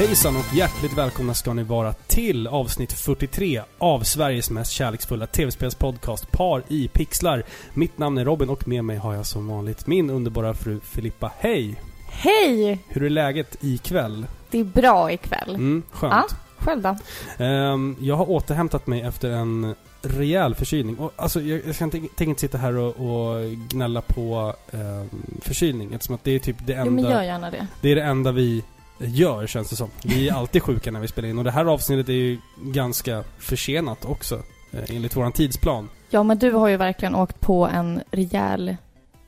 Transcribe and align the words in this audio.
Hejsan 0.00 0.36
och 0.36 0.54
hjärtligt 0.54 0.98
välkomna 0.98 1.34
ska 1.34 1.52
ni 1.52 1.62
vara 1.62 1.92
till 1.92 2.46
avsnitt 2.46 2.92
43 2.92 3.62
av 3.78 4.00
Sveriges 4.00 4.50
mest 4.50 4.72
kärleksfulla 4.72 5.26
tv-spelspodcast 5.26 6.32
Par 6.32 6.62
i 6.68 6.88
pixlar. 6.88 7.42
Mitt 7.74 7.98
namn 7.98 8.18
är 8.18 8.24
Robin 8.24 8.48
och 8.48 8.68
med 8.68 8.84
mig 8.84 8.96
har 8.96 9.14
jag 9.14 9.26
som 9.26 9.48
vanligt 9.48 9.86
min 9.86 10.10
underbara 10.10 10.54
fru 10.54 10.80
Filippa. 10.80 11.32
Hej! 11.38 11.74
Hej! 12.08 12.78
Hur 12.88 13.02
är 13.02 13.10
läget 13.10 13.56
ikväll? 13.60 14.26
Det 14.50 14.58
är 14.58 14.64
bra 14.64 15.12
ikväll. 15.12 15.54
Mm, 15.54 15.82
skönt. 15.90 16.12
Ja, 16.12 16.36
själv 16.58 16.82
då? 16.82 16.96
Ehm, 17.44 17.96
jag 18.00 18.16
har 18.16 18.30
återhämtat 18.30 18.86
mig 18.86 19.00
efter 19.00 19.30
en 19.30 19.74
rejäl 20.02 20.54
förkylning. 20.54 20.98
Och, 20.98 21.12
alltså, 21.16 21.40
jag, 21.40 21.60
jag 21.66 21.76
tänker 21.76 22.24
inte 22.24 22.40
sitta 22.40 22.58
här 22.58 22.76
och, 22.76 22.88
och 22.88 23.50
gnälla 23.68 24.00
på 24.00 24.54
ehm, 24.72 25.08
förkylning 25.40 25.94
eftersom 25.94 26.14
att 26.14 26.24
det 26.24 26.30
är 26.30 26.38
typ 26.38 26.56
det 26.66 26.72
Jo, 26.72 26.84
men 26.84 26.98
enda, 26.98 27.10
gör 27.10 27.22
gärna 27.22 27.50
det. 27.50 27.66
det 27.80 27.88
är 27.88 27.96
det 27.96 28.02
enda 28.02 28.32
vi 28.32 28.64
gör 29.00 29.46
känns 29.46 29.70
det 29.70 29.76
som. 29.76 29.90
Vi 30.04 30.28
är 30.28 30.34
alltid 30.34 30.62
sjuka 30.62 30.90
när 30.90 31.00
vi 31.00 31.08
spelar 31.08 31.28
in 31.28 31.38
och 31.38 31.44
det 31.44 31.50
här 31.50 31.64
avsnittet 31.64 32.08
är 32.08 32.12
ju 32.12 32.38
ganska 32.62 33.24
försenat 33.38 34.04
också. 34.04 34.42
eh, 34.72 34.96
Enligt 34.96 35.16
våran 35.16 35.32
tidsplan. 35.32 35.88
Ja, 36.10 36.22
men 36.22 36.38
du 36.38 36.50
har 36.52 36.68
ju 36.68 36.76
verkligen 36.76 37.14
åkt 37.14 37.40
på 37.40 37.66
en 37.68 38.02
rejäl 38.10 38.76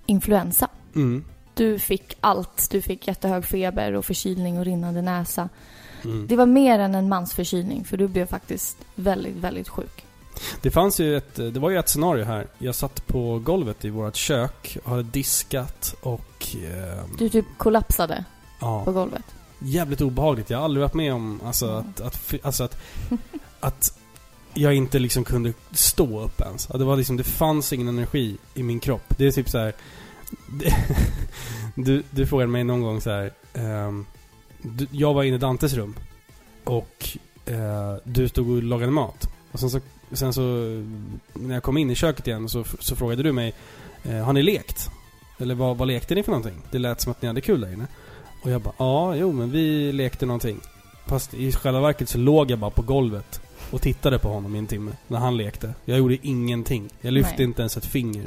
influensa. 0.06 0.68
Mm. 0.94 1.24
Du 1.54 1.78
fick 1.78 2.16
allt. 2.20 2.68
Du 2.70 2.82
fick 2.82 3.08
jättehög 3.08 3.44
feber 3.44 3.92
och 3.92 4.04
förkylning 4.04 4.58
och 4.58 4.64
rinnande 4.64 5.02
näsa. 5.02 5.48
Mm. 6.04 6.26
Det 6.26 6.36
var 6.36 6.46
mer 6.46 6.78
än 6.78 6.94
en 6.94 7.08
mansförkylning, 7.08 7.84
för 7.84 7.96
du 7.96 8.08
blev 8.08 8.26
faktiskt 8.26 8.76
väldigt, 8.94 9.36
väldigt 9.36 9.68
sjuk. 9.68 10.04
Det 10.62 10.70
fanns 10.70 11.00
ju 11.00 11.16
ett, 11.16 11.34
det 11.34 11.58
var 11.58 11.70
ju 11.70 11.78
ett 11.78 11.88
scenario 11.88 12.24
här. 12.24 12.46
Jag 12.58 12.74
satt 12.74 13.06
på 13.06 13.38
golvet 13.38 13.84
i 13.84 13.90
vårt 13.90 14.16
kök, 14.16 14.78
hade 14.84 15.02
diskat 15.02 15.94
och... 16.02 16.46
ehm, 16.54 17.16
Du 17.18 17.28
typ 17.28 17.44
kollapsade 17.56 18.24
ja. 18.60 18.84
på 18.84 18.92
golvet. 18.92 19.24
Jävligt 19.64 20.00
obehagligt. 20.00 20.50
Jag 20.50 20.58
har 20.58 20.64
aldrig 20.64 20.82
varit 20.82 20.94
med 20.94 21.14
om 21.14 21.40
alltså, 21.44 21.66
Mm. 21.70 21.84
att, 21.88 22.00
att, 22.00 22.34
alltså, 22.42 22.64
att, 22.64 22.76
att 23.60 23.98
jag 24.54 24.74
inte 24.74 24.98
liksom 24.98 25.24
kunde 25.24 25.52
stå 25.72 26.20
upp 26.20 26.40
ens. 26.40 26.66
Det, 26.66 26.84
var 26.84 26.96
liksom, 26.96 27.16
det 27.16 27.24
fanns 27.24 27.72
ingen 27.72 27.88
energi 27.88 28.36
i 28.54 28.62
min 28.62 28.80
kropp. 28.80 29.14
Det 29.18 29.26
är 29.26 29.30
typ 29.32 29.48
så 29.48 29.58
här. 29.58 29.72
det- 30.50 30.74
du, 31.74 32.02
du 32.10 32.26
frågade 32.26 32.50
mig 32.50 32.64
någon 32.64 32.82
gång 32.82 33.00
så 33.00 33.10
här. 33.10 33.32
ehm, 33.54 34.06
du, 34.62 34.86
jag 34.90 35.14
var 35.14 35.22
inne 35.22 35.36
i 35.36 35.38
Dantes 35.38 35.74
rum 35.74 35.94
och 36.64 37.08
eh, 37.46 37.94
du 38.04 38.28
stod 38.28 38.50
och 38.50 38.62
lagade 38.62 38.92
mat. 38.92 39.28
Och 39.52 39.60
sen 39.60 39.70
så, 39.70 39.80
sen 40.12 40.32
så 40.32 40.40
när 41.32 41.54
jag 41.54 41.62
kom 41.62 41.76
in 41.76 41.90
i 41.90 41.94
köket 41.94 42.26
igen 42.26 42.48
så, 42.48 42.64
så 42.78 42.96
frågade 42.96 43.22
du 43.22 43.32
mig 43.32 43.54
eh, 44.04 44.16
Har 44.24 44.32
ni 44.32 44.42
lekt? 44.42 44.90
Eller 45.38 45.54
vad, 45.54 45.76
vad 45.76 45.88
lekte 45.88 46.14
ni 46.14 46.22
för 46.22 46.32
någonting? 46.32 46.62
Det 46.70 46.78
lät 46.78 47.00
som 47.00 47.12
att 47.12 47.22
ni 47.22 47.28
hade 47.28 47.40
kul 47.40 47.60
där 47.60 47.72
inne. 47.72 47.86
Och 48.42 48.50
jag 48.50 48.60
bara, 48.60 48.74
ja, 48.78 49.14
jo 49.14 49.32
men 49.32 49.50
vi 49.50 49.92
lekte 49.92 50.26
någonting. 50.26 50.60
Fast 51.06 51.34
i 51.34 51.52
själva 51.52 51.80
verket 51.80 52.08
så 52.08 52.18
låg 52.18 52.50
jag 52.50 52.58
bara 52.58 52.70
på 52.70 52.82
golvet 52.82 53.40
och 53.70 53.82
tittade 53.82 54.18
på 54.18 54.28
honom 54.28 54.54
i 54.54 54.58
en 54.58 54.66
timme 54.66 54.92
när 55.08 55.18
han 55.18 55.36
lekte. 55.36 55.74
Jag 55.84 55.98
gjorde 55.98 56.16
ingenting. 56.22 56.88
Jag 57.00 57.12
lyfte 57.12 57.34
Nej. 57.36 57.44
inte 57.44 57.62
ens 57.62 57.76
ett 57.76 57.86
finger. 57.86 58.26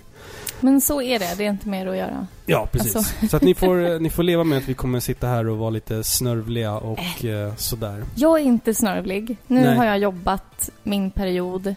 Men 0.59 0.81
så 0.81 1.01
är 1.01 1.19
det. 1.19 1.35
Det 1.37 1.45
är 1.45 1.49
inte 1.49 1.67
mer 1.67 1.87
att 1.87 1.97
göra. 1.97 2.27
Ja, 2.45 2.67
precis. 2.71 2.95
Alltså. 2.95 3.27
Så 3.29 3.37
att 3.37 3.43
ni 3.43 3.55
får, 3.55 3.85
eh, 3.85 3.99
ni 3.99 4.09
får 4.09 4.23
leva 4.23 4.43
med 4.43 4.57
att 4.57 4.69
vi 4.69 4.73
kommer 4.73 4.99
sitta 4.99 5.27
här 5.27 5.47
och 5.47 5.57
vara 5.57 5.69
lite 5.69 6.03
snörvliga 6.03 6.73
och 6.73 7.25
eh, 7.25 7.55
sådär. 7.55 8.03
Jag 8.15 8.39
är 8.39 8.43
inte 8.43 8.73
snörvlig. 8.73 9.37
Nu 9.47 9.61
Nej. 9.61 9.75
har 9.75 9.85
jag 9.85 9.99
jobbat 9.99 10.69
min 10.83 11.11
period. 11.11 11.75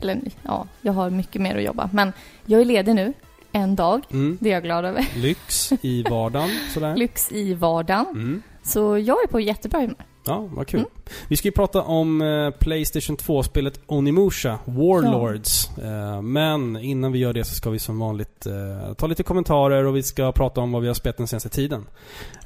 Eller 0.00 0.20
ja, 0.42 0.66
jag 0.80 0.92
har 0.92 1.10
mycket 1.10 1.42
mer 1.42 1.56
att 1.56 1.64
jobba. 1.64 1.90
Men 1.92 2.12
jag 2.46 2.60
är 2.60 2.64
ledig 2.64 2.94
nu. 2.94 3.12
En 3.56 3.76
dag. 3.76 4.02
Mm. 4.10 4.38
Det 4.40 4.48
är 4.48 4.54
jag 4.54 4.62
glad 4.62 4.84
över. 4.84 5.06
Lyx 5.16 5.72
i 5.82 6.02
vardagen, 6.10 6.50
sådär. 6.74 6.96
Lyx 6.96 7.32
i 7.32 7.54
vardagen. 7.54 8.06
Mm. 8.10 8.42
Så 8.62 8.98
jag 8.98 9.16
är 9.24 9.26
på 9.26 9.40
jättebra 9.40 9.80
humör. 9.80 10.06
Ja, 10.26 10.48
vad 10.52 10.66
kul. 10.66 10.80
Mm. 10.80 10.90
Vi 11.28 11.36
ska 11.36 11.48
ju 11.48 11.52
prata 11.52 11.82
om 11.82 12.22
eh, 12.22 12.50
Playstation 12.50 13.16
2-spelet 13.16 13.80
Onimusha, 13.86 14.58
Warlords. 14.64 15.78
Eh, 15.78 16.22
men 16.22 16.76
innan 16.76 17.12
vi 17.12 17.18
gör 17.18 17.32
det 17.32 17.44
så 17.44 17.54
ska 17.54 17.70
vi 17.70 17.78
som 17.78 17.98
vanligt 17.98 18.46
eh, 18.46 18.94
ta 18.94 19.06
lite 19.06 19.22
kommentarer 19.22 19.84
och 19.84 19.96
vi 19.96 20.02
ska 20.02 20.32
prata 20.32 20.60
om 20.60 20.72
vad 20.72 20.82
vi 20.82 20.88
har 20.88 20.94
spelat 20.94 21.16
den 21.16 21.26
senaste 21.26 21.48
tiden. 21.48 21.86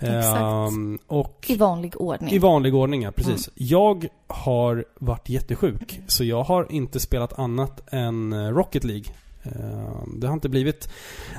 Exakt. 0.01 0.41
Ehm, 0.41 0.99
och 1.07 1.47
I 1.49 1.57
vanlig 1.57 2.01
ordning. 2.01 2.31
i 2.31 2.39
vanlig 2.39 2.75
ordning, 2.75 3.03
ja, 3.03 3.11
precis. 3.11 3.49
Mm. 3.49 3.55
Jag 3.55 4.07
har 4.27 4.85
varit 4.99 5.29
jättesjuk, 5.29 6.01
så 6.07 6.25
jag 6.25 6.43
har 6.43 6.67
inte 6.71 7.01
spelat 7.01 7.39
annat 7.39 7.83
än 7.93 8.33
eh, 8.33 8.49
Rocket 8.49 8.85
League. 8.85 9.05
Ehm, 9.43 10.21
Det 10.21 10.27
har 10.27 10.35
inte 10.35 10.49
blivit 10.49 10.89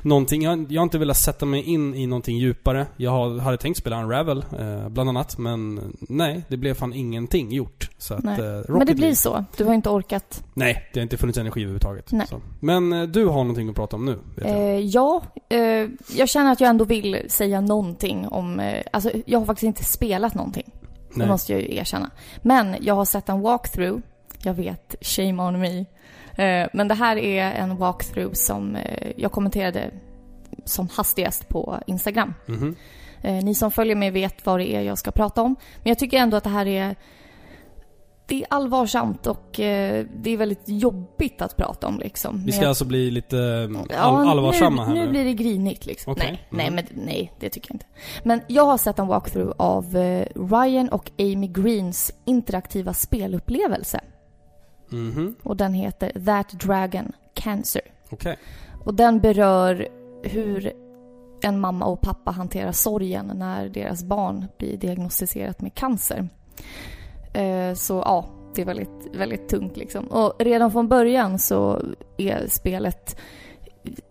någonting, 0.01 0.41
jag, 0.43 0.71
jag 0.71 0.81
har 0.81 0.83
inte 0.83 0.97
velat 0.97 1.17
sätta 1.17 1.45
mig 1.45 1.63
in 1.63 1.95
i 1.95 2.07
någonting 2.07 2.37
djupare. 2.37 2.85
Jag 2.97 3.11
har, 3.11 3.39
hade 3.39 3.57
tänkt 3.57 3.77
spela 3.77 4.03
Unravel, 4.03 4.45
eh, 4.59 4.89
bland 4.89 5.09
annat, 5.09 5.37
men 5.37 5.79
nej, 5.99 6.43
det 6.47 6.57
blev 6.57 6.73
fan 6.73 6.93
ingenting 6.93 7.51
gjort. 7.51 7.89
Så 7.97 8.13
att, 8.13 8.25
eh, 8.25 8.61
Men 8.67 8.85
det 8.85 8.95
blir 8.95 9.13
så. 9.13 9.45
Du 9.57 9.63
har 9.65 9.73
inte 9.73 9.89
orkat. 9.89 10.43
Nej, 10.53 10.89
det 10.93 10.99
har 10.99 11.03
inte 11.03 11.17
funnits 11.17 11.37
energi 11.37 11.59
överhuvudtaget. 11.61 12.11
Nej. 12.11 12.27
Så. 12.27 12.41
Men 12.59 12.93
eh, 12.93 13.03
du 13.03 13.25
har 13.25 13.37
någonting 13.43 13.69
att 13.69 13.75
prata 13.75 13.95
om 13.95 14.05
nu. 14.05 14.19
Eh, 14.45 14.79
ja, 14.79 15.23
eh, 15.49 15.59
jag 16.15 16.29
känner 16.29 16.51
att 16.51 16.61
jag 16.61 16.69
ändå 16.69 16.85
vill 16.85 17.21
säga 17.27 17.61
någonting 17.61 18.27
om... 18.27 18.59
Eh, 18.59 18.83
alltså, 18.93 19.11
jag 19.25 19.39
har 19.39 19.45
faktiskt 19.45 19.63
inte 19.67 19.83
spelat 19.83 20.35
någonting. 20.35 20.71
Det 21.09 21.17
nej. 21.17 21.27
måste 21.27 21.51
jag 21.51 21.61
ju 21.61 21.75
erkänna. 21.75 22.11
Men 22.41 22.75
jag 22.81 22.95
har 22.95 23.05
sett 23.05 23.29
en 23.29 23.41
walkthrough. 23.41 24.01
Jag 24.43 24.53
vet, 24.53 24.95
shame 25.01 25.43
on 25.43 25.59
me. 25.59 25.85
Eh, 26.35 26.67
men 26.73 26.87
det 26.87 26.93
här 26.95 27.17
är 27.17 27.51
en 27.51 27.77
walkthrough 27.77 28.33
som 28.33 28.75
eh, 28.75 29.11
jag 29.17 29.31
kommenterade 29.31 29.91
som 30.65 30.87
hastigast 30.93 31.49
på 31.49 31.79
Instagram. 31.87 32.33
Mhm. 32.45 32.75
Eh, 33.21 33.33
ni 33.43 33.55
som 33.55 33.71
följer 33.71 33.95
mig 33.95 34.11
vet 34.11 34.45
vad 34.45 34.59
det 34.59 34.75
är 34.75 34.81
jag 34.81 34.97
ska 34.97 35.11
prata 35.11 35.41
om. 35.41 35.55
Men 35.83 35.89
jag 35.89 35.99
tycker 35.99 36.17
ändå 36.17 36.37
att 36.37 36.43
det 36.43 36.49
här 36.49 36.65
är... 36.65 36.95
Det 38.27 38.41
är 38.41 38.47
allvarsamt 38.49 39.27
och 39.27 39.49
det 39.55 40.25
är 40.25 40.37
väldigt 40.37 40.61
jobbigt 40.65 41.41
att 41.41 41.57
prata 41.57 41.87
om 41.87 41.99
liksom. 41.99 42.45
Vi 42.45 42.51
ska 42.51 42.61
jag- 42.61 42.69
alltså 42.69 42.85
bli 42.85 43.11
lite 43.11 43.37
eh, 43.37 43.79
all, 43.79 43.87
Ja, 43.89 44.29
allvarsamma 44.31 44.87
nu, 44.87 44.99
här 44.99 45.05
nu 45.05 45.11
blir 45.11 45.25
det 45.25 45.33
grinigt 45.33 45.85
liksom. 45.85 46.13
Okej. 46.13 46.27
Nej, 46.31 46.41
nej, 46.49 46.67
Mm. 46.67 46.75
men 46.93 47.05
nej, 47.05 47.33
det 47.39 47.49
tycker 47.49 47.69
jag 47.71 47.75
inte. 47.75 47.85
Men 48.23 48.41
jag 48.47 48.65
har 48.65 48.77
sett 48.77 48.99
en 48.99 49.07
walkthrough 49.07 49.53
av 49.57 49.93
Ryan 50.35 50.89
och 50.89 51.11
Amy 51.19 51.47
Greens 51.47 52.11
interaktiva 52.25 52.93
spelupplevelse. 52.93 53.99
Mhm, 54.91 55.35
Och 55.43 55.57
den 55.57 55.73
heter 55.73 56.11
That 56.25 56.49
Dragon 56.49 57.11
Cancer. 57.33 57.81
okej. 58.09 58.37
Och 58.85 58.93
den 58.93 59.19
berör 59.19 59.87
hur 60.23 60.71
en 61.43 61.59
mamma 61.59 61.85
och 61.85 62.01
pappa 62.01 62.31
hanterar 62.31 62.71
sorgen 62.71 63.31
när 63.35 63.69
deras 63.69 64.03
barn 64.03 64.45
blir 64.57 64.77
diagnostiserat 64.77 65.61
med 65.61 65.73
cancer. 65.73 66.29
Eh, 67.33 67.73
Så 67.73 67.93
ja, 68.05 68.25
det 68.55 68.61
är 68.61 68.65
väldigt, 68.65 69.07
väldigt 69.13 69.49
tungt 69.49 69.77
liksom. 69.77 70.05
Och 70.07 70.33
redan 70.39 70.71
från 70.71 70.87
början 70.87 71.39
så 71.39 71.81
är 72.17 72.47
spelet, 72.47 73.17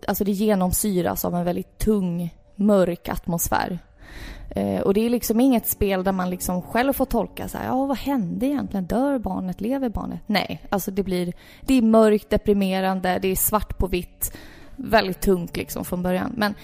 alltså 0.09 0.25
det 0.25 0.33
genomsyras 0.33 1.25
av 1.25 1.35
en 1.35 1.45
väldigt 1.45 1.79
tung, 1.79 2.35
mörk 2.57 3.09
atmosfär. 3.09 3.79
Eh, 4.57 4.81
Och 4.81 4.95
det 4.95 5.07
är 5.07 5.11
liksom 5.11 5.41
inget 5.41 5.67
spel 5.67 6.05
där 6.05 6.13
man 6.13 6.31
liksom 6.31 6.63
själv 6.63 6.93
får 6.93 7.05
tolka 7.05 7.49
så 7.49 7.59
här, 7.59 7.67
ja 7.67 7.87
vad 7.87 7.97
hände 7.99 8.47
egentligen? 8.47 8.85
Dör 8.87 9.19
barnet? 9.19 9.61
Lever 9.61 9.89
barnet? 9.89 10.21
Nej, 10.27 10.61
alltså 10.69 10.91
det 10.91 11.03
blir, 11.03 11.33
det 11.61 11.75
är 11.75 11.83
mörkt, 11.83 12.31
deprimerande, 12.31 13.19
det 13.23 13.29
är 13.29 13.37
svart 13.37 13.79
på 13.79 13.87
vitt. 13.87 14.37
Väldigt 14.77 15.21
tungt 15.21 15.57
liksom 15.57 15.85
från 15.85 16.03
början. 16.03 16.33
Men 16.37 16.55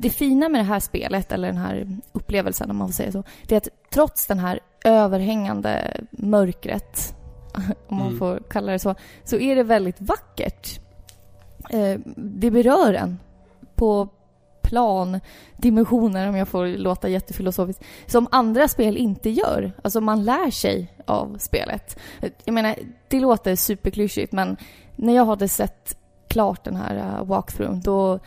det- 0.00 0.10
fina 0.10 0.48
med 0.48 0.60
det 0.60 0.64
här 0.64 0.80
spelet, 0.80 1.32
eller 1.32 1.48
den 1.48 1.56
här 1.56 1.98
upplevelsen 2.12 2.70
om 2.70 2.76
man 2.76 2.88
får 2.88 2.92
säga 2.92 3.12
så, 3.12 3.22
det 3.46 3.54
är 3.54 3.56
att 3.56 3.68
trots 3.90 4.26
den 4.26 4.38
här 4.38 4.60
överhängande 4.84 6.00
mörkret, 6.10 7.14
om 7.88 7.96
man 7.96 8.06
Mm. 8.06 8.18
får 8.18 8.42
kalla 8.50 8.72
det 8.72 8.78
så, 8.78 8.94
så 9.24 9.36
är 9.36 9.56
det 9.56 9.62
väldigt 9.62 10.00
vackert. 10.00 10.80
Eh, 11.70 12.00
det 12.16 12.50
berör 12.50 12.94
en 12.94 13.18
på 13.74 14.08
plan, 14.70 15.20
dimensioner 15.56 16.28
om 16.28 16.36
jag 16.36 16.48
får 16.48 16.66
låta 16.66 17.08
jättefilosofiskt, 17.08 17.84
som 18.06 18.28
andra 18.30 18.68
spel 18.68 18.96
inte 18.96 19.30
gör. 19.30 19.72
Alltså 19.82 20.00
man 20.00 20.24
lär 20.24 20.50
sig 20.50 20.92
av 21.06 21.36
spelet. 21.38 21.98
Jag 22.44 22.52
menar, 22.52 22.74
det 23.08 23.20
låter 23.20 23.56
superklyschigt 23.56 24.32
men 24.32 24.56
när 24.96 25.16
jag 25.16 25.24
hade 25.24 25.48
sett 25.48 25.96
klart 26.28 26.64
den 26.64 26.76
här 26.76 26.96
uh, 26.96 27.26
walkthroughen 27.26 27.80
då 27.80 28.18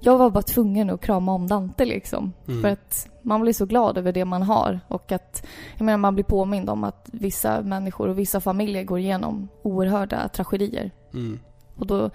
jag 0.00 0.18
var 0.18 0.30
bara 0.30 0.42
tvungen 0.42 0.90
att 0.90 1.00
krama 1.00 1.32
om 1.32 1.46
Dante 1.46 1.84
liksom. 1.84 2.32
Mm. 2.48 2.62
För 2.62 2.68
att 2.68 3.08
man 3.22 3.40
blir 3.40 3.52
så 3.52 3.66
glad 3.66 3.98
över 3.98 4.12
det 4.12 4.24
man 4.24 4.42
har 4.42 4.80
och 4.88 5.12
att 5.12 5.46
jag 5.78 5.84
menar, 5.84 5.98
man 5.98 6.14
blir 6.14 6.24
påmind 6.24 6.70
om 6.70 6.84
att 6.84 7.08
vissa 7.12 7.62
människor 7.62 8.08
och 8.08 8.18
vissa 8.18 8.40
familjer 8.40 8.84
går 8.84 8.98
igenom 8.98 9.48
oerhörda 9.62 10.28
tragedier. 10.28 10.90
Mm. 11.12 11.38
Och 11.76 11.86
då, 11.86 12.10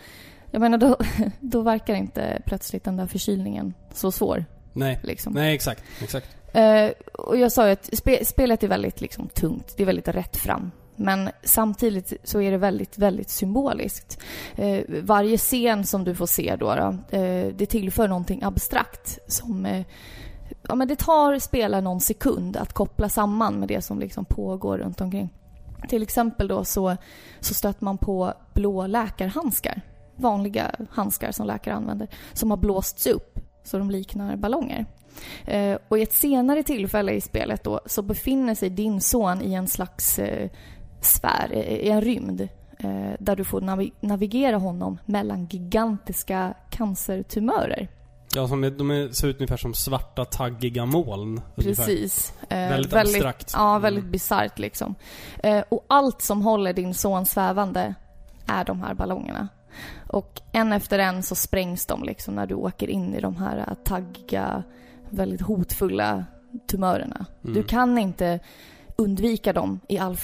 jag 0.51 0.59
menar, 0.59 0.77
då, 0.77 0.97
då 1.39 1.61
verkar 1.61 1.95
inte 1.95 2.41
plötsligt 2.45 2.83
den 2.83 2.97
där 2.97 3.07
förkylningen 3.07 3.73
så 3.93 4.11
svår. 4.11 4.45
Nej. 4.73 4.99
Liksom. 5.03 5.33
Nej, 5.33 5.55
exakt. 5.55 5.83
Exakt. 6.01 6.27
Eh, 6.53 6.89
och 7.13 7.37
jag 7.37 7.51
sa 7.51 7.65
ju 7.65 7.73
att 7.73 7.97
spe, 7.97 8.25
spelet 8.25 8.63
är 8.63 8.67
väldigt 8.67 9.01
liksom, 9.01 9.27
tungt. 9.27 9.73
Det 9.77 9.83
är 9.83 9.87
väldigt 9.87 10.07
rätt 10.07 10.37
fram. 10.37 10.71
Men 10.95 11.29
samtidigt 11.43 12.13
så 12.23 12.41
är 12.41 12.51
det 12.51 12.57
väldigt, 12.57 12.97
väldigt 12.97 13.29
symboliskt. 13.29 14.19
Eh, 14.55 14.81
varje 14.87 15.37
scen 15.37 15.85
som 15.85 16.03
du 16.03 16.15
får 16.15 16.25
se 16.25 16.55
då, 16.59 16.75
då 16.75 17.17
eh, 17.17 17.47
det 17.55 17.65
tillför 17.65 18.07
någonting 18.07 18.43
abstrakt 18.43 19.19
som 19.27 19.83
ja, 20.67 20.75
men 20.75 20.87
det 20.87 20.95
tar 20.95 21.39
spelaren 21.39 21.83
någon 21.83 22.01
sekund 22.01 22.57
att 22.57 22.73
koppla 22.73 23.09
samman 23.09 23.59
med 23.59 23.67
det 23.67 23.81
som 23.81 23.99
liksom 23.99 24.25
pågår 24.25 24.77
runt 24.77 25.01
omkring. 25.01 25.29
Till 25.89 26.03
exempel 26.03 26.47
då 26.47 26.65
så, 26.65 26.97
så 27.39 27.53
stöter 27.53 27.85
man 27.85 27.97
på 27.97 28.33
blå 28.53 28.87
läkarhandskar. 28.87 29.81
Vanliga 30.17 30.71
handskar 30.89 31.31
som 31.31 31.47
läkare 31.47 31.75
använder. 31.75 32.07
Som 32.33 32.49
har 32.49 32.57
blåsts 32.57 33.07
upp 33.07 33.39
så 33.63 33.77
de 33.77 33.91
liknar 33.91 34.35
ballonger. 34.35 34.85
Eh, 35.45 35.77
och 35.87 35.97
i 35.97 36.01
ett 36.01 36.13
senare 36.13 36.63
tillfälle 36.63 37.11
i 37.11 37.21
spelet 37.21 37.63
då 37.63 37.81
så 37.85 38.01
befinner 38.01 38.55
sig 38.55 38.69
din 38.69 39.01
son 39.01 39.41
i 39.41 39.53
en 39.53 39.67
slags 39.67 40.19
eh, 40.19 40.49
sfär, 41.01 41.53
i 41.53 41.89
en 41.89 42.01
rymd. 42.01 42.41
Eh, 42.79 43.13
där 43.19 43.35
du 43.35 43.43
får 43.43 43.61
navi 43.61 43.91
navigera 43.99 44.57
honom 44.57 44.97
mellan 45.05 45.45
gigantiska 45.45 46.53
cancertumörer. 46.69 47.87
Ja, 48.35 48.47
som 48.47 48.63
är, 48.63 48.69
de 48.69 48.91
är, 48.91 49.09
ser 49.09 49.27
ut 49.27 49.35
ungefär 49.35 49.57
som 49.57 49.73
svarta 49.73 50.25
taggiga 50.25 50.85
moln. 50.85 51.41
Precis. 51.55 52.33
Eh, 52.49 52.57
väldigt, 52.57 52.93
väldigt 52.93 53.15
abstrakt. 53.15 53.51
Ja, 53.53 53.79
väldigt 53.79 54.03
mm. 54.03 54.11
bisarrt 54.11 54.59
liksom. 54.59 54.95
Eh, 55.43 55.63
och 55.69 55.85
allt 55.87 56.21
som 56.21 56.41
håller 56.41 56.73
din 56.73 56.93
son 56.93 57.25
svävande 57.25 57.95
är 58.47 58.65
de 58.65 58.81
här 58.81 58.93
ballongerna. 58.93 59.47
Och 60.07 60.41
en 60.51 60.73
efter 60.73 60.99
en 60.99 61.23
så 61.23 61.35
sprängs 61.35 61.85
de 61.85 62.03
liksom 62.03 62.35
när 62.35 62.47
du 62.47 62.55
åker 62.55 62.89
in 62.89 63.15
i 63.15 63.21
de 63.21 63.35
här 63.35 63.75
taggiga, 63.83 64.63
väldigt 65.09 65.41
hotfulla 65.41 66.25
tumörerna. 66.67 67.25
Mm. 67.43 67.53
Du 67.53 67.63
kan 67.63 67.97
inte 67.97 68.39
undvika 68.95 69.53
dem 69.53 69.79
i 69.87 69.97
all, 69.97 70.17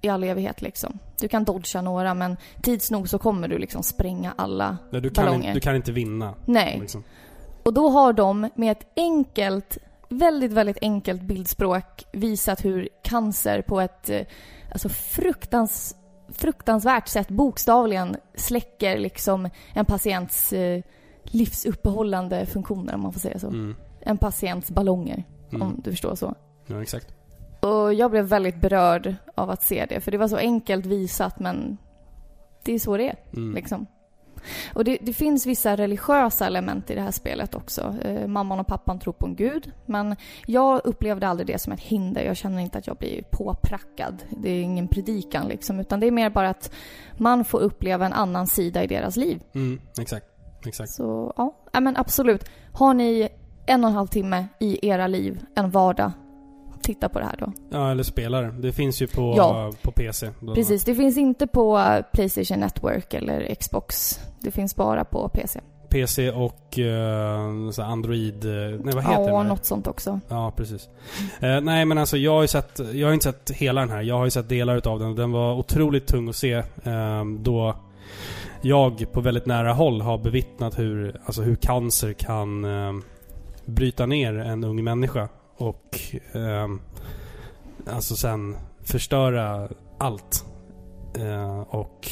i 0.00 0.08
all 0.08 0.24
evighet 0.24 0.62
liksom. 0.62 0.98
Du 1.20 1.28
kan 1.28 1.44
dodga 1.44 1.82
några 1.82 2.14
men 2.14 2.36
tids 2.62 2.90
nog 2.90 3.08
så 3.08 3.18
kommer 3.18 3.48
du 3.48 3.58
liksom 3.58 3.82
spränga 3.82 4.34
alla 4.36 4.78
Nej, 4.90 5.00
du 5.00 5.10
ballonger. 5.10 5.44
Kan, 5.44 5.54
du 5.54 5.60
kan 5.60 5.76
inte 5.76 5.92
vinna. 5.92 6.34
Nej. 6.46 6.78
Liksom. 6.80 7.04
Och 7.62 7.74
då 7.74 7.88
har 7.88 8.12
de 8.12 8.50
med 8.54 8.72
ett 8.72 8.86
enkelt, 8.96 9.78
väldigt, 10.08 10.52
väldigt 10.52 10.78
enkelt 10.80 11.22
bildspråk 11.22 12.04
visat 12.12 12.64
hur 12.64 12.88
cancer 13.02 13.62
på 13.62 13.80
ett 13.80 14.10
eh, 14.10 14.20
alltså 14.72 14.88
fruktans, 14.88 15.96
fruktansvärt 16.28 17.08
sätt 17.08 17.28
bokstavligen 17.28 18.16
släcker 18.34 18.98
liksom 18.98 19.48
en 19.74 19.84
patients 19.84 20.52
eh, 20.52 20.82
livsuppehållande 21.22 22.46
funktioner 22.46 22.94
om 22.94 23.00
man 23.00 23.12
får 23.12 23.20
säga 23.20 23.38
så. 23.38 23.48
Mm. 23.48 23.76
En 24.00 24.18
patients 24.18 24.70
ballonger, 24.70 25.24
mm. 25.50 25.62
om 25.62 25.80
du 25.84 25.90
förstår 25.90 26.14
så. 26.14 26.34
Ja, 26.66 26.82
exakt. 26.82 27.14
Och 27.60 27.94
jag 27.94 28.10
blev 28.10 28.24
väldigt 28.24 28.60
berörd 28.60 29.14
av 29.34 29.50
att 29.50 29.62
se 29.62 29.86
det, 29.88 30.00
för 30.00 30.10
det 30.10 30.18
var 30.18 30.28
så 30.28 30.36
enkelt 30.36 30.86
visat 30.86 31.38
men 31.38 31.76
det 32.64 32.74
är 32.74 32.78
så 32.78 32.96
det 32.96 33.08
är. 33.08 33.16
Mm. 33.32 33.54
Liksom. 33.54 33.86
Och 34.74 34.84
det, 34.84 34.98
det, 35.00 35.12
finns 35.12 35.46
vissa 35.46 35.76
religiösa 35.76 36.46
element 36.46 36.90
i 36.90 36.94
det 36.94 37.00
här 37.00 37.10
spelet 37.10 37.54
också. 37.54 37.94
Eh, 38.02 38.26
mamman 38.26 38.60
och 38.60 38.66
pappan 38.66 38.98
tror 38.98 39.12
på 39.12 39.26
en 39.26 39.36
gud. 39.36 39.72
Men 39.86 40.16
jag 40.46 40.80
upplevde 40.84 41.28
aldrig 41.28 41.46
det 41.46 41.58
som 41.58 41.72
ett 41.72 41.80
hinder. 41.80 42.22
Jag 42.22 42.36
känner 42.36 42.62
inte 42.62 42.78
att 42.78 42.86
jag 42.86 42.96
blir 42.96 43.22
påprackad. 43.30 44.22
Det 44.30 44.50
är 44.50 44.62
ingen 44.62 44.88
predikan 44.88 45.48
liksom. 45.48 45.80
Utan 45.80 46.00
det 46.00 46.06
är 46.06 46.10
mer 46.10 46.30
bara 46.30 46.48
att 46.48 46.72
man 47.16 47.44
får 47.44 47.60
uppleva 47.60 48.06
en 48.06 48.12
annan 48.12 48.46
sida 48.46 48.84
i 48.84 48.86
deras 48.86 49.16
liv. 49.16 49.42
Mm, 49.54 49.80
exakt. 50.00 50.26
exakt. 50.66 50.90
Så 50.90 51.32
ja, 51.72 51.80
men 51.80 51.96
absolut. 51.96 52.44
Har 52.72 52.94
ni 52.94 53.28
en 53.66 53.84
och 53.84 53.90
en 53.90 53.96
halv 53.96 54.06
timme 54.06 54.46
i 54.58 54.88
era 54.88 55.06
liv, 55.06 55.40
en 55.54 55.70
vardag, 55.70 56.12
titta 56.84 57.08
på 57.08 57.18
det 57.18 57.24
här 57.24 57.36
då. 57.38 57.52
Ja, 57.70 57.90
eller 57.90 58.02
spelar. 58.02 58.42
Det 58.44 58.72
finns 58.72 59.02
ju 59.02 59.06
på, 59.06 59.34
ja. 59.36 59.72
på 59.82 59.92
PC. 59.92 60.30
Precis, 60.54 60.84
det 60.84 60.94
finns 60.94 61.16
inte 61.16 61.46
på 61.46 62.02
Playstation 62.12 62.60
Network 62.60 63.14
eller 63.14 63.54
Xbox. 63.54 64.20
Det 64.40 64.50
finns 64.50 64.76
bara 64.76 65.04
på 65.04 65.28
PC. 65.28 65.60
PC 65.88 66.30
och 66.30 66.78
uh, 66.78 67.80
Android... 67.90 68.44
Nej, 68.44 68.94
vad 68.94 69.04
heter 69.04 69.28
ja, 69.28 69.42
det? 69.42 69.48
något 69.48 69.64
sånt 69.64 69.86
också. 69.86 70.20
Ja, 70.28 70.52
precis. 70.56 70.88
Uh, 71.42 71.60
nej, 71.60 71.84
men 71.84 71.98
alltså 71.98 72.16
jag 72.16 72.32
har 72.32 72.42
ju 72.42 72.48
sett... 72.48 72.80
Jag 72.92 73.08
har 73.08 73.14
inte 73.14 73.24
sett 73.24 73.50
hela 73.50 73.80
den 73.80 73.90
här. 73.90 74.02
Jag 74.02 74.18
har 74.18 74.24
ju 74.24 74.30
sett 74.30 74.48
delar 74.48 74.76
utav 74.76 74.98
den. 74.98 75.14
Den 75.14 75.32
var 75.32 75.54
otroligt 75.54 76.06
tung 76.06 76.28
att 76.28 76.36
se. 76.36 76.56
Uh, 76.56 77.24
då 77.38 77.76
jag 78.62 79.12
på 79.12 79.20
väldigt 79.20 79.46
nära 79.46 79.72
håll 79.72 80.00
har 80.00 80.18
bevittnat 80.18 80.78
hur, 80.78 81.20
alltså 81.24 81.42
hur 81.42 81.56
cancer 81.56 82.12
kan 82.12 82.66
bryta 83.64 84.06
ner 84.06 84.34
en 84.34 84.64
ung 84.64 84.84
människa 84.84 85.28
och 85.56 85.98
eh, 86.32 86.68
alltså 87.86 88.16
sen 88.16 88.56
förstöra 88.82 89.68
allt. 89.98 90.44
Eh, 91.18 91.60
och 91.60 92.08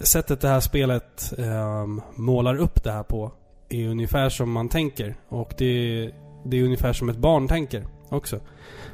sättet 0.00 0.40
det 0.40 0.48
här 0.48 0.60
spelet 0.60 1.32
eh, 1.38 1.86
målar 2.14 2.56
upp 2.56 2.84
det 2.84 2.92
här 2.92 3.02
på 3.02 3.32
är 3.68 3.88
ungefär 3.88 4.28
som 4.28 4.52
man 4.52 4.68
tänker. 4.68 5.16
Och 5.28 5.54
det, 5.58 6.10
det 6.44 6.56
är 6.56 6.64
ungefär 6.64 6.92
som 6.92 7.08
ett 7.08 7.16
barn 7.16 7.48
tänker 7.48 7.86
också. 8.08 8.40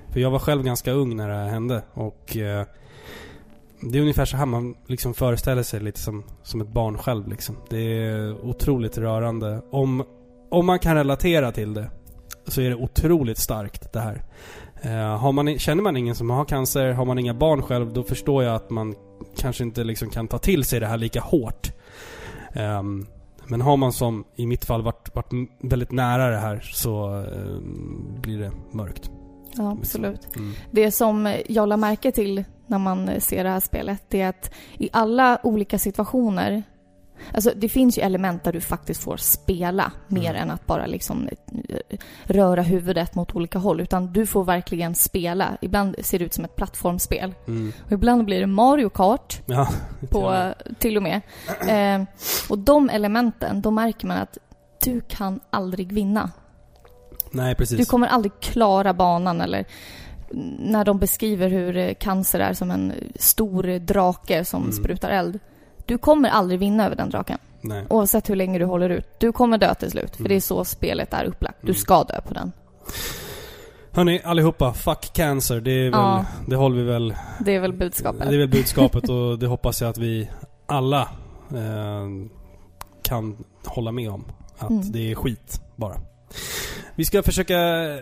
För 0.08 0.20
jag 0.20 0.30
var 0.30 0.38
själv 0.38 0.62
ganska 0.62 0.92
ung 0.92 1.16
när 1.16 1.28
det 1.28 1.34
här 1.34 1.48
hände 1.48 1.82
och 1.94 2.36
eh, 2.36 2.66
det 3.82 3.98
är 3.98 4.02
ungefär 4.02 4.24
så 4.24 4.36
här 4.36 4.46
man 4.46 4.74
liksom 4.86 5.14
föreställer 5.14 5.62
sig 5.62 5.80
lite 5.80 6.00
som, 6.00 6.24
som 6.42 6.60
ett 6.60 6.68
barn 6.68 6.98
själv 6.98 7.28
liksom. 7.28 7.56
Det 7.68 7.78
är 7.78 8.44
otroligt 8.44 8.98
rörande. 8.98 9.62
Om, 9.70 10.04
om 10.50 10.66
man 10.66 10.78
kan 10.78 10.94
relatera 10.94 11.52
till 11.52 11.74
det 11.74 11.90
så 12.46 12.60
är 12.60 12.68
det 12.68 12.76
otroligt 12.76 13.38
starkt 13.38 13.92
det 13.92 14.00
här. 14.00 14.22
Har 15.16 15.32
man, 15.32 15.58
känner 15.58 15.82
man 15.82 15.96
ingen 15.96 16.14
som 16.14 16.30
har 16.30 16.44
cancer, 16.44 16.92
har 16.92 17.04
man 17.04 17.18
inga 17.18 17.34
barn 17.34 17.62
själv, 17.62 17.92
då 17.92 18.02
förstår 18.02 18.44
jag 18.44 18.54
att 18.54 18.70
man 18.70 18.94
kanske 19.36 19.64
inte 19.64 19.84
liksom 19.84 20.10
kan 20.10 20.28
ta 20.28 20.38
till 20.38 20.64
sig 20.64 20.80
det 20.80 20.86
här 20.86 20.98
lika 20.98 21.20
hårt. 21.20 21.72
Um, 22.54 23.06
men 23.46 23.60
har 23.60 23.76
man 23.76 23.92
som 23.92 24.24
i 24.36 24.46
mitt 24.46 24.64
fall 24.64 24.82
varit, 24.82 25.14
varit 25.14 25.32
väldigt 25.60 25.92
nära 25.92 26.30
det 26.30 26.36
här 26.36 26.60
så 26.60 27.16
uh, 27.16 27.60
blir 28.20 28.38
det 28.38 28.52
mörkt. 28.70 29.10
Ja, 29.56 29.76
absolut. 29.80 30.36
Mm. 30.36 30.52
Det 30.70 30.90
som 30.90 31.36
jag 31.48 31.68
la 31.68 31.76
märke 31.76 32.12
till 32.12 32.44
när 32.66 32.78
man 32.78 33.20
ser 33.20 33.44
det 33.44 33.50
här 33.50 33.60
spelet, 33.60 34.02
det 34.08 34.20
är 34.20 34.28
att 34.28 34.50
i 34.78 34.88
alla 34.92 35.40
olika 35.42 35.78
situationer 35.78 36.62
Alltså 37.34 37.52
det 37.56 37.68
finns 37.68 37.98
ju 37.98 38.02
element 38.02 38.44
där 38.44 38.52
du 38.52 38.60
faktiskt 38.60 39.02
får 39.02 39.16
spela 39.16 39.92
mer 40.08 40.30
mm. 40.30 40.42
än 40.42 40.50
att 40.50 40.66
bara 40.66 40.86
liksom 40.86 41.28
eh, 41.68 41.98
röra 42.24 42.62
huvudet 42.62 43.14
mot 43.14 43.36
olika 43.36 43.58
håll. 43.58 43.80
Utan 43.80 44.12
du 44.12 44.26
får 44.26 44.44
verkligen 44.44 44.94
spela. 44.94 45.56
Ibland 45.60 45.96
ser 46.00 46.18
det 46.18 46.24
ut 46.24 46.34
som 46.34 46.44
ett 46.44 46.56
plattformsspel. 46.56 47.34
Mm. 47.46 47.72
Och 47.86 47.92
ibland 47.92 48.24
blir 48.24 48.40
det 48.40 48.46
Mario 48.46 48.88
Kart. 48.88 49.40
Ja, 49.46 49.68
på, 50.10 50.52
till 50.78 50.96
och 50.96 51.02
med. 51.02 51.20
Eh, 51.68 52.06
och 52.48 52.58
de 52.58 52.90
elementen, 52.90 53.60
då 53.60 53.70
märker 53.70 54.06
man 54.06 54.16
att 54.16 54.38
du 54.84 55.00
kan 55.00 55.40
aldrig 55.50 55.92
vinna. 55.92 56.30
Nej, 57.30 57.54
precis. 57.54 57.78
Du 57.78 57.84
kommer 57.84 58.06
aldrig 58.06 58.32
klara 58.40 58.94
banan 58.94 59.40
eller 59.40 59.64
när 60.58 60.84
de 60.84 60.98
beskriver 60.98 61.48
hur 61.48 61.94
cancer 61.94 62.40
är 62.40 62.54
som 62.54 62.70
en 62.70 62.92
stor 63.16 63.78
drake 63.78 64.44
som 64.44 64.62
mm. 64.62 64.72
sprutar 64.72 65.10
eld. 65.10 65.38
Du 65.86 65.98
kommer 65.98 66.28
aldrig 66.28 66.60
vinna 66.60 66.86
över 66.86 66.96
den 66.96 67.10
draken. 67.10 67.38
Nej. 67.60 67.84
Oavsett 67.88 68.30
hur 68.30 68.36
länge 68.36 68.58
du 68.58 68.64
håller 68.64 68.90
ut. 68.90 69.06
Du 69.18 69.32
kommer 69.32 69.58
dö 69.58 69.74
till 69.74 69.90
slut. 69.90 70.10
För 70.10 70.20
mm. 70.20 70.28
det 70.28 70.34
är 70.34 70.40
så 70.40 70.64
spelet 70.64 71.12
är 71.12 71.24
upplagt. 71.24 71.58
Du 71.60 71.66
mm. 71.66 71.74
ska 71.74 72.04
dö 72.04 72.20
på 72.20 72.34
den. 72.34 72.52
Hörni, 73.92 74.20
allihopa. 74.24 74.72
Fuck 74.72 75.10
cancer. 75.12 75.60
Det 75.60 75.70
är 75.70 75.84
väl... 75.84 75.92
Ja. 75.92 76.24
Det 76.46 76.56
håller 76.56 76.76
vi 76.76 76.82
väl... 76.82 77.14
Det 77.40 77.54
är 77.54 77.60
väl 77.60 77.72
budskapet. 77.72 78.28
Det 78.28 78.34
är 78.34 78.38
väl 78.38 78.48
budskapet 78.48 79.08
och 79.08 79.38
det 79.38 79.46
hoppas 79.46 79.80
jag 79.80 79.90
att 79.90 79.98
vi 79.98 80.30
alla 80.66 81.00
eh, 81.50 82.28
kan 83.02 83.44
hålla 83.66 83.92
med 83.92 84.10
om. 84.10 84.24
Att 84.58 84.70
mm. 84.70 84.92
det 84.92 85.10
är 85.10 85.14
skit 85.14 85.60
bara. 85.76 85.96
Vi 87.00 87.04
ska 87.04 87.22
försöka 87.22 87.56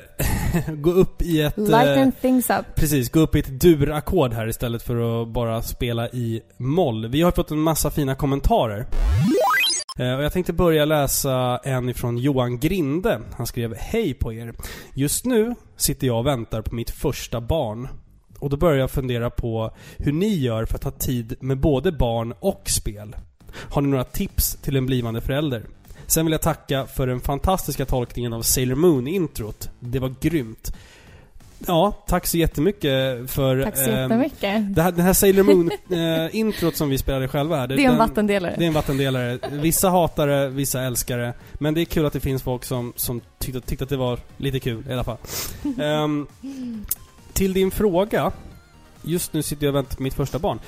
gå 0.69 0.90
upp 0.90 1.23
i 1.23 1.40
ett... 1.40 1.57
Lighten 1.57 2.09
eh, 2.09 2.14
things 2.21 2.50
up. 2.50 2.67
Precis, 2.75 3.11
gå 3.11 3.21
upp 3.21 3.37
i 3.37 3.38
ett 3.38 3.61
durackord 3.61 4.33
här 4.33 4.49
istället 4.49 4.83
för 4.83 5.23
att 5.23 5.28
bara 5.28 5.62
spela 5.62 6.09
i 6.09 6.43
moll. 6.57 7.09
Vi 7.09 7.23
har 7.23 7.33
fått 7.33 7.50
en 7.50 7.59
massa 7.59 7.90
fina 7.90 8.14
kommentarer. 8.14 8.87
Eh, 9.99 10.14
och 10.14 10.25
jag 10.25 10.33
tänkte 10.33 10.52
börja 10.52 10.85
läsa 10.85 11.61
en 11.64 11.88
ifrån 11.88 12.19
Johan 12.19 12.59
Grinde. 12.59 13.21
Han 13.37 13.47
skrev 13.47 13.75
Hej 13.75 14.14
på 14.14 14.33
er. 14.33 14.55
Just 14.95 15.25
nu 15.25 15.55
sitter 15.76 16.07
jag 16.07 16.19
och 16.19 16.26
väntar 16.26 16.62
på 16.62 16.75
mitt 16.75 16.90
första 16.90 17.40
barn. 17.40 17.88
Och 18.38 18.50
då 18.50 18.57
börjar 18.57 18.78
jag 18.78 18.90
fundera 18.90 19.31
på 19.31 19.71
hur 19.97 20.12
ni 20.12 20.35
gör 20.35 20.64
för 20.64 20.75
att 20.75 20.85
ha 20.85 20.90
tid 20.90 21.37
med 21.40 21.61
både 21.61 21.93
barn 21.93 22.35
och 22.40 22.62
spel. 22.71 23.17
Har 23.52 23.83
ni 23.83 23.88
några 23.88 24.05
tips 24.05 24.57
till 24.62 24.76
en 24.76 24.87
blivande 24.87 25.21
förälder? 25.21 25.62
Sen 26.09 26.27
vill 26.27 26.33
jag 26.33 26.43
tacka 26.43 26.87
för 26.87 27.07
den 27.07 27.21
fantastiska 27.21 27.87
tolkningen 27.87 28.33
av 28.33 28.43
Sailor 28.43 28.77
Moon-introt. 28.77 29.71
Det 29.81 29.99
var 29.99 30.15
grymt. 30.21 30.73
Ja, 31.67 32.05
tack 32.07 32.27
så 32.27 32.37
jättemycket 32.37 33.31
för... 33.31 33.62
Tack 33.62 33.77
så 33.77 33.91
jättemycket. 33.91 34.45
Eh, 34.45 34.61
det 34.61 34.83
här, 34.83 34.93
den 34.93 35.05
här 35.05 35.12
Sailor 35.12 35.43
Moon-introt 35.43 36.73
eh, 36.73 36.77
som 36.77 36.88
vi 36.91 36.99
spelade 36.99 37.29
själva 37.29 37.57
här. 37.57 37.67
Det, 37.67 37.77
det 37.77 37.83
är 37.83 37.85
en 37.85 37.91
den, 37.91 37.99
vattendelare. 37.99 38.55
Det 38.59 38.65
är 38.65 38.69
en 38.69 38.75
vattendelare. 38.75 39.38
Vissa 39.50 39.91
hatar 39.91 40.27
det, 40.27 40.49
vissa 40.49 40.83
älskar 40.83 41.19
det. 41.19 41.35
Men 41.55 41.75
det 41.75 41.81
är 41.81 41.85
kul 41.85 42.07
att 42.07 42.12
det 42.12 42.21
finns 42.21 42.43
folk 42.43 42.65
som, 42.65 42.93
som 42.97 43.21
tyckte, 43.38 43.61
tyckte 43.61 43.85
att 43.85 43.91
det 43.91 43.97
var 43.97 44.19
lite 44.37 44.61
kul 44.61 44.85
i 44.88 44.93
alla 44.93 45.05
fall. 45.05 45.19
um, 45.81 46.27
till 47.33 47.53
din 47.53 47.71
fråga. 47.71 48.33
Just 49.03 49.33
nu 49.33 49.43
sitter 49.43 49.67
jag 49.67 49.73
och 49.73 49.77
väntar 49.77 49.97
på 49.97 50.03
mitt 50.03 50.15
första 50.15 50.38
barn. 50.38 50.59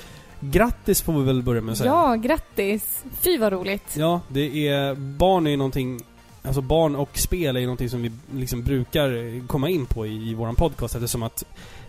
Grattis 0.41 1.01
får 1.01 1.13
vi 1.13 1.23
väl 1.23 1.43
börja 1.43 1.61
med 1.61 1.71
att 1.71 1.77
säga. 1.77 1.91
Ja, 1.91 2.15
grattis! 2.15 3.03
Fy 3.21 3.37
vad 3.37 3.53
roligt. 3.53 3.95
Ja, 3.97 4.21
det 4.27 4.67
är... 4.67 4.95
Barn 4.95 5.47
är 5.47 5.51
ju 5.51 5.57
någonting 5.57 6.01
alltså 6.43 6.61
barn 6.61 6.95
och 6.95 7.17
spel 7.17 7.55
är 7.55 7.59
ju 7.59 7.65
någonting 7.65 7.89
som 7.89 8.01
vi 8.01 8.11
liksom 8.33 8.63
brukar 8.63 9.47
komma 9.47 9.69
in 9.69 9.85
på 9.85 10.07
i, 10.07 10.29
i 10.29 10.33
våran 10.33 10.55
podcast 10.55 10.95
eftersom 10.95 11.23
att 11.23 11.43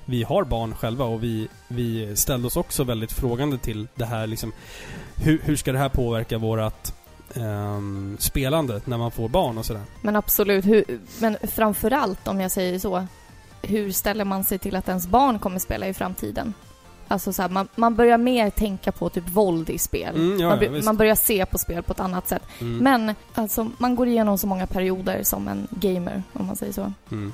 vi 0.05 0.23
har 0.23 0.45
barn 0.45 0.75
själva 0.75 1.05
och 1.05 1.23
vi, 1.23 1.49
vi 1.69 2.17
ställde 2.17 2.47
oss 2.47 2.57
också 2.57 2.85
väldigt 2.85 3.13
frågande 3.13 3.59
till 3.59 3.89
det 3.95 4.05
här 4.05 4.27
liksom 4.27 4.53
hur, 5.17 5.41
hur 5.45 5.57
ska 5.57 5.73
det 5.73 5.79
här 5.79 5.89
påverka 5.89 6.39
vårat 6.39 6.95
um, 7.35 8.17
spelande 8.21 8.81
när 8.85 8.99
man 8.99 9.11
får 9.11 9.29
barn 9.29 9.59
och 9.59 9.67
sådär? 9.67 9.83
Men 10.01 10.17
absolut, 10.17 10.67
hur, 10.67 10.85
men 11.21 11.37
framförallt 11.43 12.29
om 12.29 12.41
jag 12.41 12.51
säger 12.51 12.79
så, 12.79 13.07
hur 13.63 13.93
ställer 13.93 14.25
man 14.25 14.45
sig 14.45 14.59
till 14.59 14.77
att 14.77 14.89
ens 14.89 15.07
barn 15.07 15.39
kommer 15.39 15.59
spela 15.59 15.89
i 15.89 15.95
framtiden? 15.95 16.55
Alltså 17.13 17.33
så 17.33 17.43
här, 17.43 17.49
man, 17.49 17.69
man 17.77 17.95
börjar 17.95 18.19
mer 18.19 18.51
tänka 18.51 18.93
på 18.93 19.09
typ 19.09 19.29
våld 19.29 19.71
i 19.71 19.79
spel. 19.79 20.15
Mm, 20.17 20.41
ja, 20.41 20.49
man, 20.49 20.63
ja, 20.75 20.83
man 20.85 20.97
börjar 20.97 21.15
se 21.15 21.47
på 21.47 21.59
spel 21.59 21.83
på 21.83 21.93
ett 21.93 22.01
annat 22.01 22.29
sätt. 22.29 22.43
Mm, 22.61 22.79
Men 22.79 23.15
alltså, 23.35 23.71
man 23.79 23.97
går 23.97 24.09
igenom 24.09 24.39
så 24.39 24.47
många 24.47 24.67
perioder 24.67 25.23
som 25.23 25.49
en 25.49 25.67
gamer, 25.71 26.23
om 26.33 26.47
man 26.47 26.57
säger 26.57 26.73
så. 26.73 26.93
mm, 27.11 27.33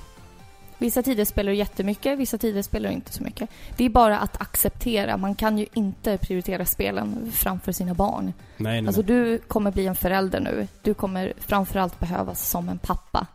Vissa 0.80 1.02
tider 1.02 1.24
spelar 1.24 1.52
du 1.52 1.58
jättemycket, 1.58 2.18
vissa 2.18 2.38
tider 2.38 2.62
spelar 2.62 2.88
du 2.88 2.94
inte 2.94 3.12
så 3.12 3.22
mycket. 3.22 3.50
Det 3.76 3.84
är 3.84 3.88
bara 3.90 4.18
att 4.18 4.40
acceptera. 4.40 5.16
Man 5.16 5.34
kan 5.34 5.58
ju 5.58 5.66
inte 5.74 6.18
prioritera 6.18 6.64
spelen 6.64 7.32
framför 7.34 7.72
sina 7.72 7.94
barn. 7.94 8.32
nej, 8.56 8.80
nej, 8.82 8.86
Alltså 8.88 9.02
du 9.02 9.38
kommer 9.38 9.70
bli 9.70 9.86
en 9.86 9.94
förälder 9.96 10.40
nu. 10.40 10.68
Du 10.82 10.94
kommer 10.94 11.32
framförallt 11.38 12.00
behövas 12.00 12.48
som 12.50 12.68
en 12.68 12.78
pappa. 12.78 13.26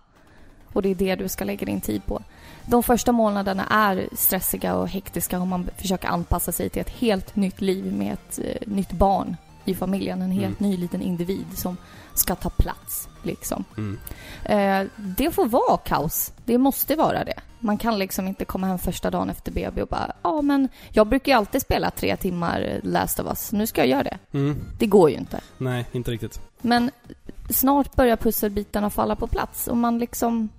Och 0.73 0.81
det 0.81 0.89
är 0.89 0.95
det 0.95 1.15
du 1.15 1.29
ska 1.29 1.45
lägga 1.45 1.65
din 1.65 1.81
tid 1.81 2.05
på. 2.05 2.21
De 2.65 2.83
första 2.83 3.11
månaderna 3.11 3.65
är 3.69 4.09
stressiga 4.13 4.75
och 4.75 4.89
hektiska 4.89 5.39
och 5.39 5.47
man 5.47 5.69
försöker 5.77 6.07
anpassa 6.07 6.51
sig 6.51 6.69
till 6.69 6.81
ett 6.81 6.89
helt 6.89 7.35
nytt 7.35 7.61
liv 7.61 7.93
med 7.93 8.13
ett 8.13 8.39
eh, 8.39 8.67
nytt 8.67 8.91
barn 8.91 9.37
i 9.65 9.75
familjen. 9.75 10.21
En 10.21 10.31
helt 10.31 10.59
ny 10.59 10.77
liten 10.77 11.01
individ 11.01 11.45
som 11.55 11.77
ska 12.13 12.35
ta 12.35 12.49
plats, 12.49 13.09
liksom. 13.23 13.63
Mm. 13.77 13.99
Eh, 14.45 14.91
det 14.97 15.31
får 15.31 15.45
vara 15.45 15.77
kaos. 15.77 16.33
Det 16.45 16.57
måste 16.57 16.95
vara 16.95 17.23
det. 17.23 17.39
Man 17.59 17.77
kan 17.77 17.99
liksom 17.99 18.27
inte 18.27 18.45
komma 18.45 18.67
hem 18.67 18.79
första 18.79 19.11
dagen 19.11 19.29
efter 19.29 19.51
BB 19.51 19.81
och 19.81 19.87
bara 19.87 20.13
ja 20.23 20.41
men 20.41 20.69
jag 20.89 21.07
brukar 21.07 21.31
ju 21.31 21.37
alltid 21.37 21.61
spela 21.61 21.91
tre 21.91 22.17
timmar 22.17 22.79
Last 22.83 23.19
of 23.19 23.27
Us. 23.27 23.51
Nu 23.51 23.67
ska 23.67 23.81
jag 23.81 23.87
göra 23.87 24.03
det. 24.03 24.17
Mm. 24.31 24.65
Det 24.79 24.85
går 24.85 25.09
ju 25.09 25.15
inte. 25.15 25.39
Nej, 25.57 25.85
inte 25.91 26.11
riktigt. 26.11 26.41
Men 26.61 26.91
snart 27.49 27.95
börjar 27.95 28.17
pusselbitarna 28.17 28.89
falla 28.89 29.15
på 29.15 29.27
plats 29.27 29.67
och 29.67 29.77
man 29.77 29.99
liksom... 29.99 30.49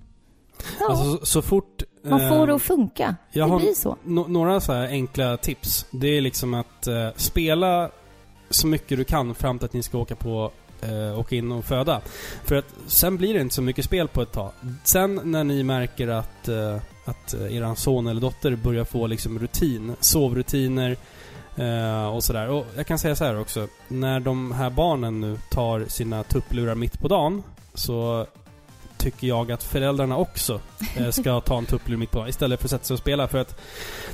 Ja, 0.79 0.85
Alltså 0.89 1.17
så, 1.17 1.25
så 1.25 1.41
fort... 1.41 1.83
man 2.03 2.19
får 2.29 2.41
eh, 2.41 2.45
det 2.47 2.55
att 2.55 2.61
funka. 2.61 3.15
jag 3.31 3.51
det 3.51 3.57
blir 3.57 3.73
så. 3.73 3.97
no- 4.05 4.27
några 4.27 4.61
så 4.61 4.73
här 4.73 4.87
enkla 4.87 5.37
tips. 5.37 5.85
Det 5.91 6.17
är 6.17 6.21
liksom 6.21 6.53
att 6.53 6.87
eh, 6.87 7.09
spela 7.15 7.89
så 8.49 8.67
mycket 8.67 8.97
du 8.97 9.03
kan 9.03 9.35
fram 9.35 9.59
till 9.59 9.65
att 9.65 9.73
ni 9.73 9.83
ska 9.83 9.97
åka 9.97 10.15
på 10.15 10.51
eh, 10.81 11.19
åka 11.19 11.35
in 11.35 11.51
och 11.51 11.65
föda. 11.65 12.01
För 12.43 12.55
att 12.55 12.65
sen 12.87 13.17
blir 13.17 13.33
det 13.33 13.41
inte 13.41 13.55
så 13.55 13.61
mycket 13.61 13.85
spel 13.85 14.07
på 14.07 14.21
ett 14.21 14.31
tag. 14.31 14.51
Sen 14.83 15.19
när 15.23 15.43
ni 15.43 15.63
märker 15.63 16.07
att, 16.07 16.47
eh, 16.47 16.75
att 17.05 17.33
eh, 17.33 17.55
eran 17.57 17.75
son 17.75 18.07
eller 18.07 18.21
dotter 18.21 18.55
börjar 18.55 18.83
få 18.85 19.07
liksom 19.07 19.39
rutin, 19.39 19.95
sovrutiner 19.99 20.97
eh, 21.55 22.07
och 22.07 22.23
sådär. 22.23 22.49
Och 22.49 22.65
jag 22.75 22.87
kan 22.87 22.99
säga 22.99 23.15
så 23.15 23.25
här 23.25 23.39
också. 23.39 23.67
När 23.87 24.19
de 24.19 24.51
här 24.51 24.69
barnen 24.69 25.21
nu 25.21 25.37
tar 25.51 25.85
sina 25.87 26.23
tupplurar 26.23 26.75
mitt 26.75 26.99
på 26.99 27.07
dagen 27.07 27.43
så 27.73 28.25
tycker 28.97 29.27
jag 29.27 29.51
att 29.51 29.63
föräldrarna 29.63 30.17
också 30.17 30.59
eh, 30.95 31.09
ska 31.11 31.41
ta 31.41 31.57
en 31.57 31.65
tupplur 31.65 31.97
mitt 31.97 32.11
på 32.11 32.27
istället 32.27 32.59
för 32.59 32.67
att 32.67 32.71
sätta 32.71 32.83
sig 32.83 32.93
och 32.93 32.99
spela. 32.99 33.27
För 33.27 33.37
att 33.37 33.61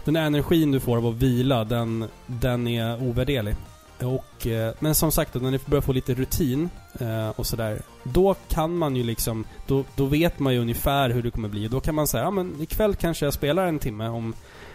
den 0.06 0.16
här 0.16 0.24
energin 0.24 0.72
du 0.72 0.80
får 0.80 0.98
av 0.98 1.08
att 1.08 1.16
vila, 1.16 1.64
den, 1.64 2.06
den 2.28 2.68
är 2.68 3.04
ovärderlig. 3.04 3.56
Och, 4.04 4.48
eh, 4.48 4.74
men 4.80 4.96
som 4.96 5.12
sagt, 5.12 5.34
när 5.34 5.52
ni 5.52 5.60
börjar 5.66 5.82
få 5.82 5.94
lite 5.94 6.14
rutin 6.14 6.70
eh, 7.00 7.30
och 7.30 7.46
sådär, 7.48 7.82
då 8.04 8.36
kan 8.50 8.78
man 8.78 8.96
ju 8.96 9.04
liksom, 9.04 9.46
då, 9.68 9.84
då 9.96 10.06
vet 10.06 10.40
man 10.40 10.54
ju 10.54 10.60
ungefär 10.60 11.10
hur 11.10 11.24
det 11.24 11.32
kommer 11.32 11.50
bli. 11.50 11.68
Då 11.68 11.80
kan 11.80 11.96
man 11.96 12.08
säga, 12.08 12.24
ja 12.24 12.32
men 12.32 12.62
ikväll 12.62 12.96
kanske 12.96 13.26
jag 13.26 13.34
spelar 13.34 13.68
en 13.68 13.80
timme 13.80 14.08
om, 14.08 14.34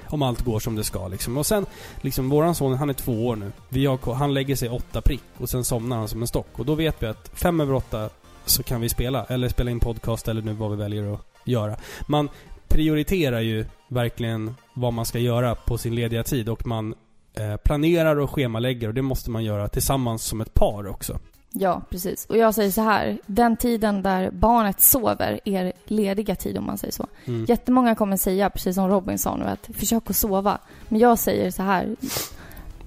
om 0.09 0.23
allt 0.23 0.41
går 0.41 0.61
som 0.61 0.77
det 0.77 0.85
ska 0.85 1.09
liksom. 1.09 1.39
Och 1.39 1.47
sen, 1.47 1.67
liksom 2.01 2.29
våran 2.29 2.55
son, 2.55 2.75
han 2.75 2.91
är 2.91 2.95
två 2.95 3.27
år 3.27 3.37
nu. 3.37 3.53
Vi 3.69 3.87
har, 3.87 4.15
han 4.15 4.35
lägger 4.35 4.57
sig 4.57 4.69
åtta 4.69 5.01
prick 5.01 5.25
och 5.39 5.49
sen 5.49 5.65
somnar 5.65 5.97
han 5.97 6.09
som 6.09 6.23
en 6.23 6.29
stock. 6.29 6.59
Och 6.59 6.67
då 6.67 6.75
vet 6.75 7.03
vi 7.03 7.07
att 7.07 7.31
fem 7.35 7.61
över 7.61 7.75
åtta 7.75 8.11
så 8.47 8.63
kan 8.63 8.81
vi 8.81 8.89
spela, 8.89 9.25
eller 9.25 9.49
spela 9.49 9.71
in 9.71 9.81
podcast 9.81 10.29
eller 10.29 10.43
nu 10.43 10.53
vad 10.53 10.71
vi 10.71 10.77
väljer 10.77 11.15
att 11.15 11.21
göra. 11.45 11.77
Man 12.09 12.29
prioriterar 12.69 13.41
ju 13.41 13.65
verkligen 13.89 14.55
vad 14.75 14.93
man 14.93 15.07
ska 15.07 15.19
göra 15.19 15.55
på 15.55 15.79
sin 15.79 15.95
lediga 15.95 16.23
tid 16.23 16.49
och 16.49 16.67
man 16.67 16.95
eh, 17.35 17.57
planerar 17.57 18.17
och 18.17 18.31
schemalägger 18.31 18.89
och 18.89 18.95
det 18.95 19.03
måste 19.03 19.31
man 19.31 19.45
göra 19.45 19.69
tillsammans 19.69 20.25
som 20.25 20.41
ett 20.41 20.55
par 20.55 20.87
också. 20.87 21.19
Ja, 21.59 21.83
precis. 21.91 22.27
Och 22.27 22.39
jag 22.39 22.55
säger 22.55 22.71
så 22.71 22.81
här. 22.81 23.19
Den 23.27 23.57
tiden 23.57 24.03
där 24.03 24.31
barnet 24.31 24.81
sover 24.81 25.41
är 25.45 25.73
lediga 25.85 26.37
tid 26.37 26.59
om 26.59 26.67
man 26.67 26.79
säger 26.79 26.93
så. 26.93 27.07
Mm. 27.25 27.45
Jättemånga 27.49 27.95
kommer 27.95 28.17
säga, 28.17 28.51
precis 28.51 28.75
som 28.75 28.89
Robin 28.89 29.19
sa 29.19 29.37
nu, 29.37 29.45
att 29.45 29.71
försök 29.77 30.11
att 30.11 30.17
sova. 30.17 30.59
Men 30.89 31.01
jag 31.01 31.19
säger 31.19 31.51
så 31.51 31.63
här. 31.63 31.97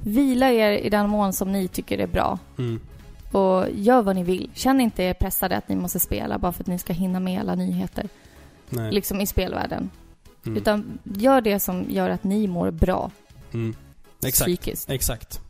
Vila 0.04 0.52
er 0.52 0.72
i 0.72 0.90
den 0.90 1.10
mån 1.10 1.34
som 1.34 1.52
ni 1.52 1.68
tycker 1.68 1.98
är 1.98 2.08
bra. 2.08 2.40
Mm. 2.58 2.80
Och 3.32 3.66
gör 3.74 4.02
vad 4.02 4.16
ni 4.16 4.24
vill. 4.24 4.50
Känn 4.54 4.82
inte 4.82 5.04
er 5.04 5.14
pressade 5.14 5.58
att 5.58 5.70
ni 5.70 5.76
måste 5.76 6.00
spela 6.00 6.38
bara 6.38 6.52
för 6.52 6.64
att 6.64 6.68
ni 6.68 6.80
ska 6.80 6.94
hinna 6.94 7.20
med 7.20 7.40
alla 7.40 7.56
nyheter. 7.56 8.10
Nej. 8.70 8.92
Liksom 8.92 9.22
i 9.22 9.28
spelvärlden. 9.28 9.90
Mm. 10.46 10.58
Utan 10.58 11.00
gör 11.04 11.42
det 11.42 11.60
som 11.60 11.86
gör 11.90 12.10
att 12.10 12.24
ni 12.24 12.48
mår 12.48 12.72
bra 12.72 13.12
Mm. 13.54 13.76
Exakt. 14.26 14.46
psykiskt. 14.48 14.90
Exakt. 14.90 15.42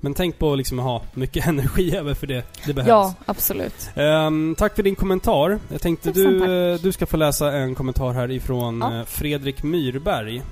Men 0.00 0.14
tänk 0.14 0.38
på 0.38 0.52
att 0.52 0.58
liksom 0.58 0.78
ha 0.78 1.02
mycket 1.14 1.46
energi 1.48 1.96
över 1.96 2.14
för 2.14 2.26
det. 2.26 2.44
Det 2.66 2.72
behövs. 2.74 2.88
Ja, 2.88 3.14
absolut. 3.26 3.90
Ehm, 3.94 4.54
tack 4.58 4.76
för 4.76 4.82
din 4.82 4.94
kommentar. 4.94 5.58
Jag 5.72 5.80
tänkte 5.82 6.12
Tusen 6.12 6.32
du, 6.32 6.72
tack. 6.74 6.82
du 6.82 6.92
ska 6.92 7.06
få 7.06 7.16
läsa 7.16 7.52
en 7.52 7.74
kommentar 7.74 8.12
här 8.12 8.30
ifrån 8.30 8.78
Ja. 8.80 8.98
eh, 8.98 9.04
Fredrik 9.04 9.62
Myrberg. 9.62 10.42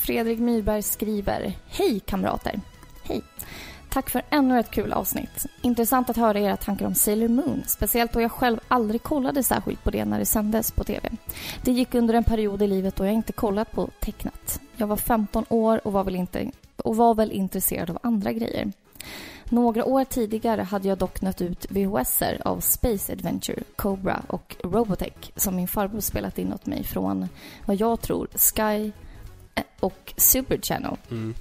Fredrik 0.00 0.38
Myrberg 0.38 0.82
skriver 0.82 1.52
Hej 1.68 2.00
kamrater! 2.00 2.60
Hej! 3.02 3.22
Tack 3.90 4.10
för 4.10 4.22
ännu 4.30 4.60
ett 4.60 4.70
kul 4.70 4.92
avsnitt. 4.92 5.46
Intressant 5.62 6.10
att 6.10 6.16
höra 6.16 6.40
era 6.40 6.56
tankar 6.56 6.86
om 6.86 6.94
Sailor 6.94 7.28
Moon, 7.28 7.62
speciellt 7.66 8.12
då 8.12 8.20
jag 8.20 8.32
själv 8.32 8.60
aldrig 8.68 9.02
kollade 9.02 9.42
särskilt 9.42 9.84
på 9.84 9.90
det 9.90 10.04
när 10.04 10.18
det 10.18 10.26
sändes 10.26 10.70
på 10.70 10.84
TV. 10.84 11.10
Det 11.62 11.72
gick 11.72 11.94
under 11.94 12.14
en 12.14 12.24
period 12.24 12.62
i 12.62 12.66
livet 12.66 12.96
då 12.96 13.04
jag 13.04 13.14
inte 13.14 13.32
kollat 13.32 13.72
på 13.72 13.90
tecknat. 14.00 14.60
Jag 14.76 14.86
var 14.86 14.96
15 14.96 15.44
år 15.48 15.80
och 15.84 15.92
var 15.92 16.04
väl, 16.04 16.16
inte, 16.16 16.50
och 16.76 16.96
var 16.96 17.14
väl 17.14 17.32
intresserad 17.32 17.90
av 17.90 17.98
andra 18.02 18.32
grejer. 18.32 18.72
Några 19.44 19.84
år 19.84 20.04
tidigare 20.04 20.62
hade 20.62 20.88
jag 20.88 20.98
dock 20.98 21.20
nött 21.20 21.40
ut 21.40 21.66
VHSer 21.70 22.42
av 22.44 22.60
Space 22.60 23.12
Adventure, 23.12 23.62
Cobra 23.76 24.22
och 24.26 24.56
Robotech 24.64 25.32
som 25.36 25.56
min 25.56 25.68
farbror 25.68 26.00
spelat 26.00 26.38
in 26.38 26.52
åt 26.52 26.66
mig 26.66 26.84
från 26.84 27.28
vad 27.66 27.76
jag 27.80 28.00
tror 28.00 28.28
Sky 28.34 28.92
eh, 29.54 29.62
och 29.80 30.14
Super 30.16 30.58
Channel 30.62 30.96
Mm 31.10 31.34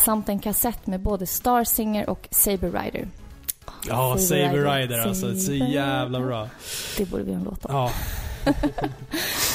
samt 0.00 0.28
en 0.28 0.38
kassett 0.38 0.86
med 0.86 1.00
både 1.00 1.26
Star 1.26 1.64
Singer 1.64 2.10
och 2.10 2.28
Saber 2.30 2.70
Rider. 2.82 3.08
Ja, 3.88 4.16
Saber 4.18 4.18
Saber 4.18 4.58
Rider. 4.58 4.76
Rider 4.78 4.98
alltså. 4.98 5.34
Så 5.34 5.40
Saber 5.40 5.56
jävla 5.56 6.18
Rider. 6.18 6.28
bra. 6.28 6.48
Det 6.96 7.04
borde 7.10 7.22
vi 7.22 7.32
ha 7.32 7.38
en 7.38 7.44
låt 7.44 7.64
om. 7.64 7.74
Ja. 7.74 7.90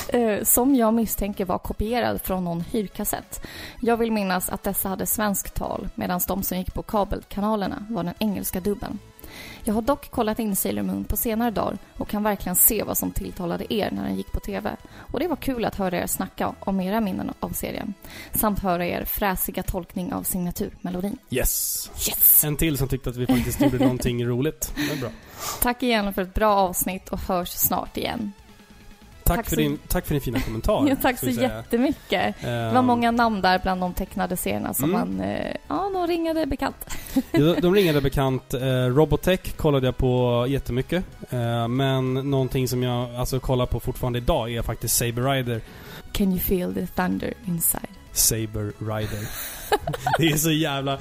Eh, 0.10 0.44
som 0.44 0.76
jag 0.76 0.94
misstänker 0.94 1.46
var 1.46 1.58
kopierad 1.58 2.22
från 2.22 2.44
någon 2.44 2.62
hyrkassett. 2.62 3.42
Jag 3.82 3.98
vill 3.98 4.12
minnas 4.12 4.50
att 4.50 4.64
dessa 4.64 4.90
hade 4.90 5.06
svensk 5.06 5.54
tal 5.54 5.88
medan 5.96 6.22
de 6.28 6.44
som 6.44 6.58
gick 6.58 6.74
på 6.74 6.84
kabelkanalerna 6.84 7.86
var 7.90 8.04
den 8.04 8.14
engelska 8.20 8.60
dubben. 8.60 9.00
Jag 9.64 9.74
har 9.74 9.82
dock 9.82 10.12
kollat 10.12 10.40
in 10.40 10.56
Sailor 10.56 10.84
Moon 10.84 11.04
på 11.04 11.18
senare 11.18 11.52
dagar 11.52 11.78
och 11.98 12.10
kan 12.10 12.24
verkligen 12.24 12.56
se 12.56 12.84
vad 12.84 12.98
som 12.98 13.12
tilltalade 13.12 13.74
er 13.74 13.92
när 13.92 14.04
den 14.04 14.16
gick 14.16 14.32
på 14.32 14.40
TV. 14.40 14.76
Och 14.98 15.20
det 15.20 15.28
var 15.28 15.36
kul 15.36 15.66
att 15.66 15.76
höra 15.76 16.02
er 16.02 16.08
snacka 16.08 16.56
om 16.60 16.82
era 16.82 17.02
minnen 17.02 17.34
av 17.40 17.50
serien. 17.50 17.94
Samt 18.34 18.60
höra 18.60 18.86
er 18.88 19.06
fräsiga 19.06 19.64
tolkning 19.64 20.14
av 20.14 20.24
signaturmelodin. 20.24 21.18
Yes. 21.30 21.92
Yes! 22.08 22.44
En 22.44 22.58
till 22.58 22.78
som 22.78 22.88
tyckte 22.88 23.10
att 23.10 23.16
vi 23.16 23.28
faktiskt 23.28 23.62
gjorde 23.62 23.78
någonting 23.78 24.26
roligt. 24.26 24.74
Det 24.76 24.94
är 24.94 24.98
bra. 24.98 25.10
Tack 25.62 25.84
igen 25.84 26.14
för 26.14 26.22
ett 26.22 26.34
bra 26.34 26.56
avsnitt 26.56 27.10
och 27.10 27.20
hörs 27.20 27.50
snart 27.50 27.98
igen. 27.98 28.32
Tack, 29.26 29.36
Tack 29.38 29.46
för 29.46 29.56
så- 29.56 29.62
din, 29.62 29.78
tack 29.88 30.06
för 30.06 30.14
din 30.14 30.22
fina 30.22 30.40
kommentar. 30.40 30.86
Ja, 30.90 30.96
tack 31.02 31.20
så 31.20 31.30
jättemycket. 31.30 32.36
Det 32.42 32.70
var 32.74 32.80
Ehm, 32.80 32.86
många 32.86 33.12
namn 33.12 33.42
där 33.42 33.60
bland 33.60 33.82
de 33.82 33.94
tecknade 33.94 34.38
serierna 34.38 34.74
som 34.74 34.84
Mm. 34.96 35.00
man, 35.18 35.28
eh, 35.30 35.56
ja, 35.68 35.90
de 35.94 36.08
ringade 36.08 36.46
bekant. 36.46 36.76
de, 37.32 37.54
de 37.62 37.76
ringade 37.76 38.02
bekant. 38.10 38.54
Eh, 38.54 38.60
Robotech 38.86 39.56
kollade 39.58 39.88
jag 39.88 39.98
på 39.98 40.46
jättemycket. 40.50 41.04
Eh, 41.30 41.68
men 41.68 42.14
någonting 42.14 42.68
som 42.68 42.84
jag 42.84 43.16
alltså 43.16 43.40
kollar 43.40 43.66
på 43.66 43.80
fortfarande 43.80 44.20
idag 44.20 44.52
är 44.54 44.62
faktiskt 44.62 44.96
Saber 44.96 45.22
Rider. 45.34 45.62
Can 46.12 46.28
you 46.32 46.40
feel 46.40 46.74
the 46.74 46.88
thunder 46.88 47.34
inside? 47.46 47.88
Saber 48.12 48.72
Rider. 48.96 49.28
det 50.18 50.26
är 50.32 50.38
så 50.38 50.52
jävla... 50.52 50.98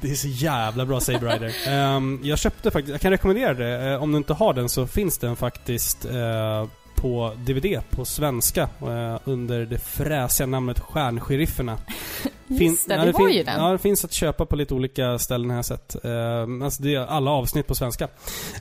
Det 0.00 0.10
är 0.10 0.14
så 0.14 0.28
jävla 0.28 0.86
bra 0.86 1.00
Saber 1.00 1.28
Rider. 1.32 1.52
Ehm, 1.68 2.20
jag 2.22 2.38
köpte 2.38 2.70
faktiskt... 2.70 2.92
Jag 2.92 3.00
kan 3.00 3.10
rekommendera 3.10 3.54
det. 3.54 3.98
Om 3.98 4.12
du 4.12 4.18
inte 4.18 4.34
har 4.34 4.54
den 4.54 4.68
så 4.68 4.86
finns 4.86 5.18
den 5.18 5.36
faktiskt 5.36 6.04
eh, 6.04 6.66
på 7.02 7.32
DVD 7.38 7.80
på 7.90 8.04
svenska 8.04 8.62
eh, 8.62 9.18
under 9.24 9.66
det 9.66 9.78
fräsiga 9.78 10.46
namnet 10.46 10.80
Stjärnshérifferna. 10.80 11.78
Fin- 12.48 12.70
Just 12.70 12.88
det, 12.88 12.94
ja, 12.94 13.04
det 13.04 13.12
var 13.12 13.26
fin- 13.28 13.36
ju 13.36 13.42
den. 13.44 13.60
Ja, 13.64 13.72
det 13.72 13.78
finns 13.78 14.04
att 14.04 14.12
köpa 14.12 14.46
på 14.46 14.56
lite 14.56 14.74
olika 14.74 15.18
ställen 15.18 15.50
har 15.50 15.56
jag 15.56 15.64
sett. 15.64 15.96
Um, 16.04 16.62
alltså 16.62 16.82
det 16.82 16.94
är 16.94 17.00
alla 17.06 17.30
avsnitt 17.30 17.66
på 17.66 17.74
svenska. 17.74 18.08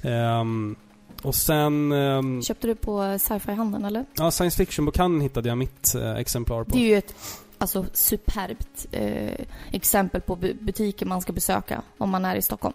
Ehm, 0.04 0.76
Och 1.24 1.36
sen... 1.36 1.92
ehm, 1.92 2.42
Köpte 2.44 2.68
du 2.68 2.76
på 2.76 3.18
sci-fi-handeln 3.20 3.86
eller? 3.86 4.06
ja, 4.18 4.32
science 4.32 4.58
fiction-bokhandeln 4.58 5.22
hittade 5.22 5.50
jag 5.50 5.58
mitt 5.58 5.96
eh, 5.96 6.12
exemplar 6.16 6.64
på. 6.64 6.70
Det 6.78 6.84
är 6.84 6.88
ju 6.88 6.98
ett 6.98 7.16
alltså, 7.58 7.86
superbt 7.94 8.88
eh, 8.92 9.46
exempel 9.72 10.22
på 10.22 10.36
bu- 10.36 10.64
butiker 10.64 11.06
man 11.06 11.22
ska 11.22 11.34
besöka 11.34 11.82
om 11.98 12.10
man 12.10 12.26
är 12.26 12.36
i 12.36 12.42
Stockholm. 12.42 12.74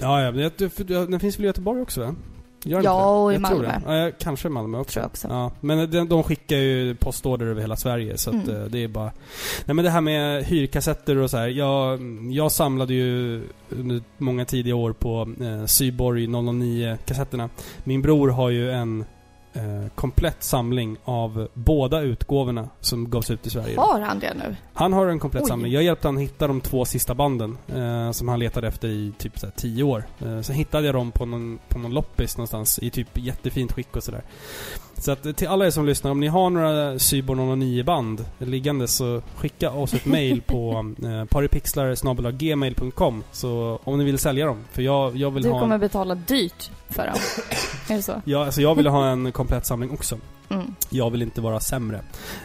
Ja, 0.00 0.22
ja. 0.22 0.30
det- 0.32 0.58
det- 0.58 1.06
Den 1.06 1.20
finns 1.20 1.38
väl 1.38 1.44
i 1.44 1.46
Göteborg 1.46 1.82
också 1.82 2.00
va? 2.00 2.14
Gör 2.66 2.82
Ja, 2.82 3.22
och 3.24 3.34
i 3.34 3.38
Malmö. 3.38 3.80
Ja, 3.86 4.10
kanske 4.18 4.48
Malmö 4.48 4.78
också. 4.78 4.92
Tror 4.92 5.02
jag 5.02 5.10
också. 5.10 5.28
Ja, 5.30 5.50
men 5.60 5.90
de, 5.90 6.08
de 6.08 6.22
skickar 6.22 6.56
ju 6.56 6.94
postorder 6.94 7.46
över 7.46 7.60
hela 7.60 7.76
Sverige 7.76 8.18
så 8.18 8.30
att 8.30 8.36
Mm. 8.48 8.56
eh, 8.62 8.64
det 8.68 8.84
är 8.84 8.88
bara... 8.88 9.12
Nej 9.64 9.74
men 9.74 9.84
det 9.84 9.90
här 9.90 10.00
med 10.00 10.44
hyrkassetter 10.44 11.16
och 11.18 11.30
så 11.30 11.36
här. 11.36 11.48
Jag, 11.48 12.00
jag 12.32 12.52
samlade 12.52 12.94
ju 12.94 13.42
under 13.70 14.00
många 14.18 14.44
tidiga 14.44 14.74
år 14.74 14.92
på 14.92 15.28
eh, 15.40 15.66
Syborg 15.66 16.26
009-kassetterna. 16.26 17.48
Min 17.84 18.02
bror 18.02 18.28
har 18.28 18.50
ju 18.50 18.70
en 18.72 19.04
eh, 19.56 19.88
komplett 19.94 20.42
samling 20.42 20.96
av 21.04 21.48
båda 21.54 22.00
utgåvorna 22.00 22.68
som 22.80 23.10
gavs 23.10 23.30
ut 23.30 23.46
i 23.46 23.50
Sverige. 23.50 23.78
Har 23.78 24.00
han 24.00 24.18
det 24.18 24.34
nu? 24.34 24.56
Han 24.72 24.92
har 24.92 25.06
en 25.06 25.18
komplett 25.18 25.42
Oj. 25.42 25.48
samling. 25.48 25.72
Jag 25.72 25.82
hjälpte 25.82 26.08
han 26.08 26.16
hitta 26.16 26.46
de 26.46 26.60
två 26.60 26.84
sista 26.84 27.14
banden 27.14 27.58
eh, 27.74 28.10
som 28.10 28.28
han 28.28 28.38
letade 28.38 28.68
efter 28.68 28.88
i 28.88 29.12
typ 29.18 29.38
så 29.38 29.46
här, 29.46 29.52
tio 29.56 29.82
år. 29.82 30.04
Eh, 30.18 30.40
sen 30.40 30.56
hittade 30.56 30.86
jag 30.86 30.94
dem 30.94 31.12
på 31.12 31.26
någon, 31.26 31.58
på 31.68 31.78
någon 31.78 31.94
loppis 31.94 32.36
någonstans 32.36 32.78
i 32.78 32.90
typ 32.90 33.18
jättefint 33.18 33.72
skick 33.72 33.96
och 33.96 34.02
sådär. 34.02 34.22
Så 34.98 35.12
att 35.12 35.26
eh, 35.26 35.32
till 35.32 35.48
alla 35.48 35.66
er 35.66 35.70
som 35.70 35.86
lyssnar, 35.86 36.10
om 36.10 36.20
ni 36.20 36.26
har 36.26 36.50
några 36.50 36.98
Cyborg 36.98 37.56
009 37.56 37.84
band 37.84 38.24
liggande 38.38 38.88
så 38.88 39.22
skicka 39.36 39.70
oss 39.70 39.94
ett 39.94 40.06
mail 40.06 40.42
på 40.42 40.94
eh, 41.02 41.24
paripixlar.gmail.com 41.24 43.24
så 43.32 43.80
om 43.84 43.98
ni 43.98 44.04
vill 44.04 44.18
sälja 44.18 44.46
dem. 44.46 44.58
För 44.72 44.82
jag, 44.82 45.16
jag 45.16 45.30
vill 45.30 45.42
Du 45.42 45.50
ha... 45.50 45.60
kommer 45.60 45.74
En, 45.74 45.80
betala 45.80 46.14
dyrt 46.14 46.70
för 46.88 47.06
dem. 47.06 47.16
är 47.88 47.96
det 47.96 48.02
så? 48.02 48.22
ja, 48.24 48.44
alltså 48.44 48.60
jag 48.62 48.74
vill 48.74 48.86
ha 48.86 49.08
en 49.08 49.32
komplett 49.32 49.66
samling 49.66 49.90
också. 49.90 50.18
Mm. 50.48 50.74
Jag 50.90 51.10
vill 51.10 51.22
inte 51.22 51.40
vara 51.40 51.60
sämre. 51.60 52.00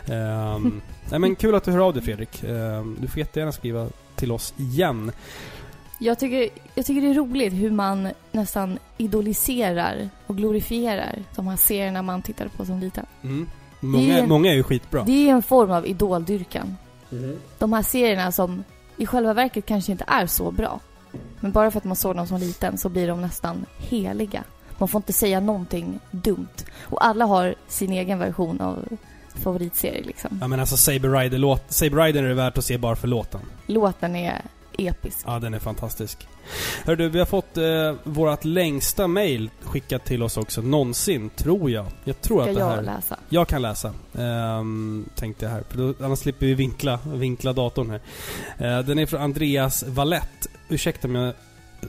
Ehm, 0.06 0.82
nej 1.10 1.20
men 1.20 1.36
kul 1.36 1.56
att 1.56 1.64
du 1.64 1.72
hör 1.72 1.80
av 1.80 1.94
dig 1.94 2.04
Fredrik. 2.04 2.44
Ehm, 2.44 2.98
du 3.02 3.08
får 3.08 3.20
jättegärna 3.20 3.52
skriva 3.52 3.88
till 4.16 4.32
oss 4.32 4.54
igen. 4.58 5.12
Jag 6.04 6.20
tycker, 6.20 6.50
jag 6.76 6.86
tycker 6.86 7.02
det 7.02 7.08
är 7.08 7.14
roligt 7.14 7.54
hur 7.54 7.72
man 7.72 8.10
nästan 8.32 8.80
idoliserar 8.98 10.10
och 10.28 10.38
glorifierar 10.38 11.16
de 11.36 11.48
här 11.48 11.58
serierna 11.58 12.02
man 12.02 12.22
tittade 12.22 12.50
på 12.50 12.66
som 12.66 12.80
liten. 12.80 13.06
Mm. 13.24 13.48
Många, 13.80 14.18
är- 14.18 14.28
många 14.28 14.50
är 14.52 14.56
ju 14.56 14.64
skitbra. 14.64 15.04
Det 15.04 15.30
är 15.30 15.34
en 15.34 15.44
form 15.44 15.72
av 15.72 15.88
idoldyrkan. 15.88 16.78
De 17.60 17.74
här 17.74 17.82
serierna 17.82 18.32
som 18.32 18.64
i 18.98 19.06
själva 19.06 19.34
verket 19.34 19.66
kanske 19.66 19.92
inte 19.92 20.04
är 20.08 20.26
så 20.28 20.52
bra. 20.52 20.80
Men 21.40 21.52
bara 21.52 21.72
för 21.72 21.78
att 21.78 21.84
man 21.84 21.96
såg 21.96 22.16
dem 22.16 22.28
som 22.28 22.38
liten 22.40 22.78
så 22.78 22.90
blir 22.90 23.08
de 23.08 23.22
nästan 23.22 23.66
heliga. 23.78 24.44
Man 24.78 24.88
får 24.88 25.00
inte 25.00 25.14
säga 25.14 25.40
någonting 25.40 26.00
dumt. 26.12 26.48
Och 26.82 27.06
alla 27.06 27.26
har 27.26 27.56
sin 27.68 27.92
egen 27.92 28.20
version 28.20 28.62
av 28.62 28.86
favoritserie 29.44 30.04
liksom. 30.04 30.38
Ja 30.42 30.48
men 30.48 30.60
alltså 30.60 30.78
Saber 30.78 31.10
Rider, 31.10 31.38
låt, 31.38 31.72
Saber 31.72 31.98
Rider 32.04 32.24
är 32.24 32.28
det 32.30 32.34
värt 32.34 32.58
att 32.58 32.66
se 32.66 32.78
bara 32.78 32.96
för 32.96 33.08
låten. 33.08 33.42
Låten 33.68 34.16
är 34.16 34.42
episk. 34.78 35.18
Ja, 35.26 35.40
den 35.40 35.54
är 35.54 35.60
fantastisk. 35.60 36.28
Hör 36.86 36.96
du, 36.96 37.10
vi 37.10 37.20
har 37.20 37.26
fått 37.26 37.58
eh, 37.58 37.94
vårt 38.04 38.46
längsta 38.46 39.08
mail 39.08 39.50
skickat 39.62 40.06
till 40.06 40.24
oss 40.24 40.38
också 40.38 40.62
någonsin, 40.62 41.30
tror 41.30 41.72
jag. 41.72 41.86
Jag 42.04 42.22
tror 42.22 42.42
Ska 42.42 42.50
att 42.52 42.58
det 42.58 42.64
här... 42.64 42.76
jag 42.76 42.86
läsa? 42.86 43.18
Jag 43.30 43.48
kan 43.48 43.62
läsa, 43.62 43.94
ehm, 44.18 45.10
tänkte 45.16 45.46
jag 45.46 45.52
här. 45.52 45.64
För 45.70 45.78
då, 45.78 46.06
annars 46.06 46.20
slipper 46.20 46.46
vi 46.46 46.54
vinkla, 46.54 47.00
vinkla 47.06 47.54
datorn 47.54 47.90
här. 47.90 48.02
Eh, 48.58 48.86
den 48.86 49.00
är 49.00 49.06
från 49.06 49.22
Andreas 49.22 49.84
Valett. 49.84 50.48
Ursäkta 50.70 51.08
om 51.08 51.16
jag 51.16 51.34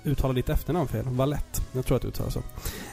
uttalar 0.05 0.35
ditt 0.35 0.49
efternamn 0.49 0.89
fel. 0.89 1.05
Valett. 1.05 1.63
Jag 1.73 1.87
tror 1.87 1.97
att 1.97 2.03
det 2.03 2.09
uttalas 2.09 2.35
så. 2.35 2.43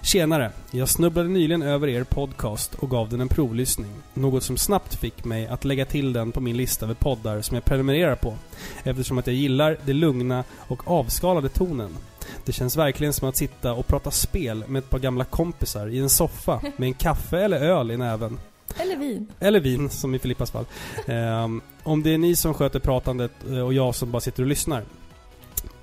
Tjenare! 0.02 0.52
Jag 0.72 0.90
snubblade 0.90 1.30
nyligen 1.30 1.62
över 1.62 1.88
er 1.88 2.04
podcast 2.04 2.76
och 2.76 2.90
gav 2.90 3.10
den 3.10 3.22
en 3.22 3.28
provlyssning. 3.28 3.92
Något 4.14 4.44
som 4.44 4.58
snabbt 4.58 4.96
fick 4.96 5.26
mig 5.26 5.48
att 5.48 5.66
lägga 5.66 5.86
till 5.86 6.14
den 6.14 6.32
på 6.32 6.42
min 6.42 6.58
lista 6.58 6.86
över 6.86 6.96
poddar 6.96 7.42
som 7.42 7.56
jag 7.56 7.66
prenumererar 7.66 8.16
på. 8.16 8.36
Eftersom 8.84 9.18
att 9.18 9.28
jag 9.28 9.36
gillar 9.36 9.78
det 9.86 9.94
lugna 9.94 10.44
och 10.58 10.88
avskalade 10.88 11.50
tonen. 11.50 11.98
Det 12.46 12.52
känns 12.52 12.78
verkligen 12.78 13.14
som 13.14 13.30
att 13.30 13.38
sitta 13.38 13.74
och 13.74 13.88
prata 13.88 14.12
spel 14.12 14.64
med 14.68 14.80
ett 14.80 14.90
par 14.90 15.00
gamla 15.00 15.26
kompisar 15.26 15.88
i 15.88 16.00
en 16.00 16.10
soffa 16.10 16.62
med 16.78 16.88
en 16.88 16.94
kaffe 16.94 17.40
eller 17.40 17.60
öl 17.60 17.92
i 17.92 17.98
näven. 17.98 18.40
Eller 18.78 18.96
vin. 18.96 19.28
Eller 19.40 19.60
vin, 19.60 19.90
som 19.90 20.16
i 20.16 20.20
Filippas 20.20 20.52
fall. 20.52 20.66
Ehm, 21.08 21.62
om 21.84 22.04
det 22.04 22.14
är 22.14 22.18
ni 22.18 22.36
som 22.36 22.54
sköter 22.54 22.80
pratandet 22.80 23.32
eh, 23.50 23.60
och 23.60 23.74
jag 23.74 23.96
som 23.96 24.12
bara 24.12 24.20
sitter 24.20 24.44
och 24.44 24.50
lyssnar. 24.50 24.84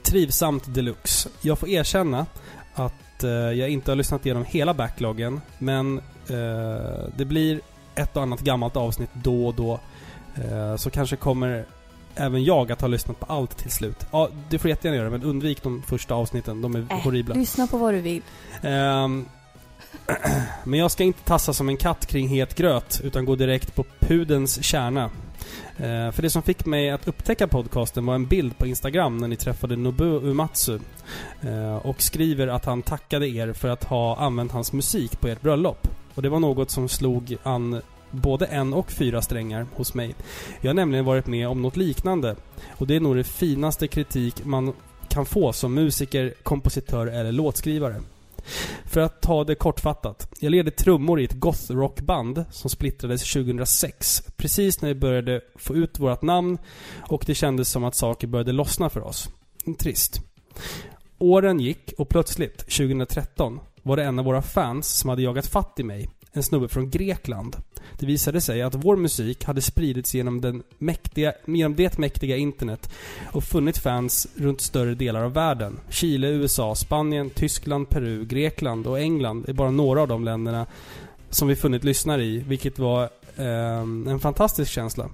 Trivsamt 0.07 0.75
deluxe. 0.75 1.29
Jag 1.40 1.59
får 1.59 1.69
erkänna 1.69 2.27
att 2.75 3.25
eh, 3.25 3.31
jag 3.31 3.69
inte 3.69 3.90
har 3.90 3.97
lyssnat 3.97 4.27
igenom 4.27 4.45
hela 4.45 4.75
backloggen, 4.75 5.40
men 5.59 5.99
eh, 6.29 7.09
det 7.16 7.25
blir 7.25 7.61
ett 7.95 8.16
och 8.16 8.23
annat 8.23 8.40
gammalt 8.40 8.77
avsnitt 8.77 9.11
då 9.12 9.47
och 9.47 9.55
då. 9.55 9.81
Eh, 10.35 10.77
så 10.77 10.90
kanske 10.90 11.16
kommer 11.16 11.64
även 12.14 12.45
jag 12.45 12.73
att 12.73 12.81
ha 12.81 12.88
lyssnat 12.88 13.21
på 13.21 13.27
allt 13.27 13.57
till 13.57 13.71
slut. 13.71 14.07
Ja, 14.11 14.29
det 14.51 14.59
får 14.59 14.69
jättegärna 14.69 14.97
göra, 14.97 15.11
men 15.11 15.23
undvik 15.23 15.62
de 15.62 15.83
första 15.83 16.14
avsnitten. 16.14 16.62
De 16.62 16.75
är 16.75 16.87
Äh, 16.90 17.01
horribla. 17.01 17.35
Lyssna 17.35 17.66
på 17.66 17.79
vad 17.79 17.95
du 17.95 18.01
vill. 18.01 18.23
Ehm, 18.62 19.27
men 20.64 20.79
jag 20.81 20.90
ska 20.90 21.05
inte 21.05 21.23
tassa 21.23 21.53
som 21.53 21.69
en 21.69 21.77
katt 21.77 22.07
kring 22.07 22.29
het 22.29 22.55
gröt, 22.55 23.01
utan 23.05 23.25
gå 23.25 23.37
direkt 23.37 23.75
på 23.75 23.85
pudens 24.01 24.64
kärna. 24.64 25.11
Eh, 25.76 26.11
för 26.11 26.22
det 26.22 26.30
som 26.30 26.42
fick 26.42 26.66
mig 26.66 26.90
att 26.90 27.09
upptäcka 27.09 27.46
podcasten 27.46 28.06
var 28.06 28.14
en 28.14 28.26
bild 28.26 28.59
på 28.59 28.66
Instagram 28.66 29.18
när 29.18 29.28
ni 29.28 29.37
träffade 29.37 29.76
Nobuo 29.76 30.20
Umatsu 30.20 30.78
Eh, 31.40 31.76
och 31.76 32.02
skriver 32.02 32.48
att 32.48 32.64
han 32.64 32.82
tackade 32.82 33.28
er 33.28 33.52
för 33.52 33.68
att 33.68 33.85
ha 33.85 34.16
använt 34.16 34.52
hans 34.52 34.72
musik 34.72 35.20
på 35.20 35.28
ert 35.28 35.42
bröllop. 35.42 35.88
Och 36.14 36.22
det 36.22 36.28
var 36.28 36.40
något 36.40 36.70
som 36.70 36.88
slog 36.88 37.37
an 37.42 37.82
både 38.11 38.46
en 38.46 38.74
och 38.74 38.90
fyra 38.90 39.22
strängar 39.22 39.66
hos 39.74 39.94
mig. 39.94 40.14
Jag 40.61 40.68
har 40.68 40.74
nämligen 40.74 41.04
varit 41.04 41.26
med 41.26 41.48
om 41.48 41.62
något 41.62 41.76
liknande. 41.76 42.37
Och 42.76 42.87
det 42.87 42.96
är 42.96 43.00
nog 43.00 43.16
det 43.16 43.24
finaste 43.24 43.88
kritik 43.88 44.44
man 44.44 44.72
kan 45.09 45.26
få 45.26 45.52
som 45.52 45.74
musiker, 45.74 46.35
kompositör 46.42 47.06
eller 47.06 47.32
låtskrivare. 47.32 48.02
För 48.96 49.00
att 49.00 49.20
ta 49.20 49.44
det 49.44 49.54
kortfattat. 49.54 50.28
Jag 50.40 50.50
ledde 50.50 50.70
trummor 50.70 51.20
i 51.20 51.24
ett 51.24 51.32
gothrockband 51.32 52.44
som 52.50 52.70
splittrades 52.70 53.32
2006. 53.32 54.22
Precis 54.37 54.82
när 54.82 54.88
vi 54.88 54.94
började 54.94 55.40
få 55.56 55.76
ut 55.76 55.98
vårt 55.98 56.22
namn 56.22 56.59
och 57.09 57.24
det 57.26 57.35
kändes 57.35 57.68
som 57.68 57.85
att 57.85 57.94
saker 57.94 58.26
började 58.26 58.52
lossna 58.52 58.90
för 58.90 59.00
oss. 59.00 59.28
Trist. 59.78 60.20
Åren 61.18 61.61
gick 61.61 61.92
och 61.98 62.09
plötsligt, 62.09 62.59
2013, 62.59 63.61
var 63.82 63.96
det 63.96 64.04
en 64.04 64.18
av 64.18 64.24
våra 64.24 64.42
fans 64.42 64.98
som 64.98 65.11
hade 65.11 65.22
jagat 65.22 65.46
fatt 65.46 65.80
i 65.80 65.82
mig. 65.82 66.09
En 66.37 66.42
snubbe 66.42 66.68
från 66.68 66.90
Grekland. 66.90 67.57
Det 67.99 68.07
visade 68.07 68.40
sig 68.40 68.62
att 68.62 68.75
vår 68.75 68.96
musik 68.96 69.44
hade 69.44 69.62
spridits 69.62 70.14
genom, 70.14 70.40
den 70.40 70.62
mäktiga, 70.79 71.33
genom 71.44 71.77
det 71.77 71.99
mäktiga 71.99 72.37
internet 72.37 72.90
och 73.33 73.44
funnit 73.44 73.79
fans 73.79 74.27
runt 74.35 74.61
större 74.61 74.94
delar 74.94 75.22
av 75.22 75.33
världen. 75.33 75.79
Chile, 75.90 76.29
USA, 76.29 76.75
Spanien, 76.75 77.31
Tyskland, 77.31 77.88
Peru, 77.88 78.25
Grekland 78.25 78.87
och 78.87 79.01
England 79.01 79.49
är 79.49 79.53
bara 79.53 79.70
några 79.70 80.03
av 80.03 80.09
de 80.09 80.25
länderna 80.25 80.66
som 81.31 81.49
vi 81.49 81.57
funnit 81.57 81.85
lyssnare 81.85 82.25
i, 82.25 82.38
vilket 82.38 82.79
var 82.79 83.03
eh, 83.37 83.81
en 84.07 84.20
fantastisk 84.20 84.72
känsla. 84.72 85.11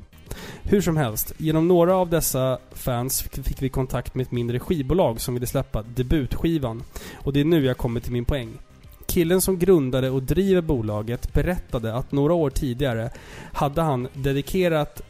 Hur 0.63 0.81
som 0.81 0.97
helst, 0.97 1.33
genom 1.39 1.69
några 1.69 1.97
av 1.97 2.11
dessa 2.11 2.59
fans 2.73 3.23
fick 3.23 3.63
vi 3.63 3.69
kontakt 3.69 4.15
med 4.15 4.25
ett 4.25 4.33
mindre 4.33 4.59
skivbolag 4.59 5.21
som 5.21 5.35
ville 5.35 5.47
släppa 5.47 5.83
debutskivan. 5.83 6.83
Och 7.15 7.33
det 7.33 7.41
är 7.41 7.45
nu 7.45 7.65
jag 7.65 7.77
kommer 7.77 8.01
till 8.01 8.13
min 8.13 8.25
poäng. 8.25 8.59
Killen 9.07 9.41
som 9.41 9.59
grundade 9.59 10.11
och 10.11 10.23
driver 10.23 10.61
bolaget 10.61 11.33
berättade 11.33 11.95
att 11.95 12.13
några 12.13 12.35
år 12.35 12.51
tidigare 12.51 13.11
hade 13.53 13.83
han 13.83 14.09
dedikerat 14.15 15.03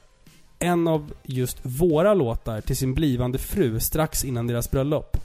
en 0.58 0.88
av 0.88 1.12
just 1.22 1.58
våra 1.62 2.14
låtar 2.14 2.60
till 2.60 2.76
sin 2.76 2.94
blivande 2.94 3.38
fru 3.38 3.80
strax 3.80 4.24
innan 4.24 4.46
deras 4.46 4.70
bröllop. 4.70 5.16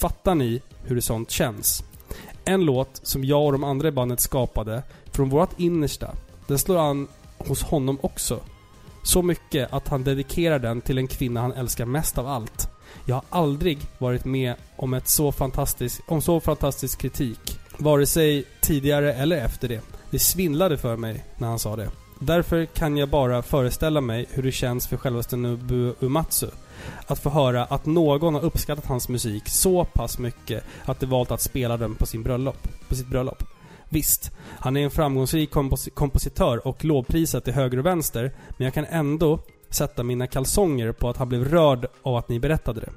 Fattar 0.00 0.34
ni 0.34 0.62
hur 0.84 1.00
sånt 1.00 1.30
känns? 1.30 1.84
En 2.44 2.64
låt 2.64 3.00
som 3.02 3.24
jag 3.24 3.44
och 3.44 3.52
de 3.52 3.64
andra 3.64 3.88
i 3.88 3.92
bandet 3.92 4.20
skapade 4.20 4.82
från 5.12 5.28
vårt 5.28 5.60
innersta. 5.60 6.14
Den 6.46 6.58
slår 6.58 6.78
an 6.78 7.08
hos 7.38 7.62
honom 7.62 7.98
också. 8.00 8.40
Så 9.02 9.22
mycket 9.22 9.72
att 9.72 9.88
han 9.88 10.04
dedikerar 10.04 10.58
den 10.58 10.80
till 10.80 10.98
en 10.98 11.06
kvinna 11.06 11.40
han 11.40 11.52
älskar 11.52 11.84
mest 11.86 12.18
av 12.18 12.26
allt. 12.26 12.68
Jag 13.04 13.14
har 13.14 13.24
aldrig 13.30 13.78
varit 13.98 14.24
med 14.24 14.54
om 14.76 14.94
ett 14.94 15.08
så 15.08 15.32
fantastiskt, 15.32 16.00
om 16.06 16.22
så 16.22 16.40
fantastisk 16.40 16.98
kritik. 16.98 17.58
Vare 17.78 18.06
sig 18.06 18.44
tidigare 18.60 19.14
eller 19.14 19.36
efter 19.36 19.68
det. 19.68 19.80
Det 20.10 20.18
svindlade 20.18 20.78
för 20.78 20.96
mig 20.96 21.24
när 21.38 21.48
han 21.48 21.58
sa 21.58 21.76
det. 21.76 21.90
Därför 22.18 22.64
kan 22.64 22.96
jag 22.96 23.08
bara 23.08 23.42
föreställa 23.42 24.00
mig 24.00 24.26
hur 24.30 24.42
det 24.42 24.52
känns 24.52 24.86
för 24.86 24.96
självaste 24.96 25.36
Nobuo 25.36 25.94
Umatsu. 26.00 26.46
Att 27.06 27.18
få 27.18 27.30
höra 27.30 27.64
att 27.64 27.86
någon 27.86 28.34
har 28.34 28.44
uppskattat 28.44 28.86
hans 28.86 29.08
musik 29.08 29.48
så 29.48 29.84
pass 29.84 30.18
mycket 30.18 30.64
att 30.84 31.00
de 31.00 31.06
valt 31.06 31.30
att 31.30 31.40
spela 31.40 31.76
den 31.76 31.94
på, 31.94 32.06
sin 32.06 32.22
bröllop, 32.22 32.68
på 32.88 32.94
sitt 32.94 33.06
bröllop. 33.06 33.42
Visst, 33.88 34.30
han 34.58 34.76
är 34.76 34.84
en 34.84 34.90
framgångsrik 34.90 35.54
kompos- 35.54 35.90
kompositör 35.94 36.66
och 36.66 36.84
lovprisad 36.84 37.44
till 37.44 37.52
höger 37.52 37.78
och 37.78 37.86
vänster, 37.86 38.32
men 38.56 38.64
jag 38.64 38.74
kan 38.74 38.84
ändå 38.84 39.40
sätta 39.74 40.02
mina 40.02 40.26
kalsonger 40.26 40.92
på 40.92 41.08
att 41.08 41.16
han 41.16 41.28
blev 41.28 41.44
rörd 41.44 41.86
av 42.02 42.16
att 42.16 42.28
ni 42.28 42.40
berättade 42.40 42.80
det. 42.80 42.90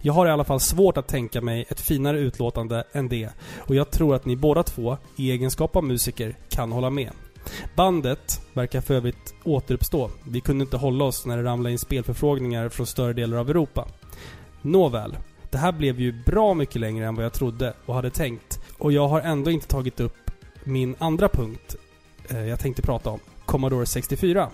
Jag 0.00 0.12
har 0.12 0.26
i 0.26 0.30
alla 0.30 0.44
fall 0.44 0.60
svårt 0.60 0.96
att 0.96 1.08
tänka 1.08 1.40
mig 1.40 1.66
ett 1.68 1.80
finare 1.80 2.18
utlåtande 2.18 2.84
än 2.92 3.08
det 3.08 3.28
och 3.58 3.74
jag 3.74 3.90
tror 3.90 4.14
att 4.14 4.24
ni 4.24 4.36
båda 4.36 4.62
två, 4.62 4.96
i 5.16 5.30
egenskap 5.30 5.76
av 5.76 5.84
musiker, 5.84 6.36
kan 6.48 6.72
hålla 6.72 6.90
med. 6.90 7.10
Bandet 7.76 8.40
verkar 8.52 8.80
för 8.80 8.94
övrigt 8.94 9.34
återuppstå. 9.44 10.10
Vi 10.28 10.40
kunde 10.40 10.62
inte 10.62 10.76
hålla 10.76 11.04
oss 11.04 11.26
när 11.26 11.36
det 11.36 11.42
ramlade 11.42 11.72
in 11.72 11.78
spelförfrågningar 11.78 12.68
från 12.68 12.86
större 12.86 13.12
delar 13.12 13.36
av 13.36 13.50
Europa. 13.50 13.88
Nåväl. 14.62 15.16
Det 15.50 15.58
här 15.58 15.72
blev 15.72 16.00
ju 16.00 16.22
bra 16.24 16.54
mycket 16.54 16.80
längre 16.80 17.06
än 17.06 17.14
vad 17.14 17.24
jag 17.24 17.32
trodde 17.32 17.74
och 17.86 17.94
hade 17.94 18.10
tänkt. 18.10 18.60
Och 18.78 18.92
jag 18.92 19.08
har 19.08 19.20
ändå 19.20 19.50
inte 19.50 19.66
tagit 19.66 20.00
upp 20.00 20.30
min 20.64 20.94
andra 20.98 21.28
punkt 21.28 21.76
eh, 22.28 22.46
jag 22.46 22.60
tänkte 22.60 22.82
prata 22.82 23.10
om. 23.10 23.20
Commodore 23.52 23.86
64. 23.86 24.50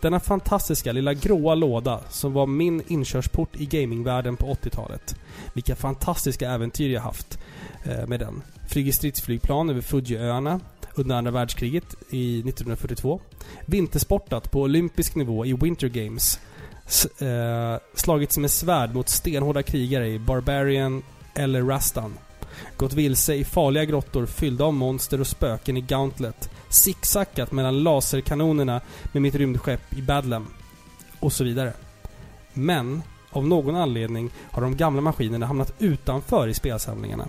Denna 0.00 0.20
fantastiska 0.20 0.92
lilla 0.92 1.14
gråa 1.14 1.54
låda 1.54 2.00
som 2.10 2.32
var 2.32 2.46
min 2.46 2.82
inkörsport 2.86 3.56
i 3.56 3.66
gamingvärlden 3.66 4.36
på 4.36 4.46
80-talet. 4.46 5.14
Vilka 5.52 5.76
fantastiska 5.76 6.50
äventyr 6.50 6.90
jag 6.90 7.00
haft 7.00 7.38
eh, 7.84 8.06
med 8.06 8.20
den. 8.20 8.42
Flyger 8.68 8.92
stridsflygplan 8.92 9.70
över 9.70 9.80
Fujiöarna 9.80 10.60
under 10.94 11.16
andra 11.16 11.30
världskriget 11.30 11.94
i 12.10 12.38
1942. 12.38 13.20
Vintersportat 13.66 14.50
på 14.50 14.62
olympisk 14.62 15.14
nivå 15.14 15.46
i 15.46 15.52
Winter 15.52 15.88
Games. 15.88 16.40
S 16.86 17.22
eh, 17.22 17.78
slagits 17.94 18.38
med 18.38 18.50
svärd 18.50 18.94
mot 18.94 19.08
stenhårda 19.08 19.62
krigare 19.62 20.08
i 20.08 20.18
Barbarian 20.18 21.02
eller 21.34 21.62
Rastan. 21.62 22.14
Gått 22.76 22.92
vilse 22.92 23.34
i 23.34 23.44
farliga 23.44 23.84
grottor 23.84 24.26
fyllda 24.26 24.64
av 24.64 24.74
monster 24.74 25.20
och 25.20 25.26
spöken 25.26 25.76
i 25.76 25.80
Gauntlet. 25.80 26.50
Zigzackat 26.76 27.52
mellan 27.52 27.82
laserkanonerna 27.82 28.80
med 29.12 29.22
mitt 29.22 29.34
rymdskepp 29.34 29.94
i 29.94 30.02
Badlam. 30.02 30.46
Och 31.20 31.32
så 31.32 31.44
vidare. 31.44 31.72
Men, 32.52 33.02
av 33.30 33.46
någon 33.46 33.76
anledning 33.76 34.30
har 34.50 34.62
de 34.62 34.76
gamla 34.76 35.00
maskinerna 35.00 35.46
hamnat 35.46 35.72
utanför 35.78 36.48
i 36.48 36.54
spelsamlingarna. 36.54 37.28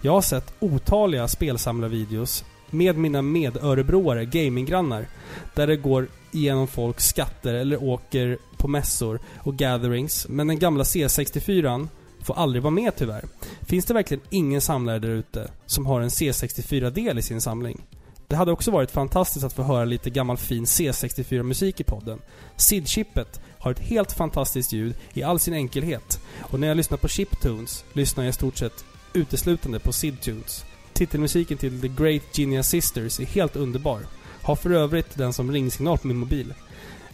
Jag 0.00 0.12
har 0.12 0.20
sett 0.20 0.52
otaliga 0.58 1.28
spelsamlarvideos 1.28 2.44
med 2.70 2.96
mina 2.96 3.22
medörebroare, 3.22 4.24
gaminggrannar, 4.24 5.06
där 5.54 5.66
det 5.66 5.76
går 5.76 6.08
igenom 6.30 6.68
folks 6.68 7.04
skatter 7.04 7.54
eller 7.54 7.82
åker 7.82 8.38
på 8.56 8.68
mässor 8.68 9.20
och 9.36 9.56
gatherings, 9.56 10.26
men 10.28 10.46
den 10.46 10.58
gamla 10.58 10.82
C64 10.82 11.88
får 12.20 12.34
aldrig 12.34 12.62
vara 12.62 12.70
med 12.70 12.96
tyvärr. 12.96 13.24
Finns 13.60 13.84
det 13.84 13.94
verkligen 13.94 14.22
ingen 14.30 14.60
samlare 14.60 14.98
där 14.98 15.08
ute 15.08 15.50
som 15.66 15.86
har 15.86 16.00
en 16.00 16.08
C64-del 16.08 17.18
i 17.18 17.22
sin 17.22 17.40
samling? 17.40 17.80
Det 18.28 18.36
hade 18.36 18.52
också 18.52 18.70
varit 18.70 18.90
fantastiskt 18.90 19.44
att 19.44 19.52
få 19.52 19.62
höra 19.62 19.84
lite 19.84 20.10
gammal 20.10 20.36
fin 20.36 20.64
C64-musik 20.64 21.80
i 21.80 21.84
podden. 21.84 22.18
SID-chippet 22.56 23.40
har 23.58 23.70
ett 23.70 23.78
helt 23.78 24.12
fantastiskt 24.12 24.72
ljud 24.72 24.94
i 25.12 25.22
all 25.22 25.38
sin 25.38 25.54
enkelhet. 25.54 26.20
Och 26.40 26.60
när 26.60 26.68
jag 26.68 26.76
lyssnar 26.76 26.98
på 26.98 27.08
chiptunes 27.08 27.84
lyssnar 27.92 28.24
jag 28.24 28.30
i 28.30 28.32
stort 28.32 28.56
sett 28.56 28.84
uteslutande 29.12 29.78
på 29.78 29.92
SID-tunes. 29.92 30.64
Titelmusiken 30.92 31.58
till 31.58 31.80
The 31.80 31.88
Great 31.88 32.38
Genius 32.38 32.68
Sisters 32.68 33.20
är 33.20 33.24
helt 33.24 33.56
underbar. 33.56 34.00
Har 34.42 34.56
för 34.56 34.70
övrigt 34.70 35.14
den 35.14 35.32
som 35.32 35.52
ringsignal 35.52 35.98
på 35.98 36.06
min 36.06 36.16
mobil. 36.16 36.54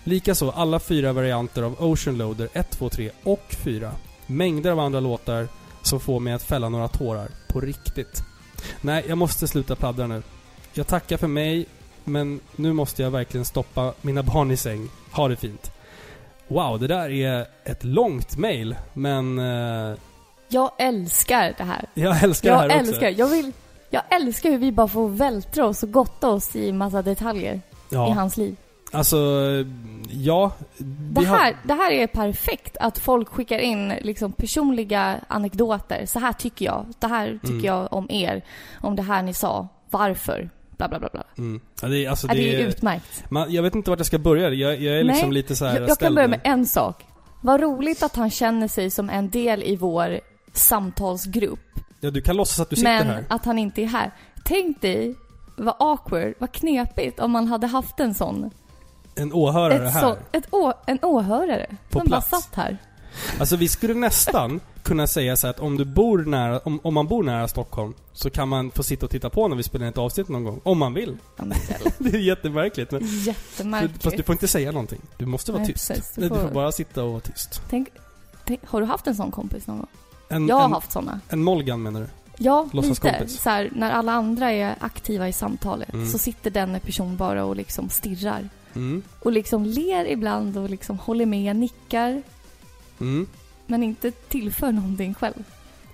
Likaså 0.05 0.51
alla 0.51 0.81
fyra 0.81 1.13
varianter 1.13 1.63
av 1.63 1.77
Ocean 1.79 2.19
Loader 2.19 2.49
1, 2.53 2.71
2, 2.71 2.89
3 2.89 3.11
och 3.25 3.57
4. 3.65 3.93
Mängder 4.27 4.71
av 4.71 4.81
andra 4.81 5.01
låtar 5.01 5.49
som 5.83 6.01
får 6.01 6.21
mig 6.21 6.33
att 6.33 6.43
fälla 6.43 6.69
några 6.69 6.89
tårar. 6.89 7.29
På 7.49 7.61
riktigt. 7.61 8.23
Nej, 8.81 9.05
jag 9.09 9.19
måste 9.19 9.49
sluta 9.49 9.77
pladdra 9.77 10.07
nu. 10.07 10.23
Jag 10.75 10.87
tackar 10.87 11.17
för 11.17 11.27
mig, 11.27 11.67
men 12.05 12.41
nu 12.57 12.73
måste 12.73 13.03
jag 13.03 13.11
verkligen 13.11 13.45
stoppa 13.45 13.93
mina 14.03 14.23
barn 14.23 14.51
i 14.51 14.57
säng. 14.57 14.89
Ha 15.13 15.29
det 15.29 15.37
fint. 15.37 15.71
Wow, 16.49 16.81
det 16.81 16.87
där 16.87 17.11
är 17.11 17.47
ett 17.65 17.85
långt 17.85 18.37
mail, 18.39 18.77
men... 18.93 19.39
Eh, 19.39 19.97
Jag 20.49 20.71
älskar 20.79 21.55
det 21.59 21.65
här. 21.65 21.85
jag 21.95 22.23
älskar 22.23 22.49
Jag 22.51 22.69
det 22.69 22.73
här 22.73 22.81
älskar, 22.81 22.97
också. 23.11 23.19
jag 23.21 23.27
vill... 23.29 23.53
Jag 23.91 24.03
älskar 24.11 24.51
hur 24.51 24.59
vi 24.59 24.73
bara 24.73 24.89
får 24.89 25.09
vältra 25.09 25.67
oss 25.67 25.83
och 25.83 25.93
gotta 25.93 26.29
oss 26.29 26.57
i 26.57 26.73
massa 26.73 27.03
detaljer 27.03 27.55
i 27.55 27.61
Ja, 27.91 28.13
hans 28.13 28.37
liv. 28.37 28.57
alltså... 28.93 29.17
Ja. 30.11 30.53
Det 30.79 31.21
vi 31.21 31.27
har- 31.27 31.37
här, 31.37 31.57
det 31.65 31.75
här 31.75 31.91
är 31.93 32.07
perfekt, 32.07 32.77
att 32.81 32.99
folk 32.99 33.29
skickar 33.29 33.59
in 33.59 33.89
liksom 33.89 34.33
personliga 34.33 35.21
anekdoter. 35.29 36.07
Så 36.07 36.19
här 36.19 36.33
tycker 36.33 36.65
jag. 36.65 36.87
Det 36.99 37.07
här 37.07 37.39
tycker 37.43 37.53
Mm. 37.55 37.65
jag 37.65 37.93
om 37.93 38.11
er. 38.11 38.43
Om 38.81 38.97
det 38.97 39.03
här 39.03 39.23
ni 39.23 39.35
sa. 39.35 39.69
Varför? 39.91 40.51
Bla, 40.77 40.89
bla, 40.89 40.99
bla, 40.99 41.09
bla. 41.13 41.25
Mm. 41.39 41.61
Ja, 41.83 41.89
det 41.89 42.05
är, 42.05 42.11
alltså, 42.11 42.27
Ja, 42.27 42.35
det 42.35 42.41
det 42.41 42.55
är 42.55 42.59
är, 42.61 42.67
utmärkt. 42.69 43.25
man, 43.31 43.53
jag 43.53 43.63
vet 43.63 43.75
inte 43.75 43.91
vart 43.91 43.99
jag 43.99 44.07
ska 44.07 44.19
börja. 44.19 44.49
Jag, 44.51 44.81
jag 44.81 44.99
är 45.01 45.05
liksom 45.05 45.29
Nej, 45.29 45.35
lite 45.35 45.57
så 45.57 45.65
här 45.65 45.81
Jag, 45.81 45.89
jag 45.89 45.99
kan 45.99 46.15
börja 46.15 46.27
nu. 46.29 46.31
med 46.31 46.41
en 46.45 46.67
sak. 46.67 47.05
Vad 47.41 47.61
roligt 47.61 48.03
att 48.03 48.17
han 48.17 48.31
känner 48.31 48.69
sig 48.69 48.91
som 48.91 49.11
en 49.11 49.31
del 49.31 49.63
i 49.63 49.77
vår 49.77 50.21
samtalsgrupp. 50.53 51.61
Ja, 52.01 52.11
du 52.11 52.21
kan 52.23 52.37
låtsas 52.37 52.61
att 52.61 52.71
du 52.71 52.77
sitter 52.77 52.91
men 52.99 53.07
här. 53.07 53.25
att 53.29 53.45
han 53.45 53.59
inte 53.59 53.83
är 53.83 53.87
här. 53.87 54.11
Tänk 54.45 54.81
dig 54.81 55.15
vad 55.57 55.75
awkward, 55.79 56.35
vad 56.39 56.53
knepigt 56.53 57.21
om 57.21 57.31
man 57.31 57.49
hade 57.49 57.67
haft 57.67 58.01
en 58.01 58.15
sån. 58.15 58.51
En 59.15 59.33
åhörare 59.33 59.87
Ett 59.87 59.93
här. 59.95 60.01
så, 60.01 60.17
ett 60.33 60.45
å, 60.55 60.73
en 60.87 60.99
åhörare. 61.03 61.67
På 61.91 61.99
som 62.01 62.09
bara 62.11 62.21
plats. 62.21 62.31
satt 62.47 62.55
här. 62.55 62.79
Alltså 63.41 63.57
vi 63.57 63.69
skulle 63.69 63.95
nästan 63.95 64.61
kunna 64.85 65.07
säga 65.07 65.37
så 65.37 65.47
att 65.47 65.61
om 65.61 65.77
du 65.77 65.85
bor 65.85 66.19
nära, 66.25 66.59
om, 66.59 66.81
om 66.83 66.95
man 66.95 67.07
bor 67.07 67.23
nära 67.23 67.49
Stockholm 67.49 67.95
så 68.13 68.31
kan 68.31 68.49
man 68.49 68.71
få 68.71 68.83
sitta 68.83 69.07
och 69.07 69.11
titta 69.11 69.31
på 69.31 69.49
när 69.49 69.57
vi 69.57 69.63
spelar 69.63 69.87
in 69.87 69.91
ett 69.91 69.99
avsnitt 69.99 70.29
någon 70.29 70.45
gång. 70.45 70.61
Om 70.63 70.79
man 70.79 70.95
vill. 70.95 71.17
Ja, 71.37 71.45
men 71.45 71.59
snälla. 71.61 71.91
Det 71.99 72.17
är 72.17 72.21
jättemärkligt. 72.21 72.91
Men, 72.91 73.07
Jättemärkligt. 73.07 74.03
fast 74.03 74.17
du 74.17 74.23
får 74.23 74.33
inte 74.33 74.49
säga 74.49 74.73
någonting. 74.73 75.01
Du 75.19 75.27
måste 75.27 75.53
vara 75.53 75.63
Nej, 75.63 75.73
tyst. 75.73 75.89
precis. 75.89 76.13
Du 76.15 76.21
Nej, 76.21 76.31
Du 76.31 76.35
får- 76.37 76.43
får 76.43 76.55
bara 76.55 76.73
sitta 76.73 77.05
och 77.05 77.11
vara 77.11 77.21
tyst. 77.21 77.63
Tänk, 77.71 77.89
tänk, 78.45 78.61
har 78.67 78.81
du 78.81 78.87
haft 78.87 79.07
en 79.07 79.15
sån 79.15 79.31
kompis 79.31 79.67
någon 79.67 79.77
gång? 79.79 79.87
En, 80.29 80.49
Jag 80.49 80.57
har 80.57 80.65
en, 80.65 80.73
haft 80.73 80.93
såna. 80.93 81.21
en 81.29 81.43
Molgan 81.43 81.83
menar 81.83 82.01
du? 82.01 82.07
Ja, 82.39 82.69
lite. 82.73 83.29
Så 83.29 83.51
här, 83.51 83.71
när 83.75 83.91
alla 83.91 84.13
andra 84.13 84.53
är 84.53 84.75
aktiva 84.81 85.29
i 85.29 85.33
samtalet 85.33 85.93
Mm. 85.95 86.07
så 86.09 86.19
sitter 86.19 86.51
den 86.51 86.81
person 86.81 87.17
bara 87.17 87.45
och 87.45 87.57
liksom 87.57 87.89
stirrar. 87.89 88.49
Mm. 88.75 89.03
Och 89.21 89.33
liksom 89.33 89.65
ler 89.65 90.05
ibland 90.05 90.57
och 90.59 90.71
liksom 90.71 90.99
håller 90.99 91.27
med, 91.27 91.57
nickar. 91.57 92.23
Mm. 93.01 93.27
Men 93.67 93.83
inte 93.83 94.11
tillför 94.11 94.73
någonting 94.73 95.15
själv. 95.15 95.45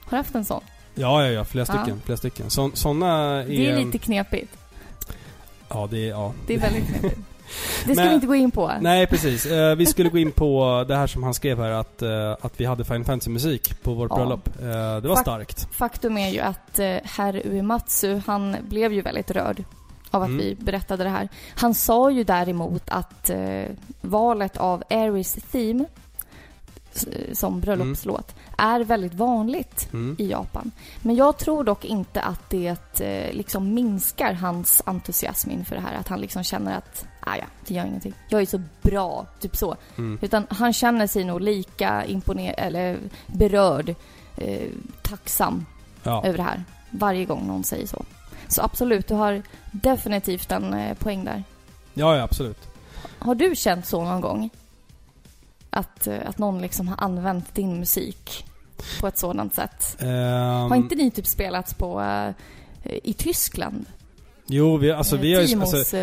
Har 0.04 0.11
du 0.11 0.16
haft 0.16 0.35
en 0.35 0.44
sån? 0.44 0.61
Ja, 0.94 1.24
ja, 1.26 1.30
ja. 1.30 1.44
Flera 1.44 1.66
Ja. 1.68 1.74
stycken. 1.83 2.00
Flera 2.04 2.16
stycken. 2.16 2.50
Så, 2.50 2.70
såna 2.74 3.06
är... 3.40 3.46
Det 3.46 3.66
är 3.70 3.85
lite 3.85 3.98
knepigt. 3.98 4.56
Ja, 5.68 5.88
det 5.90 5.98
är... 6.04 6.11
Ja. 6.11 6.33
Det 6.46 6.54
är 6.54 6.59
väldigt 6.59 6.87
knepigt. 7.00 7.20
Det 7.87 7.94
ska 7.94 8.02
Men- 8.02 8.09
vi 8.09 8.14
inte 8.14 8.26
gå 8.26 8.35
in 8.35 8.50
på. 8.50 8.72
Nej, 8.80 9.06
precis. 9.06 9.46
Eh, 9.46 9.76
vi 9.76 9.87
skulle 9.87 10.09
gå 10.09 10.18
in 10.18 10.33
på 10.33 10.85
det 10.88 10.96
här 10.96 11.06
som 11.06 11.22
han 11.22 11.35
skrev 11.35 11.59
här, 11.61 11.70
att, 11.70 12.02
eh, 12.02 12.33
att 12.40 12.61
vi 12.61 12.64
hade 12.64 12.85
Final 12.85 13.04
Fantasy-musik 13.04 13.83
på 13.83 13.94
vårt 13.94 14.11
Ja. 14.11 14.16
bröllop. 14.16 14.48
Eh, 14.48 14.66
det 15.02 15.09
var 15.09 15.16
Fak- 15.16 15.20
starkt. 15.22 15.68
Faktum 15.72 16.16
är 16.18 16.28
ju 16.30 16.40
att 16.40 16.78
eh, 16.78 16.96
herr 17.04 17.42
Uematsu, 17.46 18.20
han 18.26 18.56
blev 18.68 18.92
ju 18.92 19.00
väldigt 19.00 19.30
rörd 19.30 19.64
av 20.11 20.22
att 20.22 20.28
Mm. 20.28 20.38
vi 20.40 20.54
berättade 20.54 21.04
det 21.04 21.11
här. 21.11 21.28
Han 21.54 21.74
sa 21.74 22.11
ju 22.11 22.24
däremot 22.24 22.83
att 22.90 23.30
eh, 23.30 23.62
valet 24.00 24.56
av 24.56 24.83
Aries 24.90 25.33
Theme 25.52 25.85
som 27.33 27.61
bröllopslåt 27.61 28.35
är 28.59 28.81
väldigt 28.81 29.14
vanligt 29.14 29.88
Mm. 29.92 30.16
i 30.18 30.31
Japan. 30.31 30.70
Men 31.03 31.16
jag 31.16 31.38
tror 31.38 31.64
dock 31.64 31.85
inte 31.85 32.20
att 32.20 32.50
det 32.50 33.00
eh, 33.00 33.33
liksom 33.35 33.74
minskar 33.74 34.33
hans 34.33 34.83
entusiasm 34.87 35.50
inför 35.50 35.74
det 35.76 35.81
här. 35.83 35.94
Att 35.94 36.09
han 36.09 36.20
liksom 36.20 36.42
känner 36.44 36.76
att, 36.76 37.07
ah 37.20 37.37
ja, 37.37 37.44
det 37.66 37.74
gör 37.74 37.85
ingenting. 37.87 38.14
Jag 38.29 38.42
är 38.42 38.46
så 38.46 38.62
bra, 38.83 39.26
typ 39.40 39.57
så. 39.57 39.76
Mm. 39.98 40.18
Utan 40.22 40.46
han 40.50 40.72
känner 40.72 41.07
sig 41.07 41.24
nog 41.24 41.40
lika 41.40 42.05
imponerad, 42.05 42.55
eller 42.59 42.98
berörd, 43.26 43.94
eh, 44.37 44.68
tacksam 45.03 45.66
Ja. 46.03 46.24
över 46.24 46.37
det 46.37 46.42
här. 46.44 46.64
Varje 46.90 47.24
gång 47.24 47.46
någon 47.46 47.64
säger 47.64 47.87
så. 47.87 48.05
Så 48.48 48.62
absolut, 48.62 49.09
du 49.09 49.14
har 49.14 49.42
definitivt 49.72 50.53
en 50.53 50.74
eh, 50.74 50.94
poäng 50.96 51.24
där. 51.24 51.44
ja, 51.94 52.16
ja, 52.16 52.22
absolut. 52.22 52.68
Har 53.18 53.35
du 53.35 53.57
känt 53.57 53.87
så 53.87 54.05
någon 54.05 54.20
gång? 54.20 54.50
Att, 55.70 56.06
eh, 56.06 56.18
att 56.26 56.38
någon 56.38 56.61
liksom 56.61 56.88
har 56.88 56.96
använt 57.04 57.54
din 57.54 57.78
musik 57.78 58.44
på 59.00 59.06
ett 59.06 59.18
sådant 59.18 59.54
sätt? 59.54 59.96
Ehm, 60.00 60.09
Har 60.70 60.76
inte 60.76 60.94
ni 60.94 61.11
typ 61.11 61.26
spelats 61.26 61.74
på 61.74 62.00
eh, 62.02 62.35
i 63.02 63.12
Tyskland? 63.12 63.87
Jo, 64.46 64.76
vi, 64.76 64.90
alltså, 64.92 65.16
Eh, 65.16 65.22
vi 65.22 65.35
har 65.35 65.42
ju... 65.42 65.61
Alltså, 65.61 65.96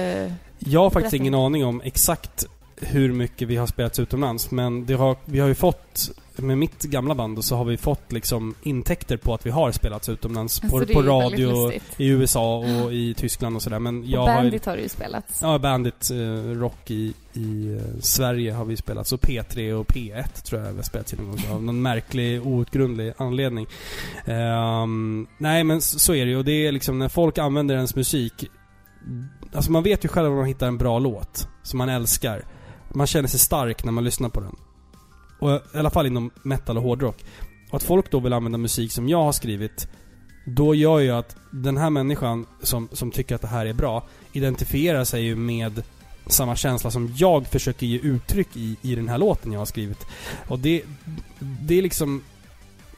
jag 0.60 0.80
har 0.80 0.90
faktiskt 0.90 1.14
ingen 1.14 1.36
aning 1.36 1.66
om 1.66 1.82
exakt 1.82 2.46
hur 2.82 3.14
mycket 3.14 3.48
vi 3.48 3.56
har 3.56 3.68
spelats 3.68 4.00
utomlands. 4.00 4.52
Men 4.52 4.86
det 4.86 4.94
har, 4.94 5.16
vi 5.26 5.40
har 5.40 5.48
ju 5.48 5.56
fått, 5.56 6.12
med 6.36 6.58
mitt 6.58 6.84
gamla 6.84 7.16
band, 7.16 7.46
så 7.46 7.56
har 7.56 7.66
vi 7.66 7.78
fått 7.78 8.12
liksom 8.12 8.56
intäkter 8.64 9.18
på 9.18 9.34
att 9.34 9.46
vi 9.46 9.50
har 9.50 9.72
spelats 9.72 10.10
utomlands. 10.10 10.64
alltså, 10.64 10.80
på 10.80 10.94
på 10.94 11.02
radio 11.02 11.72
i 11.98 12.08
USA 12.08 12.58
och 12.58 12.94
i 12.94 13.14
Tyskland 13.14 13.56
och 13.56 13.62
sådär. 13.62 13.80
Men 13.80 14.10
jag 14.10 14.20
har 14.20 14.30
ju, 14.30 14.36
Bandit 14.36 14.66
har 14.66 14.76
du 14.76 14.82
ju 14.82 14.90
spelats. 14.90 15.40
Ja, 15.42 15.60
Bandit 15.60 16.10
eh, 16.12 16.52
Rock 16.60 16.92
i, 16.92 17.14
i 17.34 17.78
eh, 17.78 18.00
Sverige 18.00 18.52
har 18.52 18.66
vi 18.66 18.78
spelat. 18.78 19.08
Så 19.08 19.18
P3 19.18 19.72
och 19.74 19.88
P1 19.88 20.44
tror 20.44 20.62
jag 20.62 20.72
vi 20.72 20.76
har 20.76 20.84
spelat 20.84 21.08
till 21.08 21.18
någon 21.18 21.28
gång. 21.28 21.52
Av 21.52 21.64
någon 21.64 21.82
märklig, 21.82 22.48
outgrundlig 22.48 23.14
anledning. 23.18 23.68
Ehm, 24.26 25.28
nej, 25.38 25.64
men 25.64 25.82
så, 25.82 26.00
så 26.00 26.14
är 26.14 26.26
det 26.26 26.32
ju. 26.32 26.38
Och 26.38 26.46
det 26.46 26.68
är 26.68 26.72
liksom 26.72 27.00
när 27.00 27.10
folk 27.10 27.38
använder 27.38 27.76
ens 27.76 27.96
musik. 27.96 28.34
Alltså 29.54 29.72
man 29.72 29.84
vet 29.84 30.06
ju 30.06 30.10
själv 30.10 30.32
om 30.32 30.38
man 30.38 30.46
hittar 30.46 30.68
en 30.68 30.78
bra 30.78 31.00
låt 31.00 31.48
som 31.64 31.78
man 31.78 31.90
älskar. 31.90 32.44
Man 32.90 33.08
känner 33.08 33.28
sig 33.28 33.40
stark 33.40 33.84
när 33.84 33.92
man 33.92 34.04
lyssnar 34.04 34.30
på 34.30 34.40
den. 34.40 34.56
Och 35.40 35.52
I 35.76 35.78
alla 35.78 35.90
fall 35.90 36.06
inom 36.06 36.32
metal 36.44 36.78
och 36.78 36.84
hårdrock. 36.84 37.26
Och 37.70 37.76
att 37.76 37.84
folk 37.84 38.12
då 38.12 38.20
vill 38.20 38.34
använda 38.34 38.58
musik 38.58 38.92
som 38.92 39.10
jag 39.10 39.24
har 39.24 39.32
skrivit 39.32 39.88
då 40.46 40.76
gör 40.76 41.00
ju 41.00 41.12
att 41.12 41.36
den 41.52 41.78
här 41.78 41.90
människan 41.90 42.46
som, 42.62 42.90
som 42.92 43.12
tycker 43.12 43.36
att 43.36 43.42
det 43.42 43.48
här 43.48 43.66
är 43.66 43.74
bra 43.74 44.04
identifierar 44.32 45.04
sig 45.04 45.24
ju 45.24 45.36
med 45.36 45.84
samma 46.28 46.56
känsla 46.56 46.92
som 46.92 47.14
jag 47.18 47.48
försöker 47.48 47.86
ge 47.86 48.00
uttryck 48.00 48.58
i, 48.58 48.78
i 48.82 48.96
den 48.96 49.10
här 49.10 49.18
låten 49.18 49.52
jag 49.52 49.60
har 49.60 49.66
skrivit. 49.66 50.06
Och 50.48 50.60
det, 50.60 50.84
det 51.40 51.78
är 51.78 51.82
liksom... 51.82 52.24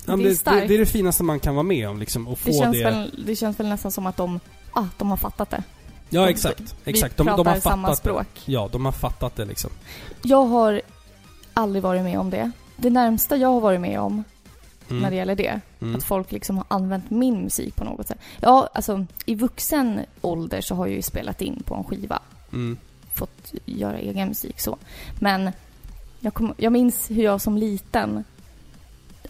Det 0.06 0.12
är 0.12 0.18
det, 0.18 0.46
det, 0.46 0.68
det 0.68 0.74
är 0.74 0.80
det 0.80 0.86
finaste 0.86 1.24
man 1.24 1.40
kan 1.40 1.56
vara 1.56 1.64
med 1.64 1.90
om 1.90 2.00
liksom, 2.00 2.28
och 2.28 2.40
få 2.40 2.50
Det 2.50 2.58
känns, 2.58 2.78
det... 2.78 2.84
Väl, 2.84 3.24
det 3.26 3.36
känns 3.36 3.60
väl 3.60 3.70
nästan 3.70 3.92
som 3.92 4.06
att 4.06 4.18
de, 4.18 4.40
ah, 4.72 4.86
de 4.98 5.10
har 5.10 5.18
fattat 5.18 5.50
det. 5.50 5.64
Ja, 6.10 6.22
de- 6.26 6.30
exakt. 6.32 6.76
vi 6.84 6.92
exakt. 6.92 7.18
De, 7.18 7.24
de 7.28 7.36
pratar 7.36 7.44
har 7.52 7.56
fattat 7.56 7.64
samma 7.72 7.90
det. 7.90 7.96
språk. 7.96 8.28
Ja, 8.46 8.70
de 8.72 8.86
har 8.86 8.92
fattat 8.92 9.36
det 9.36 9.46
liksom. 9.46 9.70
Jag 10.22 10.46
har 10.46 10.82
aldrig 11.54 11.84
varit 11.84 12.04
med 12.04 12.20
om 12.20 12.30
det. 12.30 12.52
Det 12.78 12.90
närmsta 12.90 13.38
jag 13.38 13.48
har 13.54 13.60
varit 13.62 13.82
med 13.82 14.00
om 14.00 14.24
Mm. 14.90 15.02
när 15.02 15.10
det 15.10 15.16
gäller 15.16 15.36
det, 15.36 15.62
Mm. 15.82 15.96
att 15.96 16.04
folk 16.04 16.32
liksom 16.32 16.58
har 16.58 16.66
använt 16.68 17.10
min 17.10 17.42
musik 17.44 17.76
på 17.76 17.84
något 17.84 18.08
sätt. 18.08 18.18
Ja, 18.42 18.70
alltså 18.74 19.06
i 19.26 19.36
vuxen 19.36 20.00
ålder 20.22 20.62
så 20.62 20.76
har 20.76 20.88
jag 20.88 20.96
ju 20.96 21.02
spelat 21.02 21.42
in 21.42 21.64
på 21.66 21.76
en 21.76 21.84
skiva. 21.84 22.20
Mm. 22.54 22.78
fått 23.16 23.54
göra 23.66 23.98
egen 24.00 24.28
musik 24.28 24.60
så. 24.60 24.78
Men 25.20 25.52
jag, 26.20 26.34
kom, 26.34 26.54
jag 26.58 26.74
minns 26.74 27.10
hur 27.12 27.24
jag 27.24 27.42
som 27.42 27.58
liten, 27.58 28.24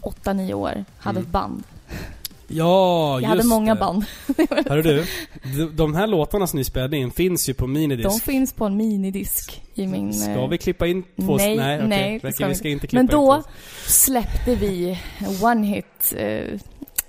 8-9 0.02 0.54
år, 0.54 0.84
hade 0.98 1.18
Mm. 1.18 1.22
ett 1.22 1.32
band. 1.32 1.62
Ja, 2.52 3.12
Jag 3.14 3.22
just 3.22 3.28
hade 3.28 3.44
många 3.44 3.74
det. 3.74 3.80
band. 3.80 4.04
Hörru 4.68 4.82
du, 5.42 5.68
de, 5.70 5.94
här 5.94 6.06
låtarna 6.06 6.46
som 6.46 6.56
ni 6.58 6.64
spelade 6.64 6.96
in 6.96 7.10
finns 7.10 7.48
ju 7.48 7.54
på 7.54 7.66
minidisk. 7.66 8.08
De 8.10 8.20
finns 8.20 8.52
på 8.52 8.64
en 8.64 8.76
minidisk 8.76 9.62
i 9.74 9.86
min... 9.86 10.12
Ska 10.14 10.30
eh, 10.32 10.48
vi 10.48 10.58
klippa 10.58 10.86
in 10.86 11.02
två... 11.02 11.36
nej, 11.36 11.56
nej, 11.56 11.76
okej. 11.76 11.88
nej, 11.88 12.10
det 12.12 12.18
Okej, 12.18 12.32
ska 12.32 12.46
vi 12.46 12.54
ska 12.54 12.68
inte 12.68 12.86
klippa 12.86 12.98
Men 13.02 13.06
in 13.06 13.10
då 13.26 13.42
två. 13.42 13.48
släppte 13.86 14.54
vi 14.54 14.98
one 15.42 15.66
hit 15.66 16.14
eh, 16.16 16.58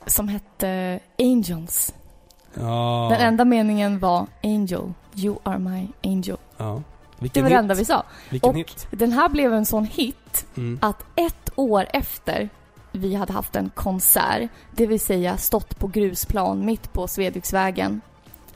som 0.06 0.28
hette 0.28 1.00
Angels. 1.20 1.94
Ja. 2.54 3.08
Den 3.12 3.22
enda 3.28 3.46
meningen 3.46 4.00
var 4.00 4.28
Angel, 4.44 4.94
you 5.16 5.36
are 5.44 5.60
my 5.60 5.88
angel. 6.04 6.38
Ja. 6.58 6.82
Det 7.20 7.24
Vilken 7.24 7.44
var 7.44 7.50
det 7.50 7.56
hit. 7.56 7.60
enda 7.62 7.76
vi 7.76 7.86
sa. 7.86 8.04
Vilken 8.30 8.50
och- 8.50 8.56
hit. 8.58 8.88
Den 8.92 9.12
här 9.12 9.30
blev 9.30 9.54
en 9.54 9.66
sån 9.66 9.86
hit 9.86 10.46
Mm. 10.58 10.80
att 10.82 11.04
ett 11.16 11.50
år 11.56 11.86
efter 11.94 12.50
vi 12.92 13.16
hade 13.16 13.34
haft 13.34 13.56
en 13.56 13.70
konsert, 13.70 14.50
det 14.72 14.86
vill 14.88 15.00
säga 15.00 15.38
stått 15.38 15.80
på 15.80 15.88
grusplan 15.88 16.66
mitt 16.66 16.94
på 16.94 17.08
Svedviksvägen 17.08 18.02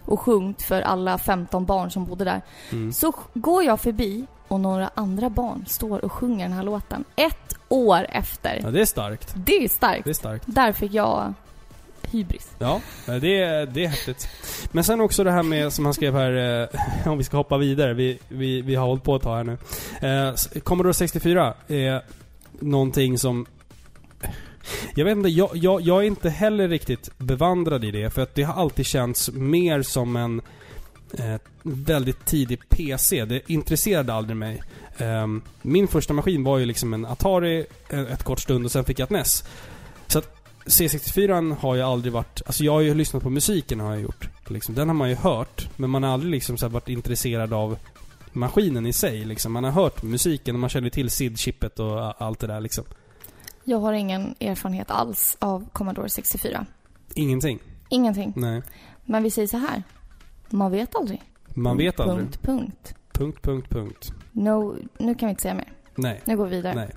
och 0.06 0.20
sjungit 0.20 0.62
för 0.62 0.82
alla 0.82 1.18
15 1.18 1.66
barn 1.66 1.92
som 1.92 2.06
bodde 2.06 2.24
där, 2.24 2.42
Mm. 2.72 2.94
så 2.94 3.14
går 3.34 3.64
jag 3.64 3.80
förbi 3.80 4.26
och 4.48 4.60
några 4.60 4.90
andra 4.96 5.30
barn 5.30 5.66
står 5.68 6.06
och 6.06 6.12
sjunger 6.12 6.46
den 6.48 6.54
här 6.58 6.64
låten. 6.64 7.04
Ett 7.16 7.54
år 7.70 8.06
efter. 8.10 8.60
Ja, 8.64 8.72
det 8.72 8.82
är 8.82 8.86
starkt. 8.86 9.34
Det 9.36 9.64
är 9.64 9.68
starkt. 9.70 10.04
Det 10.04 10.10
är 10.10 10.14
starkt. 10.14 10.44
Där 10.48 10.72
fick 10.72 10.94
jag 10.94 11.34
hybris. 12.12 12.52
Ja, 12.60 12.82
det 13.06 13.42
är, 13.42 13.66
det 13.66 13.84
är 13.86 13.88
häftigt. 13.88 14.28
Men 14.72 14.84
sen 14.84 15.02
också 15.02 15.24
det 15.24 15.32
här 15.32 15.44
med, 15.44 15.74
som 15.74 15.86
han 15.86 15.94
skrev 15.94 16.16
här, 16.16 16.62
eh, 16.62 17.08
om 17.12 17.18
vi 17.18 17.24
ska 17.24 17.38
hoppa 17.38 17.58
vidare. 17.58 17.94
Vi, 17.94 18.20
vi, 18.28 18.62
vi 18.62 18.76
har 18.76 18.88
hållit 18.88 19.04
på 19.04 19.16
ett 19.16 19.22
tag 19.22 19.36
här 19.36 19.44
nu. 19.44 19.58
Eh, 20.10 20.60
Commodore 20.62 20.94
64 20.94 21.54
är 21.68 22.02
någonting 22.60 23.18
som... 23.18 23.46
Jag 24.96 25.06
vet 25.06 25.18
inte, 25.18 25.30
jag, 25.30 25.50
jag, 25.54 25.82
jag 25.82 25.98
är 26.04 26.08
inte 26.08 26.30
heller 26.30 26.68
riktigt 26.68 27.10
bevandrad 27.18 27.84
i 27.84 27.92
det. 27.92 28.10
För 28.10 28.22
att 28.22 28.36
det 28.36 28.44
har 28.44 28.62
alltid 28.62 28.86
känts 28.86 29.32
mer 29.32 29.82
som 29.82 30.16
en 30.16 30.42
eh, 31.18 31.36
väldigt 31.64 32.26
tidig 32.26 32.70
PC. 32.70 33.26
Det 33.26 33.42
intresserade 33.52 34.14
aldrig 34.14 34.38
mig. 34.38 34.62
Eh, 34.98 35.28
min 35.62 35.88
första 35.88 36.14
maskin 36.14 36.44
var 36.44 36.58
ju 36.58 36.66
liksom 36.66 36.94
en 36.94 37.06
Atari 37.06 37.66
en 37.90 38.08
ett 38.08 38.24
kort 38.24 38.40
stund 38.40 38.66
och 38.66 38.72
sen 38.72 38.84
fick 38.84 39.00
jag 39.00 39.06
ett 39.06 39.10
NES. 39.10 39.44
Så 40.08 40.20
att 40.20 40.36
C64 40.66 41.56
har 41.60 41.76
ju 41.76 41.82
aldrig 41.82 42.14
varit... 42.14 42.42
Alltså 42.46 42.64
jag 42.64 42.72
har 42.72 42.82
ju 42.82 42.94
lyssnat 42.94 43.24
på 43.24 43.30
musiken 43.30 43.80
har 43.80 43.94
jag 43.94 44.02
gjort. 44.02 44.30
Liksom, 44.48 44.76
den 44.76 44.88
har 44.88 44.96
man 44.96 45.10
ju 45.10 45.16
hört. 45.16 45.70
Men 45.76 45.90
man 45.90 46.04
har 46.04 46.14
aldrig 46.14 46.32
liksom 46.32 46.58
så 46.58 46.68
varit 46.68 46.90
intresserad 46.90 47.54
av 47.54 47.78
maskinen 48.32 48.86
i 48.86 48.94
sig. 48.94 49.26
Liksom. 49.26 49.54
Man 49.54 49.64
har 49.64 49.72
hört 49.72 50.04
musiken 50.04 50.56
och 50.56 50.60
man 50.60 50.70
känner 50.70 50.90
till 50.90 51.10
SID-chippet 51.10 51.80
och 51.80 52.22
allt 52.22 52.40
det 52.40 52.48
där 52.48 52.62
liksom. 52.62 52.84
Jag 53.68 53.80
har 53.80 53.94
ingen 53.94 54.36
erfarenhet 54.40 54.92
alls 54.92 55.38
av 55.40 55.70
Commodore 55.74 56.10
64. 56.10 56.66
Ingenting. 57.14 57.60
Ingenting. 57.90 58.34
Nej. 58.36 58.62
Men 59.06 59.24
vi 59.24 59.32
säger 59.32 59.48
så 59.48 59.58
här. 59.58 59.84
Man 60.50 60.72
vet 60.72 60.96
aldrig. 60.96 61.22
Man 61.48 61.78
vet 61.78 62.00
aldrig. 62.00 62.20
Punkt, 62.20 62.42
punkt. 62.42 62.96
Punkt, 63.14 63.42
punkt, 63.42 63.70
punkt. 63.70 64.14
No, 64.32 64.76
nu 64.98 65.16
kan 65.16 65.28
vi 65.28 65.30
inte 65.30 65.42
säga 65.42 65.54
mer. 65.54 65.74
Nej. 65.96 66.22
Nu 66.26 66.38
går 66.38 66.46
vi 66.46 66.56
vidare. 66.56 66.76
Nej. 66.76 66.90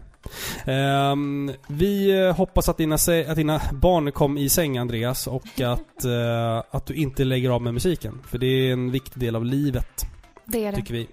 Ehm, 0.76 1.52
vi 1.66 2.20
eh, 2.20 2.36
hoppas 2.36 2.68
att 2.68 2.76
dina, 2.76 2.94
att 2.94 3.36
dina 3.36 3.60
barn 3.72 4.12
kom 4.12 4.38
i 4.38 4.48
säng 4.48 4.78
Andreas 4.78 5.26
och 5.26 5.60
att, 5.60 6.04
eh, 6.04 6.62
att 6.70 6.86
du 6.86 6.94
inte 6.94 7.24
lägger 7.24 7.50
av 7.50 7.62
med 7.62 7.74
musiken. 7.74 8.20
För 8.26 8.38
det 8.38 8.46
är 8.46 8.72
en 8.72 8.90
viktig 8.90 9.20
del 9.20 9.36
av 9.36 9.44
livet. 9.44 10.06
Det 10.50 10.64
är 10.64 10.72
det. 10.72 10.76
tycker 10.76 10.94
vi. 10.94 11.08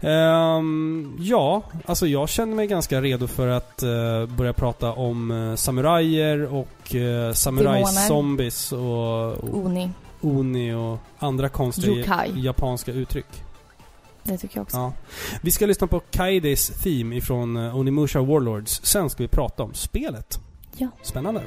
Ehm, 0.00 1.16
ja, 1.20 1.62
alltså 1.86 2.06
jag 2.06 2.28
känner 2.28 2.56
mig 2.56 2.66
ganska 2.66 3.02
redo 3.02 3.26
för 3.26 3.48
att 3.48 3.82
eh, 3.82 4.26
börja 4.26 4.52
prata 4.52 4.92
om 4.92 5.30
uh, 5.30 5.56
samurajer 5.56 6.54
och 6.54 6.94
uh, 6.94 7.32
samurai-zombies 7.32 8.72
och, 8.72 9.44
och 9.44 9.66
Oni. 9.66 9.90
oni 10.20 10.72
och 10.72 10.98
andra 11.18 11.48
konstiga 11.48 11.96
Yokai. 11.96 12.32
japanska 12.36 12.92
uttryck. 12.92 13.44
Det 14.22 14.38
tycker 14.38 14.56
jag 14.56 14.62
också. 14.62 14.76
Ja. 14.76 14.92
Vi 15.42 15.50
ska 15.50 15.66
lyssna 15.66 15.86
på 15.86 16.00
Kaides 16.00 16.82
theme 16.82 17.16
ifrån 17.16 17.56
uh, 17.56 17.76
Onimusha 17.76 18.20
Warlords. 18.20 18.80
Sen 18.84 19.10
ska 19.10 19.22
vi 19.22 19.28
prata 19.28 19.62
om 19.62 19.74
spelet. 19.74 20.38
Ja. 20.76 20.88
Spännande. 21.02 21.42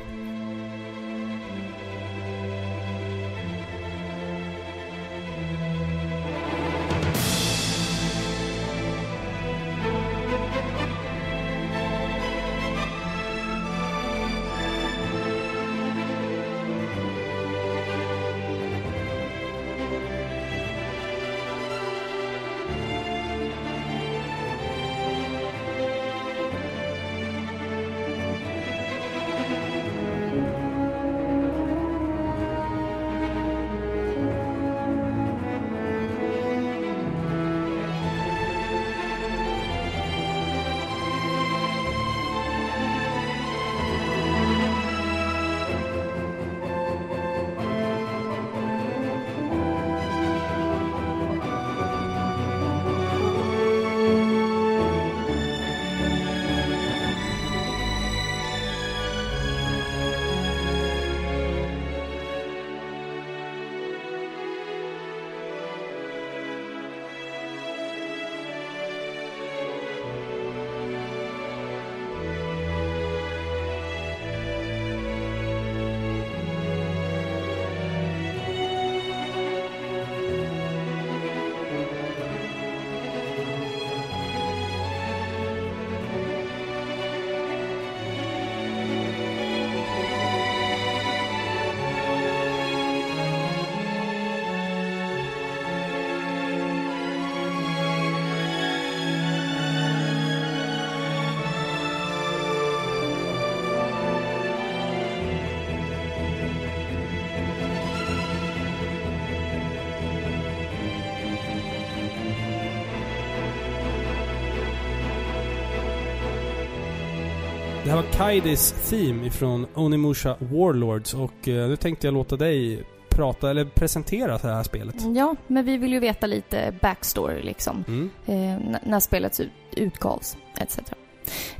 Det 117.88 117.92
här 117.92 118.02
var 118.04 118.12
Kaidis 118.12 118.90
Theme 118.90 119.26
ifrån 119.28 119.68
Onimusha 119.76 120.36
Warlords 120.40 121.14
och 121.14 121.48
eh, 121.48 121.68
nu 121.70 121.76
tänkte 121.76 122.08
jag 122.08 122.14
låta 122.14 122.36
dig 122.36 122.84
prata, 123.10 123.50
eller 123.50 123.66
presentera 123.66 124.38
det 124.38 124.48
här 124.48 124.64
spelet. 124.64 124.96
Ja, 125.16 125.36
men 125.48 125.66
vi 125.66 125.78
vill 125.78 125.94
ju 125.94 126.00
veta 126.00 126.28
lite 126.28 126.74
backstory 126.82 127.42
liksom. 127.44 127.84
Mm. 127.88 128.10
Eh, 128.26 128.80
när 128.84 129.00
spelet 129.00 129.40
ut- 129.40 129.50
utgavs, 129.76 130.38
etc. 130.58 130.80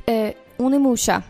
Eh, 0.06 0.30
Onimusha 0.56 1.22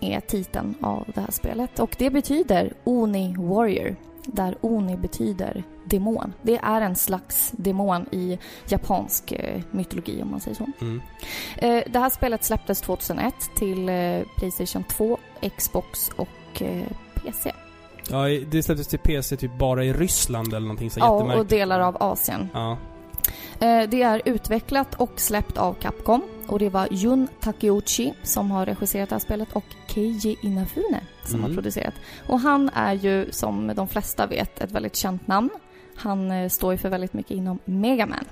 är 0.00 0.20
titeln 0.20 0.74
av 0.80 1.04
det 1.14 1.20
här 1.20 1.30
spelet 1.30 1.78
och 1.78 1.96
det 1.98 2.10
betyder 2.10 2.72
Oni 2.84 3.34
Warrior. 3.38 3.96
Där 4.24 4.56
Oni 4.60 4.96
betyder 4.96 5.64
demon. 5.86 6.32
Det 6.42 6.56
är 6.62 6.80
en 6.80 6.96
slags 6.96 7.50
demon 7.56 8.06
i 8.12 8.38
japansk 8.68 9.32
eh, 9.32 9.60
mytologi 9.70 10.22
om 10.22 10.30
man 10.30 10.40
säger 10.40 10.56
så. 10.56 10.66
Mm. 10.80 11.00
Eh, 11.56 11.82
det 11.86 11.98
här 11.98 12.10
spelet 12.10 12.44
släpptes 12.44 12.80
2001 12.80 13.34
till 13.56 13.88
eh, 13.88 14.20
Playstation 14.38 14.84
2, 14.84 15.18
Xbox 15.56 16.08
och 16.16 16.62
PC. 17.14 17.52
Ja, 18.10 18.22
det 18.50 18.62
släpptes 18.62 18.86
till 18.86 18.98
PC 18.98 19.36
typ 19.36 19.58
bara 19.58 19.84
i 19.84 19.92
Ryssland 19.92 20.48
eller 20.48 20.60
någonting 20.66 20.90
så 20.90 21.00
Ja, 21.00 21.34
och 21.38 21.46
delar 21.46 21.80
av 21.80 21.96
Asien. 22.00 22.48
Ja. 22.54 22.78
Det 23.88 24.02
är 24.02 24.22
utvecklat 24.24 24.94
och 24.94 25.12
släppt 25.20 25.58
av 25.58 25.74
Capcom 25.74 26.22
och 26.48 26.58
det 26.58 26.68
var 26.68 26.88
Jun 26.90 27.28
Takeuchi 27.40 28.14
som 28.22 28.50
har 28.50 28.66
regisserat 28.66 29.08
det 29.08 29.14
här 29.14 29.20
spelet 29.20 29.48
och 29.52 29.64
Keiji 29.86 30.36
Inafune 30.42 31.00
som 31.24 31.34
Mm. 31.34 31.42
har 31.50 31.54
producerat. 31.54 31.94
Och 32.28 32.40
han 32.40 32.70
är 32.74 32.92
ju, 32.94 33.32
som 33.32 33.72
de 33.76 33.88
flesta 33.88 34.26
vet, 34.26 34.60
ett 34.60 34.72
väldigt 34.72 34.96
känt 34.96 35.26
namn. 35.26 35.50
Han 35.96 36.30
eh, 36.30 36.48
står 36.48 36.72
ju 36.72 36.78
för 36.78 36.88
väldigt 36.88 37.12
mycket 37.12 37.30
inom 37.36 37.58
Mega 37.64 38.06
Man. 38.06 38.24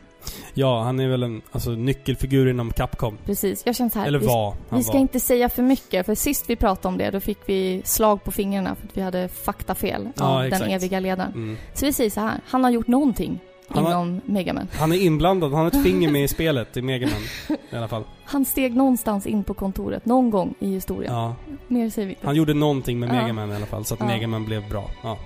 ja, 0.54 0.82
han 0.82 1.00
är 1.00 1.08
väl 1.08 1.22
en 1.22 1.42
alltså, 1.52 1.70
nyckelfigur 1.70 2.48
inom 2.48 2.70
Capcom. 2.70 3.18
Precis, 3.24 3.62
jag 3.66 3.76
känner 3.76 3.90
så 3.90 3.98
här. 3.98 4.06
Eller 4.06 4.18
vi, 4.18 4.26
var. 4.26 4.54
Vi 4.68 4.82
ska 4.82 4.92
var. 4.92 5.00
inte 5.00 5.20
säga 5.20 5.48
för 5.48 5.62
mycket, 5.62 6.06
för 6.06 6.14
sist 6.14 6.44
vi 6.50 6.56
pratade 6.56 6.88
om 6.88 6.98
det 6.98 7.10
då 7.10 7.20
fick 7.20 7.38
vi 7.46 7.82
slag 7.84 8.24
på 8.24 8.32
fingrarna 8.32 8.74
för 8.74 8.86
att 8.86 8.96
vi 8.96 9.02
hade 9.02 9.28
faktafel 9.28 10.08
Ja, 10.16 10.24
av 10.24 10.42
den 10.42 10.52
exakt. 10.52 10.70
eviga 10.70 11.00
ledaren. 11.00 11.32
Mm. 11.32 11.56
Så 11.74 11.86
vi 11.86 11.92
säger 11.92 12.10
så 12.10 12.20
här, 12.20 12.40
han 12.46 12.64
har 12.64 12.70
gjort 12.70 12.86
någonting 12.86 13.38
Han 13.68 13.84
har- 13.84 13.90
inom 13.92 14.20
Mega 14.24 14.52
Man. 14.52 14.68
Han 14.72 14.92
är 14.92 14.96
inblandad, 14.96 15.52
han 15.52 15.60
har 15.60 15.66
ett 15.66 15.82
finger 15.82 16.10
med 16.10 16.24
i 16.24 16.28
spelet 16.36 16.76
i 16.76 16.82
Mega 16.82 17.06
Man 17.06 17.56
i 17.72 17.76
alla 17.76 17.88
fall. 17.88 18.04
Han 18.24 18.44
steg 18.44 18.76
någonstans 18.76 19.26
in 19.26 19.44
på 19.44 19.54
kontoret, 19.54 20.06
någon 20.06 20.30
gång 20.30 20.54
i 20.58 20.66
historien. 20.70 21.12
Ja. 21.14 21.34
Mer 21.68 21.90
säger 21.90 22.06
vi 22.08 22.12
inte. 22.14 22.26
Han 22.26 22.36
gjorde 22.36 22.54
någonting 22.54 22.98
med 22.98 23.08
Ja. 23.08 23.12
Mega 23.12 23.32
Man 23.32 23.52
i 23.52 23.56
alla 23.56 23.66
fall, 23.66 23.84
så 23.84 23.94
att 23.94 24.00
Ja. 24.00 24.06
Mega 24.06 24.26
Man 24.26 24.44
blev 24.44 24.68
bra. 24.68 24.90
Ja. 25.02 25.18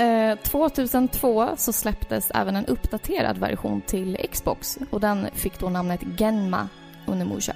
Eh, 0.00 0.38
2002 0.38 1.48
så 1.56 1.72
släpptes 1.72 2.30
även 2.34 2.56
en 2.56 2.66
uppdaterad 2.66 3.38
version 3.38 3.80
till 3.80 4.16
Xbox 4.32 4.78
och 4.90 5.00
den 5.00 5.26
fick 5.34 5.58
då 5.58 5.68
namnet 5.68 6.00
Genma 6.18 6.68
Unimusha. 7.06 7.54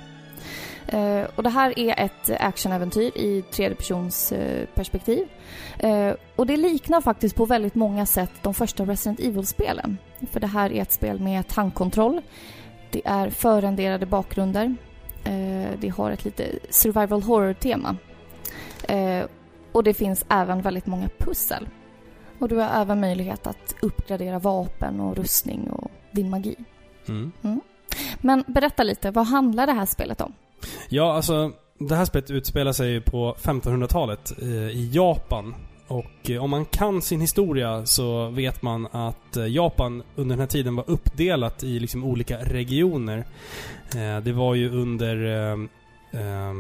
Eh, 0.87 1.27
och 1.35 1.43
det 1.43 1.51
här 1.51 1.79
är 1.79 2.05
ett 2.05 2.31
actionäventyr 2.41 3.19
i 3.19 3.43
tredjepersons 3.43 4.33
eh, 4.33 4.67
perspektiv. 4.75 5.29
Eh, 5.79 6.13
och 6.37 6.47
det 6.47 6.57
liknar 6.57 7.01
faktiskt 7.01 7.37
på 7.37 7.45
väldigt 7.45 7.75
många 7.75 8.07
sätt 8.07 8.31
de 8.43 8.55
första 8.55 8.85
Resident 8.85 9.21
Evil-spelen. 9.21 9.99
För 10.33 10.41
det 10.41 10.47
här 10.47 10.73
är 10.73 10.83
ett 10.83 10.93
spel 10.93 11.21
med 11.21 11.49
tankkontroll. 11.49 12.21
Det 12.91 13.03
är 13.05 13.31
förrenderade 13.31 14.07
bakgrunder. 14.07 14.77
Eh, 15.25 15.71
det 15.79 15.89
har 15.89 16.11
ett 16.11 16.25
lite 16.25 16.47
survival 16.71 17.23
horror-tema. 17.23 17.97
Eh, 18.89 19.25
och 19.73 19.85
det 19.85 19.95
finns 19.95 20.25
även 20.29 20.63
väldigt 20.63 20.87
många 20.87 21.09
pussel. 21.19 21.69
Och 22.43 22.49
du 22.49 22.57
har 22.57 22.83
även 22.83 23.01
möjlighet 23.01 23.47
att 23.47 23.75
uppgradera 23.83 24.39
vapen 24.39 25.01
och 25.01 25.17
rustning 25.17 25.71
och 25.71 25.91
din 26.11 26.31
magi. 26.31 26.57
Mm. 27.09 27.33
Men 28.21 28.45
berätta 28.47 28.83
lite, 28.83 29.11
vad 29.11 29.27
handlar 29.27 29.67
det 29.67 29.73
här 29.73 29.87
spelet 29.87 30.21
om? 30.21 30.33
Ja, 30.89 31.15
alltså 31.15 31.53
det 31.79 31.95
här 31.97 32.05
spelet 32.05 32.31
utspelar 32.31 32.73
sig 32.73 33.01
på 33.01 33.37
1500-talet 33.43 34.33
eh, 34.43 34.49
i 34.49 34.91
Japan. 34.93 35.55
Och 35.89 36.31
eh, 36.31 36.45
om 36.45 36.51
man 36.51 36.65
kan 36.65 37.03
sin 37.03 37.21
historia 37.21 37.87
så 37.87 38.29
vet 38.29 38.63
man 38.63 38.87
att 38.93 39.37
eh, 39.37 39.47
Japan 39.47 40.03
under 40.17 40.37
den 40.37 40.41
här 40.41 40.47
tiden 40.47 40.77
var 40.77 40.91
uppdelat 40.91 41.65
i 41.65 41.81
liksom 41.81 42.05
olika 42.05 42.39
regioner. 42.39 43.19
Eh, 43.95 44.19
det 44.23 44.33
var 44.33 44.55
ju 44.55 44.71
under 44.71 45.17
eh, 46.13 46.53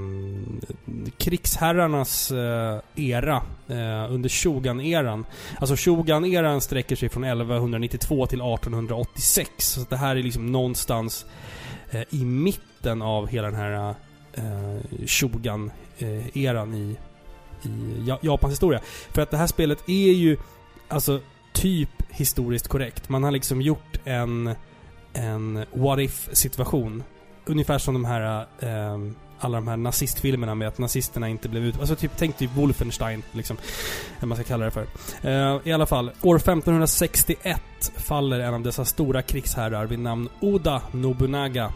krigsherrarnas 1.18 2.30
eh, 2.30 2.80
era, 2.96 3.36
eh, 3.68 4.12
under 4.12 4.28
Shogun-eran. 4.28 5.24
Alltså 5.58 5.74
Shogun-eran 5.76 6.60
sträcker 6.60 6.96
sig 6.96 7.08
från 7.08 7.24
1192 7.24 8.26
till 8.26 8.40
1886. 8.40 9.50
Så 9.58 9.80
det 9.90 9.96
här 9.96 10.16
är 10.16 10.22
liksom 10.22 10.52
någonstans 10.52 11.26
eh, 11.90 12.02
i 12.10 12.24
mitten 12.24 13.02
av 13.02 13.26
hela 13.26 13.50
den 13.50 13.56
här 13.56 13.94
eh, 14.34 15.04
Shogun-eran 15.06 16.72
eh, 16.72 16.78
i, 16.80 16.96
i 17.62 18.16
Japans 18.22 18.52
historia. 18.52 18.80
För 19.10 19.22
att 19.22 19.30
det 19.30 19.36
här 19.36 19.46
spelet 19.46 19.88
är 19.88 20.12
ju 20.12 20.36
alltså 20.88 21.20
typ 21.52 22.02
historiskt 22.08 22.68
korrekt. 22.68 23.08
Man 23.08 23.24
har 23.24 23.30
liksom 23.30 23.62
gjort 23.62 24.00
en, 24.04 24.54
en 25.12 25.64
what 25.72 25.98
if 25.98 26.28
situation. 26.32 27.02
Ungefär 27.44 27.78
som 27.78 27.94
de 27.94 28.04
här 28.04 28.46
eh, 28.60 28.98
alla 29.44 29.57
de 29.57 29.68
här 29.68 29.76
nazistfilmerna 29.76 30.55
med 30.55 30.68
att 30.68 30.78
nazisterna 30.78 31.28
inte 31.28 31.48
blev 31.48 31.64
ut... 31.64 31.81
Alltså 31.81 31.96
typ, 31.96 32.12
tänk 32.16 32.37
typ 32.37 32.50
Wolfenstein, 32.57 33.22
liksom. 33.33 33.57
Eller 34.18 34.26
man 34.26 34.37
ska 34.37 34.44
kalla 34.44 34.64
det 34.64 34.70
för. 34.70 34.87
Uh, 35.24 35.61
I 35.64 35.72
alla 35.72 35.87
fall, 35.87 36.11
år 36.22 36.37
1561 36.37 37.62
faller 37.96 38.40
en 38.40 38.55
av 38.55 38.62
dessa 38.62 38.85
stora 38.85 39.22
krigsherrar 39.22 39.87
vid 39.87 39.98
namn 39.98 40.28
Oda 40.40 40.83
Nobunaga. 40.92 41.72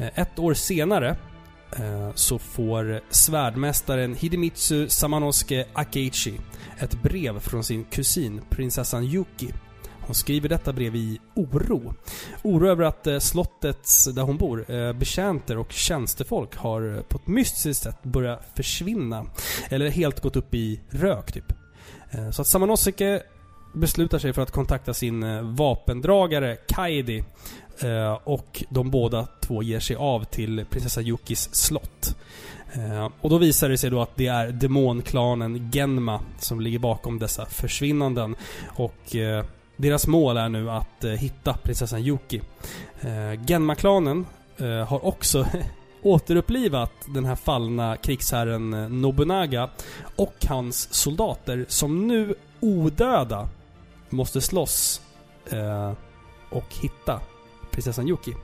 Uh, 0.00 0.06
ett 0.14 0.38
år 0.38 0.54
senare 0.54 1.16
uh, 1.80 2.10
så 2.14 2.38
får 2.38 3.00
svärdmästaren 3.10 4.14
Hidemitsu 4.14 4.88
Samanosuke 4.88 5.66
Akeichi 5.72 6.40
ett 6.78 7.02
brev 7.02 7.40
från 7.40 7.64
sin 7.64 7.84
kusin, 7.84 8.40
prinsessan 8.50 9.04
Yuki. 9.04 9.52
Hon 10.06 10.14
skriver 10.14 10.48
detta 10.48 10.72
brev 10.72 10.96
i 10.96 11.20
oro. 11.34 11.94
Oro 12.42 12.68
över 12.68 12.84
att 12.84 13.06
eh, 13.06 13.18
slottets, 13.18 14.04
där 14.04 14.22
hon 14.22 14.36
bor, 14.36 14.70
eh, 14.70 14.92
betjänter 14.92 15.58
och 15.58 15.72
tjänstefolk 15.72 16.56
har 16.56 16.96
eh, 16.96 17.02
på 17.02 17.16
ett 17.16 17.26
mystiskt 17.26 17.82
sätt 17.82 18.02
börjat 18.02 18.42
försvinna. 18.54 19.26
Eller 19.68 19.90
helt 19.90 20.20
gått 20.20 20.36
upp 20.36 20.54
i 20.54 20.80
rök, 20.90 21.32
typ. 21.32 21.52
Så 22.32 22.42
att 22.42 22.48
Samanosike 22.48 23.22
beslutar 23.74 24.18
sig 24.18 24.32
för 24.32 24.42
att 24.42 24.50
kontakta 24.50 24.94
sin 24.94 25.54
vapendragare 25.56 26.56
Kaidi. 26.56 27.24
Och 28.24 28.64
de 28.68 28.90
båda 28.90 29.28
två 29.40 29.62
ger 29.62 29.80
sig 29.80 29.96
av 29.96 30.24
till 30.24 30.64
prinsessa 30.70 31.02
Yukis 31.02 31.54
slott. 31.54 32.16
Och 33.20 33.30
då 33.30 33.38
visar 33.38 33.68
det 33.68 33.78
sig 33.78 33.90
då 33.90 34.02
att 34.02 34.16
det 34.16 34.26
är 34.26 34.48
demonklanen 34.48 35.70
Genma 35.70 36.20
som 36.38 36.60
ligger 36.60 36.78
bakom 36.78 37.18
dessa 37.18 37.46
försvinnanden. 37.46 38.36
Och 38.66 39.16
deras 39.76 40.06
mål 40.06 40.36
är 40.36 40.48
nu 40.48 40.70
att 40.70 41.04
eh, 41.04 41.10
hitta 41.10 41.52
prinsessan 41.52 42.00
Yuki. 42.00 42.42
Eh, 43.00 43.44
Genma-klanen 43.46 44.26
eh, 44.56 44.88
har 44.88 45.06
också 45.06 45.46
återupplivat 46.02 46.92
den 47.06 47.24
här 47.24 47.36
fallna 47.36 47.96
krigsherren 47.96 48.74
eh, 48.74 48.88
Nobunaga 48.88 49.70
och 50.16 50.34
hans 50.48 50.94
soldater 50.94 51.64
som 51.68 52.08
nu 52.08 52.34
odöda 52.60 53.48
måste 54.10 54.40
slåss 54.40 55.00
eh, 55.50 55.92
och 56.50 56.74
hitta 56.80 57.20
prinsessan 57.70 58.08
Yuki. 58.08 58.34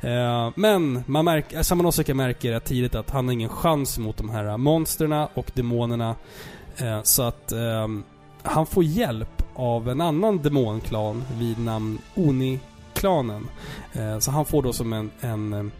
Eh, 0.00 0.50
men 0.54 1.04
man 1.06 1.28
eh, 1.28 1.32
märker, 1.32 1.62
Samanosuke 1.62 2.14
märker 2.14 2.60
tidigt 2.60 2.94
att 2.94 3.10
han 3.10 3.24
har 3.24 3.32
ingen 3.32 3.48
chans 3.48 3.98
mot 3.98 4.16
de 4.16 4.30
här 4.30 4.56
monsterna 4.56 5.28
och 5.34 5.50
demonerna. 5.54 6.14
Eh, 6.76 7.02
så 7.02 7.22
att 7.22 7.52
eh, 7.52 7.88
han 8.42 8.66
får 8.66 8.84
hjälp 8.84 9.43
av 9.54 9.88
en 9.88 10.00
annan 10.00 10.42
demonklan 10.42 11.24
vid 11.38 11.58
namn 11.58 11.98
Oni-klanen. 12.14 13.48
Eh, 13.92 14.18
så 14.18 14.30
han 14.30 14.44
får 14.44 14.62
då 14.62 14.72
som 14.72 14.92
en, 14.92 15.10
en, 15.20 15.72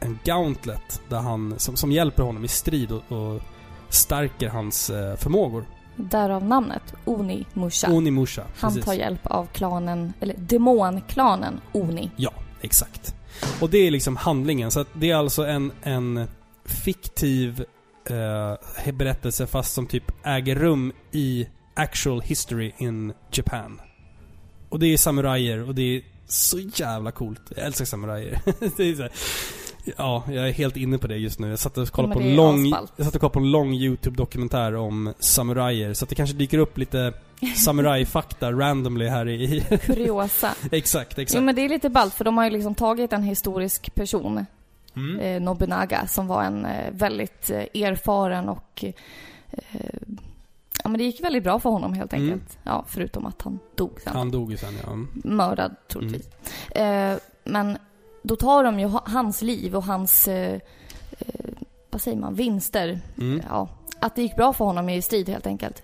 en 0.00 0.18
gauntlet 0.24 1.02
där 1.08 1.20
han, 1.20 1.54
som, 1.58 1.76
som 1.76 1.92
hjälper 1.92 2.22
honom 2.22 2.44
i 2.44 2.48
strid 2.48 2.92
och, 2.92 3.12
och 3.12 3.40
stärker 3.88 4.48
hans 4.48 4.90
eh, 4.90 5.16
förmågor. 5.16 5.64
Därav 5.96 6.44
namnet 6.44 6.94
Oni 7.04 7.46
Musha. 7.52 7.92
Onimusha. 7.92 8.42
Han 8.58 8.70
precis. 8.70 8.84
tar 8.84 8.94
hjälp 8.94 9.26
av 9.26 9.46
klanen, 9.46 10.12
eller 10.20 10.34
demonklanen 10.38 11.60
Oni. 11.72 12.10
Ja, 12.16 12.32
exakt. 12.60 13.14
Och 13.60 13.70
det 13.70 13.78
är 13.78 13.90
liksom 13.90 14.16
handlingen. 14.16 14.70
Så 14.70 14.84
det 14.92 15.10
är 15.10 15.16
alltså 15.16 15.46
en, 15.46 15.72
en 15.82 16.28
fiktiv 16.64 17.64
eh, 18.04 18.92
berättelse 18.92 19.46
fast 19.46 19.74
som 19.74 19.86
typ 19.86 20.12
äger 20.24 20.54
rum 20.54 20.92
i 21.12 21.48
actual 21.76 22.20
history 22.20 22.72
in 22.78 23.12
Japan. 23.30 23.80
Och 24.68 24.78
det 24.78 24.86
är 24.86 24.96
samurajer 24.96 25.68
och 25.68 25.74
det 25.74 25.96
är 25.96 26.02
så 26.26 26.58
jävla 26.58 27.12
coolt. 27.12 27.42
Jag 27.56 27.66
älskar 27.66 27.84
samurajer. 27.84 28.40
ja, 29.96 30.24
jag 30.28 30.48
är 30.48 30.52
helt 30.52 30.76
inne 30.76 30.98
på 30.98 31.06
det 31.06 31.16
just 31.16 31.38
nu. 31.38 31.48
Jag 31.50 31.58
satt 31.58 31.78
och 31.78 31.88
kollade 31.88 32.14
på 32.14 32.20
en 32.20 32.36
lång, 32.36 32.66
jag 32.96 33.06
satt 33.06 33.14
och 33.14 33.20
kollade 33.20 33.32
på 33.32 33.38
en 33.38 33.50
lång 33.50 33.74
YouTube-dokumentär 33.74 34.74
om 34.74 35.14
samurajer. 35.18 35.94
Så 35.94 36.04
att 36.04 36.08
det 36.08 36.14
kanske 36.14 36.36
dyker 36.36 36.58
upp 36.58 36.78
lite 36.78 37.12
samurajfakta 37.56 38.52
randomly 38.52 39.08
här 39.08 39.28
i... 39.28 39.64
Kuriosa. 39.82 40.54
exakt, 40.72 41.18
exakt. 41.18 41.34
Jo 41.38 41.44
men 41.44 41.54
det 41.54 41.62
är 41.64 41.68
lite 41.68 41.90
ballt 41.90 42.14
för 42.14 42.24
de 42.24 42.36
har 42.38 42.44
ju 42.44 42.50
liksom 42.50 42.74
tagit 42.74 43.12
en 43.12 43.22
historisk 43.22 43.94
person 43.94 44.46
Mm. 44.96 45.20
eh, 45.20 45.42
Nobunaga 45.42 46.06
som 46.06 46.26
var 46.26 46.42
en 46.42 46.64
eh, 46.64 46.90
väldigt 46.92 47.50
eh, 47.50 47.82
erfaren 47.82 48.48
och 48.48 48.84
eh, 49.48 49.90
ja 50.86 50.90
men 50.90 50.98
det 50.98 51.04
gick 51.04 51.24
väldigt 51.24 51.42
bra 51.44 51.58
för 51.60 51.70
honom 51.70 51.92
helt 51.92 52.12
Mm. 52.12 52.24
enkelt. 52.32 52.58
Ja, 52.62 52.84
förutom 52.88 53.26
att 53.26 53.42
han 53.42 53.58
dog 53.76 54.00
sen. 54.04 54.12
Han 54.16 54.30
dog 54.30 54.50
ju 54.50 54.56
sen 54.56 54.74
ja. 54.86 54.96
Mördad 55.30 55.76
troligtvis. 55.88 56.28
Eh, 56.70 57.16
men 57.44 57.78
då 58.22 58.36
tar 58.36 58.64
de 58.64 58.80
ju 58.80 58.86
ha- 58.86 59.02
hans 59.06 59.42
liv 59.42 59.76
och 59.76 59.84
hans, 59.84 60.28
eh, 60.28 60.60
eh, 61.18 61.50
vad 61.90 62.00
säger 62.00 62.16
man, 62.18 62.34
vinster. 62.34 63.00
Mm. 63.18 63.42
Ja, 63.48 63.68
att 64.00 64.16
det 64.16 64.22
gick 64.22 64.36
bra 64.36 64.52
för 64.52 64.64
honom 64.64 64.88
i 64.88 65.02
strid 65.02 65.28
helt 65.28 65.46
enkelt. 65.46 65.82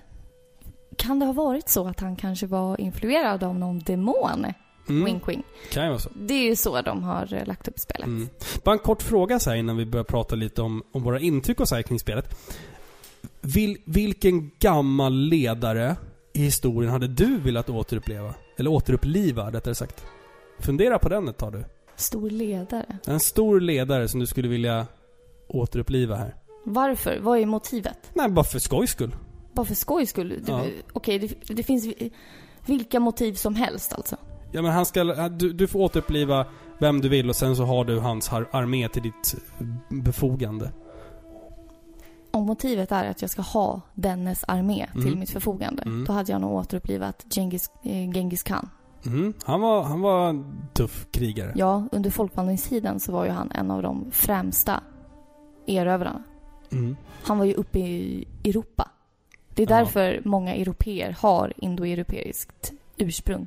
Kan 0.97 1.19
det 1.19 1.27
ha 1.27 1.33
varit 1.33 1.69
så 1.69 1.89
att 1.89 2.01
han 2.01 2.17
kanske 2.17 2.47
var 2.47 2.81
influerad 2.81 3.45
av 3.45 3.55
någon 3.55 3.79
demon? 3.79 4.47
Mm. 4.89 5.05
Wink 5.05 5.29
wink. 5.29 5.47
Kan 5.73 5.89
vara 5.89 5.99
så. 5.99 6.11
Det 6.17 6.35
är 6.35 6.45
ju 6.49 6.57
så 6.57 6.83
de 6.83 7.03
har 7.03 7.35
eh, 7.35 7.47
lagt 7.47 7.69
upp 7.69 7.79
spelet. 7.79 8.07
Mm. 8.07 8.29
Bara 8.65 8.73
en 8.73 8.79
kort 8.79 9.03
fråga 9.03 9.39
så 9.39 9.51
här 9.51 9.57
innan 9.57 9.77
vi 9.77 9.87
börjar 9.87 10.05
prata 10.05 10.35
lite 10.35 10.63
om, 10.63 10.83
om 10.93 11.03
våra 11.03 11.21
intryck 11.21 11.61
och 11.61 11.69
så 11.69 11.83
kring 11.83 11.99
spelet. 12.01 12.35
Vil, 13.41 13.77
vilken 13.85 14.51
gammal 14.59 15.13
ledare 15.15 15.97
i 16.35 16.39
historien 16.45 16.93
hade 16.93 17.09
du 17.09 17.39
velat 17.39 17.71
återuppleva? 17.71 18.35
Eller 18.59 18.71
återuppliva, 18.71 19.51
rättare 19.51 19.75
sagt. 19.75 20.05
Fundera 20.61 20.99
på 20.99 21.09
den 21.09 21.29
ett 21.29 21.39
tag 21.39 21.53
du. 21.53 21.65
Stor 21.97 22.31
ledare. 22.31 22.99
En 23.07 23.21
stor 23.21 23.61
ledare 23.61 24.09
som 24.09 24.21
du 24.21 24.27
skulle 24.27 24.49
vilja 24.49 24.87
återuppliva 25.49 26.17
här. 26.17 26.35
Varför? 26.65 27.19
Vad 27.21 27.39
är 27.39 27.47
motivet? 27.47 27.99
Nej, 28.15 28.29
bara 28.31 28.45
för 28.45 28.59
skojs 28.59 28.91
skull. 28.91 29.17
Bara 29.55 29.67
för 29.67 29.75
skojs 29.75 30.11
skull? 30.11 30.43
Ja. 30.47 30.65
Okej, 30.93 31.19
det, 31.19 31.55
det 31.55 31.63
finns 31.63 31.85
vi- 31.87 32.13
vilka 32.67 33.01
motiv 33.01 33.35
som 33.35 33.55
helst 33.55 33.93
alltså. 33.93 34.17
Ja 34.53 34.63
men 34.63 34.73
han 34.73 34.87
ska, 34.87 35.05
du, 35.29 35.53
du 35.53 35.67
får 35.67 35.81
återuppliva 35.81 36.47
vem 36.79 37.01
du 37.01 37.09
vill 37.09 37.29
och 37.29 37.37
sen 37.37 37.57
så 37.57 37.65
har 37.65 37.85
du 37.85 37.99
hans 37.99 38.33
armé 38.33 38.89
till 38.89 39.03
ditt 39.03 39.35
befogande. 39.89 40.71
Om 42.33 42.47
motivet 42.47 42.93
är 42.93 43.05
att 43.11 43.21
jag 43.23 43.31
ska 43.31 43.43
ha 43.43 43.81
dennes 43.95 44.45
armé 44.49 44.89
till 44.93 45.07
Mm. 45.07 45.19
mitt 45.19 45.31
förfogande, 45.31 45.83
Mm. 45.83 46.05
då 46.05 46.13
hade 46.13 46.33
jag 46.33 46.41
nog 46.41 46.53
återupplivat 46.53 47.25
Genghis, 47.31 47.71
eh, 47.85 48.11
Genghis 48.13 48.43
khan. 48.43 48.69
Mm. 49.07 49.35
Han, 49.45 49.61
var, 49.61 49.83
han 49.83 50.01
var 50.01 50.29
en 50.29 50.55
tuff 50.75 51.07
krigare. 51.11 51.53
Ja, 51.57 51.89
under 51.93 52.11
folkvandringstiden 52.11 53.01
så 53.01 53.13
var 53.13 53.25
ju 53.25 53.31
han 53.31 53.51
en 53.51 53.71
av 53.71 53.83
de 53.83 54.11
främsta 54.11 54.81
erövrarna. 55.67 56.23
Mm. 56.73 56.97
Han 57.23 57.39
var 57.39 57.45
ju 57.45 57.55
uppe 57.55 57.79
i 57.79 58.29
Europa. 58.45 58.91
Det 59.55 59.63
är 59.63 59.71
Ja. 59.71 59.77
därför 59.77 60.23
många 60.25 60.55
europeer 60.55 61.17
har 61.21 61.53
indoeuropeiskt 61.57 62.73
ursprung 62.97 63.47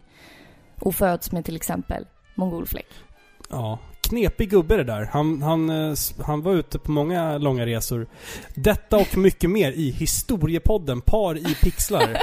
och 0.82 0.96
föds 0.96 1.32
med 1.32 1.46
till 1.46 1.56
exempel 1.56 2.08
mongolfläck. 2.36 2.88
Ja. 3.50 3.80
Knepig 4.10 4.50
gubbe 4.50 4.78
det 4.78 4.84
där. 4.84 5.10
Han, 5.14 5.42
han, 5.42 5.70
eh, 5.70 5.94
han 6.26 6.42
var 6.42 6.54
ute 6.54 6.80
på 6.80 6.92
många 6.92 7.38
långa 7.38 7.66
resor. 7.66 8.08
Detta 8.56 8.98
och 8.98 9.18
mycket 9.18 9.50
mer 9.50 9.72
i 9.72 9.92
historiepodden 9.92 11.02
Par 11.02 11.38
i 11.38 11.56
pixlar. 11.62 12.10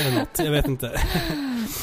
Eller 0.00 0.18
något, 0.18 0.38
jag 0.38 0.50
vet 0.50 0.66
inte. 0.66 1.00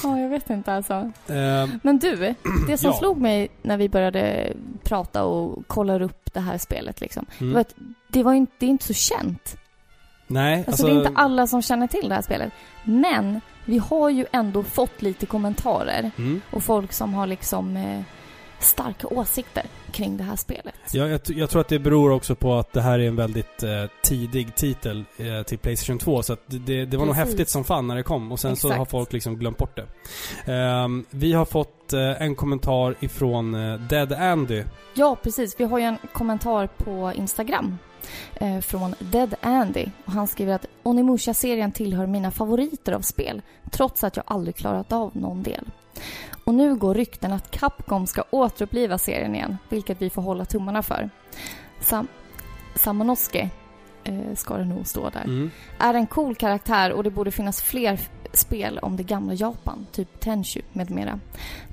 Ja, 0.04 0.20
jag 0.20 0.30
vet 0.30 0.50
inte 0.50 0.74
alltså. 0.74 0.94
Eh, 1.28 1.68
Men 1.84 2.00
du, 2.00 2.36
det 2.68 2.78
som 2.78 2.92
Ja. 2.92 2.98
slog 3.00 3.18
mig 3.22 3.50
när 3.62 3.78
vi 3.78 3.90
började 3.90 4.54
prata 4.84 5.24
och 5.24 5.64
kolla 5.68 6.04
upp 6.04 6.34
det 6.34 6.40
här 6.40 6.58
spelet 6.58 7.02
liksom. 7.02 7.26
mm. 7.40 7.50
Det, 7.50 7.54
var 7.54 7.62
att 7.62 7.74
det, 8.08 8.24
var 8.24 8.34
inte, 8.34 8.52
det 8.60 8.66
är 8.66 8.70
inte 8.70 8.86
så 8.86 8.94
känt. 8.94 9.58
Nej, 10.28 10.56
Alltså, 10.58 10.72
alltså... 10.72 10.86
det 10.88 10.92
är 10.94 10.98
inte 11.08 11.12
alla 11.22 11.48
som 11.48 11.62
känner 11.62 11.88
till 11.88 12.10
det 12.10 12.16
här 12.16 12.22
spelet. 12.22 12.54
Men 12.84 13.42
vi 13.66 13.78
har 13.78 14.10
ju 14.10 14.26
ändå 14.32 14.64
fått 14.64 15.02
lite 15.02 15.26
kommentarer 15.26 16.12
Mm. 16.18 16.42
och 16.52 16.64
folk 16.64 16.94
som 16.94 17.14
har 17.14 17.28
liksom 17.28 17.78
eh, 17.78 18.02
starka 18.60 19.08
åsikter 19.08 19.64
kring 19.92 20.18
det 20.18 20.24
här 20.24 20.36
spelet. 20.36 20.76
Ja, 20.92 21.08
jag, 21.08 21.22
jag 21.26 21.50
tror 21.50 21.62
att 21.62 21.68
det 21.68 21.80
beror 21.80 22.12
också 22.12 22.36
på 22.36 22.56
att 22.56 22.74
det 22.74 22.82
här 22.82 23.00
är 23.00 23.08
en 23.08 23.16
väldigt 23.16 23.64
eh, 23.64 23.86
tidig 24.04 24.56
titel 24.56 25.04
eh, 25.18 25.44
till 25.44 25.58
Playstation 25.58 26.00
2. 26.00 26.24
Så 26.24 26.34
att 26.34 26.40
det- 26.48 26.58
det, 26.60 26.86
det 26.86 26.98
var 26.98 27.06
nog 27.06 27.16
Precis. 27.16 27.30
häftigt 27.30 27.50
som 27.50 27.64
fan 27.64 27.88
när 27.88 27.96
det 27.96 28.04
kom. 28.04 28.32
Och 28.32 28.40
sen 28.40 28.56
så 28.56 28.68
Exakt. 28.68 28.78
har 28.78 28.86
folk 28.86 29.14
liksom 29.14 29.38
glömt 29.38 29.58
bort 29.58 29.76
det. 29.78 29.86
Ehm, 30.54 31.06
vi 31.10 31.34
har 31.34 31.46
fått 31.46 31.94
eh, 31.94 32.22
en 32.22 32.36
kommentar 32.36 32.96
ifrån 33.00 33.56
eh, 33.56 33.80
Dead 33.80 34.14
Andy. 34.14 34.64
Ja, 34.94 35.18
precis. 35.24 35.56
Vi 35.60 35.64
har 35.64 35.80
ju 35.80 35.86
en 35.86 35.98
kommentar 36.14 36.68
på 36.68 37.14
Instagram 37.16 37.78
eh, 38.36 38.60
från 38.60 38.96
Dead 39.00 39.36
Andy. 39.42 39.86
Och 40.06 40.12
han 40.14 40.28
skriver 40.28 40.54
att 40.54 40.66
Onimusha-serien 40.84 41.72
tillhör 41.72 42.08
mina 42.08 42.32
favoriter 42.32 42.92
av 42.92 43.02
spel, 43.02 43.42
trots 43.72 44.04
att 44.04 44.16
jag 44.16 44.24
aldrig 44.28 44.56
klarat 44.56 44.92
av 44.92 45.12
någon 45.18 45.44
del. 45.44 45.66
Och 46.44 46.54
nu 46.54 46.76
går 46.76 46.96
rykten 46.96 47.34
att 47.34 47.52
Capcom 47.52 48.08
ska 48.08 48.24
återuppliva 48.30 48.98
serien 48.98 49.36
igen, 49.36 49.58
vilket 49.70 50.02
vi 50.02 50.10
får 50.10 50.22
hålla 50.22 50.46
tummarna 50.46 50.84
för. 50.84 51.10
Sam 51.80 52.08
Samonosuke, 52.76 53.50
eh, 54.04 54.36
ska 54.36 54.58
det 54.58 54.66
nog 54.66 54.88
stå 54.88 55.10
där, 55.10 55.24
Mm. 55.24 55.52
är 55.80 55.94
en 55.94 56.08
cool 56.08 56.36
karaktär 56.36 56.92
och 56.92 57.04
det 57.04 57.12
borde 57.12 57.32
finnas 57.32 57.62
fler 57.62 58.00
spel 58.34 58.80
om 58.82 58.96
det 58.98 59.04
gamla 59.04 59.34
Japan, 59.34 59.88
typ 59.92 60.20
Tenchu 60.20 60.62
med 60.74 60.92
mera. 60.92 61.20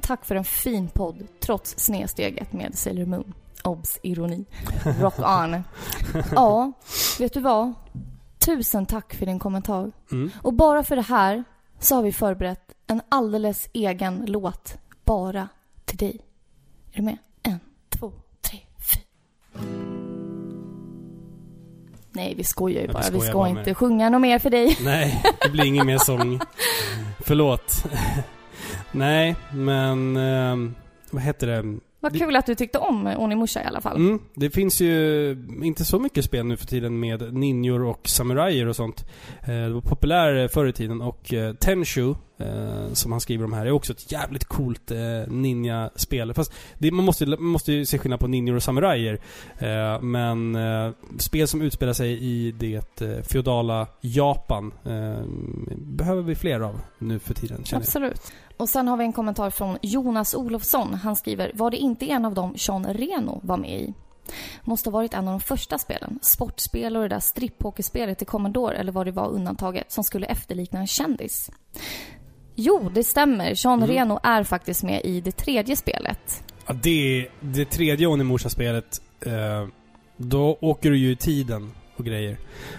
Tack 0.01 0.25
för 0.25 0.35
en 0.35 0.45
fin 0.45 0.89
podd, 0.89 1.27
trots 1.41 1.75
snedsteget 1.79 2.53
med 2.53 2.79
Sailor 2.79 3.07
Moon. 3.07 3.35
Obs! 3.65 3.99
Ironi. 4.03 4.45
Rock 5.01 5.19
on. 5.19 5.65
Ja, 6.35 6.73
vet 7.19 7.33
du 7.35 7.41
vad? 7.41 7.73
Tusen 8.39 8.87
tack 8.87 9.15
för 9.15 9.27
din 9.27 9.39
kommentar. 9.39 9.93
Mm. 10.13 10.31
Och 10.43 10.53
bara 10.55 10.83
för 10.83 10.97
det 10.97 11.03
här 11.03 11.45
så 11.79 11.95
har 11.95 12.03
vi 12.03 12.13
förberett 12.13 12.73
en 12.87 13.01
alldeles 13.09 13.69
egen 13.73 14.25
låt 14.27 14.79
bara 15.05 15.49
till 15.85 15.99
dig. 15.99 16.21
Är 16.93 16.97
du 16.97 17.03
med? 17.03 17.19
En, 17.43 17.61
två, 17.89 18.13
tre, 18.41 18.59
fyra. 18.79 19.03
Nej, 22.13 22.35
vi 22.37 22.45
skojar 22.45 22.81
ju 22.83 22.87
Ja, 22.87 22.89
vi 22.89 22.93
bara. 22.93 23.03
Vi, 23.03 23.07
skojar 23.07 23.25
ska 23.29 23.39
bara 23.39 23.49
inte 23.49 23.63
med 23.63 23.77
sjunga 23.77 24.11
något 24.11 24.21
mer 24.21 24.39
för 24.39 24.51
dig. 24.51 24.79
Nej, 24.85 25.23
det 25.43 25.51
blir 25.51 25.65
ingen 25.65 25.87
mer 25.87 25.99
sång. 25.99 26.41
Förlåt. 27.21 27.85
Nej, 28.93 29.37
men... 29.53 30.17
ehm, 30.17 30.75
vad 31.11 31.23
heter 31.23 31.47
det? 31.47 31.79
Vad 32.01 32.19
kul 32.19 32.37
att 32.37 32.47
du 32.47 32.55
tyckte 32.55 32.79
om 32.79 33.07
Onimusha 33.07 33.63
i 33.63 33.65
alla 33.65 33.81
fall. 33.81 33.97
Mm, 33.97 34.21
det 34.35 34.51
finns 34.51 34.81
ju 34.81 35.31
inte 35.63 35.85
så 35.85 35.99
mycket 35.99 36.25
spel 36.25 36.47
nu 36.47 36.57
för 36.57 36.67
tiden 36.67 37.01
med 37.01 37.35
ninjor 37.35 37.83
och 37.83 38.09
samurajer 38.09 38.67
och 38.67 38.77
sånt. 38.77 39.05
Eh, 39.41 39.47
det 39.47 39.73
var 39.73 39.81
populär 39.81 40.49
förr 40.49 40.67
i 40.67 40.73
tiden 40.73 41.01
och 41.01 41.33
eh, 41.33 41.55
Tenshu, 41.55 42.15
eh, 42.39 42.93
som 42.93 43.13
han 43.13 43.21
skriver 43.21 43.45
om 43.45 43.53
här, 43.53 43.67
är 43.67 43.71
också 43.71 43.93
ett 43.93 44.13
jävligt 44.13 44.45
coolt 44.45 44.91
eh, 44.91 44.99
ninja-spel. 45.29 46.35
Fast 46.35 46.53
det, 46.79 46.91
man, 46.91 47.05
måste, 47.05 47.27
man 47.27 47.43
måste 47.43 47.73
ju 47.73 47.87
se 47.87 47.99
skillnad 47.99 48.21
på 48.21 48.27
ninjor 48.27 48.57
och 48.57 48.63
samurajer. 48.63 49.21
Eh, 49.59 50.01
men 50.01 50.55
eh, 50.55 50.91
spel 51.19 51.49
som 51.49 51.63
utspelar 51.63 51.93
sig 51.93 52.23
i 52.23 52.53
det 52.53 53.01
eh, 53.01 53.23
feodala 53.23 53.87
Japan 54.01 54.73
eh, 54.85 55.25
behöver 55.77 56.23
vi 56.23 56.35
fler 56.35 56.61
av 56.61 56.81
nu 56.99 57.19
för 57.19 57.35
tiden, 57.35 57.65
känner 57.65 57.81
jag. 57.81 57.87
Absolut. 57.87 58.33
Och 58.57 58.69
sen 58.69 58.89
har 58.89 58.97
vi 58.97 59.05
en 59.05 59.13
kommentar 59.13 59.51
från 59.51 59.79
Jonas 59.83 60.35
Olofsson. 60.35 60.95
Han 60.95 61.17
skriver, 61.17 61.53
var 61.55 61.71
det 61.71 61.77
inte 61.77 62.07
en 62.07 62.25
av 62.25 62.35
dem 62.35 62.55
Sean 62.57 62.85
Reno 62.85 63.41
var 63.43 63.57
med 63.57 63.81
i? 63.81 63.95
Måste 64.63 64.91
ha 64.91 64.93
varit 64.93 65.15
en 65.15 65.29
av 65.29 65.33
de 65.33 65.41
första 65.41 65.79
spelen. 65.79 66.19
Sportspel 66.23 66.97
och 66.97 67.03
det 67.03 67.09
där 67.09 67.21
stripphockey-spelet 67.21 68.23
i 68.23 68.25
Commodore, 68.25 68.77
eller 68.77 68.93
vad 68.93 69.07
det 69.07 69.13
var 69.13 69.29
undantaget, 69.29 69.93
som 69.93 70.05
skulle 70.05 70.27
efterlikna 70.27 70.81
en 70.81 70.87
kändis. 70.87 71.51
Jo, 72.57 72.91
det 72.95 73.05
stämmer. 73.05 73.55
Sean 73.55 73.83
Mm. 73.83 73.89
Reno 73.97 74.21
är 74.23 74.43
faktiskt 74.45 74.83
med 74.83 75.01
i 75.05 75.21
det 75.21 75.33
tredje 75.33 75.77
spelet. 75.77 76.45
Ja, 76.67 76.75
det, 76.83 77.21
är- 77.21 77.29
det 77.41 77.65
tredje 77.65 78.07
Onimusha-spelet, 78.07 79.01
eh, 79.27 79.67
då 80.17 80.59
åker 80.61 80.91
du 80.91 80.99
ju 80.99 81.11
i 81.11 81.17
tiden 81.17 81.73
och 81.97 82.05
grejer. 82.05 82.37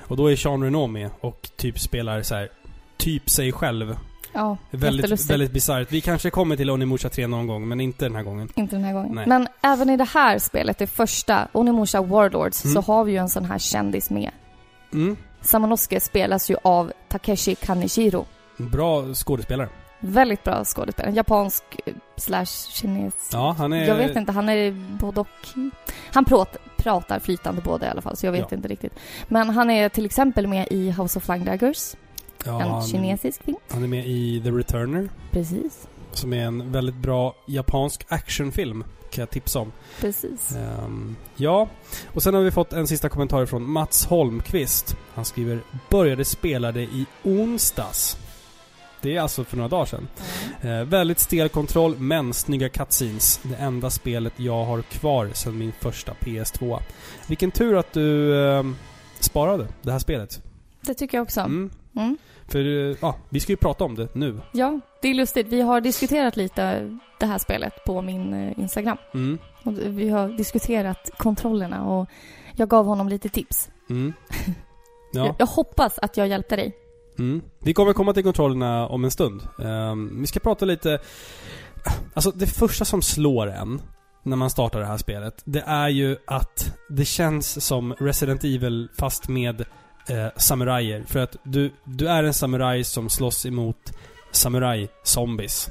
Och 0.07 0.17
då 0.17 0.31
är 0.31 0.35
Sean 0.35 0.63
Renault 0.63 0.91
med 0.93 1.09
och 1.21 1.49
typ 1.55 1.79
spelar 1.79 2.21
så 2.21 2.35
här, 2.35 2.49
typ 2.97 3.29
sig 3.29 3.51
själv. 3.51 3.97
Ja, 4.33 4.57
Väldigt, 4.71 5.29
väldigt 5.29 5.51
bisarrt. 5.51 5.91
Vi 5.91 6.01
kanske 6.01 6.29
kommer 6.29 6.55
till 6.57 6.69
Onimusha 6.69 7.09
3 7.09 7.27
någon 7.27 7.47
gång, 7.47 7.67
men 7.67 7.81
inte 7.81 8.05
den 8.05 8.15
här 8.15 8.23
gången. 8.23 8.49
Inte 8.55 8.75
den 8.75 8.85
här 8.85 8.93
gången. 8.93 9.15
Nej. 9.15 9.27
Men 9.27 9.47
även 9.61 9.89
i 9.89 9.97
det 9.97 10.03
här 10.13 10.39
spelet, 10.39 10.77
det 10.77 10.87
första, 10.87 11.47
Onimusha 11.51 12.01
Warlords, 12.01 12.65
Mm. 12.65 12.73
så 12.73 12.91
har 12.91 13.03
vi 13.03 13.11
ju 13.11 13.17
en 13.17 13.29
sån 13.29 13.45
här 13.45 13.59
kändis 13.59 14.09
med. 14.09 14.31
Mm. 14.93 15.17
Samonosuke 15.41 15.99
spelas 15.99 16.49
ju 16.51 16.55
av 16.63 16.91
Takeshi 17.09 17.55
Kaneshiro. 17.55 18.25
Bra 18.57 19.13
skådespelare. 19.13 19.69
Väldigt 19.99 20.43
bra 20.43 20.65
skådespelare. 20.65 21.13
Japansk 21.13 21.63
eh, 21.85 21.93
slash 22.17 22.45
kines. 22.71 23.29
Ja, 23.33 23.55
han 23.57 23.73
är... 23.73 23.87
Jag 23.87 23.95
vet 23.95 24.15
inte, 24.15 24.31
han 24.31 24.49
är 24.49 24.71
både 24.99 25.19
och. 25.21 25.27
Han 26.13 26.25
prat, 26.25 26.57
pratar 26.77 27.19
flytande 27.19 27.61
både 27.61 27.85
i 27.85 27.89
alla 27.89 28.01
fall, 28.01 28.17
så 28.17 28.25
jag 28.25 28.31
vet 28.31 28.45
Ja. 28.51 28.55
inte 28.55 28.67
riktigt. 28.67 28.93
Men 29.27 29.49
han 29.49 29.69
är 29.69 29.89
till 29.89 30.05
exempel 30.05 30.47
med 30.47 30.67
i 30.71 30.91
House 30.91 31.19
of 31.19 31.23
Flying 31.25 31.45
Daggers, 31.45 31.95
Ja, 32.45 32.61
en 32.61 32.69
han, 32.69 32.81
kinesisk 32.83 33.43
film. 33.43 33.57
han 33.71 33.83
är 33.83 33.87
med 33.87 34.07
i 34.07 34.41
The 34.43 34.51
Returner, 34.51 35.09
Precis, 35.31 35.87
som 36.11 36.33
är 36.33 36.45
en 36.45 36.71
väldigt 36.71 36.95
bra 36.95 37.35
japansk 37.47 38.05
actionfilm. 38.09 38.83
Kan 39.11 39.21
jag 39.21 39.29
tipsa 39.29 39.59
om. 39.59 39.71
precis. 40.01 40.55
Ehm, 40.55 41.15
ja, 41.35 41.67
och 42.13 42.23
sen 42.23 42.33
har 42.33 42.41
vi 42.41 42.51
fått 42.51 42.73
en 42.73 42.87
sista 42.87 43.09
kommentar 43.09 43.45
från 43.45 43.71
Mats 43.71 44.05
Holmqvist. 44.05 44.97
Han 45.13 45.25
skriver 45.25 45.59
Började 45.89 46.25
spela 46.25 46.71
det 46.71 46.81
i 46.81 47.05
onsdags. 47.23 48.17
Det 49.01 49.15
är 49.15 49.21
alltså 49.21 49.43
för 49.43 49.57
några 49.57 49.69
dagar 49.69 49.85
sedan. 49.85 50.07
Eh, 50.61 50.83
väldigt 50.83 51.19
stel 51.19 51.49
kontroll, 51.49 51.95
men 51.97 52.33
snygga 52.33 52.69
cutscenes. 52.69 53.39
Det 53.43 53.55
enda 53.55 53.89
spelet 53.89 54.33
jag 54.35 54.65
har 54.65 54.81
kvar 54.81 55.29
sedan 55.33 55.57
min 55.57 55.71
första 55.71 56.13
PS2. 56.13 56.79
Vilken 57.27 57.51
tur 57.51 57.75
att 57.77 57.93
du 57.93 58.35
eh, 58.45 58.63
sparade 59.19 59.67
det 59.81 59.91
här 59.91 59.99
spelet. 59.99 60.41
Det 60.81 60.93
tycker 60.93 61.17
jag 61.17 61.23
också. 61.23 61.39
Mm. 61.41 61.69
Mm. 61.95 62.17
För 62.47 62.89
eh, 62.89 62.95
ja, 63.01 63.15
vi 63.29 63.39
ska 63.39 63.51
ju 63.51 63.57
prata 63.57 63.83
om 63.83 63.95
det 63.95 64.15
nu. 64.15 64.39
Ja, 64.51 64.79
det 65.01 65.07
är 65.07 65.13
lustigt. 65.13 65.47
Vi 65.47 65.61
har 65.61 65.81
diskuterat 65.81 66.37
lite 66.37 66.97
det 67.19 67.25
här 67.25 67.37
spelet 67.37 67.73
på 67.85 68.01
min 68.01 68.33
eh, 68.33 68.59
Instagram. 68.59 68.97
Mm. 69.13 69.37
Och 69.63 69.73
vi 69.77 70.09
har 70.09 70.29
diskuterat 70.29 71.09
kontrollerna 71.17 71.85
och 71.87 72.07
jag 72.55 72.69
gav 72.69 72.85
honom 72.85 73.09
lite 73.09 73.29
tips. 73.29 73.69
Mm. 73.89 74.13
Jag, 75.11 75.27
Ja. 75.27 75.35
jag 75.39 75.45
hoppas 75.45 75.99
att 75.99 76.17
jag 76.17 76.27
hjälpte 76.27 76.55
dig. 76.55 76.73
Mm. 77.19 77.41
Vi 77.59 77.73
kommer 77.73 77.93
komma 77.93 78.13
till 78.13 78.23
kontrollerna 78.23 78.87
om 78.87 79.03
en 79.03 79.11
stund. 79.11 79.41
Ehm, 79.63 80.21
vi 80.21 80.27
ska 80.27 80.39
prata 80.39 80.65
lite... 80.65 80.99
Alltså 82.13 82.31
det 82.31 82.47
första 82.47 82.85
som 82.85 83.01
slår 83.01 83.47
en 83.47 83.81
när 84.23 84.37
man 84.37 84.49
startar 84.49 84.79
det 84.79 84.85
här 84.85 84.97
spelet, 84.97 85.41
det 85.45 85.61
är 85.61 85.89
ju 85.89 86.17
att 86.27 86.73
det 86.89 87.05
känns 87.05 87.65
som 87.65 87.93
Resident 87.93 88.43
Evil 88.43 88.89
fast 88.97 89.27
med 89.27 89.61
eh, 90.09 90.27
samurajer. 90.35 91.03
För 91.07 91.19
att 91.19 91.35
du, 91.43 91.73
du 91.83 92.07
är 92.07 92.23
en 92.23 92.33
samuraj 92.33 92.83
som 92.83 93.09
slåss 93.09 93.45
emot 93.45 93.93
samuraj-zombies. 94.31 95.69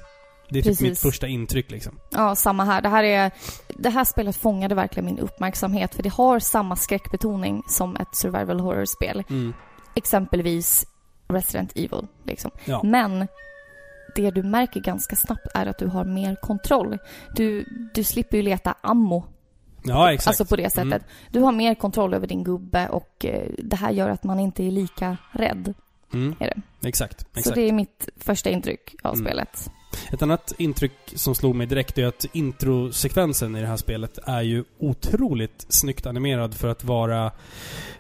Det 0.49 0.59
är 0.59 0.63
typ 0.63 0.71
Precis. 0.71 0.81
mitt 0.81 0.99
första 0.99 1.27
intryck 1.27 1.71
liksom. 1.71 1.99
Ja, 2.11 2.35
samma 2.35 2.65
här. 2.65 2.83
Det 2.83 2.89
här, 2.89 3.05
är, 3.05 3.31
det 3.69 3.91
här 3.91 4.05
spelet 4.05 4.37
fångade 4.37 4.75
verkligen 4.75 5.05
min 5.05 5.19
uppmärksamhet 5.19 5.95
för 5.95 6.03
det 6.03 6.13
har 6.13 6.39
samma 6.39 6.77
skräckbetoning 6.77 7.63
som 7.69 7.97
ett 7.97 8.17
survival 8.17 8.61
horror-spel. 8.61 9.25
Mm. 9.31 9.55
Exempelvis 9.95 10.87
Resident 11.29 11.73
Evil. 11.75 12.07
Liksom. 12.25 12.51
Ja. 12.65 12.83
Men 12.85 13.29
det 14.15 14.31
du 14.31 14.43
märker 14.43 14.81
ganska 14.81 15.17
snabbt 15.17 15.47
är 15.55 15.67
att 15.67 15.79
du 15.79 15.87
har 15.87 16.05
mer 16.05 16.35
kontroll. 16.35 16.99
Du, 17.35 17.65
du 17.95 18.05
slipper 18.05 18.37
ju 18.37 18.43
leta 18.43 18.75
ammo, 18.81 19.25
ja, 19.85 20.13
exakt. 20.13 20.27
alltså 20.29 20.45
på 20.45 20.57
det 20.57 20.71
sättet. 20.71 20.85
Mm. 20.85 21.03
Du 21.31 21.41
har 21.41 21.53
mer 21.53 21.75
kontroll 21.75 22.15
över 22.15 22.27
din 22.27 22.45
gubbe 22.45 22.89
och 22.89 23.25
eh, 23.25 23.51
det 23.59 23.77
här 23.77 23.91
gör 23.91 24.09
att 24.09 24.25
man 24.25 24.41
inte 24.41 24.65
är 24.65 24.71
lika 24.71 25.17
rädd. 25.33 25.75
Mm. 26.13 26.35
Är 26.41 26.47
det. 26.47 26.89
Exakt. 26.89 27.21
Så 27.21 27.39
exakt. 27.39 27.55
det 27.55 27.69
är 27.69 27.73
mitt 27.73 28.09
första 28.17 28.51
intryck 28.51 28.95
av 29.03 29.15
Mm. 29.15 29.27
spelet. 29.27 29.71
Ett 30.13 30.23
annat 30.23 30.53
intryck 30.59 31.13
som 31.15 31.35
slog 31.35 31.55
mig 31.55 31.67
direkt 31.67 31.99
är 31.99 32.07
att 32.07 32.27
introsekvensen 32.33 33.57
i 33.57 33.61
det 33.61 33.67
här 33.67 33.77
spelet 33.77 34.19
är 34.27 34.43
ju 34.43 34.65
otroligt 34.79 35.67
snyggt 35.69 36.07
animerad 36.07 36.55
för 36.55 36.69
att 36.69 36.85
vara 36.85 37.33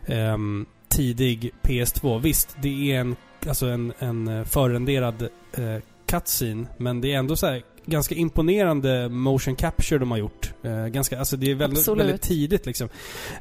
ehm, 0.06 0.66
tidig 0.88 1.50
PS2. 1.62 2.20
Visst, 2.20 2.56
det 2.62 2.92
är 2.92 3.00
en, 3.00 3.16
alltså 3.48 3.66
en, 3.66 3.92
en 3.98 4.28
eh, 4.28 4.44
förrenderad 4.44 5.28
eh, 5.52 5.82
cutscene, 6.06 6.66
men 6.76 7.00
det 7.00 7.12
är 7.12 7.18
ändå 7.18 7.36
så 7.36 7.46
här 7.46 7.62
ganska 7.86 8.14
imponerande 8.14 9.08
motion 9.08 9.56
capture 9.56 9.98
de 9.98 10.10
har 10.10 10.18
gjort. 10.18 10.52
Eh, 10.62 10.86
ganska, 10.86 11.18
alltså 11.18 11.36
det 11.36 11.50
är 11.50 11.54
väldigt, 11.54 11.78
Absolut. 11.78 12.04
väldigt 12.04 12.22
tidigt 12.22 12.66
liksom. 12.66 12.88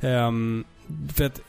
Ehm, 0.02 0.66
för 1.14 1.26
att 1.26 1.42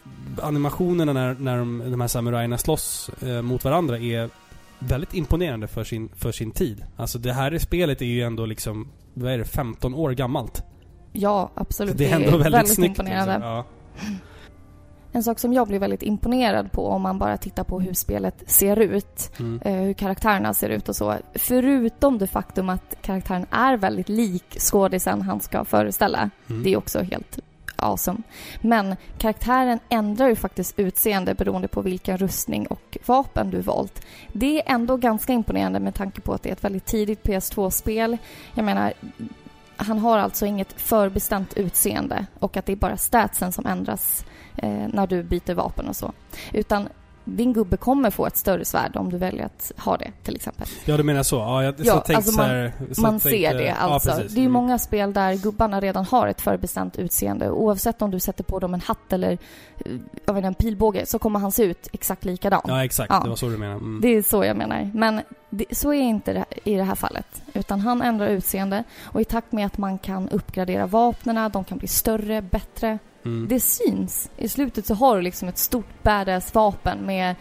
animationerna 0.42 1.12
när, 1.12 1.34
när 1.34 1.58
de, 1.58 1.90
de 1.90 2.00
här 2.00 2.08
samurajerna 2.08 2.58
slåss 2.58 3.10
eh, 3.22 3.42
mot 3.42 3.64
varandra 3.64 3.98
är 3.98 4.30
väldigt 4.78 5.14
imponerande 5.14 5.68
för 5.68 5.84
sin, 5.84 6.08
för 6.16 6.32
sin 6.32 6.50
tid. 6.50 6.84
Alltså 6.96 7.18
det 7.18 7.32
här 7.32 7.58
spelet 7.58 8.02
är 8.02 8.06
ju 8.06 8.22
ändå 8.22 8.46
liksom, 8.46 8.88
vad 9.14 9.32
är 9.32 9.38
det, 9.38 9.44
15 9.44 9.94
år 9.94 10.10
gammalt. 10.10 10.62
Ja, 11.12 11.50
absolut. 11.54 11.98
Det 11.98 12.10
är 12.10 12.16
ändå 12.16 12.36
väldigt, 12.38 12.74
snyggt. 12.74 12.88
imponerande. 12.88 13.32
Liksom. 13.32 13.48
Ja. 13.48 13.64
En 15.16 15.22
sak 15.22 15.38
som 15.38 15.52
jag 15.52 15.68
blir 15.68 15.78
väldigt 15.78 16.02
imponerad 16.02 16.72
på 16.72 16.88
om 16.88 17.02
man 17.02 17.18
bara 17.18 17.36
tittar 17.36 17.64
på 17.64 17.80
hur 17.80 17.92
spelet 17.92 18.42
ser 18.46 18.78
ut, 18.78 19.30
Mm. 19.38 19.60
eh, 19.64 19.72
hur 19.74 19.92
karaktärerna 19.92 20.54
ser 20.54 20.68
ut 20.68 20.88
och 20.88 20.96
så. 20.96 21.14
Förutom 21.34 22.18
det 22.18 22.26
faktum 22.26 22.68
att 22.68 22.94
karaktären 23.02 23.46
är 23.50 23.76
väldigt 23.76 24.08
lik 24.08 24.56
skådisen 24.58 25.22
han 25.22 25.40
ska 25.40 25.64
föreställa. 25.64 26.30
Mm. 26.50 26.62
Det 26.62 26.72
är 26.72 26.76
också 26.76 27.02
helt 27.02 27.38
awesome. 27.76 28.18
Men 28.60 28.96
karaktären 29.18 29.78
ändrar 29.88 30.28
ju 30.28 30.36
faktiskt 30.36 30.78
utseende 30.78 31.34
beroende 31.34 31.68
på 31.68 31.82
vilken 31.82 32.18
rustning 32.18 32.66
och 32.66 32.98
vapen 33.06 33.50
du 33.50 33.60
valt. 33.60 34.06
Det 34.32 34.60
är 34.60 34.74
ändå 34.74 34.96
ganska 34.96 35.32
imponerande 35.32 35.80
med 35.80 35.94
tanke 35.94 36.20
på 36.20 36.32
att 36.32 36.42
det 36.42 36.48
är 36.48 36.52
ett 36.52 36.64
väldigt 36.64 36.86
tidigt 36.86 37.22
PS2-spel. 37.22 38.18
Jag 38.54 38.64
menar, 38.64 38.92
han 39.76 39.98
har 39.98 40.18
alltså 40.18 40.46
inget 40.46 40.72
förbestämt 40.80 41.52
utseende 41.54 42.26
och 42.38 42.56
att 42.56 42.66
det 42.66 42.72
är 42.72 42.76
bara 42.76 42.96
statsen 42.96 43.52
som 43.52 43.66
ändras 43.66 44.24
eh, 44.56 44.68
när 44.92 45.06
du 45.06 45.22
byter 45.22 45.54
vapen 45.54 45.88
och 45.88 45.96
så. 45.96 46.12
Utan 46.52 46.88
din 47.28 47.52
gubbe 47.52 47.76
kommer 47.76 48.10
få 48.10 48.26
ett 48.26 48.36
större 48.36 48.64
svärd 48.64 48.96
om 48.96 49.10
du 49.10 49.18
väljer 49.18 49.44
att 49.44 49.72
ha 49.78 49.96
det 49.96 50.10
till 50.22 50.36
exempel. 50.36 50.66
Ja, 50.84 50.96
du 50.96 51.02
menar 51.02 51.22
så. 51.22 51.36
Ja, 51.36 51.64
jag 51.64 51.74
Ja, 51.78 51.84
så 51.94 52.00
tänkte 52.00 52.16
alltså 52.16 52.32
så 52.32 52.42
här, 52.42 52.72
så 52.92 53.00
Man 53.00 53.10
tänkte, 53.10 53.28
ser 53.28 53.54
det 53.54 53.70
alltså. 53.72 54.10
Ja, 54.10 54.16
det 54.16 54.22
är 54.22 54.28
ju 54.30 54.40
Mm. 54.40 54.52
många 54.52 54.78
spel 54.78 55.12
där 55.12 55.34
gubbarna 55.34 55.80
redan 55.80 56.04
har 56.04 56.26
ett 56.28 56.40
förbestämt 56.40 56.96
utseende. 56.96 57.50
Oavsett 57.50 58.02
om 58.02 58.10
du 58.10 58.20
sätter 58.20 58.44
på 58.44 58.58
dem 58.58 58.74
en 58.74 58.80
hatt 58.80 59.12
eller 59.12 59.32
eh, 59.32 59.92
jag 60.26 60.34
vet 60.34 60.44
en 60.44 60.54
pilbåge 60.54 61.06
så 61.06 61.18
kommer 61.18 61.38
han 61.40 61.52
se 61.52 61.62
ut 61.62 61.88
exakt 61.92 62.24
likadan. 62.24 62.62
Ja, 62.66 62.84
exakt. 62.84 63.12
Ja. 63.12 63.20
Det 63.22 63.28
var 63.28 63.36
så 63.36 63.48
du 63.48 63.56
menade. 63.56 63.78
Mm. 63.78 64.00
Det 64.00 64.08
är 64.08 64.22
så 64.22 64.44
jag 64.44 64.56
menar. 64.56 64.90
Men 64.94 65.20
det, 65.50 65.64
så 65.70 65.92
är 65.92 66.02
inte 66.02 66.32
det 66.32 66.44
i 66.64 66.74
det 66.76 66.84
här 66.84 66.94
fallet. 66.94 67.42
Utan 67.54 67.80
han 67.80 68.02
ändrar 68.02 68.28
utseende 68.28 68.84
och 69.02 69.20
i 69.20 69.24
takt 69.24 69.52
med 69.52 69.66
att 69.66 69.78
man 69.78 69.98
kan 69.98 70.28
uppgradera 70.28 70.86
vapnena, 70.86 71.48
de 71.48 71.64
kan 71.64 71.78
bli 71.78 71.88
större, 71.88 72.42
bättre. 72.42 72.98
Mm. 73.26 73.48
Det 73.48 73.60
syns. 73.60 74.30
I 74.36 74.48
slutet 74.48 74.86
så 74.86 74.94
har 74.94 75.16
du 75.16 75.22
liksom 75.22 75.48
ett 75.48 75.58
stort 75.58 76.02
badass 76.02 76.54
vapen 76.54 76.98
med 77.06 77.34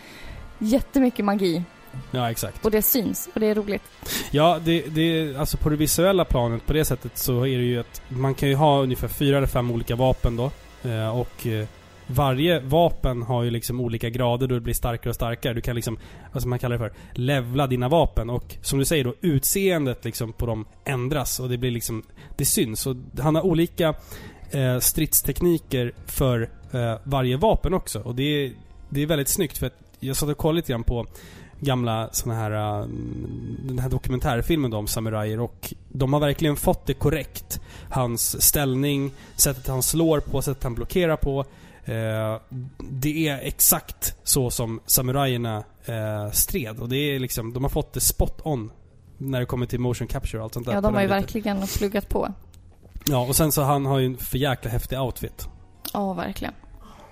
jättemycket 0.59 1.25
magi. 1.25 1.63
Ja, 2.11 2.31
exakt. 2.31 2.65
Och 2.65 2.71
det 2.71 2.81
syns 2.81 3.29
och 3.33 3.39
det 3.39 3.47
är 3.47 3.55
roligt. 3.55 3.83
Ja, 4.31 4.59
det, 4.65 4.81
det, 4.81 5.35
alltså 5.35 5.57
på 5.57 5.69
det 5.69 5.75
visuella 5.75 6.25
planet 6.25 6.65
på 6.65 6.73
det 6.73 6.85
sättet 6.85 7.17
så 7.17 7.45
är 7.45 7.57
det 7.57 7.63
ju 7.63 7.79
att 7.79 8.01
man 8.07 8.33
kan 8.33 8.49
ju 8.49 8.55
ha 8.55 8.81
ungefär 8.81 9.07
fyra 9.07 9.37
eller 9.37 9.47
fem 9.47 9.71
olika 9.71 9.95
vapen 9.95 10.35
då. 10.35 10.51
Eh, 10.89 11.19
och 11.19 11.47
eh, 11.47 11.67
varje 12.07 12.59
vapen 12.59 13.21
har 13.21 13.43
ju 13.43 13.49
liksom 13.49 13.81
olika 13.81 14.09
grader 14.09 14.47
då 14.47 14.55
det 14.55 14.61
blir 14.61 14.73
starkare 14.73 15.09
och 15.09 15.15
starkare. 15.15 15.53
Du 15.53 15.61
kan 15.61 15.75
liksom, 15.75 15.97
vad 16.31 16.41
ska 16.41 16.49
man 16.49 16.59
kallar 16.59 16.77
det 16.77 16.89
för, 16.89 16.93
levla 17.13 17.67
dina 17.67 17.89
vapen. 17.89 18.29
Och 18.29 18.55
som 18.61 18.79
du 18.79 18.85
säger 18.85 19.03
då, 19.03 19.15
utseendet 19.21 20.05
liksom 20.05 20.33
på 20.33 20.45
dem 20.45 20.65
ändras 20.85 21.39
och 21.39 21.49
det 21.49 21.57
blir 21.57 21.71
liksom, 21.71 22.03
det 22.37 22.45
syns. 22.45 22.87
Och 22.87 22.95
han 23.19 23.35
har 23.35 23.45
olika 23.45 23.95
eh, 24.51 24.79
stridstekniker 24.79 25.93
för 26.05 26.49
eh, 26.71 26.95
varje 27.03 27.37
vapen 27.37 27.73
också. 27.73 27.99
Och 27.99 28.15
det 28.15 28.23
är, 28.23 28.51
det 28.89 29.01
är 29.01 29.05
väldigt 29.05 29.29
snyggt 29.29 29.57
för 29.57 29.67
att 29.67 29.79
jag 29.99 30.15
satt 30.15 30.29
och 30.29 30.37
kollade 30.37 30.55
lite 30.55 30.71
grann 30.71 30.83
på 30.83 31.05
gamla 31.59 32.09
såna 32.11 32.35
här, 32.35 32.81
uh, 32.81 32.87
den 33.63 33.79
här 33.79 33.89
dokumentärfilmen 33.89 34.71
då 34.71 34.77
om 34.77 34.87
samurajer 34.87 35.39
och 35.39 35.73
de 35.89 36.13
har 36.13 36.19
verkligen 36.19 36.55
fått 36.55 36.85
det 36.85 36.93
korrekt. 36.93 37.59
Hans 37.89 38.41
ställning, 38.41 39.11
sättet 39.35 39.67
han 39.67 39.83
slår 39.83 40.19
på, 40.19 40.41
sättet 40.41 40.63
han 40.63 40.75
blockerar 40.75 41.15
på. 41.15 41.45
eh, 41.85 42.41
det 42.79 43.27
är 43.27 43.39
exakt 43.39 44.15
så 44.23 44.49
som 44.49 44.79
samurajerna 44.85 45.63
eh, 45.85 46.31
stred 46.31 46.79
och 46.79 46.89
det 46.89 46.97
är 46.97 47.19
liksom, 47.19 47.53
de 47.53 47.63
har 47.63 47.69
fått 47.69 47.93
det 47.93 47.99
spot 47.99 48.41
on. 48.43 48.71
När 49.17 49.39
det 49.39 49.45
kommer 49.45 49.65
till 49.65 49.79
motion 49.79 50.07
capture 50.07 50.37
och 50.39 50.43
allt 50.43 50.53
sånt 50.53 50.65
där. 50.65 50.73
Ja, 50.73 50.81
de 50.81 50.93
har 50.93 51.01
ju 51.01 51.07
verkligen 51.07 51.67
pluggat 51.77 52.09
på. 52.09 52.33
Ja, 53.09 53.25
och 53.27 53.35
sen 53.35 53.51
så 53.51 53.61
han 53.63 53.85
har 53.85 53.99
ju 53.99 54.05
en 54.05 54.17
för 54.17 54.37
jäkla 54.37 54.71
häftig 54.71 54.99
outfit. 54.99 55.47
Ja, 55.93 56.13
verkligen. 56.13 56.53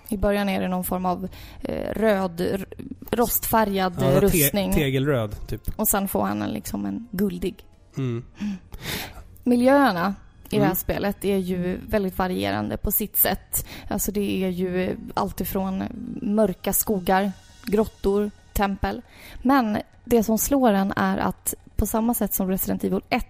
I 0.09 0.17
början 0.17 0.49
är 0.49 0.61
det 0.61 0.67
någon 0.67 0.83
form 0.83 1.05
av 1.05 1.27
eh, 1.61 1.89
röd, 1.93 2.63
rostfärgad 3.11 3.93
Ja, 3.99 4.05
eh, 4.05 4.13
te- 4.13 4.21
rustning. 4.21 4.73
tegelröd, 4.73 5.47
typ. 5.47 5.61
Och 5.79 5.87
sen 5.87 6.07
får 6.07 6.23
han 6.23 6.41
en, 6.41 6.49
liksom 6.49 6.85
en 6.85 7.07
guldig. 7.11 7.55
Mm. 7.97 8.25
Miljöerna 9.43 10.15
i 10.49 10.55
det 10.55 10.61
här 10.61 10.65
Mm. 10.65 10.75
spelet 10.75 11.25
är 11.25 11.37
ju 11.37 11.79
väldigt 11.87 12.17
varierande 12.17 12.77
på 12.77 12.91
sitt 12.91 13.17
sätt. 13.17 13.65
Alltså 13.87 14.11
det 14.11 14.43
är 14.43 14.49
ju 14.49 14.97
alltifrån 15.13 15.83
mörka 16.21 16.73
skogar, 16.73 17.31
grottor, 17.65 18.31
tempel. 18.53 19.01
Men 19.41 19.77
det 20.05 20.23
som 20.23 20.37
slår 20.37 20.71
en 20.71 20.93
är 20.95 21.17
att 21.17 21.53
på 21.75 21.85
samma 21.85 22.13
sätt 22.13 22.33
som 22.33 22.49
Resident 22.49 22.83
Evil 22.83 23.01
1 23.09 23.25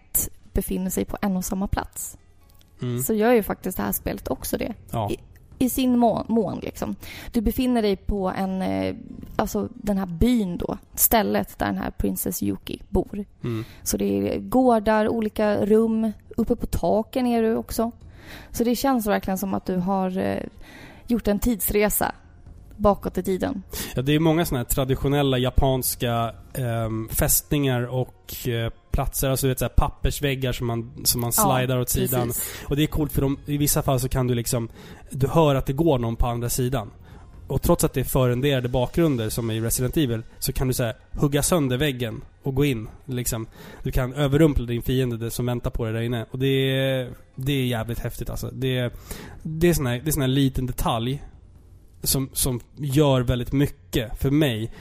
befinner 0.54 0.90
sig 0.90 1.06
på 1.06 1.18
en 1.22 1.38
och 1.38 1.46
samma 1.46 1.68
plats 1.68 2.18
Mm. 2.84 3.04
så 3.04 3.14
gör 3.14 3.34
ju 3.34 3.44
faktiskt 3.44 3.78
det 3.78 3.84
här 3.84 3.92
spelet 3.92 4.28
också 4.28 4.58
det. 4.58 4.74
Ja. 4.92 5.12
i 5.60 5.70
sin 5.70 5.98
mån, 5.98 6.26
mån 6.28 6.60
liksom. 6.60 6.96
Du 7.32 7.42
befinner 7.42 7.82
dig 7.82 7.96
på 7.96 8.30
en, 8.38 8.62
eh, 8.62 8.96
alltså 9.36 9.70
den 9.74 9.98
här 9.98 10.06
byn 10.06 10.58
då, 10.58 10.78
stället 10.96 11.60
där 11.60 11.66
den 11.66 11.78
här 11.78 11.92
Princess 11.92 12.44
Yuki 12.44 12.82
bor. 12.90 13.26
Mm. 13.44 13.66
Så 13.84 13.98
det 13.98 14.36
är 14.36 14.40
gårdar, 14.40 15.08
olika 15.08 15.66
rum, 15.66 16.12
uppe 16.38 16.56
på 16.56 16.66
taken 16.66 17.28
är 17.28 17.42
du 17.42 17.56
också. 17.56 17.92
Så 18.52 18.64
det 18.64 18.76
känns 18.76 19.08
verkligen 19.08 19.38
som 19.38 19.54
att 19.54 19.66
du 19.66 19.76
har 19.76 20.18
eh, 20.18 20.44
gjort 21.08 21.28
en 21.28 21.40
tidsresa 21.40 22.12
bakåt 22.78 23.18
i 23.18 23.24
tiden. 23.24 23.64
Ja, 23.96 24.02
det 24.02 24.16
är 24.16 24.20
många 24.20 24.46
sådana 24.46 24.64
här 24.64 24.70
traditionella 24.70 25.38
japanska 25.38 26.36
ehm, 26.54 27.10
fästningar 27.10 27.82
och 27.82 28.48
eh, 28.48 28.72
platser. 28.94 29.30
Alltså 29.30 29.48
vet, 29.48 29.60
så 29.60 29.66
här, 29.66 29.70
pappersväggar 29.70 30.52
som 30.52 30.68
man, 30.68 30.92
som 31.04 31.22
man 31.22 31.34
slidar 31.34 31.80
åt 31.80 31.90
sidan. 31.90 32.28
precis. 32.28 32.64
Och 32.68 32.76
det 32.76 32.84
är 32.84 32.88
coolt 32.88 33.12
för 33.12 33.22
de, 33.22 33.38
i 33.46 33.58
vissa 33.58 33.82
fall 33.82 34.00
så 34.00 34.10
kan 34.10 34.28
du 34.28 34.36
liksom... 34.36 34.70
Du 35.10 35.28
hör 35.28 35.56
att 35.56 35.66
det 35.66 35.74
går 35.74 36.00
någon 36.00 36.16
på 36.16 36.28
andra 36.28 36.50
sidan. 36.50 36.92
och 37.48 37.62
trots 37.62 37.84
att 37.84 37.94
det 37.94 38.00
är 38.00 38.04
förrenderade 38.04 38.70
bakgrunder 38.70 39.30
som 39.30 39.52
i 39.52 39.62
Resident 39.62 39.98
Evil 39.98 40.22
så 40.40 40.54
kan 40.54 40.68
du 40.68 40.74
så 40.74 40.84
här, 40.84 40.96
hugga 41.12 41.44
sönder 41.44 41.78
väggen 41.78 42.22
och 42.44 42.56
gå 42.56 42.66
in. 42.66 42.88
Liksom. 43.06 43.48
Du 43.84 43.92
kan 43.92 44.14
överrumpla 44.14 44.66
din 44.66 44.82
fiende 44.82 45.32
som 45.32 45.46
väntar 45.46 45.70
på 45.70 45.84
dig 45.86 45.94
där 45.94 46.02
inne. 46.02 46.26
Och 46.32 46.40
det 46.40 46.48
är, 46.48 47.10
det 47.36 47.54
är 47.54 47.66
jävligt 47.66 48.00
häftigt 48.00 48.30
alltså. 48.30 48.50
Det 48.54 48.78
är, 48.78 48.92
det 49.44 49.70
är 49.70 49.74
sån 49.74 49.86
här, 49.86 50.02
det 50.04 50.10
är 50.10 50.12
sån 50.12 50.22
här 50.22 50.28
liten 50.28 50.66
detalj 50.66 51.24
som, 52.04 52.30
som 52.34 52.60
gör 52.78 53.22
väldigt 53.22 53.52
mycket 53.52 54.20
för 54.20 54.30
mig. 54.30 54.72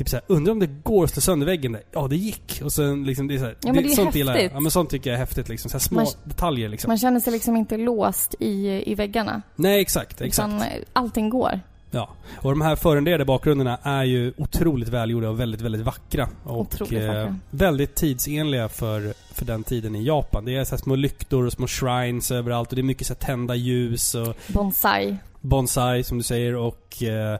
Typ 0.00 0.08
såhär, 0.08 0.24
undrar 0.26 0.52
om 0.52 0.58
det 0.58 0.66
går 0.66 1.04
att 1.04 1.10
slå 1.10 1.20
sönder 1.20 1.46
väggen 1.46 1.72
där? 1.72 1.82
Ja, 1.92 2.06
det 2.08 2.16
gick. 2.16 2.60
Och 2.64 2.72
sen 2.72 3.04
liksom, 3.04 3.28
det 3.28 3.34
är 3.34 3.38
såhär, 3.38 3.56
Ja, 3.62 3.72
men 3.72 3.82
det 3.82 3.88
är 3.90 3.94
sånt 3.94 4.14
gillar 4.14 4.36
jag. 4.36 4.52
Ja 4.54 4.60
men 4.60 4.70
sånt 4.70 4.90
tycker 4.90 5.10
jag 5.10 5.14
är 5.14 5.18
häftigt 5.18 5.48
liksom. 5.48 5.70
Så 5.70 5.74
här 5.74 5.80
små 5.80 5.96
Man- 6.00 6.06
detaljer 6.24 6.68
liksom. 6.68 6.88
Man 6.88 6.98
känner 6.98 7.20
sig 7.20 7.32
liksom 7.32 7.56
inte 7.56 7.76
låst 7.76 8.34
i, 8.38 8.82
i 8.92 8.94
väggarna. 8.94 9.42
Nej, 9.56 9.80
exakt. 9.80 10.20
exakt. 10.20 10.48
Utan 10.48 10.62
eh, 10.62 10.66
allting 10.92 11.30
går. 11.30 11.60
Ja. 11.90 12.08
Och 12.36 12.50
de 12.50 12.60
här 12.60 12.76
förrenderade 12.76 13.24
bakgrunderna 13.24 13.78
är 13.82 14.04
ju 14.04 14.32
otroligt 14.36 14.88
välgjorda 14.88 15.28
och 15.28 15.40
väldigt, 15.40 15.60
väldigt 15.60 15.82
vackra. 15.82 16.28
Och 16.44 16.60
Otroligt 16.60 17.06
vackra. 17.06 17.36
väldigt 17.50 17.94
tidsenliga 17.94 18.68
för, 18.68 19.14
för 19.32 19.44
den 19.44 19.64
tiden 19.64 19.94
i 19.96 20.04
Japan. 20.04 20.44
Det 20.44 20.56
är 20.56 20.64
så 20.64 20.76
små 20.78 20.94
lyktor 20.94 21.46
och 21.46 21.52
små 21.52 21.66
shrines 21.66 22.30
överallt 22.30 22.68
och 22.68 22.74
det 22.76 22.80
är 22.80 22.84
mycket 22.84 23.06
så 23.06 23.14
tända 23.14 23.54
ljus 23.54 24.14
och 24.14 24.36
Bonsai. 24.48 25.16
bonsai 25.40 26.02
som 26.04 26.18
du 26.18 26.24
säger 26.24 26.54
och 26.56 27.02
eh, 27.02 27.38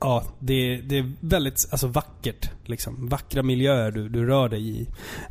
Ja, 0.00 0.24
det, 0.38 0.80
det 0.80 0.98
är 0.98 1.12
väldigt 1.20 1.68
alltså, 1.70 1.86
vackert. 1.86 2.50
Liksom. 2.64 3.08
Vackra 3.08 3.42
miljöer 3.42 3.90
du, 3.90 4.08
du 4.08 4.26
rör 4.26 4.48
dig 4.48 4.68
i. 4.68 4.86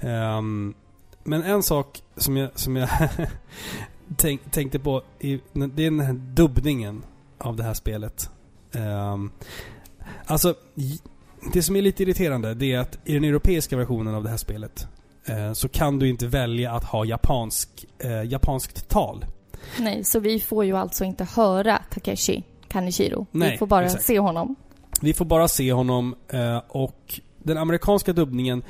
Um, 0.08 0.76
men 1.24 1.44
en 1.44 1.64
sak 1.64 2.02
som 2.16 2.38
jag, 2.38 2.60
som 2.60 2.76
jag 2.76 2.90
tänk, 4.18 4.52
tänkte 4.52 4.80
på, 4.80 5.04
i, 5.20 5.40
det 5.54 5.86
är 5.86 5.92
den 5.92 6.00
här 6.00 6.14
dubbningen 6.14 7.04
av 7.38 7.56
det 7.56 7.64
här 7.64 7.74
spelet. 7.74 8.30
Um, 8.72 9.32
alltså, 10.26 10.56
det 11.54 11.64
som 11.64 11.76
är 11.76 11.82
lite 11.82 12.04
irriterande 12.04 12.54
det 12.54 12.74
är 12.74 12.80
att 12.80 13.00
i 13.06 13.14
den 13.14 13.24
europeiska 13.24 13.78
versionen 13.78 14.16
av 14.16 14.24
det 14.24 14.30
här 14.30 14.38
spelet 14.38 14.88
eh, 15.26 15.54
så 15.54 15.70
kan 15.70 16.00
du 16.00 16.10
inte 16.10 16.28
välja 16.28 16.72
att 16.72 16.84
ha 16.84 17.06
japansk, 17.06 17.86
eh, 18.00 18.24
japanskt 18.24 18.90
tal. 18.90 19.26
Nej, 19.80 20.04
så 20.04 20.20
vi 20.20 20.40
får 20.40 20.66
ju 20.66 20.78
alltså 20.78 21.04
inte 21.04 21.24
höra 21.24 21.82
Takeshi 21.90 22.44
Kaneshiro. 22.68 23.26
Nej, 23.32 23.52
vi 23.52 23.58
får 23.58 23.68
bara 23.68 23.86
exakt. 23.86 24.04
se 24.04 24.20
honom. 24.20 24.56
Vi 25.02 25.14
får 25.14 25.26
bara 25.26 25.48
se 25.48 25.74
honom 25.74 26.16
eh, 26.30 26.62
och 26.68 27.20
den 27.44 27.58
amerikanska 27.58 28.14
dubbningen, 28.14 28.64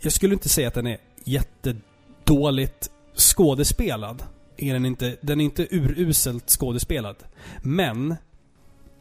jag 0.00 0.12
skulle 0.12 0.34
inte 0.34 0.48
säga 0.48 0.68
att 0.68 0.74
den 0.74 0.86
är 0.86 0.98
jättedåligt 1.24 2.90
skådespelad. 3.14 4.22
Är 4.56 4.72
den, 4.72 4.86
inte, 4.86 5.16
den 5.20 5.40
är 5.40 5.44
inte 5.44 5.66
uruselt 5.70 6.50
skådespelad. 6.50 7.16
Men 7.62 8.14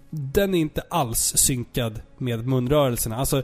den 0.09 0.55
är 0.55 0.59
inte 0.59 0.83
alls 0.89 1.33
synkad 1.35 2.01
med 2.17 2.47
munrörelserna. 2.47 3.15
Alltså, 3.15 3.43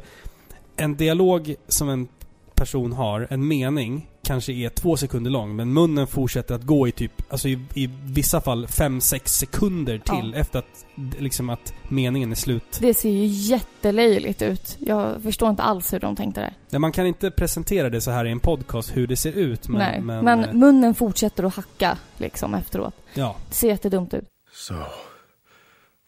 en 0.75 0.95
dialog 0.95 1.55
som 1.67 1.89
en 1.89 2.07
person 2.55 2.93
har, 2.93 3.27
en 3.29 3.47
mening, 3.47 4.11
kanske 4.24 4.53
är 4.53 4.69
två 4.69 4.97
sekunder 4.97 5.32
lång, 5.32 5.55
men 5.55 5.74
munnen 5.74 6.07
fortsätter 6.07 6.55
att 6.55 6.63
gå 6.63 6.88
i 6.88 6.91
typ, 6.91 7.11
alltså 7.30 7.47
i, 7.47 7.59
i 7.74 7.89
vissa 8.03 8.41
fall 8.41 8.65
5-6 8.65 9.22
sekunder 9.26 9.97
till 9.97 10.34
efter 10.34 10.59
att, 10.59 10.86
liksom 11.19 11.49
att 11.49 11.74
meningen 11.89 12.32
är 12.32 12.36
slut. 12.36 12.78
Det 12.82 12.93
ser 12.93 13.09
ju 13.09 13.26
jättelöjligt 13.26 14.41
ut. 14.41 14.78
Jag 14.80 15.22
förstår 15.24 15.49
inte 15.49 15.63
alls 15.63 15.93
hur 15.93 15.99
de 15.99 16.15
tänkte 16.15 16.41
där. 16.41 16.53
Ja, 16.69 16.80
man 16.80 16.91
kan 16.91 17.07
inte 17.07 17.32
presentera 17.32 17.89
det 17.89 18.01
så 18.01 18.11
här 18.11 18.26
i 18.26 18.32
en 18.32 18.39
podcast 18.39 18.97
hur 18.97 19.07
det 19.07 19.17
ser 19.17 19.32
ut, 19.32 19.67
men... 19.67 19.78
Nej, 19.78 20.01
men, 20.01 20.26
men, 20.26 20.43
eh, 20.43 20.53
munnen 20.53 20.95
fortsätter 20.95 21.43
att 21.43 21.55
hacka 21.55 21.97
liksom 22.17 22.53
efteråt. 22.53 22.93
ja. 23.13 23.36
Det 23.49 23.55
ser 23.55 23.67
jättedumt 23.67 24.13
ut. 24.13 24.26
So, 24.53 24.74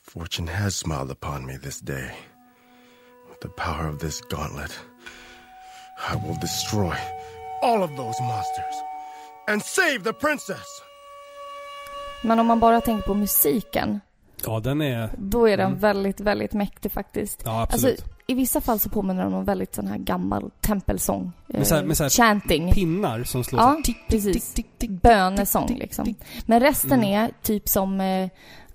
fortune 0.07 0.51
has 0.51 0.76
smiled 0.76 1.11
upon 1.11 1.45
me 1.45 1.57
this 1.57 1.80
day. 1.80 2.11
With 3.30 3.39
the 3.41 3.47
power 3.47 3.93
of 3.93 3.99
this 3.99 4.22
gauntlet, 4.30 4.80
I 6.14 6.28
will 6.28 6.39
destroy 6.41 6.95
all 7.64 7.84
of 7.84 7.89
those 7.89 8.24
monsters 8.24 8.76
and 9.51 9.64
save 9.64 9.99
the 10.03 10.14
princess. 10.14 10.68
Men 12.24 12.39
om 12.39 12.47
man 12.47 12.59
bara 12.59 12.82
tänker 12.82 13.03
på 13.07 13.14
musiken, 13.14 13.99
Ja, 14.45 14.59
den 14.59 14.82
är... 14.82 15.09
då 15.18 15.49
är 15.49 15.57
den 15.57 15.68
Mm. 15.68 15.80
väldigt, 15.80 16.20
väldigt 16.20 16.53
mäktig 16.53 16.91
faktiskt. 16.91 17.41
Ja, 17.45 17.61
absolut. 17.61 17.99
Alltså, 17.99 18.05
i 18.28 18.34
vissa 18.34 18.61
fall 18.61 18.80
så 18.80 18.89
påminner 18.89 19.24
den 19.24 19.34
om 19.34 19.45
väldigt 19.45 19.76
sån 19.76 19.88
här 19.88 19.97
gammal 19.97 20.51
tempelsång. 20.61 21.32
Med 21.47 21.68
så 21.68 21.76
här- 21.76 21.82
Eh, 21.82 21.88
med 21.88 21.97
så 21.97 22.03
här 22.03 22.09
chanting. 22.09 22.72
Pinnar 22.72 23.24
som 23.24 23.43
slår 23.43 23.61
Ja, 23.61 23.76
tick, 23.76 23.86
tick, 23.86 24.07
precis. 24.07 24.53
tick, 24.53 24.68
tick, 24.78 24.89
Bönesång 24.89 25.68
tick, 25.68 25.78
liksom. 25.78 26.05
tick. 26.05 26.18
Men 26.45 26.59
resten 26.59 26.91
Mm. 27.03 27.24
är 27.24 27.32
typ 27.41 27.70
som, 27.70 28.01
eh, 28.01 28.30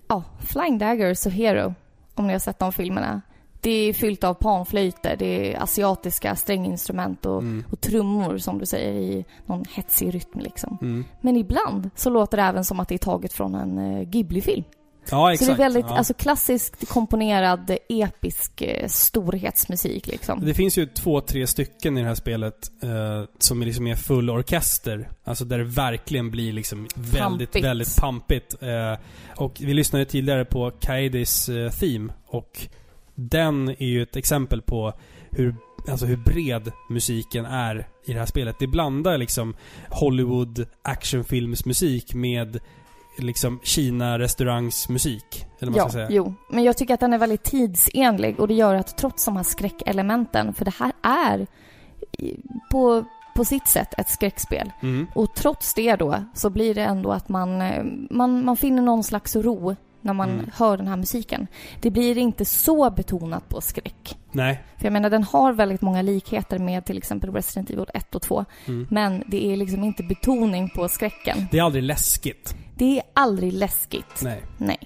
ja, 0.08 0.22
Flying 0.40 0.78
Daggers 0.78 1.26
och 1.26 1.32
Hero. 1.32 1.74
Om 2.14 2.26
ni 2.26 2.32
har 2.32 2.40
sett 2.40 2.58
de 2.58 2.72
filmerna. 2.72 3.22
Det 3.60 3.70
är 3.70 3.92
fyllt 3.92 4.24
av 4.24 4.34
panflöjter, 4.34 5.16
det 5.18 5.54
är 5.54 5.62
asiatiska 5.62 6.36
stränginstrument 6.36 7.26
och, 7.26 7.42
Mm. 7.42 7.64
och 7.70 7.80
trummor 7.80 8.38
som 8.38 8.58
du 8.58 8.66
säger 8.66 8.92
i 8.92 9.24
någon 9.46 9.64
hetsig 9.70 10.14
rytm 10.14 10.40
liksom. 10.40 10.78
Mm. 10.82 11.04
Men 11.20 11.36
ibland 11.36 11.90
så 11.94 12.10
låter 12.10 12.36
det 12.36 12.42
även 12.42 12.64
som 12.64 12.80
att 12.80 12.88
det 12.88 12.94
är 12.94 12.98
taget 12.98 13.32
från 13.32 13.54
en 13.54 13.78
eh, 13.78 14.02
Ghibli-film. 14.02 14.64
Ja, 15.10 15.32
exakt. 15.32 15.46
Så 15.46 15.52
det 15.52 15.62
är 15.62 15.64
väldigt, 15.64 15.86
ja. 15.88 15.96
alltså 15.96 16.14
klassiskt 16.14 16.88
komponerad, 16.88 17.76
episk 17.88 18.62
eh, 18.62 18.88
storhetsmusik 18.88 20.06
liksom. 20.06 20.46
Det 20.46 20.54
finns 20.54 20.78
ju 20.78 20.86
två, 20.86 21.20
tre 21.20 21.46
stycken 21.46 21.98
i 21.98 22.00
det 22.00 22.06
här 22.06 22.14
spelet 22.14 22.70
eh, 22.82 23.24
som 23.38 23.62
är 23.62 23.66
liksom 23.66 23.86
är 23.86 23.94
full 23.94 24.30
orkester. 24.30 25.10
Alltså 25.24 25.44
där 25.44 25.58
det 25.58 25.64
verkligen 25.64 26.30
blir 26.30 26.52
liksom 26.52 26.88
väldigt, 26.94 27.56
väldigt 27.56 27.96
pampigt. 27.96 28.62
Eh, 28.62 28.98
och 29.36 29.56
vi 29.60 29.74
lyssnade 29.74 30.04
tidigare 30.04 30.44
på 30.44 30.70
Kaidis 30.70 31.48
eh, 31.48 31.70
Theme 31.70 32.12
och 32.26 32.68
den 33.20 33.68
är 33.68 33.86
ju 33.86 34.02
ett 34.02 34.16
exempel 34.16 34.62
på 34.62 34.92
hur, 35.30 35.56
alltså 35.88 36.06
hur 36.06 36.16
bred 36.16 36.72
musiken 36.90 37.44
är 37.44 37.88
i 38.04 38.12
det 38.12 38.18
här 38.18 38.26
spelet. 38.26 38.56
Det 38.58 38.66
blandar 38.66 39.18
liksom 39.18 39.54
Hollywood 39.90 40.66
actionfilmsmusik 40.82 42.14
med 42.14 42.58
liksom 43.18 43.60
Kina 43.62 44.18
restaurangsmusik. 44.18 45.46
Eller 45.60 45.70
man 45.72 45.78
Ja, 45.78 45.84
ska 45.84 45.92
säga. 45.92 46.08
jo. 46.10 46.34
Men 46.50 46.64
jag 46.64 46.76
tycker 46.76 46.94
att 46.94 47.00
den 47.00 47.12
är 47.12 47.18
väldigt 47.18 47.42
tidsenlig 47.44 48.40
och 48.40 48.48
det 48.48 48.54
gör 48.54 48.74
att 48.74 48.96
trots 48.98 49.24
de 49.24 49.36
här 49.36 49.42
skräckelementen, 49.42 50.54
för 50.54 50.64
det 50.64 50.74
här 50.78 50.92
är 51.02 51.46
på, 52.70 53.04
på 53.34 53.44
sitt 53.44 53.68
sätt 53.68 53.94
ett 53.98 54.08
skräckspel. 54.08 54.72
Mm. 54.82 55.06
Och 55.14 55.34
trots 55.34 55.74
det 55.74 55.96
då 55.96 56.24
så 56.34 56.50
blir 56.50 56.74
det 56.74 56.82
ändå 56.82 57.12
att 57.12 57.28
man, 57.28 57.60
eh, 57.62 57.84
man, 58.10 58.44
man 58.44 58.56
finner 58.56 58.82
någon 58.82 59.04
slags 59.04 59.36
ro 59.36 59.76
när 60.00 60.12
man 60.12 60.30
Mm. 60.30 60.50
hör 60.54 60.76
den 60.76 60.88
här 60.88 60.96
musiken. 60.96 61.46
Det 61.80 61.90
blir 61.90 62.18
inte 62.18 62.44
så 62.44 62.90
betonat 62.90 63.48
på 63.48 63.60
skräck. 63.60 64.18
Nej. 64.32 64.62
För 64.78 64.84
jag 64.84 64.92
menar, 64.92 65.10
den 65.10 65.22
har 65.24 65.52
väldigt 65.52 65.80
många 65.82 66.02
likheter 66.02 66.58
med 66.58 66.84
till 66.84 66.98
exempel 66.98 67.32
Resident 67.32 67.70
Evil 67.70 67.86
1 67.94 68.14
och 68.14 68.22
2. 68.22 68.44
Mm. 68.66 68.86
Men 68.90 69.24
det 69.26 69.52
är 69.52 69.56
liksom 69.56 69.84
inte 69.84 70.02
betoning 70.02 70.68
på 70.68 70.88
skräcken. 70.88 71.46
Det 71.50 71.58
är 71.58 71.62
aldrig 71.62 71.82
läskigt. 71.84 72.56
Det 72.76 72.98
är 72.98 73.02
aldrig 73.14 73.52
läskigt. 73.52 74.20
Nej. 74.22 74.42
Nej. 74.58 74.78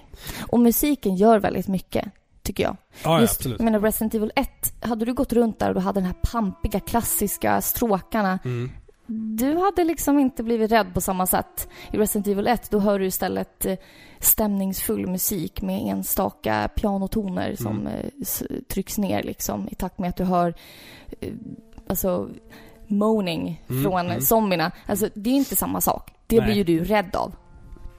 Och 0.47 0.59
musiken 0.59 1.15
gör 1.15 1.39
väldigt 1.39 1.67
mycket, 1.67 2.05
tycker 2.43 2.63
jag. 2.63 2.77
Ja, 2.91 2.97
ja 3.03 3.21
Just, 3.21 3.37
absolut. 3.39 3.59
jag 3.59 3.65
menar 3.65 3.79
Resident 3.79 4.13
Evil 4.15 4.31
1, 4.35 4.49
hade 4.81 5.05
du 5.05 5.13
gått 5.13 5.33
runt 5.33 5.59
där 5.59 5.67
och 5.69 5.75
du 5.75 5.81
hade 5.81 5.99
den 5.99 6.05
här 6.07 6.15
pampiga, 6.31 6.79
klassiska 6.79 7.61
stråkarna. 7.61 8.39
Mm. 8.45 8.71
Du 9.07 9.57
hade 9.57 9.83
liksom 9.83 10.19
inte 10.19 10.43
blivit 10.43 10.71
rädd 10.71 10.93
på 10.93 11.01
samma 11.01 11.27
sätt. 11.27 11.67
I 11.91 11.97
Resident 11.97 12.27
Evil 12.27 12.47
1, 12.47 12.69
då 12.71 12.79
hör 12.79 12.99
du 12.99 13.05
istället 13.05 13.65
eh, 13.65 13.75
stämningsfull 14.19 15.07
musik 15.07 15.61
med 15.61 15.81
enstaka 15.87 16.69
pianotoner 16.75 17.55
som 17.55 17.79
Mm. 17.79 17.87
eh, 17.87 18.05
s- 18.21 18.43
trycks 18.67 18.97
ner 18.97 19.23
liksom 19.23 19.67
i 19.71 19.75
takt 19.75 19.99
med 19.99 20.09
att 20.09 20.15
du 20.15 20.23
hör 20.23 20.53
eh, 21.19 21.33
alltså 21.87 22.29
moaning 22.87 23.63
Mm, 23.69 23.83
från 23.83 24.05
mm. 24.05 24.21
zombierna. 24.21 24.71
Alltså 24.85 25.09
det 25.13 25.29
är 25.29 25.33
inte 25.33 25.55
samma 25.55 25.81
sak. 25.81 26.11
Det 26.27 26.37
Nej. 26.37 26.45
blir 26.45 26.55
ju 26.55 26.63
du 26.63 26.83
rädd 26.83 27.15
av. 27.15 27.35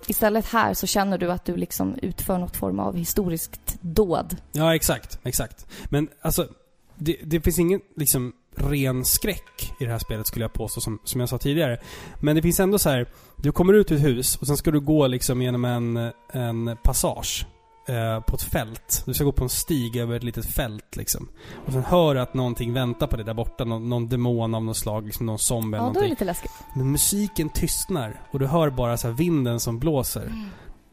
Istället 0.07 0.47
här 0.47 0.75
så 0.75 0.87
känner 0.87 1.19
du 1.19 1.33
att 1.33 1.45
du 1.45 1.57
liksom 1.57 1.95
utför 2.03 2.39
något 2.39 2.57
form 2.57 2.79
av 2.81 2.97
historiskt 2.97 3.77
dåd. 3.81 4.37
Ja, 4.53 4.75
exakt. 4.75 5.19
Exakt. 5.23 5.67
Men 5.91 6.09
alltså, 6.21 6.49
det, 6.97 7.17
det 7.25 7.41
finns 7.41 7.59
ingen 7.59 7.81
liksom 7.97 8.33
ren 8.57 9.05
skräck 9.05 9.73
i 9.81 9.85
det 9.85 9.91
här 9.91 9.99
spelet 9.99 10.27
skulle 10.27 10.45
jag 10.45 10.53
påstå, 10.53 10.81
som, 10.81 10.99
som 11.05 11.21
jag 11.21 11.29
sa 11.29 11.39
tidigare. 11.39 11.81
Men 12.21 12.37
det 12.37 12.43
finns 12.43 12.61
ändå 12.61 12.79
så 12.79 12.91
här, 12.91 13.07
du 13.37 13.53
kommer 13.53 13.73
ut 13.73 13.93
ur 13.93 13.97
ett 13.97 14.05
hus 14.05 14.37
och 14.37 14.47
sen 14.47 14.57
ska 14.57 14.71
du 14.71 14.81
gå 14.81 15.07
liksom 15.07 15.43
genom 15.43 15.65
en, 15.65 16.13
en 16.33 16.77
passage 16.83 17.47
eh, 17.89 18.21
på 18.21 18.37
ett 18.37 18.43
fält. 18.43 19.03
Du 19.07 19.15
ska 19.15 19.25
gå 19.25 19.33
på 19.33 19.45
en 19.45 19.49
stig 19.51 19.97
över 19.97 20.17
ett 20.17 20.23
litet 20.25 20.47
fält 20.47 20.97
liksom. 20.97 21.29
Och 21.67 21.73
sen 21.73 21.85
hör 21.85 22.15
du 22.15 22.21
att 22.21 22.35
någonting 22.35 22.73
väntar 22.73 23.07
på 23.07 23.17
dig 23.17 23.25
där 23.25 23.35
borta. 23.35 23.65
Någon, 23.65 23.89
någon 23.89 24.09
demon 24.09 24.55
av 24.55 24.65
något 24.65 24.77
slag, 24.77 25.07
liksom 25.07 25.27
någon 25.27 25.39
zombie 25.39 25.77
eller 25.77 25.87
Ja, 25.87 25.91
då 25.91 25.91
är 25.91 25.93
det 25.93 25.95
någonting. 25.95 26.11
lite 26.11 26.25
läskigt. 26.25 26.53
Men 26.77 26.91
musiken 26.93 27.49
tystnar 27.49 28.21
och 28.31 28.39
du 28.39 28.47
hör 28.47 28.71
bara 28.71 28.97
så 28.97 29.09
här 29.09 29.15
vinden 29.15 29.61
som 29.61 29.79
blåser. 29.79 30.33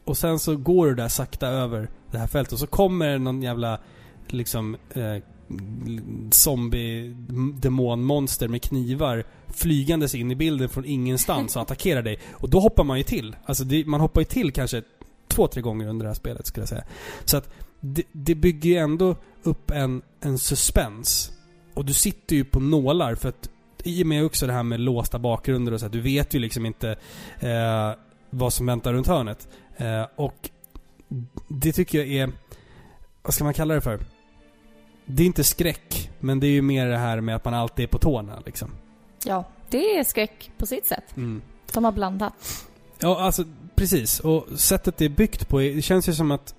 Och 0.04 0.16
sen 0.16 0.38
så 0.38 0.56
går 0.56 0.86
du 0.86 0.94
där 0.94 1.08
sakta 1.08 1.46
över 1.46 1.88
det 2.10 2.18
här 2.18 2.26
fältet 2.26 2.52
och 2.52 2.58
så 2.58 2.66
kommer 2.66 3.18
någon 3.18 3.42
jävla 3.42 3.78
liksom 4.26 4.76
eh, 4.94 5.16
zombie 6.30 7.16
demonmonster 7.54 8.48
med 8.48 8.62
knivar 8.62 9.24
flygandes 9.48 10.14
in 10.14 10.30
i 10.30 10.34
bilden 10.34 10.68
från 10.68 10.84
ingenstans 10.84 11.56
och 11.56 11.62
attackerar 11.62 12.02
dig. 12.02 12.18
Och 12.32 12.50
då 12.50 12.60
hoppar 12.60 12.84
man 12.84 12.98
ju 12.98 13.04
till. 13.04 13.36
Alltså 13.44 13.64
det, 13.64 13.86
man 13.86 14.00
hoppar 14.00 14.20
ju 14.20 14.24
till 14.24 14.52
kanske 14.52 14.82
två, 15.28 15.46
tre 15.46 15.62
gånger 15.62 15.88
under 15.88 16.04
det 16.04 16.10
här 16.10 16.14
spelet 16.14 16.46
skulle 16.46 16.62
jag 16.62 16.68
säga. 16.68 16.84
Så 17.24 17.36
att 17.36 17.54
det, 17.80 18.02
det 18.12 18.34
bygger 18.34 18.70
ju 18.70 18.76
ändå 18.76 19.16
upp 19.42 19.70
en, 19.70 20.02
en 20.20 20.38
suspens. 20.38 21.32
Och 21.74 21.84
du 21.84 21.92
sitter 21.92 22.36
ju 22.36 22.44
på 22.44 22.60
nålar 22.60 23.14
för 23.14 23.28
att 23.28 23.48
i 23.84 24.02
och 24.02 24.06
med 24.06 24.24
också 24.24 24.46
det 24.46 24.52
här 24.52 24.62
med 24.62 24.80
låsta 24.80 25.18
bakgrunder 25.18 25.72
och 25.72 25.80
så 25.80 25.86
att 25.86 25.92
du 25.92 26.00
vet 26.00 26.34
ju 26.34 26.38
liksom 26.38 26.66
inte 26.66 26.96
eh, 27.40 27.90
vad 28.30 28.52
som 28.52 28.66
väntar 28.66 28.92
runt 28.92 29.06
hörnet. 29.06 29.48
Eh, 29.76 30.06
och 30.16 30.50
det 31.48 31.72
tycker 31.72 31.98
jag 31.98 32.08
är, 32.08 32.32
vad 33.22 33.34
ska 33.34 33.44
man 33.44 33.54
kalla 33.54 33.74
det 33.74 33.80
för? 33.80 33.98
Det 35.04 35.22
är 35.22 35.26
inte 35.26 35.44
skräck, 35.44 36.10
men 36.20 36.40
det 36.40 36.46
är 36.46 36.50
ju 36.50 36.62
mer 36.62 36.86
det 36.86 36.98
här 36.98 37.20
med 37.20 37.36
att 37.36 37.44
man 37.44 37.54
alltid 37.54 37.82
är 37.82 37.86
på 37.86 37.98
tårna 37.98 38.42
liksom. 38.46 38.70
Ja, 39.24 39.44
det 39.70 39.98
är 39.98 40.04
skräck 40.04 40.50
på 40.58 40.66
sitt 40.66 40.86
sätt. 40.86 41.16
Mm. 41.16 41.42
De 41.72 41.84
har 41.84 41.92
blandat. 41.92 42.64
Ja, 42.98 43.20
alltså 43.20 43.44
precis. 43.74 44.20
Och 44.20 44.46
sättet 44.56 44.96
det 44.96 45.04
är 45.04 45.08
byggt 45.08 45.48
på, 45.48 45.58
det 45.58 45.82
känns 45.82 46.08
ju 46.08 46.12
som 46.14 46.30
att 46.30 46.54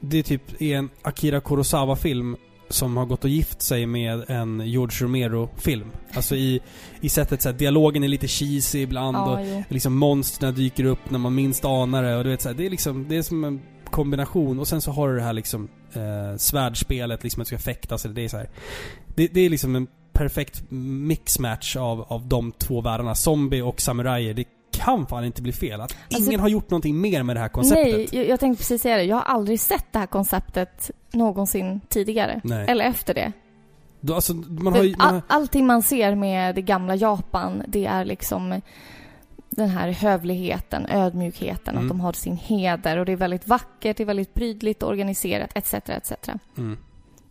det 0.00 0.22
typ 0.22 0.62
är 0.62 0.76
en 0.76 0.90
Akira 1.02 1.40
Kurosawa-film 1.40 2.36
som 2.68 2.96
har 2.96 3.06
gått 3.06 3.24
och 3.24 3.30
gift 3.30 3.62
sig 3.62 3.86
med 3.86 4.24
en 4.30 4.60
George 4.66 5.06
Romero-film. 5.06 5.90
Alltså 6.14 6.36
i, 6.36 6.60
i 7.00 7.08
sättet 7.08 7.42
så 7.42 7.48
här, 7.48 7.56
dialogen 7.56 8.04
är 8.04 8.08
lite 8.08 8.28
cheesy 8.28 8.78
ibland 8.80 9.16
och 9.16 9.40
Ja, 9.40 9.44
jo. 9.44 9.62
liksom 9.68 9.94
monstren 9.96 10.54
dyker 10.54 10.84
upp 10.84 11.10
när 11.10 11.18
man 11.18 11.34
minst 11.34 11.64
anar 11.64 12.02
det 12.02 12.16
och 12.16 12.24
du 12.24 12.30
vet 12.30 12.42
så 12.42 12.48
här, 12.48 12.56
det 12.56 12.66
är 12.66 12.70
liksom, 12.70 13.08
det 13.08 13.16
är 13.16 13.22
som 13.22 13.44
en 13.44 13.60
kombination 13.84 14.58
och 14.60 14.68
sen 14.68 14.80
så 14.80 14.90
har 14.90 15.08
du 15.08 15.16
det 15.16 15.22
här 15.22 15.32
liksom 15.32 15.68
eh, 15.94 16.36
svärdspelet, 16.36 17.22
liksom 17.22 17.42
att 17.42 17.48
du 17.48 17.56
ska 17.56 17.64
fäktas 17.64 18.04
eller 18.04 18.14
det 18.14 18.24
är 18.24 18.28
så 18.28 18.36
här. 18.36 18.48
Det, 19.14 19.26
det 19.26 19.40
är 19.40 19.50
liksom 19.50 19.76
en 19.76 19.86
perfekt 20.12 20.62
mixmatch 20.70 21.76
av, 21.76 22.00
av 22.02 22.28
de 22.28 22.52
två 22.52 22.80
världarna, 22.80 23.14
zombie 23.14 23.62
och 23.62 23.80
samurajer. 23.80 24.34
Det 24.34 24.44
kan 24.72 25.06
fan 25.06 25.24
inte 25.24 25.42
bli 25.42 25.52
fel. 25.52 25.80
Att 25.80 25.96
Alltså- 26.14 26.28
ingen 26.28 26.40
har 26.40 26.48
gjort 26.48 26.70
någonting 26.70 27.00
mer 27.00 27.22
med 27.22 27.36
det 27.36 27.40
här 27.40 27.48
konceptet. 27.48 27.96
Nej, 27.96 28.08
jag, 28.12 28.28
jag 28.28 28.40
tänkte 28.40 28.60
precis 28.60 28.82
säga 28.82 28.96
det. 28.96 29.04
Jag 29.04 29.16
har 29.16 29.22
aldrig 29.22 29.60
sett 29.60 29.86
det 29.92 29.98
här 29.98 30.06
konceptet 30.06 30.90
någonsin 31.12 31.80
tidigare. 31.88 32.40
Nej. 32.44 32.66
Eller 32.68 32.84
efter 32.84 33.14
det. 33.14 33.32
Då, 34.00 34.14
alltså, 34.14 34.34
man 34.34 34.72
har, 34.72 34.98
man 34.98 35.14
har, 35.14 35.22
allting 35.26 35.66
man 35.66 35.82
ser 35.82 36.14
med 36.14 36.54
det 36.54 36.62
gamla 36.62 36.94
Japan, 36.96 37.62
det 37.68 37.86
är 37.86 38.04
liksom 38.04 38.60
den 39.50 39.68
här 39.68 39.88
hövligheten, 39.88 40.86
ödmjukheten, 40.88 41.74
Mm. 41.74 41.82
att 41.84 41.88
de 41.88 42.00
har 42.00 42.12
sin 42.12 42.36
heder 42.36 42.96
och 42.96 43.06
det 43.06 43.12
är 43.12 43.16
väldigt 43.16 43.46
vackert, 43.48 43.96
det 43.96 44.02
är 44.02 44.04
väldigt 44.04 44.34
prydligt, 44.34 44.82
organiserat, 44.82 45.50
etc. 45.54 45.74
etc. 45.74 46.12
mm. 46.58 46.78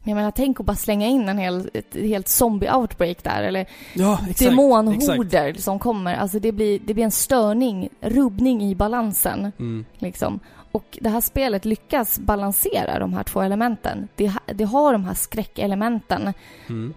Men 0.03 0.09
jag 0.11 0.15
menar, 0.15 0.32
tänk 0.32 0.59
att 0.59 0.65
bara 0.65 0.76
slänga 0.76 1.07
in 1.07 1.30
en 1.30 1.38
hel, 1.38 1.70
ett 1.74 1.95
helt 1.95 2.28
zombie-outbreak 2.28 3.24
där, 3.24 3.43
eller 3.43 3.65
Ja, 3.93 4.13
exakt. 4.13 4.30
exakt. 4.32 4.49
demonhorder 4.49 5.53
som 5.53 5.80
kommer. 5.80 6.15
Alltså 6.15 6.39
det 6.39 6.51
blir, 6.51 6.80
det 6.86 6.93
blir 6.93 7.03
en 7.03 7.11
störning, 7.11 7.89
rubbning 8.01 8.61
i 8.61 8.76
balansen. 8.76 9.51
Mm. 9.59 9.86
Liksom. 9.97 10.39
Och 10.72 10.97
det 11.01 11.09
här 11.09 11.22
spelet 11.22 11.65
lyckas 11.65 12.20
balansera 12.20 12.99
de 12.99 13.13
här 13.13 13.24
två 13.24 13.41
elementen. 13.41 14.07
Det, 14.15 14.32
det 14.45 14.63
har 14.63 14.91
de 14.93 15.03
här 15.03 15.13
skräckelementen. 15.13 16.34
Mm. 16.70 16.93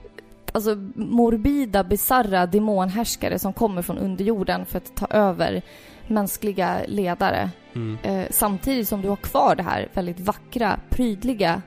Alltså 0.53 0.77
morbida, 0.95 1.85
bizarra 1.85 2.47
demonhärskare 2.47 3.39
som 3.39 3.53
kommer 3.53 3.83
från 3.83 3.99
underjorden 3.99 4.67
för 4.67 4.79
att 4.79 4.97
ta 4.97 5.07
över 5.07 5.63
mänskliga 6.07 6.81
ledare. 6.89 7.51
Mm. 7.75 7.99
Eh, 8.03 8.27
samtidigt 8.31 8.89
som 8.89 9.03
du 9.03 9.09
har 9.09 9.17
kvar 9.17 9.57
det 9.57 9.63
här 9.63 9.89
väldigt 9.95 10.21
vackra, 10.21 10.81
prydliga 10.91 11.63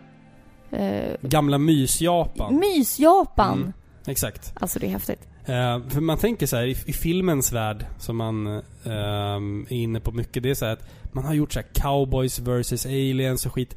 eh, 0.72 1.16
Gamla 1.22 1.58
mys-Japan. 1.58 2.60
mys-Japan. 2.60 3.58
Mm. 3.58 3.74
Exakt. 4.08 4.54
Alltså 4.60 4.80
det 4.80 4.86
är 4.86 4.92
häftigt. 4.92 5.28
Eh, 5.46 5.90
för 5.90 6.02
man 6.02 6.18
tänker 6.18 6.48
så 6.48 6.56
här, 6.56 6.66
i, 6.66 6.72
i 6.86 6.94
filmens 6.94 7.52
värld, 7.54 7.86
som 8.00 8.18
man 8.18 8.62
ehm, 8.86 9.66
är 9.70 9.76
inne 9.76 10.00
på 10.00 10.12
mycket, 10.12 10.44
det 10.44 10.50
är 10.50 10.56
så 10.56 10.66
här 10.66 10.74
att 10.74 10.88
man 11.12 11.24
har 11.26 11.34
gjort 11.34 11.54
så 11.54 11.60
här 11.60 11.68
cowboys 11.74 12.40
versus 12.40 12.86
aliens 12.86 13.46
och 13.46 13.54
skit. 13.54 13.76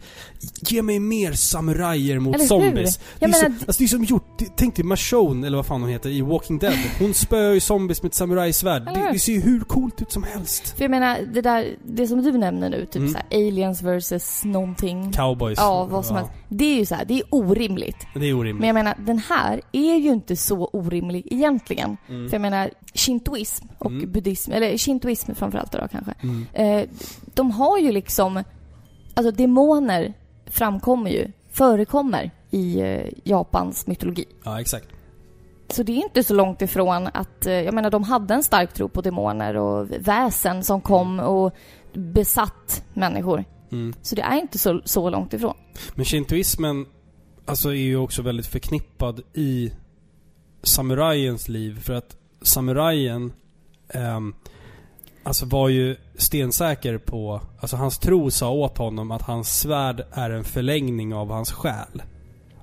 Ge 0.61 0.83
mig 0.83 0.99
mer 0.99 1.33
samurajer 1.33 2.19
mot 2.19 2.35
Eller 2.35 2.45
zombies. 2.45 3.01
Det 3.19 3.25
är, 3.27 3.33
så, 3.33 3.47
alltså 3.47 3.73
det 3.79 3.85
är 3.85 3.89
som 3.89 4.05
gjort, 4.05 4.39
det- 4.39 4.53
tänk 4.57 4.77
dig 4.77 4.85
Michonne, 4.85 5.47
eller 5.47 5.57
vad 5.57 5.67
fan 5.67 5.81
hon 5.81 5.91
heter, 5.91 6.11
i 6.11 6.21
Walking 6.21 6.59
Dead. 6.59 6.75
Hon 6.99 7.15
spöar 7.15 7.53
ju 7.53 7.61
zombies 7.61 8.03
med 8.03 8.09
ett 8.09 8.15
samurajsvärd. 8.15 8.85
Det, 8.85 9.11
det 9.13 9.19
ser 9.19 9.33
ju 9.33 9.41
hur 9.41 9.61
coolt 9.61 10.03
ut 10.03 10.13
som 10.13 10.23
helst. 10.23 10.77
För 10.77 10.85
jag 10.85 10.91
menar, 10.91 11.19
det 11.35 11.41
där, 11.41 11.77
det 11.85 12.07
som 12.09 12.23
du 12.23 12.33
nämner 12.33 12.71
nu, 12.71 12.87
typ 12.87 12.97
Mm. 12.97 13.13
så 13.13 13.19
aliens 13.31 13.83
versus 13.83 14.45
någonting. 14.45 15.13
Cowboys. 15.13 15.59
Ja, 15.59 15.85
vad 15.85 16.07
som 16.07 16.17
helst. 16.17 16.31
Det 16.49 16.65
är 16.65 16.79
ju 16.79 16.87
så 16.87 16.95
här, 16.95 17.05
det 17.05 17.15
är 17.15 17.23
orimligt. 17.31 17.97
Det 18.15 18.27
är 18.29 18.35
orimligt. 18.35 18.61
Men 18.61 18.67
jag 18.69 18.75
menar, 18.75 18.95
den 19.07 19.19
här 19.19 19.61
är 19.73 19.97
ju 19.97 20.09
inte 20.13 20.37
så 20.37 20.71
orimlig 20.73 21.29
egentligen. 21.31 21.97
Mm. 22.09 22.29
För 22.29 22.35
jag 22.35 22.41
menar, 22.43 22.71
shintoism 22.95 23.67
och 23.79 23.91
Mm. 23.91 24.13
buddhism, 24.13 24.53
eller 24.53 24.77
shintoism 24.79 25.35
framförallt 25.35 25.73
då 25.73 25.89
kanske. 25.91 26.15
Mm. 26.23 26.47
Eh, 26.53 26.89
de 27.35 27.51
har 27.51 27.79
ju 27.79 27.93
liksom, 27.93 28.45
alltså 29.15 29.31
demoner 29.31 30.15
framkommer 30.47 31.11
ju, 31.11 31.33
förekommer 31.51 32.31
i 32.51 32.81
eh, 32.81 33.07
Japans 33.25 33.87
mytologi. 33.87 34.25
Ja, 34.45 34.61
exakt. 34.61 34.89
Så 35.71 35.83
det 35.83 35.93
är 35.93 36.03
inte 36.03 36.25
så 36.25 36.35
långt 36.35 36.63
ifrån 36.63 37.09
att, 37.15 37.47
eh, 37.47 37.53
jag 37.53 37.75
menar 37.75 37.91
de 37.91 38.03
hade 38.03 38.35
en 38.35 38.43
stark 38.43 38.73
tro 38.73 38.89
på 38.89 39.01
demoner 39.01 39.57
och 39.57 39.89
väsen 39.99 40.65
som 40.65 40.81
kom 40.81 41.21
och 41.21 41.55
besatt 41.93 42.85
människor. 42.95 43.45
Mm. 43.73 43.95
Så 44.03 44.15
det 44.15 44.23
är 44.23 44.37
inte 44.41 44.59
så, 44.59 44.81
så 44.85 45.11
långt 45.11 45.33
ifrån. 45.35 45.55
Men 45.95 46.05
shintoismen 46.05 46.87
alltså, 47.45 47.69
är 47.69 47.75
ju 47.75 47.97
också 47.97 48.23
väldigt 48.23 48.47
förknippad 48.47 49.21
i 49.35 49.73
samurajens 50.63 51.49
liv. 51.49 51.81
För 51.81 51.93
att 51.95 52.17
samurajen 52.43 53.33
ehm, 53.89 54.35
alltså 55.23 55.47
var 55.47 55.69
ju 55.69 55.97
stensäker 56.17 56.99
på... 56.99 57.41
Alltså 57.61 57.77
hans 57.77 57.99
tro 57.99 58.31
sa 58.31 58.51
åt 58.51 58.79
honom 58.79 59.11
att 59.11 59.23
hans 59.23 59.61
svärd 59.61 60.05
är 60.13 60.31
en 60.31 60.45
förlängning 60.45 61.15
av 61.15 61.31
hans 61.31 61.53
själ. 61.53 62.03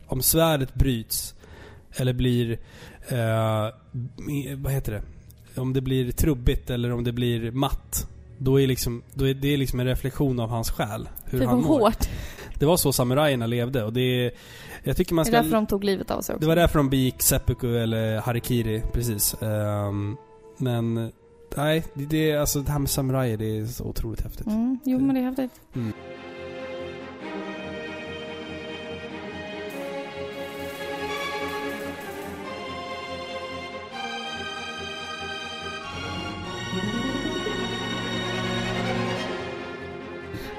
Om 0.08 0.22
svärdet 0.22 0.74
bryts 0.74 1.36
eller 1.96 2.14
blir... 2.14 2.60
Eh, 3.08 3.70
vad 4.58 4.74
heter 4.74 4.92
det? 4.92 5.02
Om 5.62 5.74
det 5.74 5.82
blir 5.82 6.12
trubbigt 6.12 6.70
eller 6.70 6.92
om 6.92 7.04
det 7.04 7.12
blir 7.12 7.52
matt. 7.52 8.08
Då 8.38 8.62
är, 8.62 8.68
liksom, 8.68 9.04
då 9.14 9.28
är 9.28 9.34
det 9.34 9.58
liksom 9.58 9.80
en 9.80 9.86
reflektion 9.86 10.40
av 10.40 10.50
hans 10.50 10.72
själ. 10.72 11.10
Hur 11.26 11.40
det 11.40 11.46
han 11.46 11.62
var 11.62 11.68
mår. 11.68 11.80
hårt. 11.80 12.10
Det 12.60 12.66
var 12.66 12.78
så 12.78 12.94
samurajerna 12.94 13.48
levde 13.48 13.84
och 13.84 13.94
det 13.94 14.02
är... 14.26 14.32
Jag 14.84 14.98
tycker 14.98 15.14
man 15.16 15.26
Det 15.26 15.30
är 15.30 15.32
ska... 15.32 15.42
därför 15.42 15.56
de 15.56 15.66
tog 15.68 15.84
livet 15.84 16.12
av 16.12 16.22
sig 16.22 16.36
också. 16.36 16.42
Det 16.42 16.48
var 16.48 16.56
därför 16.56 16.78
de 16.80 16.90
begick 16.90 17.22
seppuku 17.22 17.78
eller 17.78 18.18
harikiri, 18.20 18.84
precis. 18.94 19.36
Ehm, 19.42 20.18
men... 20.58 21.12
Nej, 21.58 21.84
det, 21.94 22.32
är- 22.32 22.40
alltså 22.40 22.60
det 22.60 22.72
här 22.72 22.80
med 22.80 22.90
samurajer, 22.90 23.38
det 23.38 23.58
är 23.58 23.66
så 23.66 23.84
otroligt 23.84 24.22
häftigt. 24.22 24.48
Mm, 24.48 24.80
jo 24.84 25.00
men 25.00 25.16
det 25.16 25.22
är 25.22 25.26
häftigt. 25.26 25.62
Mm. 25.76 25.94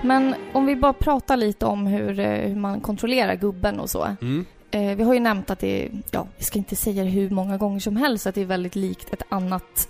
Men 0.02 0.34
om 0.52 0.66
vi 0.66 0.76
bara 0.76 0.92
pratar 0.92 1.36
lite 1.36 1.66
om 1.66 1.86
hur, 1.86 2.20
eh, 2.20 2.48
hur 2.48 2.56
man 2.56 2.80
kontrollerar 2.80 3.34
gubben 3.34 3.80
och 3.80 3.90
så. 3.90 4.16
Mm. 4.20 4.44
Eh, 4.76 4.96
vi 4.96 5.02
har 5.02 5.14
ju 5.14 5.20
nämnt 5.20 5.50
att 5.50 5.58
det 5.58 5.84
är, 5.86 5.90
ja, 6.10 6.26
vi 6.38 6.44
ska 6.44 6.58
inte 6.58 6.76
säga 6.76 7.04
det 7.04 7.10
hur 7.10 7.30
många 7.30 7.56
gånger 7.56 7.80
som 7.80 7.96
helst, 7.96 8.26
att 8.26 8.34
det 8.34 8.40
är 8.40 8.44
väldigt 8.44 8.76
likt 8.76 9.12
ett 9.12 9.22
annat 9.28 9.88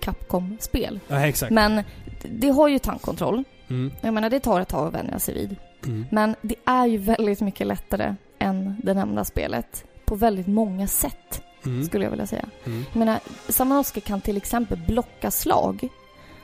Capcom-spel. 0.00 1.00
Ja, 1.08 1.26
exakt. 1.26 1.52
Men 1.52 1.76
det- 1.76 2.28
det 2.28 2.48
har 2.48 2.68
ju 2.68 2.78
tankkontroll. 2.78 3.44
Mm. 3.68 3.92
Jag 4.00 4.14
menar, 4.14 4.30
det 4.30 4.40
tar 4.40 4.60
ett 4.60 4.68
tag 4.68 4.86
att 4.88 4.94
vänja 4.94 5.18
sig 5.18 5.34
vid. 5.34 5.56
Mm. 5.86 6.06
Men 6.10 6.34
det 6.42 6.54
är 6.64 6.86
ju 6.86 6.98
väldigt 6.98 7.40
mycket 7.40 7.66
lättare 7.66 8.14
än 8.38 8.80
det 8.84 8.94
nämnda 8.94 9.24
spelet. 9.24 9.84
På 10.04 10.14
väldigt 10.14 10.46
många 10.46 10.86
sätt, 10.86 11.42
Mm. 11.66 11.84
skulle 11.84 12.04
jag 12.04 12.10
vilja 12.10 12.26
säga. 12.26 12.44
Mm. 12.66 12.84
Jag 12.92 12.96
menar, 12.98 13.18
Samanowski 13.48 14.00
kan 14.00 14.20
till 14.20 14.36
exempel 14.36 14.78
blocka 14.86 15.30
slag. 15.30 15.88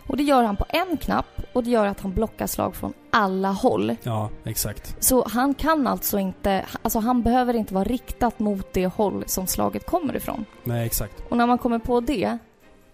Och 0.07 0.17
det 0.17 0.23
gör 0.23 0.43
han 0.43 0.57
på 0.57 0.65
en 0.69 0.97
knapp 0.97 1.27
och 1.53 1.65
det 1.65 1.71
gör 1.71 1.87
att 1.87 2.01
han 2.01 2.13
blockar 2.13 2.47
slag 2.47 2.77
från 2.77 2.93
alla 3.11 3.51
håll. 3.53 3.97
Ja, 4.03 4.31
exakt. 4.45 5.05
Så 5.05 5.29
han 5.29 5.55
kan 5.55 5.87
alltså 5.87 6.19
inte, 6.19 6.67
alltså 6.83 6.99
han 6.99 7.23
behöver 7.23 7.55
inte 7.55 7.75
vara 7.75 7.85
riktat 7.85 8.39
mot 8.39 8.73
det 8.73 8.87
håll 8.87 9.25
som 9.27 9.47
slaget 9.47 9.87
kommer 9.87 10.17
ifrån. 10.17 10.45
Nej, 10.65 10.87
exakt. 10.87 11.15
Och 11.29 11.37
när 11.37 11.47
man 11.47 11.59
kommer 11.59 11.79
på 11.79 12.01
det, 12.01 12.39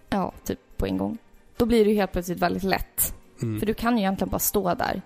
ja, 0.09 0.33
typ 0.45 0.59
på 0.77 0.87
en 0.87 0.97
gång, 0.97 1.19
då 1.57 1.67
blir 1.67 1.85
det 1.85 1.91
ju 1.91 1.97
helt 1.97 2.13
plötsligt 2.13 2.39
väldigt 2.39 2.63
lätt. 2.63 3.15
Mm. 3.43 3.59
För 3.61 3.66
du 3.66 3.74
kan 3.74 3.97
ju 3.99 4.03
egentligen 4.03 4.30
bara 4.30 4.39
stå 4.39 4.74
där. 4.74 5.03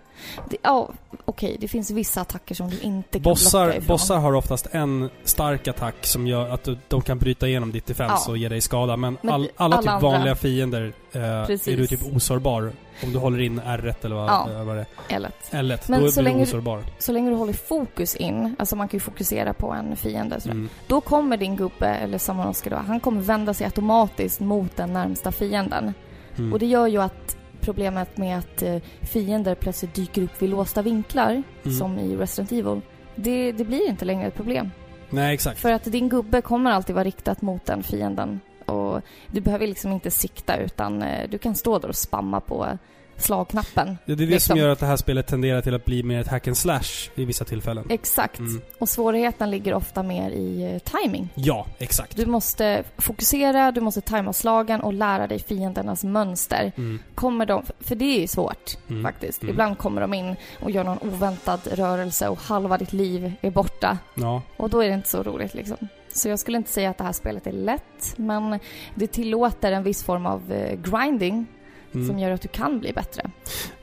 Det, 0.51 0.57
ja, 0.63 0.89
okej, 1.25 1.57
det 1.61 1.69
finns 1.69 1.91
vissa 1.91 2.21
attacker 2.21 2.55
som 2.55 2.71
du 2.71 2.81
inte 2.81 3.13
kan 3.19 3.23
Bossar, 3.23 3.65
blocka 3.65 3.79
ifrån. 3.79 3.87
bossar 3.95 4.19
har 4.19 4.33
oftast 4.35 4.67
en 4.73 5.11
stark 5.25 5.69
attack 5.69 5.95
som 6.01 6.27
gör 6.27 6.49
att 6.49 6.65
du, 6.65 6.79
de 6.89 7.03
kan 7.03 7.19
bryta 7.19 7.49
igenom 7.49 7.73
ditt 7.73 7.87
defense 7.87 8.25
Ja. 8.27 8.31
och 8.31 8.39
ge 8.39 8.49
dig 8.49 8.61
skada. 8.61 8.97
Men, 8.97 9.17
Men 9.23 9.35
all, 9.35 9.41
alla, 9.57 9.75
alla 9.77 9.83
typ 9.83 9.91
andra- 9.91 10.09
vanliga 10.11 10.35
fiender 10.35 10.93
eh, 11.13 11.21
är 11.23 11.77
du 11.77 11.87
typ 11.87 12.17
osårbar. 12.17 12.73
Om 13.05 13.13
du 13.13 13.19
håller 13.19 13.41
in 13.41 13.61
R1 13.61 13.95
eller 14.03 14.17
vad, 14.17 14.29
Ja. 14.29 14.49
eh, 14.51 14.65
vad 14.65 14.77
det 14.77 14.87
är. 15.09 15.17
Eller, 15.17 15.31
L1. 15.51 15.79
Men 15.91 16.01
då 16.03 16.09
så 16.11 16.21
blir 16.21 16.25
länge 16.33 16.45
du- 16.45 16.51
osårbar. 16.51 16.83
så 16.99 17.13
länge 17.13 17.31
du 17.31 17.37
håller 17.37 17.53
fokus 17.53 18.17
in, 18.17 18.57
alltså 18.59 18.77
man 18.77 18.89
kan 18.89 18.97
ju 18.97 19.01
fokusera 19.01 19.53
på 19.53 19.73
en 19.73 19.97
fiende. 19.97 20.41
Mm. 20.45 20.69
Då 20.87 21.01
kommer 21.01 21.37
din 21.37 21.57
gubbe, 21.57 21.87
eller 21.89 22.19
Samanowski 22.19 22.71
då, 22.71 22.77
han 22.77 23.01
kommer 23.01 23.21
vända 23.21 23.55
sig 23.55 23.65
automatiskt 23.65 24.41
mot 24.41 24.77
den 24.77 24.93
närmsta 24.93 25.33
fienden. 25.33 25.95
Mm. 26.39 26.53
Och 26.53 26.59
det 26.59 26.67
gör 26.67 26.87
ju 26.87 27.03
att 27.03 27.37
problemet 27.63 28.17
med 28.17 28.39
att 28.39 28.63
eh, 28.63 28.77
fiender 29.03 29.55
plötsligt 29.55 29.95
dyker 29.95 30.23
upp 30.23 30.43
vid 30.43 30.51
låsta 30.51 30.83
vinklar, 30.83 31.43
Mm. 31.65 31.77
som 31.79 31.99
i 31.99 32.17
Resident 32.17 32.53
Evil. 32.53 32.81
Det, 33.15 33.53
det 33.53 33.65
blir 33.65 33.89
inte 33.89 34.05
längre 34.05 34.27
ett 34.27 34.35
problem. 34.35 34.71
Nej, 35.11 35.35
exakt. 35.35 35.61
För 35.61 35.73
att 35.73 35.85
din 35.85 36.09
gubbe 36.09 36.41
kommer 36.43 36.71
alltid 36.71 36.95
vara 36.95 37.05
riktat 37.05 37.43
mot 37.43 37.65
den 37.67 37.83
fienden. 37.83 38.41
Och 38.67 39.01
du 39.31 39.41
behöver 39.41 39.67
liksom 39.67 39.93
inte 39.93 40.11
sikta 40.11 40.57
utan 40.57 41.03
eh, 41.03 41.31
du 41.31 41.39
kan 41.39 41.55
stå 41.55 41.79
där 41.79 41.89
och 41.89 41.97
spamma 41.97 42.41
på 42.41 42.79
slagknappen. 43.17 43.99
Det 44.07 44.13
är 44.13 44.17
det 44.17 44.27
liksom. 44.27 44.53
som 44.53 44.59
gör 44.59 44.69
att 44.69 44.79
det 44.79 44.87
här 44.87 44.97
spelet 44.97 45.27
tenderar 45.27 45.61
till 45.61 45.75
att 45.75 45.85
bli 45.85 46.03
mer 46.03 46.21
ett 46.21 46.29
hack 46.29 46.47
and 46.47 46.57
slash 46.57 47.11
i 47.15 47.25
vissa 47.25 47.45
tillfällen. 47.45 47.85
Exakt. 47.89 48.39
Mm. 48.39 48.63
Och 48.79 48.89
svårigheten 48.89 49.51
ligger 49.51 49.75
ofta 49.75 50.03
mer 50.03 50.31
i 50.31 50.73
eh, 50.75 51.01
timing. 51.01 51.29
Ja, 51.35 51.67
exakt. 51.79 52.17
Du 52.17 52.27
måste 52.27 52.85
fokusera, 52.99 53.73
du 53.73 53.81
måste 53.81 54.01
tajma 54.01 54.33
slagen 54.33 54.81
och 54.81 54.93
lära 54.93 55.27
dig 55.27 55.39
fiendernas 55.39 56.05
mönster. 56.05 56.73
Mm. 56.77 56.99
Kommer 57.15 57.47
de, 57.47 57.63
för 57.81 57.95
det 57.95 58.05
är 58.17 58.21
ju 58.21 58.27
svårt 58.27 58.77
Mm. 58.89 59.03
faktiskt. 59.03 59.43
Mm. 59.43 59.53
Ibland 59.53 59.79
kommer 59.79 60.01
de 60.01 60.15
in 60.15 60.37
och 60.61 60.71
gör 60.71 60.85
någon 60.85 60.99
oväntad 60.99 61.61
rörelse 61.73 62.29
och 62.29 62.39
halva 62.39 62.79
ditt 62.79 62.93
liv 62.93 63.33
är 63.41 63.51
borta. 63.51 63.99
Ja. 64.15 64.43
Och 64.57 64.71
då 64.71 64.81
är 64.81 64.89
det 64.89 64.95
inte 64.95 65.09
så 65.09 65.23
roligt 65.23 65.55
liksom. 65.55 65.89
Så 66.13 66.29
jag 66.29 66.39
skulle 66.39 66.57
inte 66.57 66.71
säga 66.71 66.91
att 66.91 66.99
det 66.99 67.05
här 67.05 67.13
spelet 67.13 67.47
är 67.47 67.53
lätt, 67.53 68.15
men 68.17 68.59
det 68.95 69.07
tillåter 69.07 69.73
en 69.73 69.83
viss 69.83 70.05
form 70.05 70.27
av 70.27 70.53
eh, 70.53 70.79
grinding 70.81 71.47
Mm. 71.95 72.07
som 72.09 72.19
gör 72.19 72.31
att 72.31 72.41
du 72.43 72.49
kan 72.49 72.79
bli 72.81 72.93
bättre. 72.93 73.31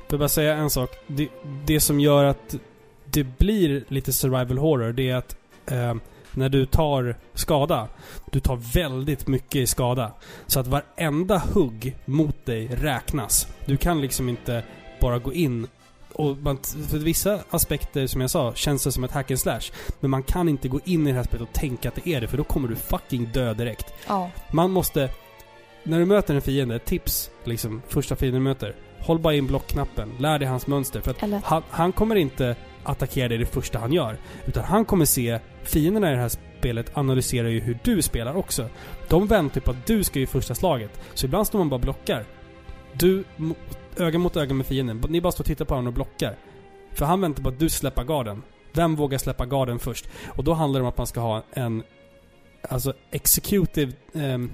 Jag 0.10 0.20
bara 0.20 0.30
säga 0.30 0.56
en 0.56 0.70
sak. 0.70 0.90
Det, 1.08 1.30
det 1.66 1.80
som 1.80 2.00
gör 2.00 2.24
att 2.24 2.56
det 3.06 3.24
blir 3.24 3.84
lite 3.88 4.14
survival 4.14 4.58
horror, 4.58 4.94
det 4.94 5.10
är 5.10 5.16
att 5.16 5.36
eh, 5.72 5.96
när 6.34 6.50
du 6.50 6.66
tar 6.66 7.16
skada, 7.34 7.88
du 8.32 8.40
tar 8.40 8.56
väldigt 8.74 9.28
mycket 9.28 9.56
i 9.56 9.68
skada. 9.68 10.12
Så 10.48 10.60
att 10.60 10.68
varenda 10.68 11.38
hugg 11.54 11.96
mot 12.06 12.46
dig 12.46 12.68
räknas. 12.68 13.48
Du 13.66 13.78
kan 13.78 14.02
liksom 14.02 14.30
inte 14.30 14.64
bara 15.02 15.20
gå 15.20 15.34
in 15.34 15.68
och 16.20 16.38
man, 16.38 16.58
för 16.90 16.98
vissa 16.98 17.40
aspekter, 17.50 18.08
som 18.08 18.22
jag 18.22 18.30
sa, 18.30 18.54
känns 18.54 18.84
det 18.84 18.92
som 18.92 19.04
ett 19.04 19.12
hack 19.12 19.32
and 19.32 19.40
slash. 19.40 19.62
Men 20.00 20.12
man 20.12 20.24
kan 20.24 20.50
inte 20.50 20.68
gå 20.68 20.80
in 20.86 21.08
i 21.08 21.12
det 21.12 21.18
här 21.18 21.24
spelet 21.24 21.48
och 21.50 21.54
tänka 21.54 21.90
att 21.90 21.96
det 21.96 22.08
är 22.10 22.22
det, 22.22 22.28
för 22.28 22.38
då 22.38 22.44
kommer 22.44 22.68
du 22.68 22.76
fucking 22.76 23.30
dö 23.34 23.54
direkt. 23.54 23.94
Ja, 24.08 24.32
Man 24.52 24.72
måste... 24.72 25.10
När 25.84 26.00
du 26.00 26.06
möter 26.06 26.36
en 26.36 26.42
fiende, 26.42 26.80
tips, 26.80 27.32
liksom, 27.44 27.82
första 27.88 28.16
fienden 28.16 28.42
du 28.42 28.50
möter. 28.50 28.76
Håll 29.00 29.20
bara 29.20 29.34
in 29.34 29.48
blockknappen. 29.48 30.12
Lär 30.20 30.40
dig 30.40 30.48
hans 30.48 30.68
mönster. 30.68 31.02
För 31.02 31.12
att 31.12 31.44
han, 31.44 31.64
han 31.70 31.92
kommer 31.92 32.16
inte 32.16 32.56
attackera 32.84 33.28
dig 33.28 33.38
det 33.38 33.46
första 33.46 33.80
han 33.80 33.94
gör. 33.94 34.18
Utan 34.46 34.64
han 34.64 34.86
kommer 34.86 35.06
se 35.06 35.40
fienderna 35.64 36.12
i 36.12 36.16
det 36.16 36.22
här 36.22 36.32
spelet 36.60 36.98
analyserar 36.98 37.50
ju 37.50 37.60
hur 37.60 37.80
du 37.84 38.02
spelar 38.02 38.36
också. 38.36 38.70
De 39.08 39.28
väntar 39.28 39.56
ju 39.56 39.62
på 39.62 39.72
att 39.72 39.88
du 39.88 40.04
ska 40.04 40.20
i 40.20 40.28
första 40.28 40.56
slaget. 40.56 41.02
Så 41.14 41.26
ibland 41.26 41.48
står 41.48 41.60
man 41.60 41.70
bara 41.70 41.76
och 41.76 41.82
blockar. 41.82 42.26
Du, 42.94 43.24
öga 43.98 44.20
mot 44.20 44.38
öga 44.38 44.54
med 44.54 44.66
fienden. 44.66 45.04
Ni 45.10 45.22
bara 45.22 45.32
står 45.32 45.42
och 45.42 45.48
tittar 45.48 45.66
på 45.66 45.74
honom 45.74 45.88
och 45.88 45.94
blockar. 45.94 46.38
För 46.94 47.06
han 47.06 47.22
väntar 47.22 47.44
på 47.44 47.50
att 47.50 47.60
du 47.60 47.70
släpper 47.70 48.04
garden. 48.04 48.44
Vem 48.74 48.96
vågar 48.96 49.18
släppa 49.18 49.46
garden 49.46 49.80
först? 49.80 50.10
Och 50.28 50.44
då 50.44 50.54
handlar 50.54 50.80
det 50.80 50.84
om 50.84 50.90
att 50.90 50.98
man 50.98 51.08
ska 51.08 51.20
ha 51.20 51.44
en... 51.52 51.84
Alltså 52.70 52.94
executive... 53.12 53.94
Um, 54.14 54.52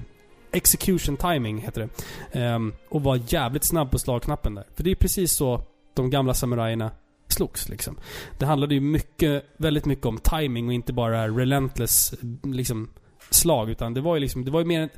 execution 0.51 1.17
timing 1.17 1.57
heter 1.57 1.89
det. 2.31 2.53
Um, 2.55 2.73
och 2.89 3.03
vara 3.03 3.19
jävligt 3.27 3.63
snabb 3.63 3.91
på 3.91 3.99
slagknappen 3.99 4.55
där. 4.55 4.65
För 4.75 4.83
det 4.83 4.91
är 4.91 4.95
precis 4.95 5.33
så 5.33 5.61
de 5.93 6.09
gamla 6.09 6.33
samurajerna 6.33 6.91
slogs 7.27 7.69
liksom. 7.69 7.97
Det 8.37 8.45
handlade 8.45 8.73
ju 8.73 8.81
mycket, 8.81 9.45
väldigt 9.57 9.85
mycket 9.85 10.05
om 10.05 10.17
timing 10.17 10.67
och 10.67 10.73
inte 10.73 10.93
bara 10.93 11.27
relentless 11.27 12.13
liksom 12.43 12.89
slag. 13.29 13.69
Utan 13.69 13.93
det 13.93 14.01
var 14.01 14.15
ju 14.15 14.19
liksom, 14.21 14.45
det 14.45 14.51
var 14.51 14.59
ju 14.59 14.65
mer 14.65 14.81
en, 14.81 14.89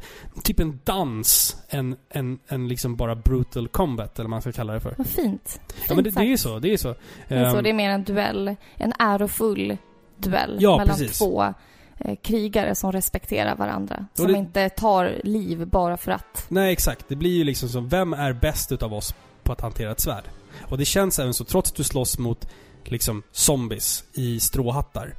typ 0.43 0.59
en 0.59 0.80
dans 0.84 1.57
än, 1.69 1.95
än, 2.09 2.39
än 2.47 2.67
liksom 2.67 2.95
bara 2.95 3.15
brutal 3.15 3.67
combat, 3.67 4.15
eller 4.19 4.23
vad 4.23 4.30
man 4.30 4.41
ska 4.41 4.51
kalla 4.51 4.73
det 4.73 4.80
för. 4.80 4.93
vad 4.97 5.07
fint. 5.07 5.59
Ja 5.89 5.95
men 5.95 6.03
det, 6.03 6.11
Fint 6.11 6.15
det 6.21 6.34
är 6.34 6.38
så, 6.38 6.59
det 6.59 6.73
är 6.73 6.78
så. 6.78 6.95
Det 7.28 7.36
är, 7.36 7.49
så, 7.49 7.55
Ehm, 7.57 7.63
det 7.63 7.69
är 7.69 7.73
mer 7.73 7.89
en 7.89 8.03
duell, 8.03 8.55
en 8.75 8.93
ärofull 8.99 9.78
duell 10.17 10.57
Ja, 10.59 10.78
mellan 10.78 10.97
precis. 10.97 11.17
två 11.17 11.53
eh, 11.99 12.15
krigare 12.23 12.75
som 12.75 12.91
respekterar 12.91 13.55
varandra. 13.55 14.05
Och 14.11 14.17
Som 14.17 14.32
det- 14.32 14.38
inte 14.38 14.69
tar 14.69 15.21
liv 15.23 15.67
bara 15.67 15.97
för 15.97 16.11
att. 16.11 16.45
Nej, 16.49 16.73
exakt. 16.73 17.05
Det 17.07 17.15
blir 17.15 17.38
ju 17.38 17.43
liksom 17.43 17.69
som, 17.69 17.89
vem 17.89 18.13
är 18.13 18.34
bäst 18.34 18.71
utav 18.71 18.93
oss 18.93 19.13
på 19.43 19.51
att 19.53 19.61
hantera 19.61 19.91
ett 19.91 19.99
svärd? 19.99 20.23
Och 20.69 20.78
det 20.78 20.86
känns 20.86 21.19
även 21.19 21.34
så, 21.34 21.43
trots 21.45 21.71
att 21.71 21.78
du 21.78 21.84
slåss 21.84 22.17
mot 22.19 22.47
liksom 22.84 23.23
zombies 23.32 24.03
i 24.13 24.39
stråhattar. 24.39 25.13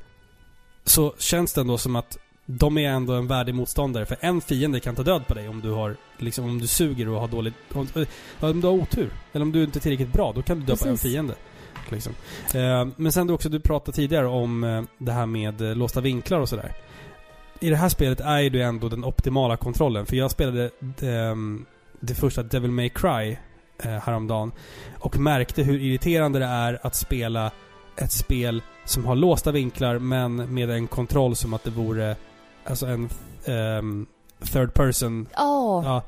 Så 0.85 1.15
känns 1.19 1.53
det 1.53 1.61
ändå 1.61 1.79
som 1.79 1.97
att 1.97 2.19
de 2.51 2.79
är 2.79 2.89
ändå 2.89 3.13
en 3.13 3.27
värdig 3.27 3.55
motståndare. 3.55 4.07
För 4.07 4.17
en 4.21 4.41
fiende 4.41 4.81
kan 4.81 4.95
ta 4.95 5.03
död 5.03 5.27
på 5.27 5.35
dig 5.35 5.49
om 5.49 5.61
du 5.61 5.71
har, 5.71 5.97
liksom 6.19 6.45
om 6.45 6.59
du 6.59 6.67
suger 6.67 7.09
och 7.09 7.21
har 7.21 7.29
dåligt, 7.29 7.55
om, 7.73 7.89
om 8.41 8.61
du 8.61 8.67
har 8.67 8.75
otur. 8.75 9.11
Eller 9.33 9.43
om 9.43 9.53
du 9.53 9.65
inte 9.65 9.79
är 9.79 9.81
tillräckligt 9.81 10.13
bra, 10.13 10.33
då 10.33 10.43
kan 10.43 10.61
du 10.61 10.67
döda 10.67 10.91
en 10.91 10.99
fiende. 10.99 11.35
Liksom. 11.89 12.13
Eh, 12.55 12.89
men 12.97 13.13
sen 13.13 13.27
du 13.27 13.33
också, 13.33 13.49
du 13.49 13.61
pratade 13.61 13.97
tidigare 13.97 14.27
om 14.27 14.65
eh, 14.65 14.83
det 14.99 15.13
här 15.13 15.27
med 15.27 15.61
eh, 15.61 15.77
låsta 15.77 16.01
vinklar 16.01 16.41
och 16.41 16.49
sådär. 16.49 16.73
I 17.61 17.71
det 17.71 17.77
här 17.77 17.89
spelet 17.89 18.21
är 18.21 18.39
ju 18.39 18.51
det 18.51 18.63
ändå 18.63 18.89
den 18.89 19.05
optimala 19.05 19.57
kontrollen. 19.57 20.07
För 20.07 20.17
jag 20.17 20.31
spelade 20.31 20.71
ehm, 21.03 21.67
det 22.01 22.15
första 22.15 22.43
Devil 22.43 22.71
May 22.71 22.89
Cry 22.89 23.37
eh, 23.83 23.91
häromdagen. 23.91 24.53
Och 24.99 25.19
märkte 25.19 25.63
hur 25.63 25.81
irriterande 25.81 26.39
det 26.39 26.45
är 26.45 26.79
att 26.83 26.95
spela 26.95 27.51
ett 27.97 28.13
spel 28.13 28.63
som 28.85 29.07
har 29.07 29.17
låsta 29.17 29.53
vinklar 29.53 29.99
men 29.99 30.55
med 30.55 30.71
en 30.71 30.87
kontroll 30.87 31.37
som 31.37 31.55
att 31.55 31.65
det 31.65 31.71
vore 31.71 32.17
alltså 32.71 32.87
en 32.87 33.09
ehm, 33.45 34.07
third 34.53 34.75
person. 34.75 35.27
Ja, 35.35 35.83
Ja, 35.85 36.03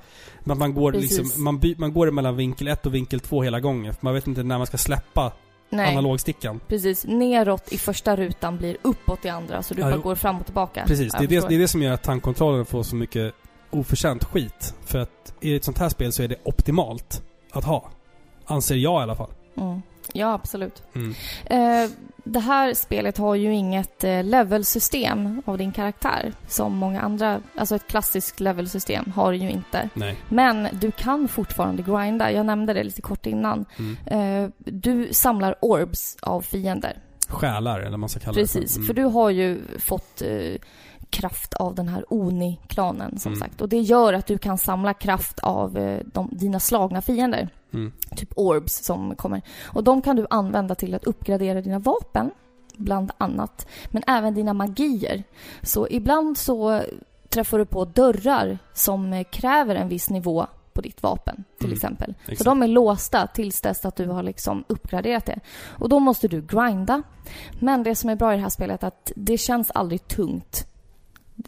man, 0.44 0.58
man, 0.58 0.74
går 0.74 0.92
Precis. 0.92 1.18
liksom, 1.18 1.44
man, 1.44 1.58
by, 1.58 1.74
man 1.78 1.92
går 1.92 2.10
mellan 2.10 2.36
vinkel 2.36 2.68
1 2.68 2.86
och 2.86 2.94
vinkel 2.94 3.20
2 3.20 3.42
hela 3.42 3.60
gången. 3.60 3.94
För 3.94 4.04
man 4.04 4.14
vet 4.14 4.26
inte 4.26 4.42
när 4.42 4.58
man 4.58 4.66
ska 4.66 4.78
släppa 4.78 5.32
nej. 5.70 5.90
analogstickan. 5.92 6.60
Precis. 6.68 7.04
Neråt 7.06 7.72
i 7.72 7.78
första 7.78 8.16
rutan 8.16 8.56
blir 8.56 8.76
uppåt 8.82 9.24
i 9.24 9.28
andra, 9.28 9.62
så 9.62 9.74
du 9.74 9.80
Ja, 9.80 9.86
bara 9.86 9.96
jo. 9.96 10.02
går 10.02 10.14
fram 10.14 10.38
och 10.38 10.44
tillbaka. 10.44 10.84
Precis, 10.86 11.12
det 11.12 11.24
är 11.24 11.28
det, 11.28 11.48
det 11.48 11.54
är 11.54 11.58
det 11.58 11.68
som 11.68 11.82
gör 11.82 11.92
att 11.92 12.02
tankkontrollen 12.02 12.66
får 12.66 12.82
så 12.82 12.96
mycket 12.96 13.34
oförtjänt 13.70 14.24
skit. 14.24 14.74
För 14.84 14.98
att 14.98 15.34
i 15.40 15.54
ett 15.56 15.64
sånt 15.64 15.78
här 15.78 15.88
spel 15.88 16.12
så 16.12 16.22
är 16.22 16.28
det 16.28 16.36
optimalt 16.42 17.22
att 17.52 17.64
ha. 17.64 17.90
Anser 18.44 18.76
jag 18.76 19.00
i 19.00 19.02
alla 19.02 19.16
fall. 19.16 19.30
Mm. 19.56 19.82
Ja, 20.14 20.32
absolut. 20.32 20.82
Mm. 20.94 21.14
Eh, 21.44 21.90
det 22.24 22.40
här 22.40 22.74
spelet 22.74 23.18
har 23.18 23.34
ju 23.34 23.54
inget 23.54 24.04
eh, 24.04 24.24
levelsystem 24.24 25.42
av 25.46 25.58
din 25.58 25.72
karaktär 25.72 26.32
som 26.48 26.76
många 26.76 27.00
andra, 27.00 27.40
alltså 27.56 27.74
ett 27.76 27.86
klassiskt 27.86 28.40
levelsystem 28.40 29.12
har 29.16 29.32
ju 29.32 29.50
inte. 29.50 29.88
Nej. 29.94 30.16
Men 30.28 30.68
du 30.72 30.90
kan 30.90 31.28
fortfarande 31.28 31.82
grinda, 31.82 32.32
jag 32.32 32.46
nämnde 32.46 32.72
det 32.74 32.84
lite 32.84 33.02
kort 33.02 33.26
innan. 33.26 33.64
Mm. 33.78 33.96
Eh, 34.44 34.50
du 34.58 35.08
samlar 35.12 35.54
orbs 35.60 36.16
av 36.22 36.40
fiender. 36.42 36.98
Själar, 37.28 37.80
eller 37.80 37.90
vad 37.90 37.98
man 38.00 38.08
ska 38.08 38.20
kalla 38.20 38.34
Precis, 38.34 38.74
det 38.74 38.78
Mm. 38.80 38.86
för 38.86 38.94
du 38.94 39.04
har 39.04 39.30
ju 39.30 39.60
fått 39.78 40.22
eh, 40.22 40.54
kraft 41.10 41.54
av 41.54 41.74
den 41.74 41.88
här 41.88 42.04
Oni-klanen 42.08 43.18
som 43.18 43.32
Mm. 43.32 43.40
sagt. 43.40 43.60
Och 43.60 43.68
det 43.68 43.78
gör 43.80 44.12
att 44.12 44.26
du 44.26 44.38
kan 44.38 44.58
samla 44.58 44.94
kraft 44.94 45.38
av 45.40 45.78
eh, 45.78 46.00
de, 46.12 46.28
dina 46.32 46.60
slagna 46.60 47.02
fiender. 47.02 47.48
Mm. 47.72 47.92
Typ 48.16 48.32
orbs 48.36 48.84
som 48.84 49.14
kommer. 49.14 49.42
Och 49.64 49.84
de 49.84 50.02
kan 50.02 50.16
du 50.16 50.26
använda 50.30 50.74
till 50.74 50.94
att 50.94 51.04
uppgradera 51.04 51.60
dina 51.60 51.78
vapen, 51.78 52.30
bland 52.76 53.10
annat. 53.18 53.66
Men 53.90 54.02
även 54.06 54.34
dina 54.34 54.54
magier. 54.54 55.22
Så 55.62 55.86
ibland 55.90 56.38
så 56.38 56.82
träffar 57.28 57.58
du 57.58 57.66
på 57.66 57.84
dörrar 57.84 58.58
som 58.72 59.24
kräver 59.30 59.74
en 59.74 59.88
viss 59.88 60.10
nivå 60.10 60.46
på 60.72 60.80
ditt 60.80 61.02
vapen, 61.02 61.44
till 61.58 61.66
Mm. 61.66 61.76
exempel. 61.76 62.14
Så 62.26 62.32
Exakt. 62.32 62.44
de 62.44 62.62
är 62.62 62.68
låsta 62.68 63.26
tills 63.26 63.60
dess 63.60 63.84
att 63.84 63.96
du 63.96 64.06
har 64.08 64.22
liksom 64.22 64.64
uppgraderat 64.66 65.26
det. 65.26 65.40
Och 65.66 65.88
då 65.88 65.98
måste 65.98 66.28
du 66.28 66.42
grinda. 66.42 67.02
Men 67.60 67.82
det 67.82 67.94
som 67.96 68.10
är 68.10 68.16
bra 68.16 68.32
i 68.32 68.36
det 68.36 68.42
här 68.42 68.48
spelet 68.50 68.82
är 68.82 68.86
att 68.88 69.12
det 69.16 69.38
känns 69.38 69.70
aldrig 69.70 70.08
tungt 70.08 70.66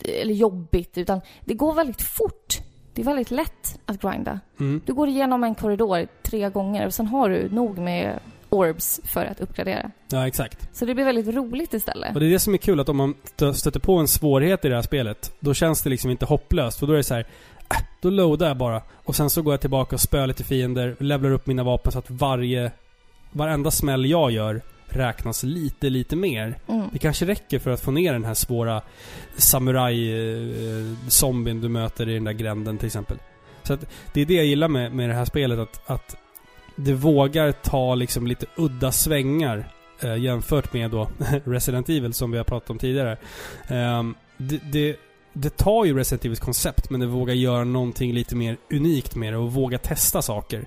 eller 0.04 0.34
jobbigt, 0.34 0.98
utan 0.98 1.20
det 1.44 1.54
går 1.54 1.74
väldigt 1.74 2.02
fort. 2.02 2.58
Det 2.94 3.02
är 3.02 3.06
väldigt 3.06 3.30
lätt 3.30 3.80
att 3.86 4.02
grinda. 4.02 4.40
Mm. 4.60 4.80
Du 4.86 4.94
går 4.94 5.08
igenom 5.08 5.44
en 5.44 5.54
korridor 5.54 6.06
tre 6.22 6.48
gånger 6.50 6.86
och 6.86 6.94
sen 6.94 7.06
har 7.06 7.28
du 7.28 7.48
nog 7.50 7.78
med 7.78 8.18
orbs 8.48 9.00
för 9.04 9.24
att 9.24 9.40
uppgradera. 9.40 9.90
Ja, 10.08 10.26
exakt. 10.26 10.68
Så 10.72 10.84
det 10.84 10.94
blir 10.94 11.04
väldigt 11.04 11.34
roligt 11.34 11.74
istället. 11.74 12.14
Och 12.14 12.20
det 12.20 12.26
är 12.26 12.30
det 12.30 12.38
som 12.38 12.54
är 12.54 12.58
kul, 12.58 12.80
att 12.80 12.88
om 12.88 12.96
man 12.96 13.14
stö- 13.36 13.52
stöter 13.52 13.80
på 13.80 13.96
en 13.96 14.08
svårighet 14.08 14.64
i 14.64 14.68
det 14.68 14.74
här 14.74 14.82
spelet, 14.82 15.34
då 15.40 15.54
känns 15.54 15.82
det 15.82 15.90
liksom 15.90 16.10
inte 16.10 16.26
hopplöst. 16.26 16.78
För 16.78 16.86
då 16.86 16.92
är 16.92 16.96
det 16.96 17.04
så 17.04 17.14
här, 17.14 17.26
äh, 17.70 17.86
då 18.00 18.10
loadar 18.10 18.48
jag 18.48 18.56
bara. 18.56 18.82
Och 19.04 19.16
sen 19.16 19.30
så 19.30 19.42
går 19.42 19.52
jag 19.52 19.60
tillbaka 19.60 19.96
och 19.96 20.00
spöar 20.00 20.26
lite 20.26 20.44
fiender, 20.44 20.96
levlar 20.98 21.30
upp 21.30 21.46
mina 21.46 21.62
vapen 21.62 21.92
så 21.92 21.98
att 21.98 22.10
varje... 22.10 22.72
Varenda 23.34 23.70
smäll 23.70 24.06
jag 24.06 24.30
gör 24.30 24.62
räknas 24.96 25.42
lite, 25.42 25.90
lite 25.90 26.16
mer. 26.16 26.58
Mm. 26.68 26.86
Det 26.92 26.98
kanske 26.98 27.26
räcker 27.26 27.58
för 27.58 27.70
att 27.70 27.80
få 27.80 27.90
ner 27.90 28.12
den 28.12 28.24
här 28.24 28.34
svåra 28.34 28.82
samurai-zombien 29.36 31.60
du 31.60 31.68
möter 31.68 32.08
i 32.08 32.14
den 32.14 32.24
där 32.24 32.32
gränden 32.32 32.78
till 32.78 32.86
exempel. 32.86 33.16
Så 33.62 33.72
att 33.72 33.86
det 34.12 34.20
är 34.20 34.26
det 34.26 34.34
jag 34.34 34.46
gillar 34.46 34.68
med, 34.68 34.92
med 34.92 35.08
det 35.08 35.14
här 35.14 35.24
spelet, 35.24 35.58
att, 35.58 35.90
att 35.90 36.16
det 36.76 36.94
vågar 36.94 37.52
ta 37.52 37.94
liksom 37.94 38.26
lite 38.26 38.46
udda 38.56 38.92
svängar 38.92 39.68
eh, 40.00 40.16
jämfört 40.16 40.72
med 40.72 40.90
då 40.90 41.08
Resident 41.44 41.88
Evil 41.88 42.14
som 42.14 42.30
vi 42.30 42.36
har 42.36 42.44
pratat 42.44 42.70
om 42.70 42.78
tidigare. 42.78 43.16
Ehm, 43.68 44.14
det, 44.36 44.60
det, 44.72 44.96
det 45.32 45.56
tar 45.56 45.84
ju 45.84 45.98
Resident 45.98 46.24
Evils 46.24 46.40
koncept 46.40 46.90
men 46.90 47.00
det 47.00 47.06
vågar 47.06 47.34
göra 47.34 47.64
någonting 47.64 48.12
lite 48.12 48.36
mer 48.36 48.56
unikt 48.70 49.14
med 49.14 49.32
det 49.32 49.36
och 49.36 49.52
våga 49.52 49.78
testa 49.78 50.22
saker. 50.22 50.64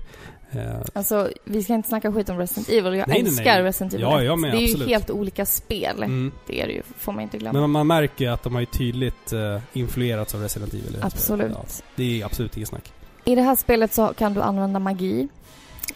Eh, 0.58 0.80
Alltså, 0.92 1.30
vi 1.44 1.62
ska 1.62 1.74
inte 1.74 1.88
snacka 1.88 2.12
skit 2.12 2.28
om 2.28 2.38
Resident 2.38 2.68
Evil. 2.68 2.84
Jag 2.84 3.08
Nej, 3.08 3.22
nej, 3.22 3.28
älskar 3.28 3.44
nej. 3.54 3.62
Resident 3.62 3.92
Evil 3.94 4.02
Ja, 4.02 4.20
1. 4.20 4.26
jag 4.26 4.38
med, 4.38 4.52
Det 4.52 4.56
är 4.56 4.64
absolut. 4.64 4.88
ju 4.88 4.92
helt 4.92 5.10
olika 5.10 5.46
spel. 5.46 5.96
mm. 6.02 6.32
Det 6.46 6.60
är 6.60 6.66
det 6.66 6.72
ju, 6.72 6.82
får 6.98 7.12
man 7.12 7.22
inte 7.22 7.38
glömma. 7.38 7.60
Men 7.60 7.70
man 7.70 7.86
märker 7.86 8.30
att 8.30 8.42
de 8.42 8.52
har 8.54 8.60
ju 8.60 8.66
tydligt 8.66 9.32
eh, 9.32 9.58
influerats 9.72 10.34
av 10.34 10.40
Resident 10.40 10.72
Evil. 10.74 10.98
Absolut. 11.02 11.52
Ja, 11.54 11.64
det 11.96 12.20
är 12.20 12.24
absolut 12.26 12.56
inget 12.56 12.68
snack. 12.68 12.92
I 13.24 13.34
det 13.34 13.42
här 13.42 13.56
spelet 13.56 13.92
så 13.94 14.06
kan 14.06 14.34
du 14.34 14.42
använda 14.42 14.78
magi. 14.78 15.28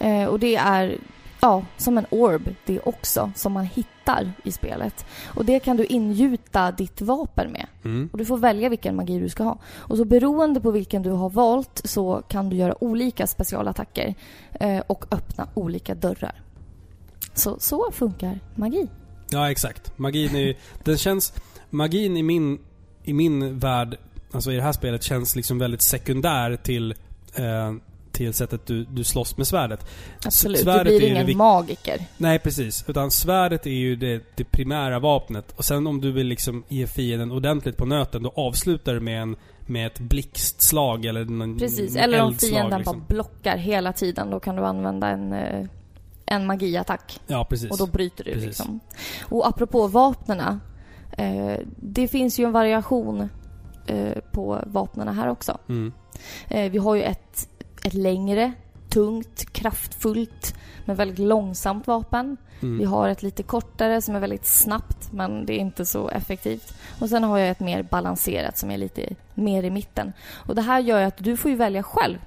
Eh, 0.00 0.24
och 0.24 0.38
det 0.40 0.56
är, 0.56 0.96
ja, 1.40 1.64
som 1.76 1.98
en 1.98 2.06
orb 2.10 2.54
det 2.66 2.80
också, 2.80 3.32
som 3.34 3.52
man 3.52 3.64
hittar 3.64 4.32
i 4.44 4.52
spelet. 4.52 5.06
Och 5.26 5.44
det 5.44 5.60
kan 5.60 5.76
du 5.76 5.84
ingjuta 5.84 6.72
ditt 6.72 7.00
vapen 7.00 7.52
med. 7.52 7.66
Mm. 7.84 8.08
Och 8.12 8.18
du 8.18 8.24
får 8.24 8.38
välja 8.38 8.68
vilken 8.68 8.96
magi 8.96 9.18
du 9.18 9.28
ska 9.28 9.42
ha. 9.42 9.58
Och 9.74 9.96
så 9.96 10.04
beroende 10.04 10.60
på 10.60 10.70
vilken 10.70 11.02
du 11.02 11.10
har 11.10 11.30
valt 11.30 11.80
så 11.84 12.22
kan 12.28 12.50
du 12.50 12.56
göra 12.56 12.84
olika 12.84 13.26
specialattacker 13.26 14.14
eh, 14.60 14.82
och 14.86 15.04
öppna 15.10 15.48
olika 15.54 15.94
dörrar. 15.94 16.42
Så, 17.34 17.58
så 17.58 17.90
funkar 17.92 18.40
magi. 18.54 18.88
Ja, 19.30 19.50
exakt. 19.50 19.98
Magin 19.98 20.36
är 20.36 20.56
den 20.84 20.98
känns, 20.98 21.32
magin 21.70 22.16
i 22.16 22.22
min, 22.22 22.58
i 23.04 23.12
min 23.12 23.58
värld, 23.58 23.98
alltså 24.32 24.52
i 24.52 24.56
det 24.56 24.62
här 24.62 24.72
spelet, 24.72 25.02
känns 25.02 25.36
liksom 25.36 25.58
väldigt 25.58 25.82
sekundär 25.82 26.56
till, 26.56 26.94
eh, 27.34 27.72
till 28.20 28.34
sättet 28.34 28.66
du, 28.66 28.84
du 28.84 29.04
slåss 29.04 29.36
med 29.36 29.46
svärdet. 29.46 29.86
Absolut. 30.24 30.58
Du 30.58 30.62
svärdet 30.64 30.84
blir 30.84 30.96
är 30.96 31.00
ju 31.00 31.08
ingen 31.08 31.26
vik- 31.26 31.36
magiker. 31.36 32.04
Nej, 32.16 32.38
precis. 32.38 32.84
Utan 32.88 33.10
svärdet 33.10 33.66
är 33.66 33.70
ju 33.70 33.96
det, 33.96 34.22
det 34.36 34.44
primära 34.44 34.98
vapnet. 34.98 35.52
Och 35.56 35.64
sen 35.64 35.86
om 35.86 36.00
du 36.00 36.12
vill 36.12 36.26
liksom 36.26 36.64
ge 36.68 36.86
fienden 36.86 37.32
ordentligt 37.32 37.76
på 37.76 37.86
nöten, 37.86 38.22
då 38.22 38.32
avslutar 38.36 38.94
du 38.94 39.00
med 39.00 39.22
en 39.22 39.36
med 39.66 39.86
ett 39.86 40.00
blixtslag 40.00 41.04
eller 41.04 41.24
någon 41.24 41.58
Precis. 41.58 41.96
Eller 41.96 42.22
om 42.22 42.34
fienden 42.34 42.78
liksom. 42.78 42.98
bara 42.98 43.04
blockar 43.08 43.56
hela 43.56 43.92
tiden, 43.92 44.30
då 44.30 44.40
kan 44.40 44.56
du 44.56 44.64
använda 44.64 45.08
en, 45.08 45.32
eh, 45.32 45.66
en 46.26 46.46
magiattack. 46.46 47.20
Ja, 47.26 47.46
precis. 47.50 47.70
Och 47.70 47.78
då 47.78 47.86
bryter 47.86 48.24
du 48.24 48.32
Precis. 48.32 48.46
liksom. 48.46 48.80
Och 49.24 49.48
apropå 49.48 49.86
vapnena. 49.86 50.60
Eh, 51.18 51.56
det 51.76 52.08
finns 52.08 52.38
ju 52.40 52.44
en 52.44 52.52
variation 52.52 53.28
eh, 53.86 54.18
på 54.32 54.58
vapnena 54.66 55.12
här 55.12 55.28
också. 55.28 55.58
Mm. 55.68 55.92
Eh, 56.48 56.70
vi 56.70 56.78
har 56.78 56.94
ju 56.94 57.02
ett, 57.02 57.48
ett 57.84 57.94
längre, 57.94 58.52
tungt, 58.88 59.52
kraftfullt, 59.52 60.54
men 60.84 60.96
väldigt 60.96 61.18
långsamt 61.18 61.86
vapen. 61.86 62.36
Mm. 62.62 62.78
Vi 62.78 62.84
har 62.84 63.08
ett 63.08 63.22
lite 63.22 63.42
kortare 63.42 64.02
som 64.02 64.14
är 64.16 64.20
väldigt 64.20 64.46
snabbt, 64.46 65.12
men 65.12 65.46
det 65.46 65.52
är 65.52 65.58
inte 65.58 65.86
så 65.86 66.08
effektivt. 66.08 66.74
Och 67.00 67.08
sen 67.08 67.24
har 67.24 67.38
jag 67.38 67.48
ett 67.48 67.60
mer 67.60 67.82
balanserat 67.82 68.58
som 68.58 68.70
är 68.70 68.78
lite 68.78 69.14
mer 69.34 69.62
i 69.62 69.70
mitten. 69.70 70.12
Och 70.32 70.54
det 70.54 70.62
här 70.62 70.80
gör 70.80 71.00
ju 71.00 71.04
att 71.06 71.18
du 71.18 71.36
får 71.36 71.50
ju 71.50 71.56
välja 71.56 71.82
själv. 71.82 72.18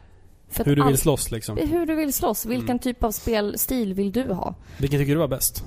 Hur 0.65 0.75
du 0.75 0.83
vill 0.83 0.97
slåss 0.97 1.31
liksom. 1.31 1.57
hur 1.57 1.85
du 1.85 1.95
vill 1.95 2.13
slåss. 2.13 2.45
Vilken 2.45 2.69
Mm. 2.69 2.79
typ 2.79 3.03
av 3.03 3.11
spelstil 3.11 3.93
vill 3.93 4.11
du 4.11 4.33
ha? 4.33 4.55
Vilken 4.77 4.99
tycker 4.99 5.13
du 5.13 5.19
var 5.19 5.27
bäst? 5.27 5.63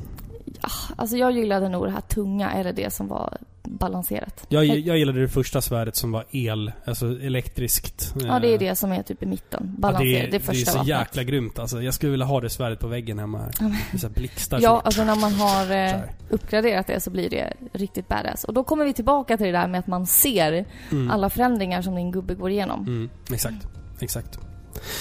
Alltså 0.97 1.17
jag 1.17 1.33
gillade 1.33 1.69
nog 1.69 1.85
det 1.87 1.91
här 1.91 2.01
tunga 2.01 2.53
eller 2.53 2.73
det 2.73 2.91
som 2.93 3.09
var 3.09 3.39
balanserat. 3.65 4.47
Jag, 4.49 4.65
Eh, 4.65 4.75
jag 4.77 4.99
gillade 4.99 5.21
det 5.21 5.29
första 5.29 5.61
svärdet 5.63 5.97
som 5.97 6.13
var 6.13 6.25
el, 6.31 6.73
alltså 6.87 7.07
elektriskt. 7.07 8.15
Ja, 8.27 8.39
det 8.41 8.49
är 8.55 8.59
det 8.59 8.77
som 8.77 8.93
är 8.93 9.03
typ 9.03 9.23
i 9.23 9.27
mitten. 9.27 9.75
Balanserat. 9.79 10.11
Ja, 10.11 10.17
det, 10.17 10.21
det, 10.21 10.25
är 10.25 10.27
är, 10.27 10.31
det 10.31 10.37
är 10.37 10.55
första 10.55 10.71
så 10.71 10.79
vapnet. 10.79 10.99
jäkla 10.99 11.23
grymt 11.23 11.59
alltså. 11.59 11.83
Jag 11.83 11.95
skulle 11.95 12.11
vilja 12.11 12.27
ha 12.27 12.41
det 12.41 12.51
svärdet 12.51 12.81
på 12.81 12.87
väggen 12.87 13.19
hemma 13.19 13.39
här. 13.39 13.53
Det 13.93 14.05
är 14.05 14.09
blixtar 14.09 14.61
Ja, 14.63 14.83
alltså 14.85 15.05
när 15.05 15.17
man 15.17 15.33
har 15.35 15.71
eh, 15.77 16.01
uppgraderat 16.31 16.87
det 16.87 17.01
så 17.01 17.11
blir 17.11 17.31
det 17.31 17.53
riktigt 17.73 18.09
badass. 18.09 18.45
Och 18.45 18.55
då 18.55 18.65
kommer 18.65 18.85
vi 18.85 18.93
tillbaka 18.93 19.37
till 19.37 19.47
det 19.47 19.53
där 19.53 19.67
med 19.69 19.81
att 19.81 19.87
man 19.87 20.07
ser 20.07 20.65
Mm. 20.91 21.11
alla 21.11 21.31
förändringar 21.31 21.83
som 21.83 21.95
din 21.95 22.11
gubbe 22.13 22.35
går 22.35 22.51
igenom. 22.51 22.81
Mm, 22.87 23.11
exakt. 23.33 23.67
Exakt. 24.01 24.39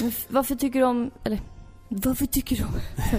Men 0.01 0.11
varför 0.27 0.55
tycker 0.55 0.79
du 0.79 0.85
om... 0.85 1.11
Eller 1.23 1.39
varför 1.89 2.25
tycker 2.25 2.55
du 2.55 2.63
om... 2.65 2.71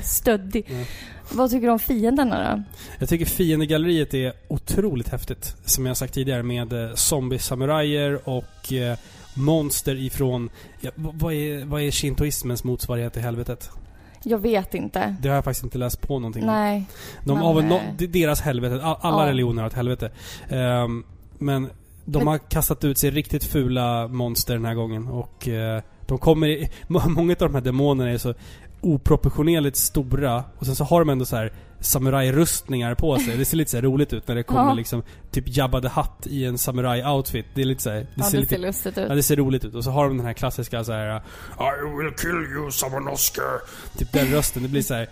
Stöddig. 0.02 0.66
Mm. 0.70 0.84
Vad 1.32 1.50
tycker 1.50 1.66
du 1.66 1.72
om 1.72 1.78
fienderna 1.78 2.54
då? 2.56 2.62
Jag 2.98 3.08
tycker 3.08 3.26
fiendegalleriet 3.26 4.14
är 4.14 4.32
otroligt 4.48 5.08
häftigt. 5.08 5.56
Som 5.64 5.86
jag 5.86 5.96
sagt 5.96 6.14
tidigare 6.14 6.42
med 6.42 6.72
eh, 6.72 6.94
zombie-samurajer 6.94 8.28
och 8.28 8.72
eh, 8.72 8.98
monster 9.34 9.94
ifrån... 9.94 10.50
Ja, 10.80 10.90
vad, 10.94 11.32
är, 11.34 11.64
vad 11.64 11.82
är 11.82 11.90
shintoismens 11.90 12.64
motsvarighet 12.64 13.12
till 13.12 13.22
helvetet? 13.22 13.70
Jag 14.22 14.38
vet 14.38 14.74
inte. 14.74 15.16
Det 15.20 15.28
har 15.28 15.34
jag 15.34 15.44
faktiskt 15.44 15.64
inte 15.64 15.78
läst 15.78 16.00
på 16.00 16.18
någonting 16.18 16.42
om. 16.42 16.46
Nej. 16.48 16.84
De 17.24 17.32
men, 17.34 17.42
har 17.46 17.54
väl 17.54 17.64
no, 17.64 17.74
eh, 17.74 18.08
deras 18.08 18.40
helvete. 18.40 18.82
All, 18.84 18.96
alla 19.00 19.22
Ja. 19.22 19.28
religioner 19.30 19.62
har 19.62 19.68
ett 19.68 19.74
helvete. 19.76 20.10
Ehm, 20.48 21.04
men 21.38 21.70
de 22.04 22.18
Men- 22.18 22.26
har 22.26 22.38
kastat 22.38 22.84
ut 22.84 22.98
sig 22.98 23.10
riktigt 23.10 23.44
fula 23.44 24.08
monster 24.08 24.54
den 24.54 24.64
här 24.64 24.74
gången. 24.74 25.06
Och 25.08 25.48
eh, 25.48 25.82
de 26.06 26.18
kommer... 26.18 26.46
i- 26.48 26.70
må- 26.88 27.02
Många 27.08 27.32
av 27.32 27.38
de 27.38 27.54
här 27.54 27.60
demonerna 27.62 28.10
är 28.10 28.18
så 28.18 28.34
oproportionerligt 28.80 29.76
stora. 29.76 30.44
Och 30.58 30.66
sen 30.66 30.76
så 30.76 30.84
har 30.84 31.00
de 31.00 31.08
ändå 31.10 31.24
så 31.24 31.36
här 31.36 31.52
samurajrustningar 31.80 32.94
på 32.94 33.18
sig. 33.18 33.36
Det 33.36 33.44
ser 33.44 33.56
lite 33.56 33.70
så 33.70 33.80
roligt 33.80 34.12
ut 34.12 34.28
när 34.28 34.34
det 34.34 34.42
kommer 34.42 34.68
Ja. 34.68 34.74
liksom 34.74 35.02
typ 35.30 35.56
Jabba 35.56 35.80
the 35.80 35.88
Hutt 35.88 36.26
i 36.26 36.44
en 36.44 36.56
samuraj-outfit. 36.58 37.44
Det 37.54 37.60
är 37.60 37.64
lite 37.64 37.82
så 37.82 37.90
här, 37.90 37.96
det 37.96 38.06
ja, 38.14 38.24
ser 38.24 38.32
det 38.32 38.40
lite 38.40 38.54
ser 38.54 38.60
lustigt 38.62 38.98
ut. 38.98 39.06
Ja, 39.08 39.14
det 39.14 39.22
ser 39.22 39.36
roligt 39.36 39.64
ut. 39.64 39.74
Och 39.74 39.84
så 39.84 39.90
har 39.90 40.08
de 40.08 40.16
den 40.16 40.26
här 40.26 40.32
klassiska 40.32 40.84
så 40.84 40.92
här 40.92 41.16
I 41.16 41.96
will 41.98 42.14
kill 42.18 42.52
you, 42.56 42.70
Samonosuke. 42.70 43.40
Typ 43.98 44.12
den 44.12 44.26
rösten. 44.26 44.62
Det 44.62 44.68
blir 44.68 44.82
så 44.82 44.94
här. 44.94 45.08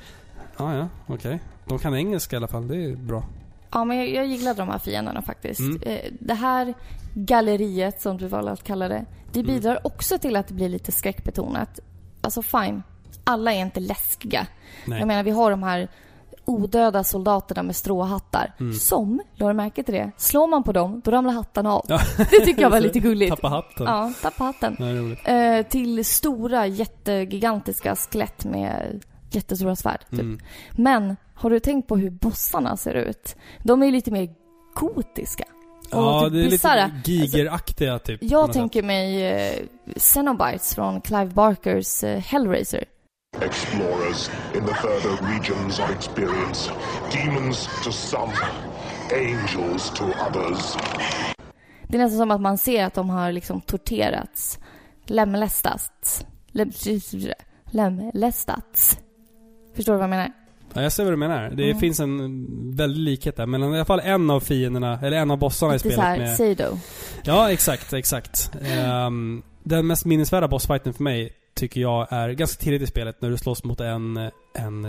Ja, 0.56 0.74
ja, 0.76 0.88
okej. 1.06 1.38
De 1.68 1.78
kan 1.78 1.94
engelska 1.96 2.36
i 2.36 2.38
alla 2.38 2.48
fall. 2.48 2.68
Det 2.68 2.84
är 2.84 2.96
bra. 2.96 3.24
Ja, 3.72 3.84
men 3.84 3.96
jag, 3.96 4.08
jag 4.08 4.26
gillade 4.26 4.62
de 4.62 4.68
här 4.68 4.78
fienderna 4.78 5.22
faktiskt. 5.22 5.60
Mm. 5.60 5.82
Eh, 5.82 5.98
Det 6.20 6.34
här 6.34 6.74
galleriet, 7.14 8.00
som 8.02 8.16
du 8.18 8.26
valde 8.26 8.50
att 8.52 8.64
kalla 8.64 8.88
det, 8.88 9.04
det 9.32 9.40
Mm. 9.40 9.54
bidrar 9.54 9.86
också 9.86 10.18
till 10.18 10.36
att 10.36 10.48
det 10.48 10.54
blir 10.54 10.68
lite 10.68 10.92
skräckbetonat. 10.92 11.80
Alltså 12.20 12.42
fine, 12.42 12.82
alla 13.24 13.52
är 13.52 13.60
inte 13.60 13.80
läskiga. 13.80 14.46
Nej. 14.84 14.98
Jag 14.98 15.08
menar, 15.08 15.22
vi 15.22 15.30
har 15.30 15.50
de 15.50 15.62
här 15.62 15.88
odöda 16.44 17.04
soldaterna 17.04 17.62
med 17.62 17.76
stråhattar. 17.76 18.54
Mm. 18.60 18.74
Som, 18.74 19.22
la 19.34 19.48
du 19.48 19.54
märke 19.54 19.82
till 19.82 19.94
det? 19.94 20.10
Slår 20.16 20.46
man 20.46 20.62
på 20.62 20.72
dem, 20.72 21.00
då 21.04 21.10
ramlar 21.10 21.32
hattarna 21.32 21.72
av. 21.72 21.84
Ja. 21.88 22.00
Det 22.16 22.44
tycker 22.44 22.62
jag 22.62 22.70
var 22.70 22.80
lite 22.88 22.98
gulligt. 22.98 23.30
Tappa 23.30 23.48
hatten. 23.48 23.86
Ja, 23.86 24.12
tappa 24.22 24.44
hatten. 24.44 24.76
Roligt. 24.80 25.20
Eh, 25.24 25.62
till 25.62 26.04
stora, 26.04 26.66
jättegigantiska 26.66 27.96
skelett 27.96 28.44
med 28.44 29.04
jättestora 29.30 29.76
svärd. 29.76 30.00
Typ. 30.10 30.20
Mm. 30.20 30.38
Men 30.70 31.16
har 31.34 31.50
du 31.50 31.60
tänkt 31.60 31.88
på 31.88 31.96
hur 31.96 32.10
bossarna 32.10 32.76
ser 32.76 32.94
ut? 32.94 33.36
De 33.62 33.82
är 33.82 33.86
ju 33.86 33.92
lite 33.92 34.10
mer 34.10 34.28
gotiska. 34.74 35.44
Ja, 35.90 36.24
typ 36.24 36.32
det 36.32 36.44
är 36.44 36.50
bisarra. 36.50 36.86
lite 36.86 37.12
gigeraktiga 37.12 37.98
typ. 37.98 38.20
på 38.20 38.26
Jag 38.26 38.52
tänker 38.52 38.82
mig 38.82 39.26
eh, 39.26 39.52
Xenobites 39.96 40.74
från 40.74 41.00
Clive 41.00 41.26
Barkers 41.26 42.04
eh, 42.04 42.18
Hellraiser. 42.20 42.84
Explorers 43.42 44.30
in 44.54 44.64
the 44.66 44.74
further 44.74 45.26
regions 45.26 45.78
of 45.78 45.90
experience. 45.90 46.70
Demons 47.12 47.68
to 47.84 47.92
some, 47.92 48.32
angels 49.12 49.90
to 49.90 50.04
others. 50.04 50.76
Det 51.88 51.96
är 51.96 51.98
nästan 52.02 52.18
som 52.18 52.30
att 52.30 52.40
man 52.40 52.58
ser 52.58 52.84
att 52.84 52.94
de 52.94 53.10
har 53.10 53.32
liksom 53.32 53.60
torterats, 53.60 54.58
lemlästats, 55.06 56.24
lem, 56.52 56.70
lemlästats. 57.70 58.98
Förstår 59.74 59.92
du 59.92 59.96
vad 59.98 60.04
jag 60.04 60.10
menar? 60.10 60.32
Ja, 60.74 60.82
jag 60.82 60.92
ser 60.92 61.04
vad 61.04 61.12
du 61.12 61.16
menar. 61.16 61.50
Det 61.50 61.64
Mm. 61.64 61.78
finns 61.80 62.00
en 62.00 62.46
väldig 62.76 63.00
likhet 63.00 63.36
där. 63.36 63.46
Men 63.46 63.62
i 63.62 63.66
alla 63.66 63.84
fall 63.84 64.00
en 64.00 64.30
av 64.30 64.40
fienderna, 64.40 64.98
eller 65.02 65.16
en 65.16 65.30
av 65.30 65.38
bossarna 65.38 65.72
i 65.72 65.76
Lite 65.76 65.88
spelet 65.88 65.96
såhär 66.00 66.18
med... 66.18 66.36
Sado. 66.36 66.78
Ja, 67.24 67.52
exakt, 67.52 67.92
exakt. 67.92 68.50
Ehm, 68.64 69.42
den 69.62 69.86
mest 69.86 70.04
minnesvärda 70.04 70.48
bossfighten 70.48 70.94
för 70.94 71.02
mig 71.02 71.32
tycker 71.54 71.80
jag 71.80 72.06
är 72.10 72.30
ganska 72.30 72.64
tidigt 72.64 72.82
i 72.82 72.86
spelet 72.86 73.22
när 73.22 73.30
du 73.30 73.36
slåss 73.36 73.64
mot 73.64 73.80
en, 73.80 74.30
en, 74.54 74.84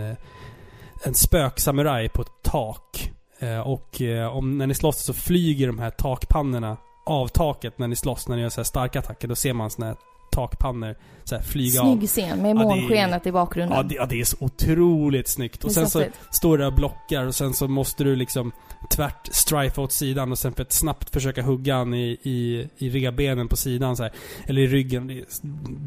en 1.04 1.14
spöksamuraj 1.14 2.10
på 2.10 2.22
ett 2.22 2.44
tak. 2.44 3.12
Eh, 3.40 3.60
och 3.60 4.02
eh, 4.02 4.38
om, 4.38 4.58
när 4.58 4.68
ni 4.68 4.74
slåss 4.74 5.04
så 5.04 5.14
flyger 5.14 5.68
de 5.68 5.80
här 5.80 5.90
takpannorna 5.90 6.78
av 7.06 7.28
taket 7.28 7.78
när 7.80 7.88
ni 7.88 7.96
slåss, 7.96 8.28
när 8.28 8.36
ni 8.36 8.42
gör 8.42 8.50
så 8.50 8.60
här 8.60 8.66
starka 8.66 9.00
attacker. 9.00 9.28
Då 9.28 9.36
ser 9.36 9.54
man 9.54 9.70
såna 9.70 9.88
här 9.88 9.96
takpannor 10.36 10.96
så 11.24 11.36
här 11.36 11.42
flyga 11.42 11.82
av. 11.82 11.86
Snygg 11.98 12.10
scen 12.10 12.42
med 12.42 12.50
Ja, 12.56 12.60
det 12.60 12.66
månskenet 12.66 13.26
i 13.28 13.32
bakgrunden. 13.32 13.78
Ja 13.78 13.84
det, 13.84 13.96
ja, 13.96 14.06
det 14.06 14.20
är 14.22 14.26
så 14.26 14.38
otroligt 14.40 15.28
snyggt. 15.28 15.64
Och 15.64 15.70
Det 15.70 15.74
sen 15.74 15.90
så 15.90 16.04
står 16.32 16.58
där 16.58 16.68
och 16.68 16.74
blockar 16.74 17.26
och 17.26 17.36
sen 17.36 17.54
så 17.54 17.68
måste 17.68 18.04
du 18.04 18.16
liksom 18.16 18.52
tvärt 18.92 19.28
strifa 19.32 19.82
åt 19.82 19.92
sidan 19.92 20.32
och 20.32 20.38
sen 20.40 20.54
för 20.54 20.62
att 20.62 20.72
snabbt 20.74 21.10
försöka 21.10 21.42
hugga 21.42 21.76
han 21.76 21.94
i, 21.94 22.18
i, 22.24 22.68
i 22.78 22.90
rebenen 22.90 23.48
på 23.48 23.56
sidan 23.56 23.98
så 23.98 24.04
här, 24.04 24.12
Eller 24.48 24.62
i 24.62 24.68
ryggen. 24.68 25.08
Det, 25.08 25.24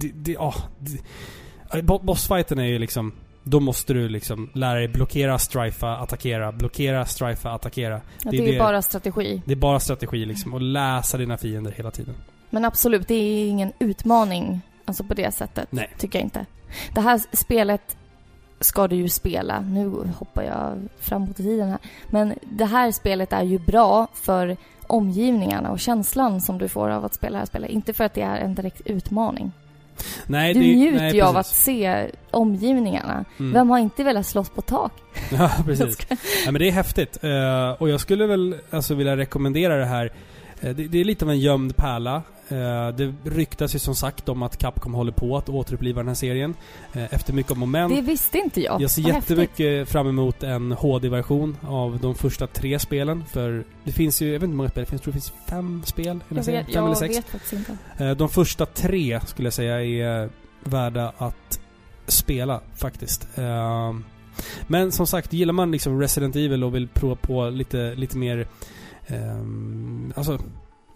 det, 0.01 0.11
det, 0.15 0.33
ja, 0.33 0.55
det, 0.79 0.99
ja, 1.73 1.83
bo- 1.83 1.99
Bossfighten 2.03 2.59
är 2.59 2.65
ju 2.67 2.79
liksom 2.79 3.13
då 3.43 3.61
måste 3.61 3.95
du 3.95 4.09
liksom 4.09 4.51
lära 4.55 4.79
dig 4.79 4.89
blockera, 4.89 5.39
strifa, 5.39 5.97
attackera. 5.97 6.53
Blockera, 6.53 7.05
strifa, 7.07 7.51
attackera. 7.51 7.95
Ja, 8.25 8.31
det 8.31 8.37
det 8.37 8.43
är 8.43 8.47
ju 8.47 8.53
det- 8.53 8.59
bara 8.59 8.83
strategi. 8.83 9.43
Det 9.47 9.53
är 9.53 9.57
bara 9.57 9.81
strategi 9.81 10.25
liksom. 10.27 10.55
Och 10.55 10.61
läsa 10.63 11.19
dina 11.19 11.37
fiender 11.37 11.73
hela 11.77 11.91
tiden. 11.91 12.15
Men 12.51 12.65
absolut, 12.65 13.09
det 13.09 13.15
är 13.15 13.49
ingen 13.49 13.73
utmaning. 13.79 14.61
Alltså 14.85 15.05
på 15.05 15.15
det 15.15 15.35
sättet. 15.35 15.73
Nej. 15.73 15.91
Tycker 15.99 16.19
jag 16.19 16.27
inte. 16.27 16.47
Det 16.95 17.01
här 17.01 17.21
spelet 17.33 17.97
ska 18.61 18.89
du 18.89 18.97
ju 18.97 19.09
spela. 19.09 19.61
Nu 19.61 19.89
hoppar 20.19 20.43
jag 20.43 20.79
framåt 21.01 21.41
i 21.41 21.43
tiden 21.43 21.69
här. 21.69 21.79
Men 22.07 22.35
det 22.43 22.65
här 22.65 22.93
spelet 22.93 23.33
är 23.33 23.43
ju 23.43 23.59
bra 23.59 24.07
för 24.15 24.57
omgivningarna 24.87 25.71
och 25.71 25.81
känslan 25.81 26.41
som 26.41 26.59
du 26.59 26.69
får 26.69 26.89
av 26.91 27.05
att 27.05 27.15
spela 27.15 27.33
det 27.33 27.39
här 27.39 27.47
spelet. 27.47 27.71
Inte 27.71 27.93
för 27.93 28.05
att 28.05 28.15
det 28.15 28.23
är 28.23 28.37
en 28.37 28.55
direkt 28.55 28.81
utmaning. 28.85 29.53
Nej, 30.27 30.55
Du 30.55 30.61
det, 30.61 30.67
njuter 30.67 30.99
nej, 30.99 31.15
ju 31.15 31.23
av 31.23 31.37
att 31.37 31.47
se 31.47 32.11
omgivningarna. 32.31 33.25
Mm. 33.39 33.53
Vem 33.53 33.71
har 33.71 33.79
inte 33.79 34.05
velat 34.05 34.27
slåss 34.27 34.51
på 34.51 34.63
tak? 34.63 34.93
Ja, 35.33 35.51
precis. 35.65 35.99
Ja, 36.45 36.53
men 36.53 36.55
det 36.55 36.69
är 36.69 36.73
häftigt. 36.73 37.25
Eh, 37.25 37.71
och 37.71 37.89
jag 37.89 38.01
skulle 38.01 38.27
väl 38.27 38.57
alltså 38.71 38.95
vilja 38.95 39.17
rekommendera 39.17 39.77
det 39.77 39.87
här. 39.87 40.13
Eh, 40.61 40.75
det, 40.75 40.89
det 40.89 41.01
är 41.01 41.05
lite 41.05 41.25
av 41.25 41.31
en 41.31 41.41
gömd 41.41 41.77
pärla. 41.77 42.23
Eh, 42.51 42.89
det 42.97 43.15
ryktas 43.25 43.75
ju 43.75 43.79
som 43.79 43.95
sagt 43.95 44.29
om 44.29 44.43
att 44.43 44.57
Capcom 44.59 44.95
håller 44.95 45.13
på 45.13 45.37
att 45.37 45.49
återuppliva 45.49 46.01
den 46.01 46.09
här 46.09 46.15
serien. 46.15 46.55
Eh, 46.93 47.15
efter 47.15 47.33
mycket 47.33 47.53
om 47.53 47.63
och 47.63 47.69
men. 47.69 47.91
Det 47.95 48.01
visste 48.01 48.39
inte 48.39 48.61
jag. 48.63 48.81
Jag 48.81 48.91
ser 48.91 49.03
Vad 49.03 49.13
häftigt. 49.13 49.31
jättemycket 49.39 49.89
fram 49.89 50.09
emot 50.09 50.43
en 50.43 50.73
HD-version 50.73 51.57
av 51.69 51.99
de 52.01 52.15
första 52.15 52.47
tre 52.47 52.79
spelen. 52.79 53.25
För 53.25 53.65
det 53.85 53.93
finns 53.93 54.23
ju, 54.23 54.27
jag 54.27 54.33
vet 54.33 54.43
inte 54.43 54.51
hur 54.53 54.57
många 54.57 54.69
spel 54.71 54.85
det 54.85 54.91
finns. 54.91 55.01
Jag 55.01 55.03
tror 55.05 55.13
det 55.13 55.21
finns 55.21 55.33
fem 55.47 55.83
spel 55.85 56.07
i 56.07 56.11
den 56.11 56.19
här 56.29 56.37
Jag 56.37 56.45
serien. 56.45 56.67
Fem 56.75 56.85
eller 56.85 56.95
sex. 56.95 57.17
vet 57.17 57.25
faktiskt 57.29 57.53
inte. 57.53 57.77
Eh, 58.05 58.11
De 58.11 58.29
första 58.29 58.67
tre 58.67 59.21
skulle 59.27 59.47
jag 59.47 59.53
säga 59.55 59.83
är 59.85 60.31
värda 60.65 61.13
att 61.19 61.61
spela 62.07 62.61
faktiskt. 62.77 63.29
Men 64.67 64.93
som 64.93 65.07
sagt, 65.07 65.33
gillar 65.33 65.53
man 65.53 65.71
liksom 65.71 66.01
Resident 66.01 66.37
Evil 66.37 66.65
och 66.65 66.75
vill 66.75 66.89
prova 66.89 67.15
på 67.17 67.51
lite, 67.51 67.95
lite 67.95 68.17
mer... 68.19 68.47
Alltså, 70.15 70.39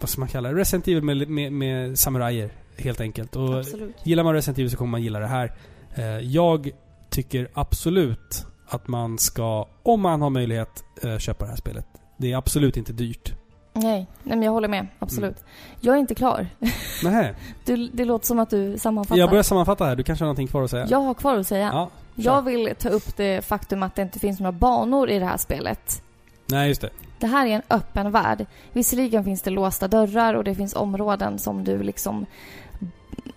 vad 0.03 0.09
ska 0.09 0.19
man 0.19 0.29
kalla 0.29 0.49
det? 0.49 0.55
Resident 0.59 0.87
Evil 0.87 1.03
med, 1.03 1.29
med, 1.29 1.53
med 1.53 1.99
samurajer, 1.99 2.49
helt 2.77 3.01
enkelt. 3.01 3.35
Och 3.35 3.57
Absolut. 3.59 3.95
gillar 4.03 4.23
man 4.23 4.33
Resident 4.33 4.57
Evil 4.57 4.71
så 4.71 4.77
kommer 4.77 4.91
man 4.91 5.01
gilla 5.03 5.19
det 5.19 5.27
här. 5.27 5.53
Eh, 5.95 6.05
Jag 6.05 6.71
tycker 7.09 7.47
absolut 7.53 8.45
att 8.67 8.87
man 8.87 9.17
ska, 9.17 9.67
om 9.83 10.01
man 10.01 10.21
har 10.21 10.29
möjlighet, 10.29 10.83
eh, 11.03 11.17
köpa 11.17 11.45
det 11.45 11.49
här 11.51 11.57
spelet. 11.57 11.85
Det 12.17 12.31
är 12.31 12.37
absolut 12.37 12.77
inte 12.77 12.93
dyrt. 12.93 13.33
Nej, 13.73 13.83
nej 14.23 14.37
men 14.37 14.41
jag 14.43 14.51
håller 14.51 14.67
med. 14.67 14.87
Absolut. 14.99 15.37
Mm. 15.37 15.49
Jag 15.81 15.95
är 15.95 15.99
inte 15.99 16.15
klar. 16.15 16.47
Nej, 17.03 17.33
Du, 17.65 17.87
det 17.93 18.05
låter 18.05 18.25
som 18.25 18.39
att 18.39 18.49
du 18.49 18.77
sammanfattar. 18.77 19.19
jag 19.19 19.29
börjar 19.29 19.43
sammanfatta 19.43 19.85
här. 19.85 19.95
Du 19.95 20.03
kanske 20.03 20.23
har 20.23 20.27
någonting 20.27 20.47
kvar 20.47 20.63
att 20.63 20.69
säga? 20.69 20.87
Jag 20.89 20.99
har 21.01 21.13
kvar 21.13 21.37
att 21.37 21.47
säga. 21.47 21.69
Ja, 21.73 21.89
Jag 22.15 22.41
vill 22.41 22.73
ta 22.79 22.89
upp 22.89 23.17
det 23.17 23.45
faktum 23.45 23.83
att 23.83 23.95
det 23.95 24.01
inte 24.01 24.19
finns 24.19 24.39
några 24.39 24.51
banor 24.51 25.09
i 25.09 25.19
det 25.19 25.25
här 25.25 25.37
spelet. 25.37 26.03
Nej, 26.45 26.67
just 26.67 26.81
det. 26.81 26.89
Det 27.23 27.27
här 27.27 27.45
är 27.45 27.55
en 27.55 27.61
öppen 27.69 28.11
värld. 28.11 28.45
Visserligen 28.71 29.23
finns 29.23 29.41
det 29.41 29.49
låsta 29.49 29.87
dörrar 29.87 30.33
och 30.33 30.43
det 30.43 30.55
finns 30.55 30.75
områden 30.75 31.39
som 31.39 31.63
du 31.63 31.83
liksom 31.83 32.25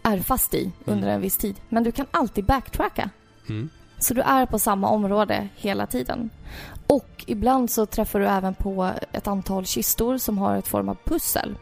är 0.02 0.18
fast 0.18 0.54
i 0.54 0.72
under 0.84 1.08
en 1.08 1.20
viss 1.20 1.36
tid. 1.36 1.56
Men 1.68 1.82
du 1.82 1.92
kan 1.92 2.06
alltid 2.10 2.44
backtracka. 2.44 3.10
Mm. 3.48 3.68
Så 3.98 4.14
du 4.14 4.20
är 4.20 4.46
på 4.46 4.58
samma 4.58 4.88
område 4.88 5.48
hela 5.56 5.86
tiden. 5.86 6.30
Och 6.86 7.24
ibland 7.26 7.70
så 7.70 7.86
träffar 7.86 8.20
du 8.20 8.26
även 8.26 8.54
på 8.54 8.90
ett 9.12 9.26
antal 9.26 9.66
kistor 9.66 10.18
som 10.18 10.38
har 10.38 10.56
ett 10.56 10.68
form 10.68 10.88
av 10.88 10.96
pussel. 11.04 11.54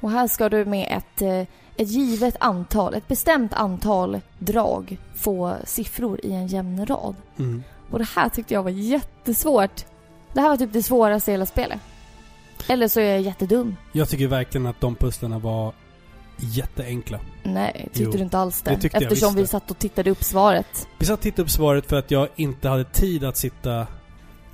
Och 0.00 0.10
här 0.10 0.26
ska 0.28 0.48
du 0.48 0.64
med 0.64 0.88
ett, 0.90 1.22
eh, 1.22 1.40
ett 1.76 1.88
givet 1.88 2.36
antal, 2.40 2.94
ett 2.94 3.08
bestämt 3.08 3.52
antal 3.52 4.20
drag 4.38 4.98
få 5.14 5.54
siffror 5.64 6.20
i 6.22 6.32
en 6.32 6.46
jämn 6.46 6.86
rad. 6.86 7.14
Mm. 7.38 7.62
Och 7.90 7.98
det 7.98 8.08
här 8.14 8.28
tyckte 8.28 8.54
jag 8.54 8.62
var 8.62 8.70
jättesvårt. 8.70 9.84
Det 10.32 10.40
här 10.40 10.48
var 10.48 10.56
typ 10.56 10.72
det 10.72 10.82
svåraste 10.82 11.30
i 11.30 11.34
hela 11.34 11.46
spelet. 11.46 11.80
Eller 12.68 12.88
så 12.88 13.00
är 13.00 13.04
jag 13.04 13.20
jättedum. 13.20 13.76
Jag 13.92 14.08
tycker 14.08 14.26
verkligen 14.26 14.66
att 14.66 14.80
de 14.80 14.94
pusslerna 14.94 15.38
var 15.38 15.72
jätteenkla. 16.36 17.18
Nej, 17.42 17.72
tyckte 17.84 18.02
Jo, 18.02 18.10
du 18.12 18.18
inte 18.18 18.38
alls 18.38 18.62
det? 18.62 18.70
det 18.70 18.80
tyckte 18.80 18.98
Eftersom 18.98 19.34
vi 19.34 19.46
satt 19.46 19.70
och 19.70 19.78
tittade 19.78 20.10
upp 20.10 20.24
svaret. 20.24 20.88
Vi 20.98 21.06
satt 21.06 21.18
och 21.18 21.22
tittade 21.22 21.42
upp 21.42 21.50
svaret 21.50 21.86
för 21.86 21.96
att 21.98 22.10
jag 22.10 22.28
inte 22.36 22.68
hade 22.68 22.84
tid 22.84 23.24
att 23.24 23.36
sitta 23.36 23.86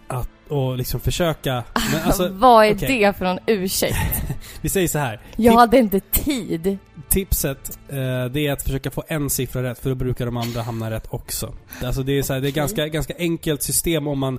att, 0.08 0.28
och 0.48 0.76
liksom 0.76 1.00
försöka. 1.00 1.64
Men 1.92 2.02
alltså, 2.04 2.28
Vad 2.28 2.66
är 2.66 2.74
okej. 2.74 2.98
det 3.04 3.12
för 3.18 3.24
någon 3.24 3.38
ursäkt? 3.46 3.96
vi 4.60 4.68
säger 4.68 4.88
så 4.88 4.98
här. 4.98 5.20
Jag 5.36 5.52
Tip- 5.52 5.58
hade 5.58 5.78
inte 5.78 6.00
tid. 6.00 6.78
Tipset, 7.08 7.78
eh, 7.88 8.24
det 8.24 8.46
är 8.46 8.52
att 8.52 8.62
försöka 8.62 8.90
få 8.90 9.04
en 9.08 9.30
siffra 9.30 9.62
rätt 9.62 9.78
för 9.78 9.88
då 9.90 9.94
brukar 9.94 10.26
de 10.26 10.36
andra 10.36 10.62
hamna 10.62 10.90
rätt 10.90 11.06
också. 11.10 11.54
Alltså 11.84 12.02
det 12.02 12.18
är 12.18 12.22
så 12.22 12.32
här, 12.32 12.40
det 12.40 12.48
är 12.48 12.52
ganska, 12.52 12.88
ganska 12.88 13.14
enkelt 13.18 13.62
system 13.62 14.06
om 14.06 14.18
man 14.18 14.38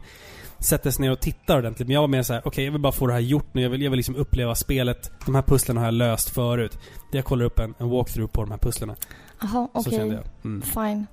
sätter 0.60 0.92
sig 0.92 1.02
ner 1.02 1.12
och 1.12 1.20
tittar 1.20 1.58
ordentligt. 1.58 1.88
Men 1.88 1.94
jag 1.94 2.02
var 2.02 2.08
mer 2.08 2.24
så 2.24 2.34
här: 2.34 2.42
okej 2.46 2.66
jag 2.66 2.72
vill 2.72 2.82
bara 2.82 2.92
få 2.94 3.08
det 3.08 3.14
här 3.14 3.20
gjort 3.20 3.54
nu. 3.54 3.62
Jag 3.62 3.70
vill, 3.70 3.82
jag 3.82 3.92
vill 3.92 3.98
liksom 3.98 4.16
uppleva 4.16 4.56
spelet. 4.56 5.12
De 5.26 5.36
här 5.36 5.42
pusslen 5.42 5.78
har 5.78 5.86
jag 5.86 5.94
löst 5.94 6.30
förut. 6.30 6.78
Jag 7.12 7.26
kollar 7.26 7.46
upp 7.46 7.60
en, 7.60 7.74
en 7.78 7.90
walkthrough 7.90 8.32
på 8.32 8.42
de 8.42 8.52
här 8.52 8.58
pusslerna. 8.58 8.96
Jaha, 9.42 9.68
okej. 9.74 9.98
jag. 9.98 10.24
Mm. 10.44 10.62
Fine. 10.62 11.08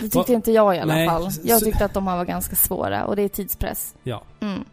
Det 0.00 0.02
tyckte 0.02 0.18
Va- 0.18 0.24
inte 0.28 0.52
jag 0.52 0.76
i 0.76 0.78
alla 0.78 0.94
Nej, 0.94 1.08
fall. 1.08 1.30
Jag 1.42 1.60
tyckte 1.64 1.84
att 1.84 1.94
de 1.94 2.06
här 2.06 2.16
var 2.16 2.24
ganska 2.24 2.56
svåra 2.56 3.04
och 3.04 3.16
det 3.16 3.22
är 3.22 3.28
tidspress. 3.28 3.94
Ja. 4.02 4.22
Mm. 4.40 4.64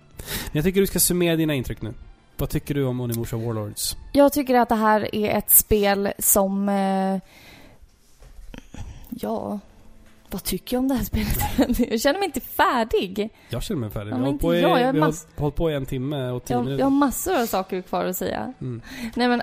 Jag 0.52 0.64
tycker 0.64 0.82
du 0.82 0.88
ska 0.88 1.00
summera 1.00 1.36
dina 1.36 1.54
intryck 1.54 1.82
nu. 1.82 1.94
Vad 2.38 2.50
tycker 2.50 2.76
du 2.76 2.86
om 2.86 3.02
Onimusha 3.02 3.38
Warlords? 3.38 3.98
Jag 4.12 4.34
tycker 4.34 4.56
att 4.56 4.70
det 4.70 4.76
här 4.76 5.16
är 5.16 5.38
ett 5.38 5.50
spel 5.50 6.12
som... 6.20 6.70
Eh, 6.70 7.20
ja... 9.10 9.60
Vad 10.30 10.44
tycker 10.44 10.76
jag 10.76 10.82
om 10.82 10.88
det 10.88 10.96
här 10.96 11.04
spelet? 11.04 11.80
jag 11.92 12.02
känner 12.02 12.20
mig 12.20 12.26
inte 12.26 12.40
färdig. 12.40 13.30
Jag 13.50 13.64
känner 13.64 13.82
mig 13.82 13.90
färdig. 13.90 14.12
Ja, 14.12 14.18
vi 14.18 14.24
har 14.26 14.34
på, 14.34 14.56
i, 14.56 14.62
jag, 14.62 14.82
jag 14.82 14.94
vi 14.94 15.00
har 15.00 15.14
hållit 15.38 15.56
på 15.56 15.72
i 15.72 15.74
en 15.74 15.86
timme 15.86 16.30
och 16.30 16.44
tio 16.46 16.54
Jag, 16.54 16.60
jag 16.60 16.66
minuter. 16.66 16.84
har 16.84 16.92
massor 16.92 17.42
av 17.42 17.46
saker 17.46 17.82
kvar 17.82 18.06
att 18.06 18.18
säga. 18.18 18.54
Mm. 18.62 18.82
Nej 19.16 19.28
men 19.28 19.42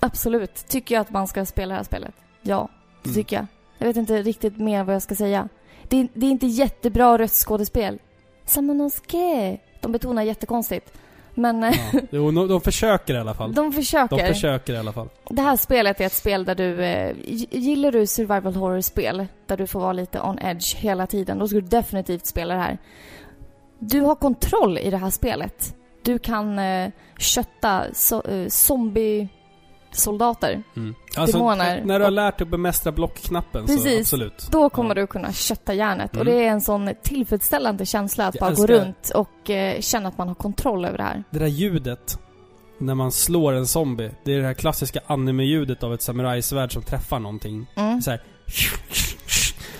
absolut. 0.00 0.54
Tycker 0.68 0.94
jag 0.94 1.00
att 1.02 1.10
man 1.10 1.28
ska 1.28 1.44
spela 1.46 1.74
det 1.74 1.76
här 1.78 1.84
spelet? 1.84 2.14
Ja, 2.42 2.68
det 3.02 3.08
Mm. 3.08 3.14
tycker 3.14 3.36
jag. 3.36 3.46
Jag 3.78 3.86
vet 3.86 3.96
inte 3.96 4.22
riktigt 4.22 4.56
mer 4.56 4.84
vad 4.84 4.94
jag 4.94 5.02
ska 5.02 5.14
säga. 5.14 5.48
Det 5.88 5.96
är, 6.00 6.08
det 6.14 6.26
är 6.26 6.30
inte 6.30 6.46
jättebra 6.46 7.18
röstskådespel. 7.18 7.98
Samanosuke. 8.44 9.58
De 9.80 9.92
betonar 9.92 10.22
jättekonstigt. 10.22 10.92
Men 11.38 11.64
eh, 11.64 11.74
Ja. 11.92 12.00
Jo, 12.10 12.30
de, 12.30 12.48
de 12.48 12.60
försöker 12.60 13.14
i 13.14 13.18
alla 13.18 13.34
fall. 13.34 13.52
de 13.54 13.72
försöker. 13.72 14.16
De 14.16 14.26
försöker 14.34 14.72
i 14.72 14.76
alla 14.76 14.92
fall. 14.92 15.08
Det 15.30 15.42
här 15.42 15.56
spelet 15.56 16.00
är 16.00 16.06
ett 16.06 16.12
spel 16.12 16.44
där 16.44 16.54
du... 16.54 16.84
Eh, 16.84 17.14
gillar 17.50 17.92
du 17.92 18.06
survival 18.06 18.54
horror-spel, 18.54 19.26
där 19.46 19.56
du 19.56 19.66
får 19.66 19.80
vara 19.80 19.92
lite 19.92 20.20
on 20.20 20.38
edge 20.38 20.76
hela 20.76 21.06
tiden, 21.06 21.38
då 21.38 21.48
ska 21.48 21.54
du 21.54 21.66
definitivt 21.66 22.26
spela 22.26 22.54
det 22.54 22.60
här. 22.60 22.78
Du 23.78 24.00
har 24.00 24.14
kontroll 24.14 24.78
i 24.78 24.90
det 24.90 24.96
här 24.96 25.10
spelet. 25.10 25.74
Du 26.02 26.18
kan 26.18 26.58
eh, 26.58 26.90
kötta 27.18 27.84
so, 27.92 28.28
eh, 28.28 28.48
zombie-soldater. 29.98 30.62
Mm. 30.76 30.94
Alltså, 31.16 31.38
Demoner. 31.38 31.82
när 31.84 31.98
du 31.98 32.04
har 32.04 32.10
lärt 32.10 32.38
dig 32.38 32.44
att 32.44 32.50
bemästra 32.50 32.92
blockknappen 32.92 33.66
så 33.68 33.74
Precis. 33.74 34.00
absolut. 34.00 34.48
Då 34.50 34.70
kommer 34.70 34.96
Ja. 34.96 35.00
du 35.00 35.06
kunna 35.06 35.32
kötta 35.32 35.74
järnet. 35.74 36.10
Och 36.16 36.20
Mm. 36.20 36.34
det 36.34 36.44
är 36.44 36.50
en 36.50 36.60
sån 36.60 36.90
tillfredsställande 37.02 37.86
känsla 37.86 38.26
att 38.26 38.34
Jag 38.34 38.40
bara 38.40 38.54
gå 38.54 38.62
älskar- 38.62 38.84
runt 38.86 39.10
och 39.14 39.50
eh, 39.50 39.80
känna 39.80 40.08
att 40.08 40.18
man 40.18 40.28
har 40.28 40.34
kontroll 40.34 40.84
över 40.84 40.98
det 40.98 41.04
här. 41.04 41.24
Det 41.30 41.38
där 41.38 41.46
ljudet 41.46 42.18
när 42.78 42.94
man 42.94 43.12
slår 43.12 43.52
en 43.52 43.66
zombie. 43.66 44.10
Det 44.24 44.32
är 44.34 44.38
det 44.38 44.46
här 44.46 44.54
klassiska 44.54 45.00
anime-ljudet 45.06 45.82
av 45.82 45.94
ett 45.94 46.02
samurajsvärd 46.02 46.72
som 46.72 46.82
träffar 46.82 47.18
någonting. 47.18 47.66
Mm. 47.76 48.02
Så 48.02 48.10
här. 48.10 48.22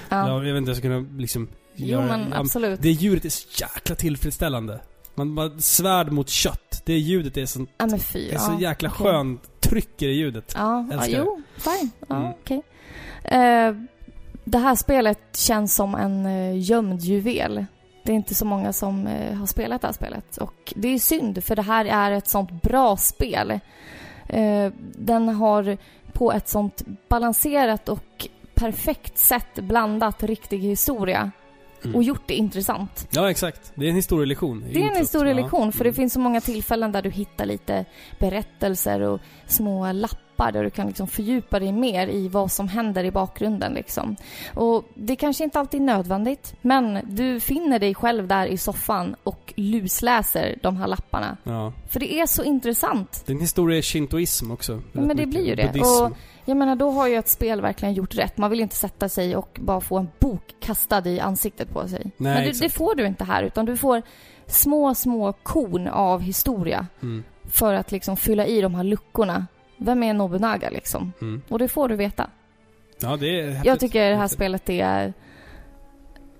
Ja. 0.09 0.29
Ja, 0.29 0.45
jag 0.45 0.53
vet 0.53 0.57
inte, 0.59 0.71
jag 0.71 0.77
ska 0.77 0.83
kunna 0.89 1.09
liksom 1.19 1.49
Jo 1.75 2.01
men 2.01 2.33
absolut. 2.33 2.83
Det 2.83 2.91
ljudet 2.91 3.25
är 3.25 3.29
så 3.29 3.49
jäkla 3.61 3.95
tillfredsställande. 3.97 4.81
Man 5.19 5.35
bara, 5.35 5.59
svärd 5.59 6.13
mot 6.13 6.29
kött. 6.29 6.83
Det 6.85 6.93
ljudet 6.99 7.37
är, 7.37 7.47
sånt, 7.47 7.71
Ja 7.79 7.87
men 7.87 7.99
fy. 7.99 8.29
det 8.29 8.35
är 8.35 8.39
så 8.39 8.53
ja. 8.53 8.61
jäkla 8.61 8.89
okej. 8.89 9.07
skönt 9.07 9.61
tryck 9.61 10.03
i 10.03 10.07
det 10.07 10.13
ljudet. 10.13 10.53
Ja, 10.57 10.87
ja 10.91 11.05
jo, 11.07 11.43
fine. 11.57 11.91
Ja, 12.09 12.17
Mm. 12.17 12.31
okej. 12.31 12.63
Eh, 13.25 13.75
det 14.45 14.59
här 14.59 14.75
spelet 14.75 15.19
känns 15.37 15.75
som 15.75 15.95
en 15.95 16.27
uh, 16.27 16.59
gömd 16.61 17.01
juvel. 17.01 17.67
Det 18.05 18.13
är 18.13 18.17
inte 18.17 18.35
så 18.35 18.45
många 18.45 18.73
som 18.73 19.07
eh, 19.07 19.35
har 19.37 19.47
spelat 19.47 19.81
det 19.81 19.87
här 19.89 19.93
spelet. 19.93 20.37
Och 20.37 20.73
det 20.77 20.89
är 20.89 20.99
synd, 20.99 21.45
för 21.45 21.57
det 21.57 21.63
här 21.63 21.85
är 21.85 22.11
ett 22.11 22.29
sånt 22.29 22.63
bra 22.63 22.97
spel. 22.97 23.61
Eh, 24.29 24.73
den 24.99 25.29
har 25.29 25.77
på 26.13 26.33
ett 26.33 26.49
sånt 26.49 26.83
balanserat 27.09 27.89
och 27.89 28.27
perfekt 28.55 29.19
sätt 29.19 29.55
blandat 29.55 30.23
riktig 30.23 30.59
historia 30.59 31.31
Mm. 31.85 31.97
och 31.97 32.03
gjort 32.03 32.23
det 32.27 32.35
intressant. 32.35 33.07
Ja, 33.11 33.31
exakt. 33.31 33.73
Det 33.75 33.85
är 33.87 33.91
en 33.91 33.97
historielektion. 33.97 34.65
Det 34.73 34.83
är 34.83 34.91
en 34.91 34.97
historielektion 34.97 35.73
för 35.73 35.85
det 35.85 35.89
Mm. 35.91 35.97
finns 35.97 36.13
så 36.13 36.21
många 36.21 36.41
tillfällen 36.41 36.93
där 36.93 37.03
du 37.03 37.11
hittar 37.11 37.47
lite 37.47 37.85
berättelser 38.19 39.01
och 39.01 39.21
små 39.47 39.93
lappar 39.93 40.53
där 40.53 40.65
du 40.65 40.71
kan 40.71 40.87
liksom 40.87 41.07
fördjupa 41.09 41.59
dig 41.59 41.73
mer 41.73 42.09
i 42.09 42.29
vad 42.29 42.53
som 42.53 42.69
händer 42.69 43.05
i 43.05 43.11
bakgrunden 43.11 43.73
liksom. 43.75 44.17
Och 44.55 44.85
det 44.95 45.17
kanske 45.17 45.45
inte 45.45 45.59
alltid 45.61 45.81
är 45.81 45.85
nödvändigt 45.85 46.55
men 46.63 46.99
du 47.05 47.41
finner 47.41 47.79
dig 47.79 47.95
själv 47.95 48.29
där 48.29 48.47
i 48.47 48.59
soffan 48.59 49.17
och 49.25 49.53
lusläser 49.57 50.59
de 50.63 50.77
här 50.77 50.87
lapparna. 50.87 51.37
Ja. 51.45 51.73
För 51.89 52.01
det 52.01 52.13
är 52.21 52.27
så 52.27 52.45
intressant. 52.45 53.23
Det 53.27 53.33
är 53.33 53.35
en 53.35 53.41
historia 53.41 53.79
i 53.79 53.83
shintoism 53.83 54.51
också. 54.51 54.73
Ja, 54.73 54.81
men 54.93 55.09
det 55.09 55.15
mycket. 55.15 55.29
blir 55.31 55.47
ju 55.47 55.55
det. 55.55 55.67
Buddhism. 55.73 56.05
Och 56.05 56.17
jag 56.49 56.57
menar, 56.57 56.77
då 56.77 56.91
har 56.91 57.07
ju 57.09 57.15
ett 57.17 57.29
spel 57.29 57.61
verkligen 57.61 57.95
gjort 57.95 58.15
rätt. 58.15 58.39
Man 58.39 58.51
vill 58.51 58.61
inte 58.61 58.77
sätta 58.77 59.09
sig 59.09 59.37
och 59.37 59.59
bara 59.63 59.81
få 59.81 59.99
en 59.99 60.09
bok 60.19 60.55
kastad 60.61 61.09
i 61.09 61.21
ansiktet 61.21 61.71
på 61.73 61.89
sig. 61.89 62.03
Nej, 62.05 62.13
men 62.17 62.43
det, 62.43 62.49
exakt. 62.49 62.63
det 62.73 62.79
får 62.79 62.95
du 62.95 63.07
inte 63.07 63.25
här, 63.25 63.43
utan 63.43 63.67
du 63.67 63.77
får 63.77 64.03
små, 64.47 64.95
små 64.95 65.33
korn 65.33 65.89
av 65.89 66.21
historia 66.21 66.87
Mm. 67.03 67.25
för 67.45 67.75
att 67.75 67.93
liksom 67.93 68.17
fylla 68.17 68.47
i 68.47 68.61
de 68.61 68.75
här 68.75 68.85
luckorna. 68.85 69.47
Vem 69.77 70.03
är 70.03 70.15
Nobunaga 70.15 70.71
liksom? 70.71 71.13
Mm. 71.21 71.43
Och 71.49 71.59
det 71.59 71.69
får 71.69 71.89
du 71.89 71.97
veta. 71.97 72.31
Ja, 73.01 73.17
det 73.17 73.41
är 73.41 73.47
häftigt. 73.47 73.67
Jag 73.67 73.81
tycker 73.81 74.11
det 74.11 74.17
här 74.17 74.29
spelet 74.29 74.69
är... 74.71 75.13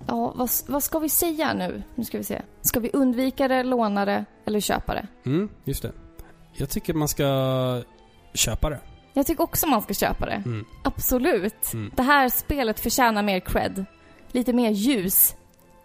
Ja, 0.07 0.33
vad, 0.37 0.51
vad 0.69 0.83
ska 0.83 0.99
vi 0.99 1.09
säga 1.09 1.53
nu? 1.55 1.83
Nu 1.95 2.05
ska 2.05 2.19
vi 2.19 2.25
se. 2.25 2.43
Ska 2.61 2.81
vi 2.81 2.91
undvika 2.93 3.49
det, 3.49 3.63
låna 3.63 4.05
det 4.05 4.25
eller 4.45 4.61
köpa 4.61 4.95
det? 4.95 5.07
Mm, 5.27 5.49
just 5.65 5.83
det. 5.83 5.93
Jag 6.53 6.71
tycker 6.71 6.95
man 6.95 7.09
ska 7.09 7.25
köpa 8.35 8.71
det. 8.71 8.81
Jag 9.19 9.27
tycker 9.27 9.45
också 9.45 9.67
man 9.67 9.83
ska 9.83 9.95
köpa 9.95 10.27
det. 10.27 10.43
Mm. 10.47 10.65
Absolut. 10.85 11.73
Mm. 11.75 11.91
Det 11.97 12.03
här 12.03 12.29
spelet 12.29 12.81
förtjänar 12.81 13.23
mer 13.23 13.41
cred. 13.41 13.85
Lite 14.33 14.53
mer 14.53 14.71
ljus. 14.71 15.35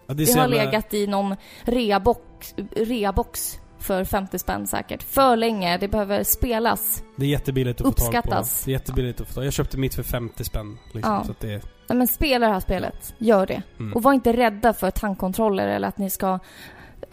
Ja, 0.07 0.13
det 0.13 0.25
Det 0.25 0.31
har 0.31 0.39
jävla- 0.39 0.63
legat 0.63 0.93
i 0.93 1.07
någon 1.07 1.35
reabox, 1.63 2.53
reabox 2.75 3.59
för 3.79 4.03
50 4.03 4.39
spänn 4.39 4.67
säkert. 4.67 5.03
För 5.03 5.35
länge. 5.35 5.77
Det 5.77 5.87
behöver 5.87 6.23
spelas. 6.23 7.03
Det 7.15 7.25
är 7.25 7.29
jättebilligt 7.29 7.81
att 7.81 7.87
få 7.87 7.91
tag 7.91 7.97
på. 8.11 8.17
Uppskattas. 8.17 8.63
Det 8.65 8.71
är 8.71 8.73
jättebilligt 8.73 9.21
att 9.21 9.27
få 9.27 9.33
tag 9.33 9.45
Jag 9.45 9.53
köpte 9.53 9.77
mitt 9.77 9.95
för 9.95 10.03
50 10.03 10.43
spänn. 10.43 10.77
Liksom, 10.91 11.13
Ja. 11.13 11.23
så 11.23 11.31
att 11.31 11.39
det 11.39 11.53
är... 11.53 11.61
Nej, 11.89 11.97
men 11.97 12.07
spela 12.07 12.47
det 12.47 12.53
här 12.53 12.59
spelet. 12.59 13.13
Gör 13.17 13.45
det. 13.47 13.61
Mm. 13.79 13.93
Och 13.93 14.03
var 14.03 14.13
inte 14.13 14.33
rädda 14.33 14.73
för 14.73 14.91
tankkontroller 14.91 15.67
eller 15.67 15.87
att 15.87 15.97
ni 15.97 16.09
ska 16.09 16.39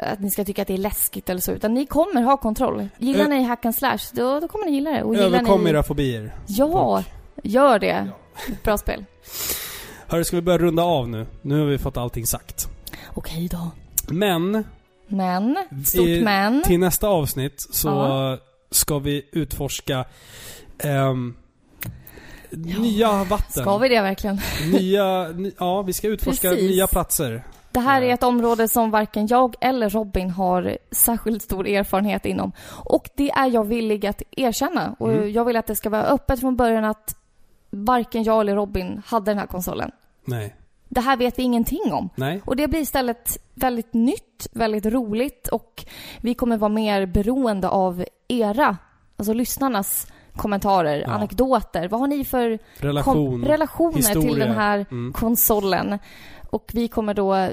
att 0.03 0.21
ni 0.21 0.31
ska 0.31 0.45
tycka 0.45 0.63
att 0.63 0.69
det 0.69 0.75
är 0.75 0.79
läskigt 0.79 1.29
eller 1.31 1.41
så. 1.41 1.53
Utan 1.53 1.75
ni 1.75 1.87
kommer 1.87 2.23
ha 2.23 2.37
kontroll. 2.37 2.89
Gillar 2.99 3.29
ni 3.29 3.43
hack 3.43 3.65
and 3.65 3.75
slash, 3.75 3.99
då, 4.13 4.41
då 4.41 4.49
kommer 4.49 4.67
ni 4.67 4.73
gilla 4.73 4.91
det. 4.91 5.03
Och 5.03 5.15
gillar 5.15 5.27
Överkom 5.27 5.65
ni... 5.65 5.71
era 5.71 5.83
fobier. 5.83 6.35
Ja, 6.47 7.05
gör 7.43 7.79
det. 7.79 8.09
Bra 8.65 8.79
spel. 8.79 9.05
Hörru, 10.07 10.25
ska 10.25 10.37
vi 10.37 10.43
börja 10.43 10.59
runda 10.59 10.83
av 10.83 11.09
nu? 11.09 11.27
Nu 11.43 11.59
har 11.59 11.67
vi 11.67 11.79
fått 11.79 11.97
allting 11.97 12.27
sagt. 12.27 12.69
Okej 13.15 13.49
då. 13.51 13.71
Men, 14.09 14.65
Men, 15.09 15.57
stort 15.87 16.07
I- 16.07 16.23
men. 16.23 16.63
till 16.63 16.79
nästa 16.81 17.09
avsnitt 17.09 17.67
så 17.71 17.89
Ja. 17.89 18.39
ska 18.71 18.99
vi 18.99 19.29
utforska 19.33 20.05
ehm, 20.79 21.35
nya 22.51 23.25
vatten. 23.25 23.63
Ska 23.63 23.79
vi 23.79 23.89
det 23.89 24.03
verkligen? 24.03 24.41
Nya, 24.73 25.29
ny, 25.29 25.53
ja, 25.59 25.83
vi 25.83 25.93
ska 25.93 26.09
utforska 26.09 26.51
Precis. 26.51 26.71
nya 26.71 26.87
platser. 26.87 27.43
Det 27.73 27.81
här 27.81 28.03
är 28.03 28.15
ett 28.15 28.23
område 28.23 28.69
som 28.69 28.91
varken 28.91 29.27
jag 29.27 29.55
eller 29.61 29.89
Robin 29.91 30.31
har 30.31 30.79
särskilt 30.91 31.43
stor 31.43 31.67
erfarenhet 31.69 32.27
inom. 32.27 32.53
Och 32.85 33.09
det 33.17 33.31
är 33.31 33.47
jag 33.51 33.65
villig 33.65 34.07
att 34.07 34.23
erkänna. 34.31 34.95
Och 34.99 35.13
Mm. 35.13 35.33
jag 35.33 35.45
vill 35.45 35.57
att 35.57 35.67
det 35.67 35.77
ska 35.77 35.91
vara 35.91 36.03
öppet 36.05 36.41
från 36.41 36.57
början 36.57 36.85
att 36.85 37.17
varken 37.71 38.23
jag 38.23 38.41
eller 38.41 38.55
Robin 38.57 39.03
hade 39.07 39.31
den 39.31 39.39
här 39.39 39.47
konsolen. 39.47 39.91
Nej. 40.25 40.55
Det 40.89 41.01
här 41.01 41.17
vet 41.17 41.39
vi 41.39 41.43
ingenting 41.43 41.93
om. 41.93 42.09
Nej. 42.15 42.43
Och 42.45 42.57
det 42.57 42.69
blir 42.69 42.81
istället 42.81 43.39
väldigt 43.55 43.95
nytt, 43.95 44.47
väldigt 44.53 44.87
roligt 44.87 45.49
och 45.49 45.85
vi 46.21 46.35
kommer 46.35 46.57
vara 46.57 46.69
mer 46.69 47.07
beroende 47.07 47.69
av 47.69 48.05
era, 48.29 48.77
alltså 49.17 49.33
lyssnarnas 49.33 50.07
kommentarer, 50.37 51.01
Ja. 51.07 51.13
anekdoter. 51.13 51.89
Vad 51.89 52.01
har 52.01 52.07
ni 52.07 52.25
för 52.25 52.59
Relation. 52.79 53.45
relationer 53.45 53.93
till 53.93 54.05
historia. 54.07 54.47
den 54.47 54.55
här 54.55 54.87
Mm. 54.91 55.13
konsolen? 55.13 55.99
Och 56.51 56.71
vi 56.75 56.89
kommer 56.89 57.15
då... 57.15 57.49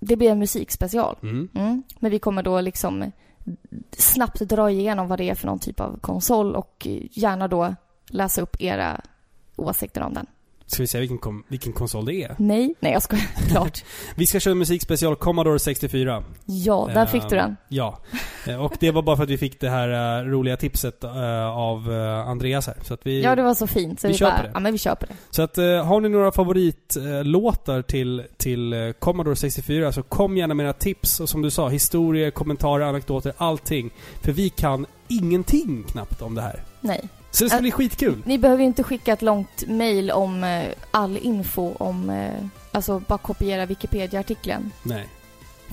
Det 0.00 0.16
blir 0.16 0.30
en 0.30 0.38
musikspecial. 0.38 1.16
Mm. 1.22 1.48
Mm. 1.54 1.82
Men 1.98 2.10
vi 2.10 2.18
kommer 2.18 2.42
då 2.42 2.60
liksom 2.60 3.12
snabbt 3.90 4.40
dra 4.40 4.70
igenom 4.70 5.08
vad 5.08 5.18
det 5.18 5.30
är 5.30 5.34
för 5.34 5.46
någon 5.46 5.58
typ 5.58 5.80
av 5.80 5.98
konsol 6.00 6.56
och 6.56 6.86
gärna 7.10 7.48
då 7.48 7.74
läsa 8.06 8.42
upp 8.42 8.56
era 8.60 9.00
åsikter 9.56 10.00
om 10.00 10.14
den. 10.14 10.26
Ska 10.66 10.82
vi 10.82 10.86
säga 10.86 11.00
vilken, 11.00 11.18
kom, 11.18 11.44
vilken 11.48 11.72
konsol 11.72 12.04
det 12.04 12.14
är? 12.14 12.34
Nej, 12.38 12.74
nej 12.80 12.92
jag 12.92 13.02
skojar. 13.02 13.26
Klart. 13.50 13.84
Vi 14.16 14.26
ska 14.26 14.40
köra 14.40 14.54
musikspecial 14.54 15.16
Commodore 15.16 15.58
64. 15.58 16.24
Ja, 16.46 16.90
där 16.94 17.06
fick 17.06 17.28
du 17.28 17.36
Ehm, 17.36 17.42
den. 17.42 17.56
Ja. 17.68 17.98
Eh, 18.46 18.64
Och 18.64 18.76
det 18.80 18.90
var 18.90 19.02
bara 19.02 19.16
för 19.16 19.22
att 19.24 19.30
vi 19.30 19.38
fitt 19.38 19.60
det 19.60 19.70
här 19.70 20.18
eh, 20.20 20.24
roliga 20.24 20.56
tipset 20.56 21.04
eh, 21.04 21.46
av 21.46 21.90
Andreas 22.26 22.66
här. 22.66 22.76
Så 22.82 22.94
att 22.94 23.06
vi... 23.06 23.22
Ja, 23.22 23.34
det 23.36 23.42
var 23.42 23.54
så 23.54 23.66
fint. 23.66 24.00
Så 24.00 24.06
vi 24.06 24.12
vi, 24.12 24.18
köper 24.18 24.36
bara, 24.36 24.42
det. 24.42 24.50
ja 24.54 24.60
men 24.60 24.72
vi 24.72 24.78
köper 24.78 25.06
det. 25.06 25.14
Så 25.30 25.42
att, 25.42 25.56
har 25.56 26.00
ni 26.00 26.08
några 26.08 26.32
favoritlåtar 26.32 27.82
till, 27.82 28.22
till 28.36 28.92
Commodore 28.98 29.36
64 29.36 29.92
så 29.92 30.02
kom 30.02 30.36
gärna 30.36 30.54
med 30.54 30.64
era 30.64 30.72
tips 30.72 31.20
och 31.20 31.28
som 31.28 31.42
du 31.42 31.50
sa, 31.50 31.68
historier, 31.68 32.30
kommentarer, 32.30 32.84
anekdoter, 32.84 33.32
allting. 33.36 33.90
För 34.22 34.32
vi 34.32 34.48
kan 34.48 34.86
ingenting 35.08 35.84
knappt 35.92 36.22
om 36.22 36.34
det 36.34 36.42
här. 36.42 36.62
Nej. 36.80 37.08
Så 37.34 37.44
det 37.44 37.50
ska 37.50 37.60
bli 37.60 37.70
skitkul. 37.70 38.22
Ni 38.26 38.38
behöver 38.38 38.60
ju 38.60 38.66
inte 38.66 38.82
skicka 38.82 39.12
ett 39.12 39.22
långt 39.22 39.64
mail 39.68 40.10
om 40.10 40.44
eh, 40.44 40.64
all 40.90 41.16
info 41.16 41.74
om, 41.78 42.10
eh, 42.10 42.32
alltså 42.72 42.98
bara 42.98 43.18
kopiera 43.18 43.66
Wikipedia-artikeln. 43.66 44.70
Nej. 44.82 45.06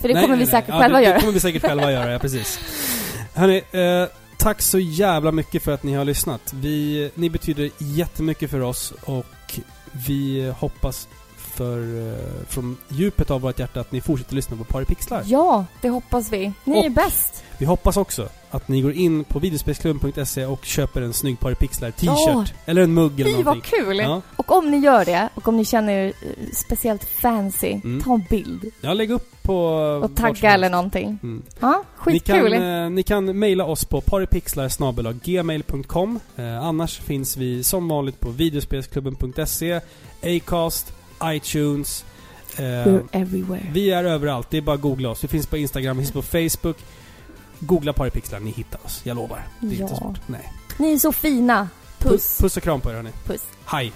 För 0.02 0.08
det 0.08 0.14
Nej, 0.14 0.24
kommer 0.24 0.36
nej, 0.36 0.46
vi 0.46 0.52
nej. 0.52 0.62
säkert 0.62 0.70
Ja, 0.70 0.80
själva 0.80 0.98
det, 0.98 1.04
göra. 1.04 1.14
Det 1.14 1.20
kommer 1.20 1.34
vi 1.34 1.40
säkert 1.40 1.62
själva 1.62 1.92
göra, 1.92 2.12
ja 2.12 2.20
precis. 2.20 2.60
Hörni, 3.34 3.64
eh, 3.72 4.10
tack 4.38 4.62
så 4.62 4.80
jävla 4.80 5.32
mycket 5.32 5.64
för 5.64 5.72
att 5.72 5.84
ni 5.84 5.94
har 5.94 6.06
lyssnat. 6.06 6.54
Vi, 6.54 7.12
ni 7.16 7.30
betyder 7.30 7.70
jättemycket 7.78 8.52
för 8.52 8.60
oss 8.62 8.94
och 9.06 9.60
vi 10.08 10.54
hoppas 10.60 11.08
för, 11.52 12.10
eh, 12.12 12.18
från 12.50 12.78
djupet 12.90 13.32
av 13.32 13.42
vårt 13.42 13.60
hjärta 13.60 13.80
att 13.80 13.92
ni 13.92 14.02
fortsätter 14.02 14.36
lyssna 14.36 14.58
på 14.58 14.64
Paripixlar. 14.64 15.24
Ja, 15.26 15.66
det 15.82 15.90
hoppas 15.90 16.32
vi. 16.34 16.52
Ni 16.64 16.80
är 16.80 16.86
Och- 16.86 16.92
bäst. 16.92 17.44
Vi 17.58 17.66
hoppas 17.66 17.98
också 17.98 18.30
att 18.52 18.68
ni 18.68 18.82
går 18.82 18.92
in 18.94 19.24
på 19.24 19.40
videospelsklubben.se 19.40 20.46
och 20.46 20.66
köper 20.66 21.02
en 21.02 21.14
snygg 21.14 21.40
Paripixlar 21.40 21.92
t-shirt. 21.92 22.08
Ja. 22.28 22.46
Eller 22.66 22.82
en 22.82 22.94
mugg 22.94 23.20
eller 23.22 23.30
Fy 23.32 23.36
vad 23.36 23.46
någonting. 23.46 23.72
kul! 23.86 23.98
Ja. 23.98 24.22
Och 24.36 24.52
om 24.52 24.72
ni 24.72 24.78
gör 24.78 25.06
det, 25.06 25.30
och 25.36 25.48
om 25.48 25.58
ni 25.58 25.66
känner 25.66 25.94
er 25.94 26.08
eh, 26.08 26.14
speciellt 26.54 27.04
fancy, 27.04 27.72
Mm. 27.84 28.02
ta 28.04 28.14
en 28.14 28.24
bild. 28.30 28.66
ja, 28.82 28.94
lägg 28.94 29.12
upp 29.12 29.44
på... 29.44 29.66
Och 29.66 30.02
vart 30.02 30.10
som 30.10 30.16
tagga 30.16 30.54
eller 30.54 30.70
någonting. 30.70 31.20
Mm. 31.24 31.44
Ja, 31.60 31.84
Ni 32.08 32.20
kan, 32.20 32.40
skitkul. 32.40 32.54
eh, 32.54 32.90
ni 32.90 33.04
kan 33.04 33.40
mejla 33.40 33.66
oss 33.66 33.86
på 33.86 34.02
paripixlar.gmail.com 34.02 36.20
eh, 36.36 36.66
Annars 36.66 37.00
finns 37.00 37.38
vi 37.38 37.64
som 37.64 37.88
vanligt 37.88 38.20
på 38.20 38.30
videospelsklubben.se 38.30 39.82
Acast, 40.24 40.94
iTunes 41.26 42.06
eh, 42.58 42.62
We're 42.64 43.08
everywhere. 43.12 43.66
Vi 43.74 43.92
är 43.92 44.04
överallt, 44.04 44.48
det 44.50 44.58
är 44.58 44.62
bara 44.62 44.76
att 44.76 44.82
googla 44.82 45.10
oss. 45.10 45.24
Vi 45.24 45.28
finns 45.28 45.48
på 45.48 45.58
Instagram, 45.58 45.98
vi 45.98 46.04
finns 46.04 46.14
på 46.14 46.22
Facebook 46.22 46.78
Googla 47.60 47.94
Paripixlar, 47.94 48.40
ni 48.40 48.52
hittar 48.52 48.80
oss. 48.86 49.02
Jag 49.04 49.16
lovar. 49.16 49.48
Det 49.60 49.68
är 49.68 49.72
inte 49.72 49.84
Ja. 49.94 50.00
svårt. 50.00 50.20
Nej. 50.28 50.54
Ni 50.78 50.94
är 50.94 50.98
så 50.98 51.12
fina. 51.12 51.70
Puss. 52.00 52.38
Puss 52.38 52.58
och 52.58 52.64
kram 52.64 52.82
på 52.82 52.90
er 52.90 52.94
hörni. 52.96 53.10
Puss. 53.26 53.42
Hej! 53.66 53.92